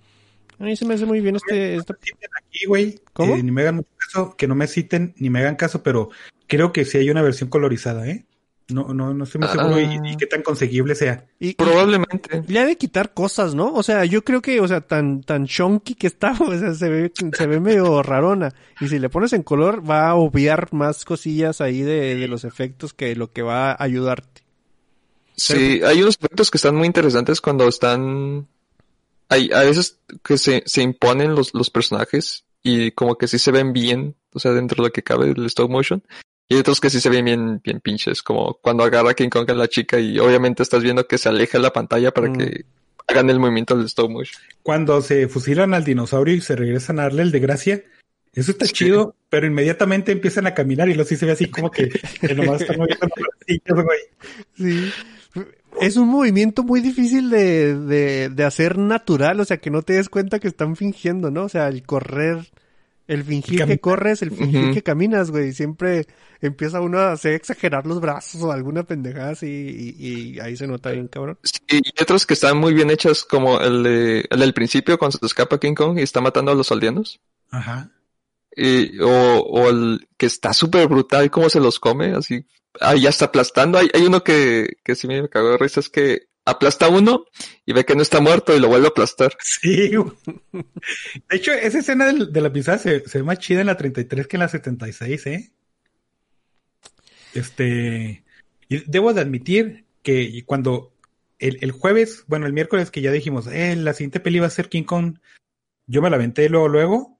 a 0.59 0.63
mí 0.63 0.75
se 0.75 0.85
me 0.85 0.93
hace 0.95 1.05
muy 1.05 1.21
bien 1.21 1.35
este, 1.35 1.77
aquí, 1.77 2.65
güey. 2.67 2.99
¿Cómo? 3.13 3.35
eh, 3.35 3.43
ni 3.43 3.51
me 3.51 3.61
hagan 3.61 3.75
mucho 3.77 3.89
caso, 3.97 4.35
que 4.37 4.47
no 4.47 4.55
me 4.55 4.67
citen 4.67 5.13
ni 5.17 5.29
me 5.29 5.39
hagan 5.39 5.55
caso, 5.55 5.83
pero 5.83 6.09
creo 6.47 6.71
que 6.71 6.85
sí 6.85 6.97
hay 6.97 7.09
una 7.09 7.21
versión 7.21 7.49
colorizada, 7.49 8.07
¿eh? 8.07 8.25
No, 8.69 8.94
no, 8.94 9.14
no 9.14 9.23
estoy 9.23 9.39
muy 9.39 9.48
Ah. 9.49 9.53
seguro 9.53 9.80
y, 9.80 10.11
y 10.11 10.18
qué 10.18 10.26
tan 10.27 10.41
conseguible 10.41 10.94
sea. 10.94 11.26
y- 11.39 11.49
y- 11.49 11.53
Probablemente. 11.53 12.44
le 12.48 12.60
ha 12.60 12.65
de 12.65 12.76
quitar 12.76 13.14
cosas, 13.14 13.56
¿no? 13.56 13.73
O 13.73 13.81
sea, 13.81 14.03
yo 14.03 14.23
creo 14.26 14.41
que, 14.41 14.60
o 14.60 14.68
sea, 14.68 14.81
tan, 14.81 15.22
tan 15.23 15.45
chonky 15.48 15.95
que 15.95 16.07
está, 16.07 16.31
o 16.41 16.57
sea, 16.57 16.73
se 16.73 16.89
ve, 16.89 17.11
se 17.34 17.48
ve 17.48 17.60
medio 17.61 18.03
rarona. 18.03 18.53
Y 18.81 18.89
si 18.89 18.99
le 18.99 19.07
pones 19.10 19.31
en 19.34 19.44
color, 19.44 19.89
va 19.89 20.10
a 20.10 20.15
obviar 20.15 20.73
más 20.73 21.06
cosillas 21.06 21.61
ahí 21.61 21.81
de, 21.81 22.15
de 22.15 22.27
los 22.27 22.44
efectos 22.44 22.94
que 22.94 23.15
lo 23.15 23.31
que 23.31 23.41
va 23.41 23.72
a 23.72 23.81
ayudarte. 23.84 24.41
Sí, 25.35 25.81
hay 25.85 26.02
unos 26.02 26.18
efectos 26.19 26.49
que 26.52 26.57
están 26.57 26.76
muy 26.76 26.88
interesantes 26.88 27.41
cuando 27.41 27.68
están... 27.68 28.48
Hay 29.30 29.49
a 29.53 29.61
veces 29.61 29.99
que 30.23 30.38
se, 30.38 30.64
se 30.65 30.81
imponen 30.81 31.35
los, 31.35 31.53
los 31.53 31.69
personajes 31.69 32.45
y 32.64 32.91
como 32.91 33.18
que 33.18 33.27
sí 33.27 33.38
se 33.39 33.52
ven 33.52 33.72
bien, 33.73 34.15
o 34.34 34.39
sea, 34.39 34.52
dentro 34.53 34.81
de 34.81 34.88
lo 34.89 34.94
que 34.94 35.03
cabe 35.03 35.27
del 35.34 35.45
stop 35.45 35.69
motion. 35.69 36.02
Y 36.49 36.53
hay 36.56 36.61
otros 36.61 36.80
que 36.80 36.90
sí 36.90 37.02
se 37.02 37.10
ven 37.10 37.26
bien, 37.26 37.61
bien 37.64 37.80
pinches, 37.82 38.22
como 38.24 38.57
cuando 38.61 38.84
agarra 38.84 39.11
a 39.11 39.14
King 39.14 39.30
Kong 39.30 39.49
a 39.52 39.53
la 39.53 39.68
chica 39.68 39.99
y 39.99 40.18
obviamente 40.19 40.64
estás 40.64 40.82
viendo 40.82 41.06
que 41.07 41.18
se 41.18 41.28
aleja 41.30 41.60
la 41.60 41.74
pantalla 41.74 42.11
para 42.14 42.30
Mm. 42.30 42.38
que 42.38 42.65
hagan 43.07 43.30
el 43.30 43.40
movimiento 43.40 43.76
del 43.76 43.86
stop 43.88 44.10
motion. 44.11 44.41
Cuando 44.64 45.02
se 45.02 45.28
fusilan 45.28 45.74
al 45.74 45.84
dinosaurio 45.84 46.36
y 46.36 46.41
se 46.41 46.56
regresan 46.56 46.99
a 46.99 47.03
darle 47.03 47.24
el 47.24 47.32
de 47.32 47.40
gracia, 47.40 47.84
eso 48.34 48.52
está 48.52 48.65
Sí. 48.65 48.74
chido, 48.74 49.15
pero 49.30 49.45
inmediatamente 49.48 50.11
empiezan 50.11 50.45
a 50.48 50.53
caminar 50.53 50.88
y 50.90 50.94
luego 50.94 51.07
sí 51.10 51.18
se 51.18 51.26
ve 51.26 51.34
así 51.34 51.49
como 51.49 51.69
que, 51.72 51.90
que 51.90 52.34
nomás 52.36 52.61
están 52.61 52.78
moviendo 52.78 53.07
los 53.65 53.84
güey. 53.84 53.99
Sí. 54.57 54.91
Es 55.82 55.95
un 55.98 56.07
movimiento 56.07 56.64
muy 56.64 56.82
difícil 56.82 57.30
de, 57.30 57.78
de, 57.78 58.30
de 58.30 58.44
hacer 58.45 58.78
natural, 58.78 59.40
o 59.40 59.45
sea, 59.45 59.57
que 59.57 59.69
no 59.69 59.82
te 59.84 59.94
des 59.94 60.10
cuenta 60.10 60.40
que 60.40 60.48
están 60.48 60.76
fingiendo, 60.76 61.30
¿no? 61.30 61.44
O 61.44 61.49
sea, 61.49 61.68
el 61.68 61.84
correr, 61.84 62.48
el 63.07 63.23
fingir 63.23 63.65
que 63.65 63.79
corres, 63.79 64.21
el 64.21 64.31
fingir 64.31 64.73
que 64.73 64.84
caminas, 64.84 65.31
güey. 65.31 65.53
Siempre 65.53 66.05
empieza 66.41 66.81
uno 66.81 66.99
a 66.99 67.13
hacer 67.13 67.34
exagerar 67.34 67.85
los 67.88 68.01
brazos 68.01 68.41
o 68.41 68.51
alguna 68.51 68.84
pendejada 68.84 69.31
así 69.31 69.95
y, 69.97 70.07
y 70.07 70.39
ahí 70.39 70.57
se 70.57 70.67
nota 70.67 70.91
bien, 70.91 71.07
cabrón. 71.07 71.39
Sí, 71.43 71.61
y 71.69 72.01
otros 72.01 72.25
que 72.25 72.34
están 72.34 72.57
muy 72.57 72.73
bien 72.73 72.89
hechas, 72.89 73.23
como 73.23 73.59
el, 73.59 73.84
de, 73.84 74.25
el 74.29 74.39
del 74.39 74.53
principio 74.53 74.97
cuando 74.97 75.13
se 75.13 75.19
te 75.19 75.25
escapa 75.25 75.59
King 75.59 75.73
Kong 75.73 75.97
y 75.97 76.03
está 76.03 76.21
matando 76.21 76.51
a 76.51 76.55
los 76.55 76.71
aldeanos. 76.71 77.19
Ajá. 77.49 77.91
Y, 78.55 78.99
o, 78.99 79.39
o 79.39 79.69
el 79.69 80.07
que 80.17 80.25
está 80.25 80.51
súper 80.53 80.88
brutal 80.88 81.31
cómo 81.31 81.49
se 81.49 81.59
los 81.59 81.79
come, 81.79 82.13
así, 82.13 82.45
ah, 82.81 82.95
ya 82.95 83.09
está 83.09 83.25
aplastando. 83.25 83.77
Hay, 83.77 83.89
hay 83.93 84.01
uno 84.01 84.23
que, 84.23 84.77
que 84.84 84.95
sí 84.95 85.07
me 85.07 85.29
cagó 85.29 85.51
de 85.51 85.57
risa, 85.57 85.79
es 85.79 85.89
que 85.89 86.27
aplasta 86.48 86.88
uno 86.88 87.26
y 87.65 87.74
ve 87.74 87.86
que 87.86 87.95
no 87.95 88.02
está 88.02 88.22
muerto 88.22 88.56
y 88.56 88.60
lo 88.60 88.69
vuelve 88.69 88.88
a 88.88 88.90
aplastar. 88.90 89.36
Sí. 89.44 89.91
De 89.91 91.36
hecho, 91.36 91.52
esa 91.52 91.80
escena 91.80 92.11
de, 92.11 92.41
la 92.41 92.52
pisada 92.52 92.78
se, 92.78 93.07
se 93.07 93.18
ve 93.19 93.24
más 93.24 93.40
chida 93.40 93.61
en 93.61 93.68
la 93.68 93.78
33 93.78 94.28
que 94.28 94.38
en 94.38 94.41
la 94.41 94.48
76, 94.48 95.28
¿eh? 95.28 95.52
Este, 97.34 98.24
y 98.69 98.90
debo 98.90 99.14
de 99.14 99.22
admitir 99.22 99.86
que 100.02 100.44
cuando 100.45 100.94
el, 101.40 101.57
el 101.61 101.72
jueves, 101.72 102.24
bueno, 102.28 102.45
el 102.45 102.53
miércoles 102.53 102.91
que 102.91 103.02
ya 103.02 103.11
dijimos, 103.11 103.48
eh, 103.48 103.76
la 103.76 103.94
siguiente 103.94 104.19
peli 104.19 104.40
va 104.40 104.48
a 104.48 104.52
ser 104.52 104.69
King 104.69 104.84
Kong, 104.84 105.19
yo 105.86 106.02
me 106.02 106.10
la 106.10 106.15
aventé 106.15 106.49
luego, 106.49 106.68
luego, 106.69 107.19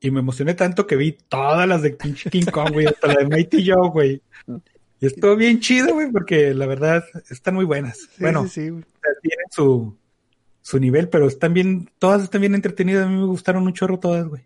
y 0.00 0.10
me 0.10 0.20
emocioné 0.20 0.54
tanto 0.54 0.86
que 0.86 0.96
vi 0.96 1.12
todas 1.12 1.66
las 1.66 1.82
de 1.82 1.96
King 1.96 2.44
Kong, 2.52 2.72
güey, 2.72 2.86
hasta 2.86 3.08
la 3.08 3.14
de 3.14 3.26
Mighty 3.26 3.68
Joe, 3.68 3.90
güey. 3.90 4.22
Y 5.00 5.06
estuvo 5.06 5.36
bien 5.36 5.60
chido, 5.60 5.94
güey, 5.94 6.10
porque 6.10 6.54
la 6.54 6.66
verdad 6.66 7.04
están 7.30 7.54
muy 7.54 7.64
buenas. 7.64 7.98
Sí, 7.98 8.08
bueno, 8.20 8.44
sí, 8.44 8.50
sí, 8.64 8.68
güey. 8.70 8.84
tienen 9.22 9.46
su, 9.50 9.96
su 10.60 10.78
nivel, 10.80 11.08
pero 11.08 11.28
están 11.28 11.54
bien, 11.54 11.90
todas 11.98 12.22
están 12.24 12.40
bien 12.40 12.54
entretenidas. 12.54 13.06
A 13.06 13.08
mí 13.08 13.16
me 13.16 13.26
gustaron 13.26 13.64
un 13.64 13.72
chorro 13.74 13.98
todas, 13.98 14.26
güey. 14.26 14.42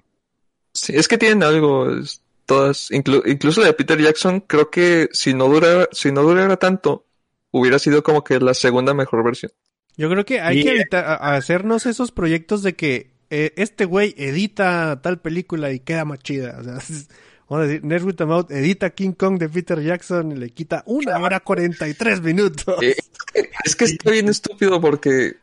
Sí, 0.74 0.94
es 0.96 1.08
que 1.08 1.18
tienen 1.18 1.42
algo, 1.42 1.90
es- 1.96 2.22
todas, 2.46 2.90
inclu- 2.90 3.22
incluso 3.26 3.60
la 3.60 3.68
de 3.68 3.72
Peter 3.74 3.98
Jackson, 4.00 4.40
creo 4.40 4.68
que 4.70 5.08
si 5.12 5.32
no 5.32 5.48
durara, 5.48 5.88
si 5.92 6.12
no 6.12 6.22
durara 6.22 6.56
tanto, 6.58 7.06
hubiera 7.50 7.78
sido 7.78 8.02
como 8.02 8.24
que 8.24 8.38
la 8.40 8.52
segunda 8.54 8.92
mejor 8.94 9.24
versión. 9.24 9.52
Yo 9.96 10.08
creo 10.10 10.24
que 10.24 10.40
hay 10.40 10.60
Y- 10.60 10.64
que 10.64 10.70
evitar 10.70 11.04
a- 11.04 11.14
a 11.14 11.36
hacernos 11.36 11.86
esos 11.86 12.12
proyectos 12.12 12.62
de 12.62 12.74
que 12.74 13.10
eh, 13.30 13.54
este 13.56 13.86
güey 13.86 14.14
edita 14.18 15.00
tal 15.02 15.18
película 15.20 15.72
y 15.72 15.80
queda 15.80 16.04
más 16.04 16.18
chida. 16.18 16.58
O 16.60 16.64
sea, 16.64 16.78
vamos 17.48 17.64
a 17.64 17.68
decir, 17.68 17.82
a 18.18 18.26
Mouth 18.26 18.50
edita 18.50 18.90
King 18.90 19.12
Kong 19.12 19.38
de 19.38 19.48
Peter 19.48 19.80
Jackson 19.80 20.32
y 20.32 20.36
le 20.36 20.50
quita 20.50 20.82
una 20.86 21.18
hora 21.18 21.40
43 21.40 22.22
minutos. 22.22 22.82
Eh, 22.82 22.96
es 23.64 23.76
que 23.76 23.84
está 23.84 24.10
bien 24.10 24.28
estúpido 24.28 24.80
porque 24.80 25.36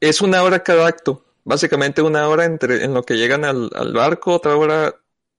es 0.00 0.20
una 0.20 0.42
hora 0.42 0.62
cada 0.62 0.86
acto. 0.86 1.24
Básicamente 1.44 2.02
una 2.02 2.28
hora 2.28 2.44
entre 2.44 2.84
en 2.84 2.94
lo 2.94 3.02
que 3.02 3.16
llegan 3.16 3.44
al, 3.44 3.70
al 3.74 3.92
barco, 3.92 4.34
otra 4.34 4.56
hora 4.56 4.94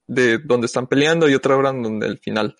de 0.07 0.39
donde 0.39 0.65
están 0.65 0.87
peleando 0.87 1.29
y 1.29 1.35
otra 1.35 1.55
hora 1.55 1.69
en 1.69 1.83
donde 1.83 2.07
el 2.07 2.17
final. 2.17 2.55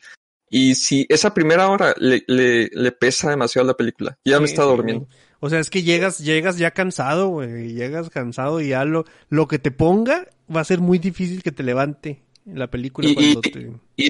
Y 0.50 0.76
si 0.76 1.06
esa 1.10 1.34
primera 1.34 1.70
hora 1.70 1.96
le, 1.98 2.24
le, 2.28 2.70
le 2.72 2.92
pesa 2.92 3.30
demasiado 3.30 3.66
a 3.66 3.72
la 3.72 3.78
película, 3.78 4.18
ya 4.26 4.40
me 4.40 4.46
está 4.46 4.64
durmiendo. 4.64 5.08
O 5.40 5.50
sea, 5.50 5.60
es 5.60 5.70
que 5.70 5.82
llegas, 5.82 6.20
llegas 6.20 6.58
ya 6.58 6.72
cansado, 6.72 7.30
güey. 7.30 7.74
Llegas 7.74 8.10
cansado 8.10 8.62
y 8.62 8.70
ya 8.70 8.86
lo, 8.86 9.06
lo 9.30 9.48
que 9.48 9.60
te 9.60 9.72
ponga 9.72 10.28
va 10.54 10.62
a 10.62 10.66
ser 10.66 10.80
muy 10.80 11.00
difícil 11.00 11.42
que 11.42 11.52
te 11.52 11.64
levante 11.64 12.22
la 12.46 12.70
película 12.70 13.08
Y- 13.10 13.14
cuando 13.16 13.40
y- 13.44 13.52
te... 13.52 13.72
Y 13.98 14.10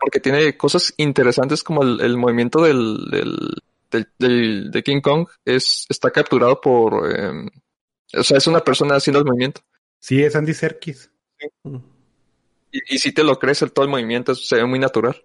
porque 0.00 0.20
tiene 0.20 0.56
cosas 0.56 0.94
interesantes 0.96 1.62
como 1.62 1.82
el, 1.82 2.00
el 2.00 2.16
movimiento 2.16 2.62
del, 2.62 3.04
del, 3.10 3.36
del, 3.90 4.08
del- 4.18 4.70
de 4.70 4.82
King 4.82 5.00
Kong 5.02 5.26
es, 5.44 5.84
está 5.90 6.10
capturado 6.10 6.58
por, 6.60 7.10
eh, 7.14 7.50
o 8.16 8.22
sea, 8.22 8.38
es 8.38 8.46
una 8.46 8.60
persona 8.60 8.96
haciendo 8.96 9.18
el 9.18 9.26
movimiento. 9.26 9.60
Sí, 9.98 10.22
es 10.22 10.34
Andy 10.36 10.54
Serkis. 10.54 11.10
Y, 12.72 12.94
y 12.94 12.98
si 12.98 13.12
te 13.12 13.22
lo 13.24 13.38
crees, 13.38 13.62
el, 13.62 13.72
todo 13.72 13.84
el 13.84 13.90
movimiento 13.90 14.34
se 14.34 14.56
ve 14.56 14.64
muy 14.64 14.78
natural. 14.78 15.22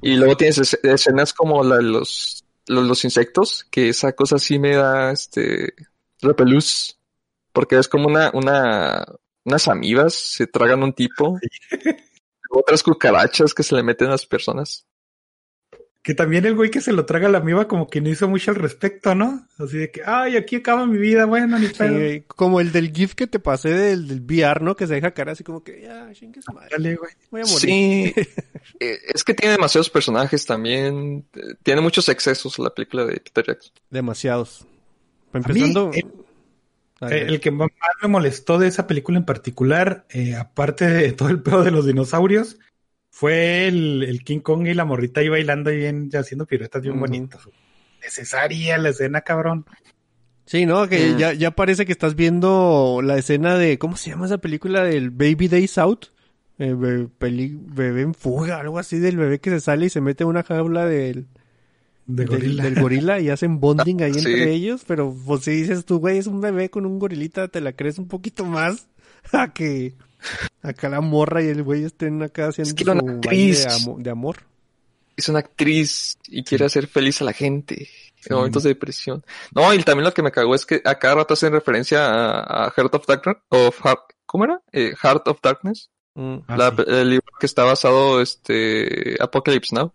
Y 0.00 0.16
luego 0.16 0.36
tienes 0.36 0.58
es- 0.58 0.80
escenas 0.82 1.32
como 1.34 1.62
la 1.62 1.76
de 1.76 1.82
los, 1.82 2.44
los, 2.66 2.84
los 2.86 3.04
insectos, 3.04 3.66
que 3.70 3.90
esa 3.90 4.12
cosa 4.14 4.38
sí 4.38 4.58
me 4.58 4.74
da 4.76 5.12
este 5.12 5.74
repelús. 6.22 6.98
Porque 7.52 7.76
es 7.78 7.88
como 7.88 8.06
una, 8.08 8.30
una, 8.32 9.04
unas 9.44 9.68
amibas, 9.68 10.14
se 10.14 10.46
tragan 10.46 10.82
un 10.82 10.92
tipo. 10.92 11.38
Otras 12.50 12.82
cucarachas 12.82 13.54
que 13.54 13.62
se 13.62 13.74
le 13.76 13.82
meten 13.82 14.08
a 14.08 14.12
las 14.12 14.26
personas. 14.26 14.86
Que 16.02 16.14
también 16.14 16.46
el 16.46 16.54
güey 16.56 16.70
que 16.70 16.80
se 16.80 16.94
lo 16.94 17.04
traga 17.04 17.28
la 17.28 17.38
amiba 17.38 17.68
como 17.68 17.86
que 17.86 18.00
no 18.00 18.08
hizo 18.08 18.26
mucho 18.26 18.50
al 18.52 18.56
respecto, 18.56 19.14
¿no? 19.14 19.46
Así 19.58 19.76
de 19.76 19.90
que, 19.90 20.00
ay, 20.04 20.36
aquí 20.38 20.56
acaba 20.56 20.86
mi 20.86 20.96
vida, 20.96 21.26
bueno, 21.26 21.58
ni 21.58 21.68
pedo. 21.68 22.24
como 22.26 22.58
el 22.58 22.72
del 22.72 22.90
GIF 22.90 23.14
que 23.14 23.26
te 23.26 23.38
pasé 23.38 23.68
del, 23.68 24.08
del 24.08 24.22
VR, 24.22 24.62
¿no? 24.64 24.74
Que 24.74 24.86
se 24.86 24.94
deja 24.94 25.10
cara 25.12 25.32
así 25.32 25.44
como 25.44 25.62
que, 25.62 25.82
ya, 25.82 26.10
chingue 26.12 26.40
su 26.40 26.52
madre. 26.52 26.70
Dale, 26.72 26.96
güey. 26.96 27.12
Voy 27.30 27.40
a 27.42 27.44
morir. 27.44 27.60
Sí, 27.60 28.14
eh, 28.80 28.98
es 29.12 29.22
que 29.22 29.34
tiene 29.34 29.52
demasiados 29.52 29.90
personajes 29.90 30.46
también. 30.46 31.26
eh, 31.34 31.40
Tiene 31.62 31.82
muchos 31.82 32.08
excesos 32.08 32.58
la 32.58 32.70
película 32.70 33.04
de 33.04 33.20
Peter 33.20 33.46
Jackson. 33.46 33.72
Demasiados. 33.90 34.66
Empezando... 35.34 35.90
eh, 35.92 36.02
Eh, 37.02 37.24
El 37.28 37.40
que 37.40 37.50
más 37.50 37.68
me 38.02 38.08
molestó 38.08 38.58
de 38.58 38.68
esa 38.68 38.86
película 38.86 39.18
en 39.18 39.24
particular, 39.24 40.06
eh, 40.10 40.34
aparte 40.34 40.86
de 40.86 41.12
todo 41.12 41.28
el 41.28 41.42
pedo 41.42 41.62
de 41.62 41.70
los 41.70 41.86
dinosaurios, 41.86 42.58
fue 43.10 43.66
el, 43.68 44.02
el 44.02 44.22
King 44.24 44.40
Kong 44.40 44.66
y 44.66 44.74
la 44.74 44.84
morrita 44.84 45.20
ahí 45.20 45.28
bailando 45.28 45.70
y 45.72 45.76
bien, 45.78 46.10
haciendo 46.14 46.46
piruetas 46.46 46.82
bien 46.82 46.94
Ujú. 46.94 47.00
bonitos. 47.00 47.48
Necesaria 48.02 48.78
la 48.78 48.90
escena, 48.90 49.20
cabrón. 49.22 49.64
Sí, 50.46 50.66
¿no? 50.66 50.88
Que 50.88 51.12
Mm. 51.12 51.18
ya, 51.18 51.32
ya 51.32 51.50
parece 51.52 51.86
que 51.86 51.92
estás 51.92 52.16
viendo 52.16 53.00
la 53.04 53.16
escena 53.16 53.56
de, 53.56 53.78
¿cómo 53.78 53.96
se 53.96 54.10
llama 54.10 54.26
esa 54.26 54.38
película? 54.38 54.82
Del 54.84 55.10
Baby 55.10 55.48
Days 55.48 55.78
Out. 55.78 56.06
Eh, 56.58 56.74
be- 56.74 57.08
peli- 57.08 57.56
bebé 57.58 58.02
en 58.02 58.14
fuga, 58.14 58.60
algo 58.60 58.78
así 58.78 58.98
del 58.98 59.16
bebé 59.16 59.38
que 59.38 59.48
se 59.50 59.60
sale 59.60 59.86
y 59.86 59.90
se 59.90 60.00
mete 60.02 60.24
en 60.24 60.28
una 60.28 60.42
jaula 60.42 60.84
del, 60.84 61.26
De 62.16 62.24
del- 62.24 62.28
gorila. 62.28 62.62
del 62.64 62.80
gorila 62.80 63.20
y 63.20 63.30
hacen 63.30 63.60
bonding 63.60 64.02
ahí 64.02 64.12
Sí. 64.14 64.18
entre 64.20 64.52
ellos. 64.52 64.82
Pero 64.86 65.14
pues 65.26 65.44
si 65.44 65.50
dices 65.52 65.84
tú, 65.84 65.98
güey, 65.98 66.18
es 66.18 66.26
un 66.26 66.40
bebé 66.40 66.70
con 66.70 66.86
un 66.86 66.98
gorilita, 66.98 67.48
te 67.48 67.60
la 67.60 67.72
crees 67.72 67.98
un 67.98 68.08
poquito 68.08 68.44
más 68.44 68.86
a 69.32 69.52
que 69.52 69.94
acá 70.62 70.88
la 70.88 71.00
morra 71.00 71.42
y 71.42 71.48
el 71.48 71.62
güey 71.62 71.84
estén 71.84 72.22
acá 72.22 72.48
haciendo 72.48 72.74
que 72.74 72.84
una 72.84 72.94
baile 72.94 73.14
actriz. 73.16 73.64
de, 73.66 73.72
amo- 73.72 73.98
de 73.98 74.10
amor. 74.10 74.36
Es 75.16 75.28
una 75.28 75.40
actriz 75.40 76.18
y 76.28 76.44
quiere 76.44 76.64
hacer 76.64 76.86
feliz 76.86 77.20
a 77.20 77.24
la 77.24 77.32
gente 77.34 77.88
en 78.26 78.36
momentos 78.36 78.62
de 78.62 78.70
depresión. 78.70 79.24
No, 79.54 79.72
y 79.74 79.82
también 79.82 80.04
lo 80.04 80.14
que 80.14 80.22
me 80.22 80.30
cagó 80.32 80.54
es 80.54 80.64
que 80.66 80.80
a 80.84 80.98
cada 80.98 81.16
rato 81.16 81.34
hacen 81.34 81.52
referencia 81.52 82.06
a, 82.06 82.66
a 82.66 82.70
Heart 82.70 82.94
of 82.94 83.06
Darkness. 83.06 83.36
Of 83.50 83.80
Heart- 83.80 84.14
¿Cómo 84.26 84.44
era? 84.44 84.60
Eh, 84.72 84.92
Heart 85.02 85.28
of 85.28 85.38
Darkness. 85.42 85.90
Mm. 86.14 86.36
Ah, 86.48 86.56
la- 86.56 86.70
sí. 86.70 86.82
el 86.86 87.10
libro 87.10 87.26
que 87.38 87.46
está 87.46 87.64
basado 87.64 88.20
este 88.22 89.16
Apocalypse 89.20 89.74
Now. 89.74 89.92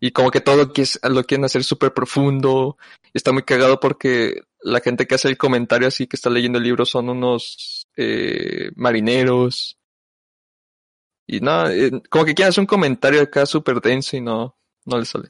Y 0.00 0.12
como 0.12 0.30
que 0.30 0.40
todo 0.40 0.56
lo, 0.56 0.72
que 0.72 0.82
es- 0.82 0.98
lo 1.02 1.24
quieren 1.24 1.44
hacer 1.44 1.62
súper 1.62 1.92
profundo. 1.92 2.78
Está 3.12 3.32
muy 3.32 3.42
cagado 3.42 3.78
porque 3.80 4.42
la 4.62 4.80
gente 4.80 5.06
que 5.06 5.14
hace 5.14 5.28
el 5.28 5.36
comentario 5.36 5.86
así 5.88 6.06
que 6.06 6.16
está 6.16 6.30
leyendo 6.30 6.58
el 6.58 6.64
libro 6.64 6.84
son 6.86 7.08
unos 7.10 7.86
eh, 7.96 8.70
marineros. 8.76 9.76
Y 11.26 11.40
nada, 11.40 11.70
como 12.08 12.24
que 12.24 12.34
quieren 12.34 12.48
hacer 12.50 12.62
un 12.62 12.66
comentario 12.66 13.20
acá 13.22 13.46
súper 13.46 13.80
denso 13.80 14.16
y 14.16 14.20
no, 14.20 14.56
no 14.86 14.98
les 14.98 15.08
sale. 15.10 15.28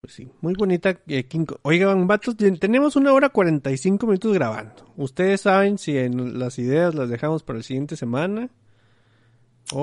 Pues 0.00 0.14
sí, 0.14 0.28
muy 0.40 0.54
bonita 0.54 1.00
eh, 1.08 1.24
King 1.24 1.44
Kong. 1.44 1.58
Oigan, 1.62 2.06
vatos, 2.06 2.36
ten- 2.36 2.58
tenemos 2.58 2.96
una 2.96 3.12
hora 3.12 3.28
45 3.30 4.06
minutos 4.06 4.32
grabando. 4.32 4.92
Ustedes 4.96 5.40
saben 5.42 5.76
si 5.78 5.98
en 5.98 6.38
las 6.38 6.58
ideas 6.58 6.94
las 6.94 7.08
dejamos 7.10 7.42
para 7.42 7.58
la 7.58 7.62
siguiente 7.64 7.96
semana. 7.96 8.48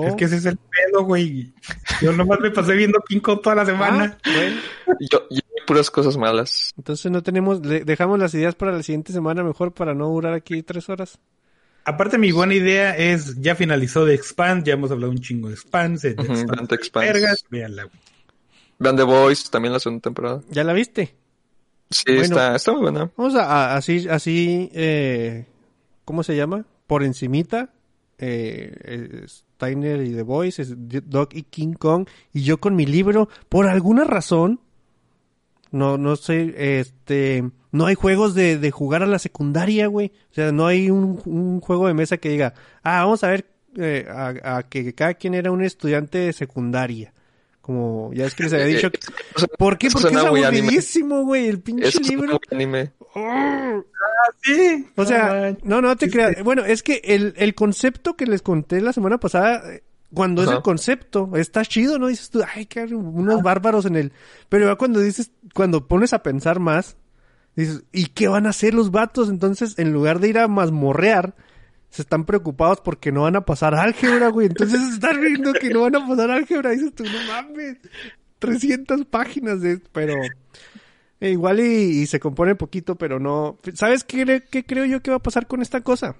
Es 0.06 0.14
que 0.14 0.24
ese 0.24 0.36
es 0.36 0.46
el 0.46 0.56
pedo, 0.56 1.04
güey. 1.04 1.52
Yo 2.00 2.12
nomás 2.12 2.40
me 2.40 2.50
pasé 2.50 2.74
viendo 2.74 3.00
King 3.06 3.20
Kong 3.20 3.40
toda 3.42 3.56
la 3.56 3.66
semana. 3.66 4.16
Ah, 4.24 4.30
bueno, 4.34 4.60
Yo, 5.10 5.22
yo 5.30 5.40
puras 5.66 5.90
cosas 5.90 6.16
malas. 6.16 6.72
entonces 6.76 7.10
no 7.10 7.22
tenemos, 7.22 7.64
le- 7.64 7.84
dejamos 7.84 8.18
las 8.18 8.34
ideas 8.34 8.54
para 8.54 8.72
la 8.72 8.82
siguiente 8.82 9.12
semana 9.12 9.42
mejor 9.42 9.72
para 9.72 9.94
no 9.94 10.08
durar 10.08 10.34
aquí 10.34 10.62
tres 10.62 10.88
horas. 10.88 11.18
Aparte, 11.86 12.16
mi 12.18 12.32
buena 12.32 12.54
idea 12.54 12.96
es, 12.96 13.40
ya 13.42 13.54
finalizó 13.54 14.04
de 14.06 14.14
Expand, 14.14 14.64
ya 14.64 14.72
hemos 14.74 14.90
hablado 14.90 15.12
un 15.12 15.18
chingo 15.20 15.48
de 15.48 15.54
Expand, 15.54 16.00
de 16.00 16.14
vean 16.14 16.66
The 16.66 16.74
Expanse. 16.76 17.12
vergas, 17.12 17.44
véanla, 17.50 17.84
güey. 17.84 17.96
Vean 18.78 18.96
The 18.96 19.02
Voice, 19.02 19.48
también 19.50 19.72
la 19.74 19.80
segunda 19.80 20.02
temporada. 20.02 20.42
¿Ya 20.50 20.64
la 20.64 20.72
viste? 20.72 21.14
Sí, 21.90 22.04
Bueno. 22.06 22.22
está, 22.22 22.56
está 22.56 22.72
muy 22.72 22.80
buena. 22.80 23.10
Vamos 23.16 23.34
a, 23.34 23.44
a- 23.44 23.76
así, 23.76 24.08
así, 24.08 24.70
eh, 24.74 25.44
¿cómo 26.06 26.22
se 26.22 26.36
llama? 26.36 26.64
Por 26.86 27.02
encimita, 27.04 27.70
eh, 28.18 28.72
eh, 28.84 29.26
Steiner 29.64 30.02
y 30.02 30.14
The 30.14 30.22
Voice, 30.22 30.64
Doc 30.66 31.34
y 31.34 31.42
King 31.42 31.74
Kong, 31.74 32.06
y 32.32 32.42
yo 32.42 32.58
con 32.58 32.76
mi 32.76 32.86
libro, 32.86 33.28
por 33.48 33.66
alguna 33.66 34.04
razón, 34.04 34.60
no, 35.70 35.98
no 35.98 36.16
sé, 36.16 36.78
este, 36.78 37.50
no 37.72 37.86
hay 37.86 37.94
juegos 37.94 38.34
de, 38.34 38.58
de 38.58 38.70
jugar 38.70 39.02
a 39.02 39.06
la 39.06 39.18
secundaria, 39.18 39.88
güey. 39.88 40.12
O 40.30 40.34
sea, 40.34 40.52
no 40.52 40.66
hay 40.66 40.90
un, 40.90 41.20
un 41.24 41.60
juego 41.60 41.88
de 41.88 41.94
mesa 41.94 42.18
que 42.18 42.28
diga, 42.28 42.54
ah, 42.82 43.02
vamos 43.02 43.24
a 43.24 43.28
ver, 43.28 43.46
eh, 43.76 44.06
a 44.08 44.62
que 44.62 44.94
cada 44.94 45.14
quien 45.14 45.34
era 45.34 45.50
un 45.50 45.64
estudiante 45.64 46.18
de 46.18 46.32
secundaria. 46.32 47.13
Como, 47.64 48.10
ya 48.12 48.26
es 48.26 48.34
que 48.34 48.42
les 48.42 48.52
había 48.52 48.66
dicho, 48.66 48.88
Eh, 48.88 48.92
eso- 49.36 49.46
¿por 49.58 49.78
qué? 49.78 49.88
Porque 49.90 50.08
es 50.08 50.16
aburridísimo, 50.16 51.22
güey, 51.24 51.48
el 51.48 51.60
pinche 51.60 51.88
Eso 51.88 51.98
libro. 52.00 52.38
anime. 52.50 52.92
Sí. 54.42 54.86
O 54.96 55.04
sea, 55.06 55.56
no, 55.62 55.80
no 55.80 55.96
te 55.96 56.10
creas. 56.10 56.42
Bueno, 56.44 56.64
es 56.64 56.82
que 56.82 57.00
el, 57.04 57.32
el 57.38 57.54
concepto 57.54 58.16
que 58.16 58.26
les 58.26 58.42
conté 58.42 58.80
la 58.82 58.92
semana 58.92 59.18
pasada, 59.18 59.62
cuando 60.12 60.42
es 60.42 60.50
el 60.50 60.60
concepto, 60.62 61.30
está 61.36 61.64
chido, 61.64 61.98
¿no? 61.98 62.08
Dices 62.08 62.28
tú, 62.30 62.42
ay, 62.54 62.66
qué 62.66 62.84
unos 62.84 63.42
bárbaros 63.42 63.86
en 63.86 63.96
el... 63.96 64.12
Pero 64.50 64.66
ya 64.66 64.76
cuando 64.76 65.00
dices, 65.00 65.30
cuando 65.54 65.88
pones 65.88 66.12
a 66.12 66.22
pensar 66.22 66.60
más, 66.60 66.96
dices, 67.56 67.84
¿y 67.92 68.06
qué 68.08 68.28
van 68.28 68.46
a 68.46 68.50
hacer 68.50 68.74
los 68.74 68.90
vatos? 68.90 69.30
Entonces, 69.30 69.78
en 69.78 69.92
lugar 69.92 70.20
de 70.20 70.28
ir 70.28 70.38
a 70.38 70.48
mazmorrear, 70.48 71.34
se 71.94 72.02
están 72.02 72.24
preocupados 72.24 72.80
porque 72.80 73.12
no 73.12 73.22
van 73.22 73.36
a 73.36 73.44
pasar 73.44 73.72
álgebra, 73.76 74.28
güey. 74.30 74.48
Entonces 74.48 74.80
están 74.94 75.20
viendo 75.20 75.52
que 75.52 75.70
no 75.70 75.82
van 75.82 75.94
a 75.94 76.08
pasar 76.08 76.28
álgebra. 76.28 76.70
Dices 76.70 76.92
tú, 76.92 77.04
no 77.04 77.32
mames, 77.32 77.76
300 78.40 79.04
páginas 79.04 79.60
de... 79.60 79.80
Pero... 79.92 80.14
eh, 81.20 81.30
igual 81.30 81.60
y, 81.60 82.02
y 82.02 82.06
se 82.06 82.18
compone 82.18 82.56
poquito, 82.56 82.96
pero 82.96 83.20
no... 83.20 83.58
¿Sabes 83.74 84.02
qué, 84.02 84.42
qué 84.50 84.64
creo 84.64 84.84
yo 84.86 85.02
que 85.02 85.12
va 85.12 85.18
a 85.18 85.22
pasar 85.22 85.46
con 85.46 85.62
esta 85.62 85.82
cosa? 85.82 86.16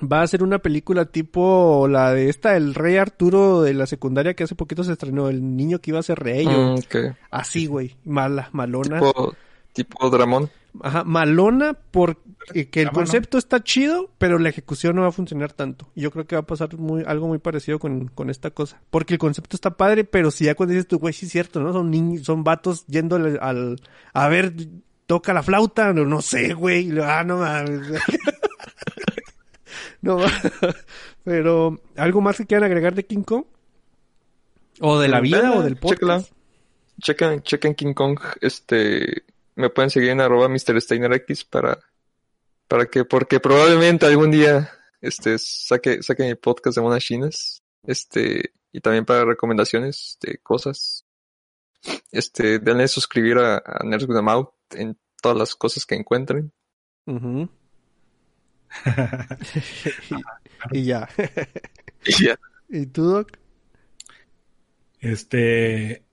va 0.00 0.22
a 0.22 0.26
ser 0.26 0.42
una 0.42 0.58
película 0.58 1.06
tipo 1.06 1.88
la 1.88 2.12
de 2.12 2.28
esta, 2.28 2.56
el 2.56 2.74
rey 2.74 2.96
Arturo 2.96 3.62
de 3.62 3.74
la 3.74 3.86
secundaria 3.86 4.34
que 4.34 4.44
hace 4.44 4.54
poquito 4.54 4.84
se 4.84 4.92
estrenó, 4.92 5.28
el 5.28 5.56
niño 5.56 5.78
que 5.78 5.90
iba 5.90 6.00
a 6.00 6.02
ser 6.02 6.18
rey. 6.18 6.46
Mm, 6.46 6.74
ok. 6.74 6.96
Así, 7.30 7.66
güey. 7.66 7.96
Mala, 8.04 8.48
malona. 8.52 9.00
Tipo, 9.00 9.34
tipo 9.72 10.10
Dramón. 10.10 10.50
Ajá, 10.82 11.04
malona 11.04 11.74
porque 11.90 12.68
que 12.70 12.82
el 12.82 12.90
concepto 12.90 13.38
está 13.38 13.62
chido, 13.62 14.10
pero 14.18 14.38
la 14.38 14.48
ejecución 14.50 14.96
no 14.96 15.02
va 15.02 15.08
a 15.08 15.12
funcionar 15.12 15.52
tanto. 15.52 15.90
Y 15.94 16.02
Yo 16.02 16.10
creo 16.10 16.26
que 16.26 16.36
va 16.36 16.40
a 16.42 16.46
pasar 16.46 16.76
muy, 16.76 17.02
algo 17.06 17.28
muy 17.28 17.38
parecido 17.38 17.78
con, 17.78 18.08
con 18.08 18.30
esta 18.30 18.50
cosa. 18.50 18.80
Porque 18.90 19.14
el 19.14 19.18
concepto 19.18 19.56
está 19.56 19.76
padre, 19.76 20.04
pero 20.04 20.30
si 20.30 20.44
ya 20.44 20.54
cuando 20.54 20.74
dices 20.74 20.88
tú, 20.88 20.98
güey, 20.98 21.12
sí 21.14 21.26
es 21.26 21.32
cierto, 21.32 21.60
¿no? 21.60 21.72
Son 21.72 21.90
niños, 21.90 22.24
son 22.24 22.44
vatos 22.44 22.86
yendo 22.86 23.16
al, 23.16 23.38
al- 23.40 23.80
a 24.12 24.28
ver, 24.28 24.52
toca 25.06 25.32
la 25.32 25.42
flauta, 25.42 25.92
no, 25.92 26.04
no 26.04 26.20
sé, 26.22 26.54
güey. 26.54 26.90
Ah, 27.00 27.24
no 27.24 27.38
mames. 27.38 27.80
no, 30.02 30.18
pero, 31.24 31.80
¿algo 31.96 32.20
más 32.20 32.36
que 32.36 32.46
quieran 32.46 32.64
agregar 32.64 32.94
de 32.94 33.06
King 33.06 33.22
Kong? 33.22 33.44
¿O 34.80 34.98
de 34.98 35.08
la 35.08 35.20
vida 35.20 35.52
o 35.52 35.62
del 35.62 35.78
Chécala. 35.80 36.16
podcast? 36.18 36.32
Chequen, 37.00 37.42
chequen 37.42 37.74
King 37.74 37.94
Kong, 37.94 38.18
este, 38.40 39.24
me 39.56 39.70
pueden 39.70 39.90
seguir 39.90 40.10
en 40.10 40.20
arroba 40.20 40.48
Mr. 40.48 40.80
Steiner 40.80 41.12
X 41.14 41.44
para, 41.44 41.78
para 42.68 42.86
que, 42.86 43.04
porque 43.04 43.40
probablemente 43.40 44.06
algún 44.06 44.30
día, 44.30 44.70
este, 45.00 45.36
saque, 45.38 46.02
saque 46.02 46.24
mi 46.24 46.34
podcast 46.34 46.76
de 46.76 46.82
monas 46.82 47.02
chinas, 47.02 47.62
este, 47.82 48.52
y 48.72 48.80
también 48.80 49.04
para 49.04 49.24
recomendaciones 49.24 50.18
de 50.20 50.38
cosas. 50.38 51.04
Este, 52.12 52.58
denle 52.58 52.88
suscribir 52.88 53.38
a, 53.38 53.62
a 53.64 53.84
Nerds 53.84 54.08
with 54.08 54.16
a 54.16 54.22
Mouth 54.22 54.50
en 54.72 54.98
todas 55.22 55.38
las 55.38 55.54
cosas 55.54 55.86
que 55.86 55.94
encuentren. 55.94 56.52
Y, 57.06 57.48
y 60.72 60.84
ya. 60.84 61.08
Y 62.08 62.24
ya. 62.24 62.38
¿Y 62.68 62.86
tú, 62.86 63.04
Doc? 63.04 63.36
Este, 65.00 66.05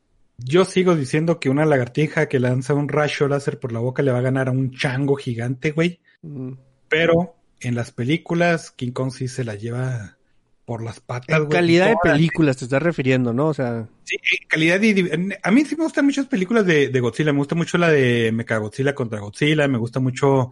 yo 0.43 0.65
sigo 0.65 0.95
diciendo 0.95 1.39
que 1.39 1.49
una 1.49 1.65
lagartija 1.65 2.27
que 2.27 2.39
lanza 2.39 2.73
un 2.73 2.89
rayo 2.89 3.27
láser 3.27 3.59
por 3.59 3.71
la 3.71 3.79
boca 3.79 4.03
le 4.03 4.11
va 4.11 4.19
a 4.19 4.23
ganar 4.23 4.47
a 4.47 4.51
un 4.51 4.71
chango 4.71 5.15
gigante, 5.15 5.71
güey. 5.71 5.99
Mm. 6.21 6.53
Pero 6.89 7.35
en 7.61 7.75
las 7.75 7.91
películas, 7.91 8.71
King 8.71 8.91
Kong 8.91 9.11
sí 9.11 9.27
se 9.27 9.43
la 9.43 9.55
lleva 9.55 10.17
por 10.65 10.81
las 10.83 10.99
patas, 11.01 11.37
En 11.37 11.45
güey. 11.45 11.57
calidad 11.57 11.87
de 11.89 11.95
películas 12.01 12.57
te 12.57 12.65
estás 12.65 12.81
refiriendo, 12.81 13.33
¿no? 13.33 13.47
O 13.47 13.53
sea, 13.53 13.87
Sí, 14.05 14.15
en 14.41 14.47
calidad 14.47 14.81
y 14.81 14.93
div- 14.93 15.37
A 15.43 15.51
mí 15.51 15.65
sí 15.65 15.75
me 15.75 15.83
gustan 15.83 16.05
muchas 16.05 16.27
películas 16.27 16.65
de, 16.65 16.89
de 16.89 16.99
Godzilla. 16.99 17.31
Me 17.33 17.39
gusta 17.39 17.55
mucho 17.55 17.77
la 17.77 17.89
de 17.89 18.31
Mechagodzilla 18.33 18.93
contra 18.95 19.19
Godzilla. 19.19 19.67
Me 19.67 19.77
gusta 19.77 19.99
mucho 19.99 20.51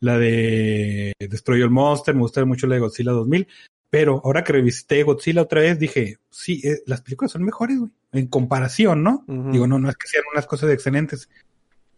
la 0.00 0.18
de 0.18 1.12
Destroy 1.18 1.62
All 1.62 1.70
Monster. 1.70 2.14
Me 2.14 2.22
gusta 2.22 2.44
mucho 2.44 2.66
la 2.66 2.74
de 2.76 2.80
Godzilla 2.80 3.12
2000. 3.12 3.46
Pero 3.92 4.22
ahora 4.24 4.42
que 4.42 4.54
revisité 4.54 5.02
Godzilla 5.02 5.42
otra 5.42 5.60
vez, 5.60 5.78
dije, 5.78 6.16
sí, 6.30 6.62
eh, 6.64 6.78
las 6.86 7.02
películas 7.02 7.32
son 7.32 7.44
mejores, 7.44 7.78
güey. 7.78 7.90
En 8.12 8.26
comparación, 8.26 9.02
¿no? 9.02 9.22
Digo, 9.26 9.66
no, 9.66 9.78
no 9.78 9.90
es 9.90 9.96
que 9.96 10.08
sean 10.08 10.24
unas 10.32 10.46
cosas 10.46 10.70
excelentes. 10.70 11.28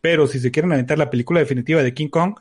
Pero 0.00 0.26
si 0.26 0.40
se 0.40 0.50
quieren 0.50 0.72
aventar 0.72 0.98
la 0.98 1.08
película 1.08 1.38
definitiva 1.38 1.84
de 1.84 1.94
King 1.94 2.08
Kong, 2.08 2.34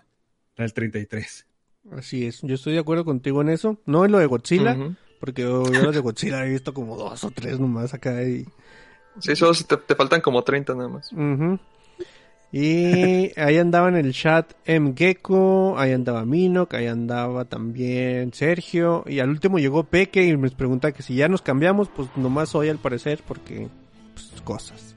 la 0.56 0.64
del 0.64 0.74
33. 0.74 1.46
así 1.92 2.26
es. 2.26 2.42
Yo 2.42 2.56
estoy 2.56 2.74
de 2.74 2.80
acuerdo 2.80 3.06
contigo 3.06 3.44
en 3.44 3.50
eso. 3.50 3.80
No 3.86 4.06
en 4.06 4.12
lo 4.12 4.18
de 4.18 4.26
Godzilla, 4.26 4.76
porque 5.20 5.44
yo, 5.44 5.72
yo 5.72 5.84
los 5.84 5.94
de 5.94 6.02
Godzilla 6.02 6.44
he 6.44 6.50
visto 6.50 6.74
como 6.74 6.98
dos 6.98 7.24
o 7.24 7.30
tres 7.30 7.60
nomás 7.60 7.94
acá 7.94 8.24
y... 8.24 8.48
Sí, 9.20 9.36
solo 9.36 9.54
si 9.54 9.66
te, 9.66 9.78
te 9.78 9.94
faltan 9.94 10.22
como 10.22 10.44
30 10.44 10.74
nada 10.74 10.90
más. 10.90 11.12
Y 12.56 13.32
ahí 13.40 13.58
andaba 13.58 13.90
en 13.90 13.96
el 13.96 14.14
chat 14.14 14.54
M. 14.66 14.94
Ahí 15.76 15.92
andaba 15.92 16.24
Minok, 16.24 16.76
ahí 16.76 16.86
andaba 16.86 17.46
también 17.46 18.32
Sergio, 18.32 19.04
y 19.08 19.20
al 19.20 19.30
último 19.30 19.58
llegó 19.58 19.86
Peque 19.86 20.24
y 20.24 20.38
me 20.38 20.52
pregunta 20.52 20.92
que 20.92 21.02
si 21.02 21.16
ya 21.16 21.28
nos 21.28 21.42
cambiamos, 21.42 21.90
pues 21.90 22.10
nomás 22.16 22.54
hoy 22.54 22.70
al 22.70 22.78
parecer, 22.78 23.22
porque 23.28 23.70
pues, 24.14 24.42
cosas. 24.44 24.96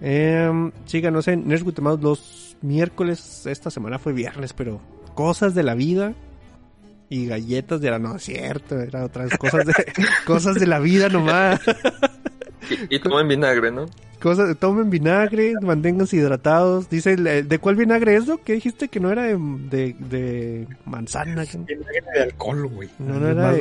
Eh, 0.00 0.50
síganos 0.86 1.28
en 1.28 1.46
Nerds 1.46 1.78
Mouse 1.82 2.00
los 2.00 2.56
miércoles, 2.62 3.44
esta 3.44 3.70
semana 3.70 3.98
fue 3.98 4.14
viernes, 4.14 4.54
pero 4.54 4.80
cosas 5.14 5.54
de 5.54 5.64
la 5.64 5.74
vida 5.74 6.14
y 7.10 7.26
galletas 7.26 7.82
de 7.82 7.90
la... 7.90 7.98
No, 7.98 8.18
cierto, 8.18 8.80
eran 8.80 9.02
otras 9.02 9.36
cosas 9.36 9.66
de, 9.66 9.74
cosas 10.26 10.54
de 10.54 10.66
la 10.66 10.78
vida 10.78 11.10
nomás. 11.10 11.60
Y, 12.88 12.96
y 12.96 13.00
tomen 13.00 13.28
vinagre, 13.28 13.70
¿no? 13.70 13.84
Cosas, 14.20 14.56
tomen 14.58 14.90
vinagre, 14.90 15.54
manténganse 15.62 16.16
hidratados. 16.16 16.88
Dice, 16.90 17.16
¿de 17.16 17.58
cuál 17.58 17.76
vinagre 17.76 18.16
es 18.16 18.26
lo 18.26 18.42
que 18.42 18.52
dijiste 18.54 18.88
que 18.88 19.00
no 19.00 19.10
era 19.10 19.22
de, 19.24 19.36
de, 19.38 19.96
de 19.98 20.68
manzana? 20.84 21.44
Vinagre 21.44 22.02
de 22.14 22.22
alcohol, 22.24 22.66
güey. 22.68 22.90
No, 22.98 23.26
era 23.26 23.42
más 23.42 23.56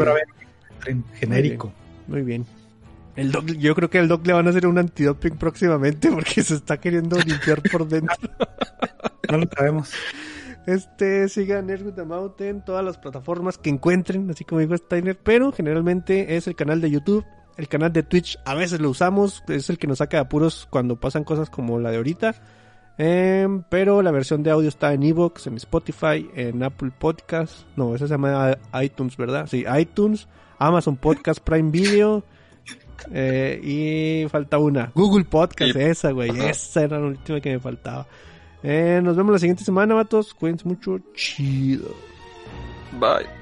de- 0.85 1.01
genérico. 1.13 1.71
Muy 2.07 2.21
bien. 2.23 2.45
El 3.15 3.31
doc, 3.31 3.45
yo 3.47 3.75
creo 3.75 3.89
que 3.89 3.99
al 3.99 4.07
doc 4.07 4.25
le 4.27 4.33
van 4.33 4.47
a 4.47 4.49
hacer 4.49 4.65
un 4.67 4.77
antidoping 4.77 5.37
próximamente 5.37 6.09
porque 6.11 6.41
se 6.43 6.55
está 6.55 6.77
queriendo 6.79 7.17
limpiar 7.19 7.61
por 7.71 7.87
dentro. 7.87 8.15
No 9.31 9.37
lo 9.37 9.47
sabemos. 9.55 9.91
Este, 10.65 11.29
sigan 11.29 11.67
Nerd 11.67 11.85
with 11.85 11.93
the 11.93 12.03
Mountain, 12.03 12.65
todas 12.65 12.83
las 12.83 12.97
plataformas 12.97 13.59
que 13.59 13.69
encuentren, 13.69 14.27
así 14.31 14.43
como 14.43 14.59
dijo 14.59 14.75
Steiner, 14.75 15.15
pero 15.17 15.51
generalmente 15.51 16.35
es 16.35 16.47
el 16.47 16.55
canal 16.55 16.81
de 16.81 16.89
YouTube, 16.89 17.23
el 17.59 17.67
canal 17.67 17.91
de 17.91 18.03
Twitch, 18.03 18.39
a 18.45 18.55
veces 18.55 18.79
lo 18.79 18.89
usamos, 18.89 19.43
es 19.49 19.69
el 19.69 19.77
que 19.77 19.85
nos 19.85 19.97
saca 19.97 20.17
de 20.17 20.21
apuros 20.21 20.65
cuando 20.69 20.95
pasan 20.95 21.25
cosas 21.25 21.49
como 21.49 21.77
la 21.77 21.91
de 21.91 21.97
ahorita. 21.97 22.35
Em, 22.97 23.63
pero 23.69 24.01
la 24.01 24.11
versión 24.11 24.43
de 24.43 24.51
audio 24.51 24.69
está 24.69 24.93
en 24.93 25.03
Evox, 25.03 25.47
en 25.47 25.55
Spotify, 25.57 26.29
en 26.35 26.63
Apple 26.63 26.91
Podcast, 26.97 27.65
no, 27.75 27.95
esa 27.95 28.07
se 28.07 28.13
llama 28.13 28.57
iTunes, 28.81 29.17
¿verdad? 29.17 29.47
Sí, 29.47 29.65
iTunes, 29.77 30.27
Amazon 30.57 30.95
Podcast, 30.95 31.39
Prime 31.41 31.69
Video, 31.69 32.23
eh, 33.11 33.59
y 34.25 34.29
falta 34.29 34.57
una, 34.57 34.91
Google 34.95 35.25
Podcast, 35.25 35.75
esa, 35.75 36.11
güey, 36.11 36.29
Ajá. 36.29 36.49
esa 36.49 36.83
era 36.83 36.99
la 36.99 37.07
última 37.07 37.39
que 37.41 37.51
me 37.51 37.59
faltaba. 37.59 38.07
Eh, 38.63 38.99
nos 39.03 39.15
vemos 39.15 39.33
la 39.33 39.39
siguiente 39.39 39.63
semana, 39.63 39.95
vatos. 39.95 40.33
Cuídense 40.33 40.67
mucho. 40.67 40.99
Chido. 41.13 41.95
Bye. 42.99 43.38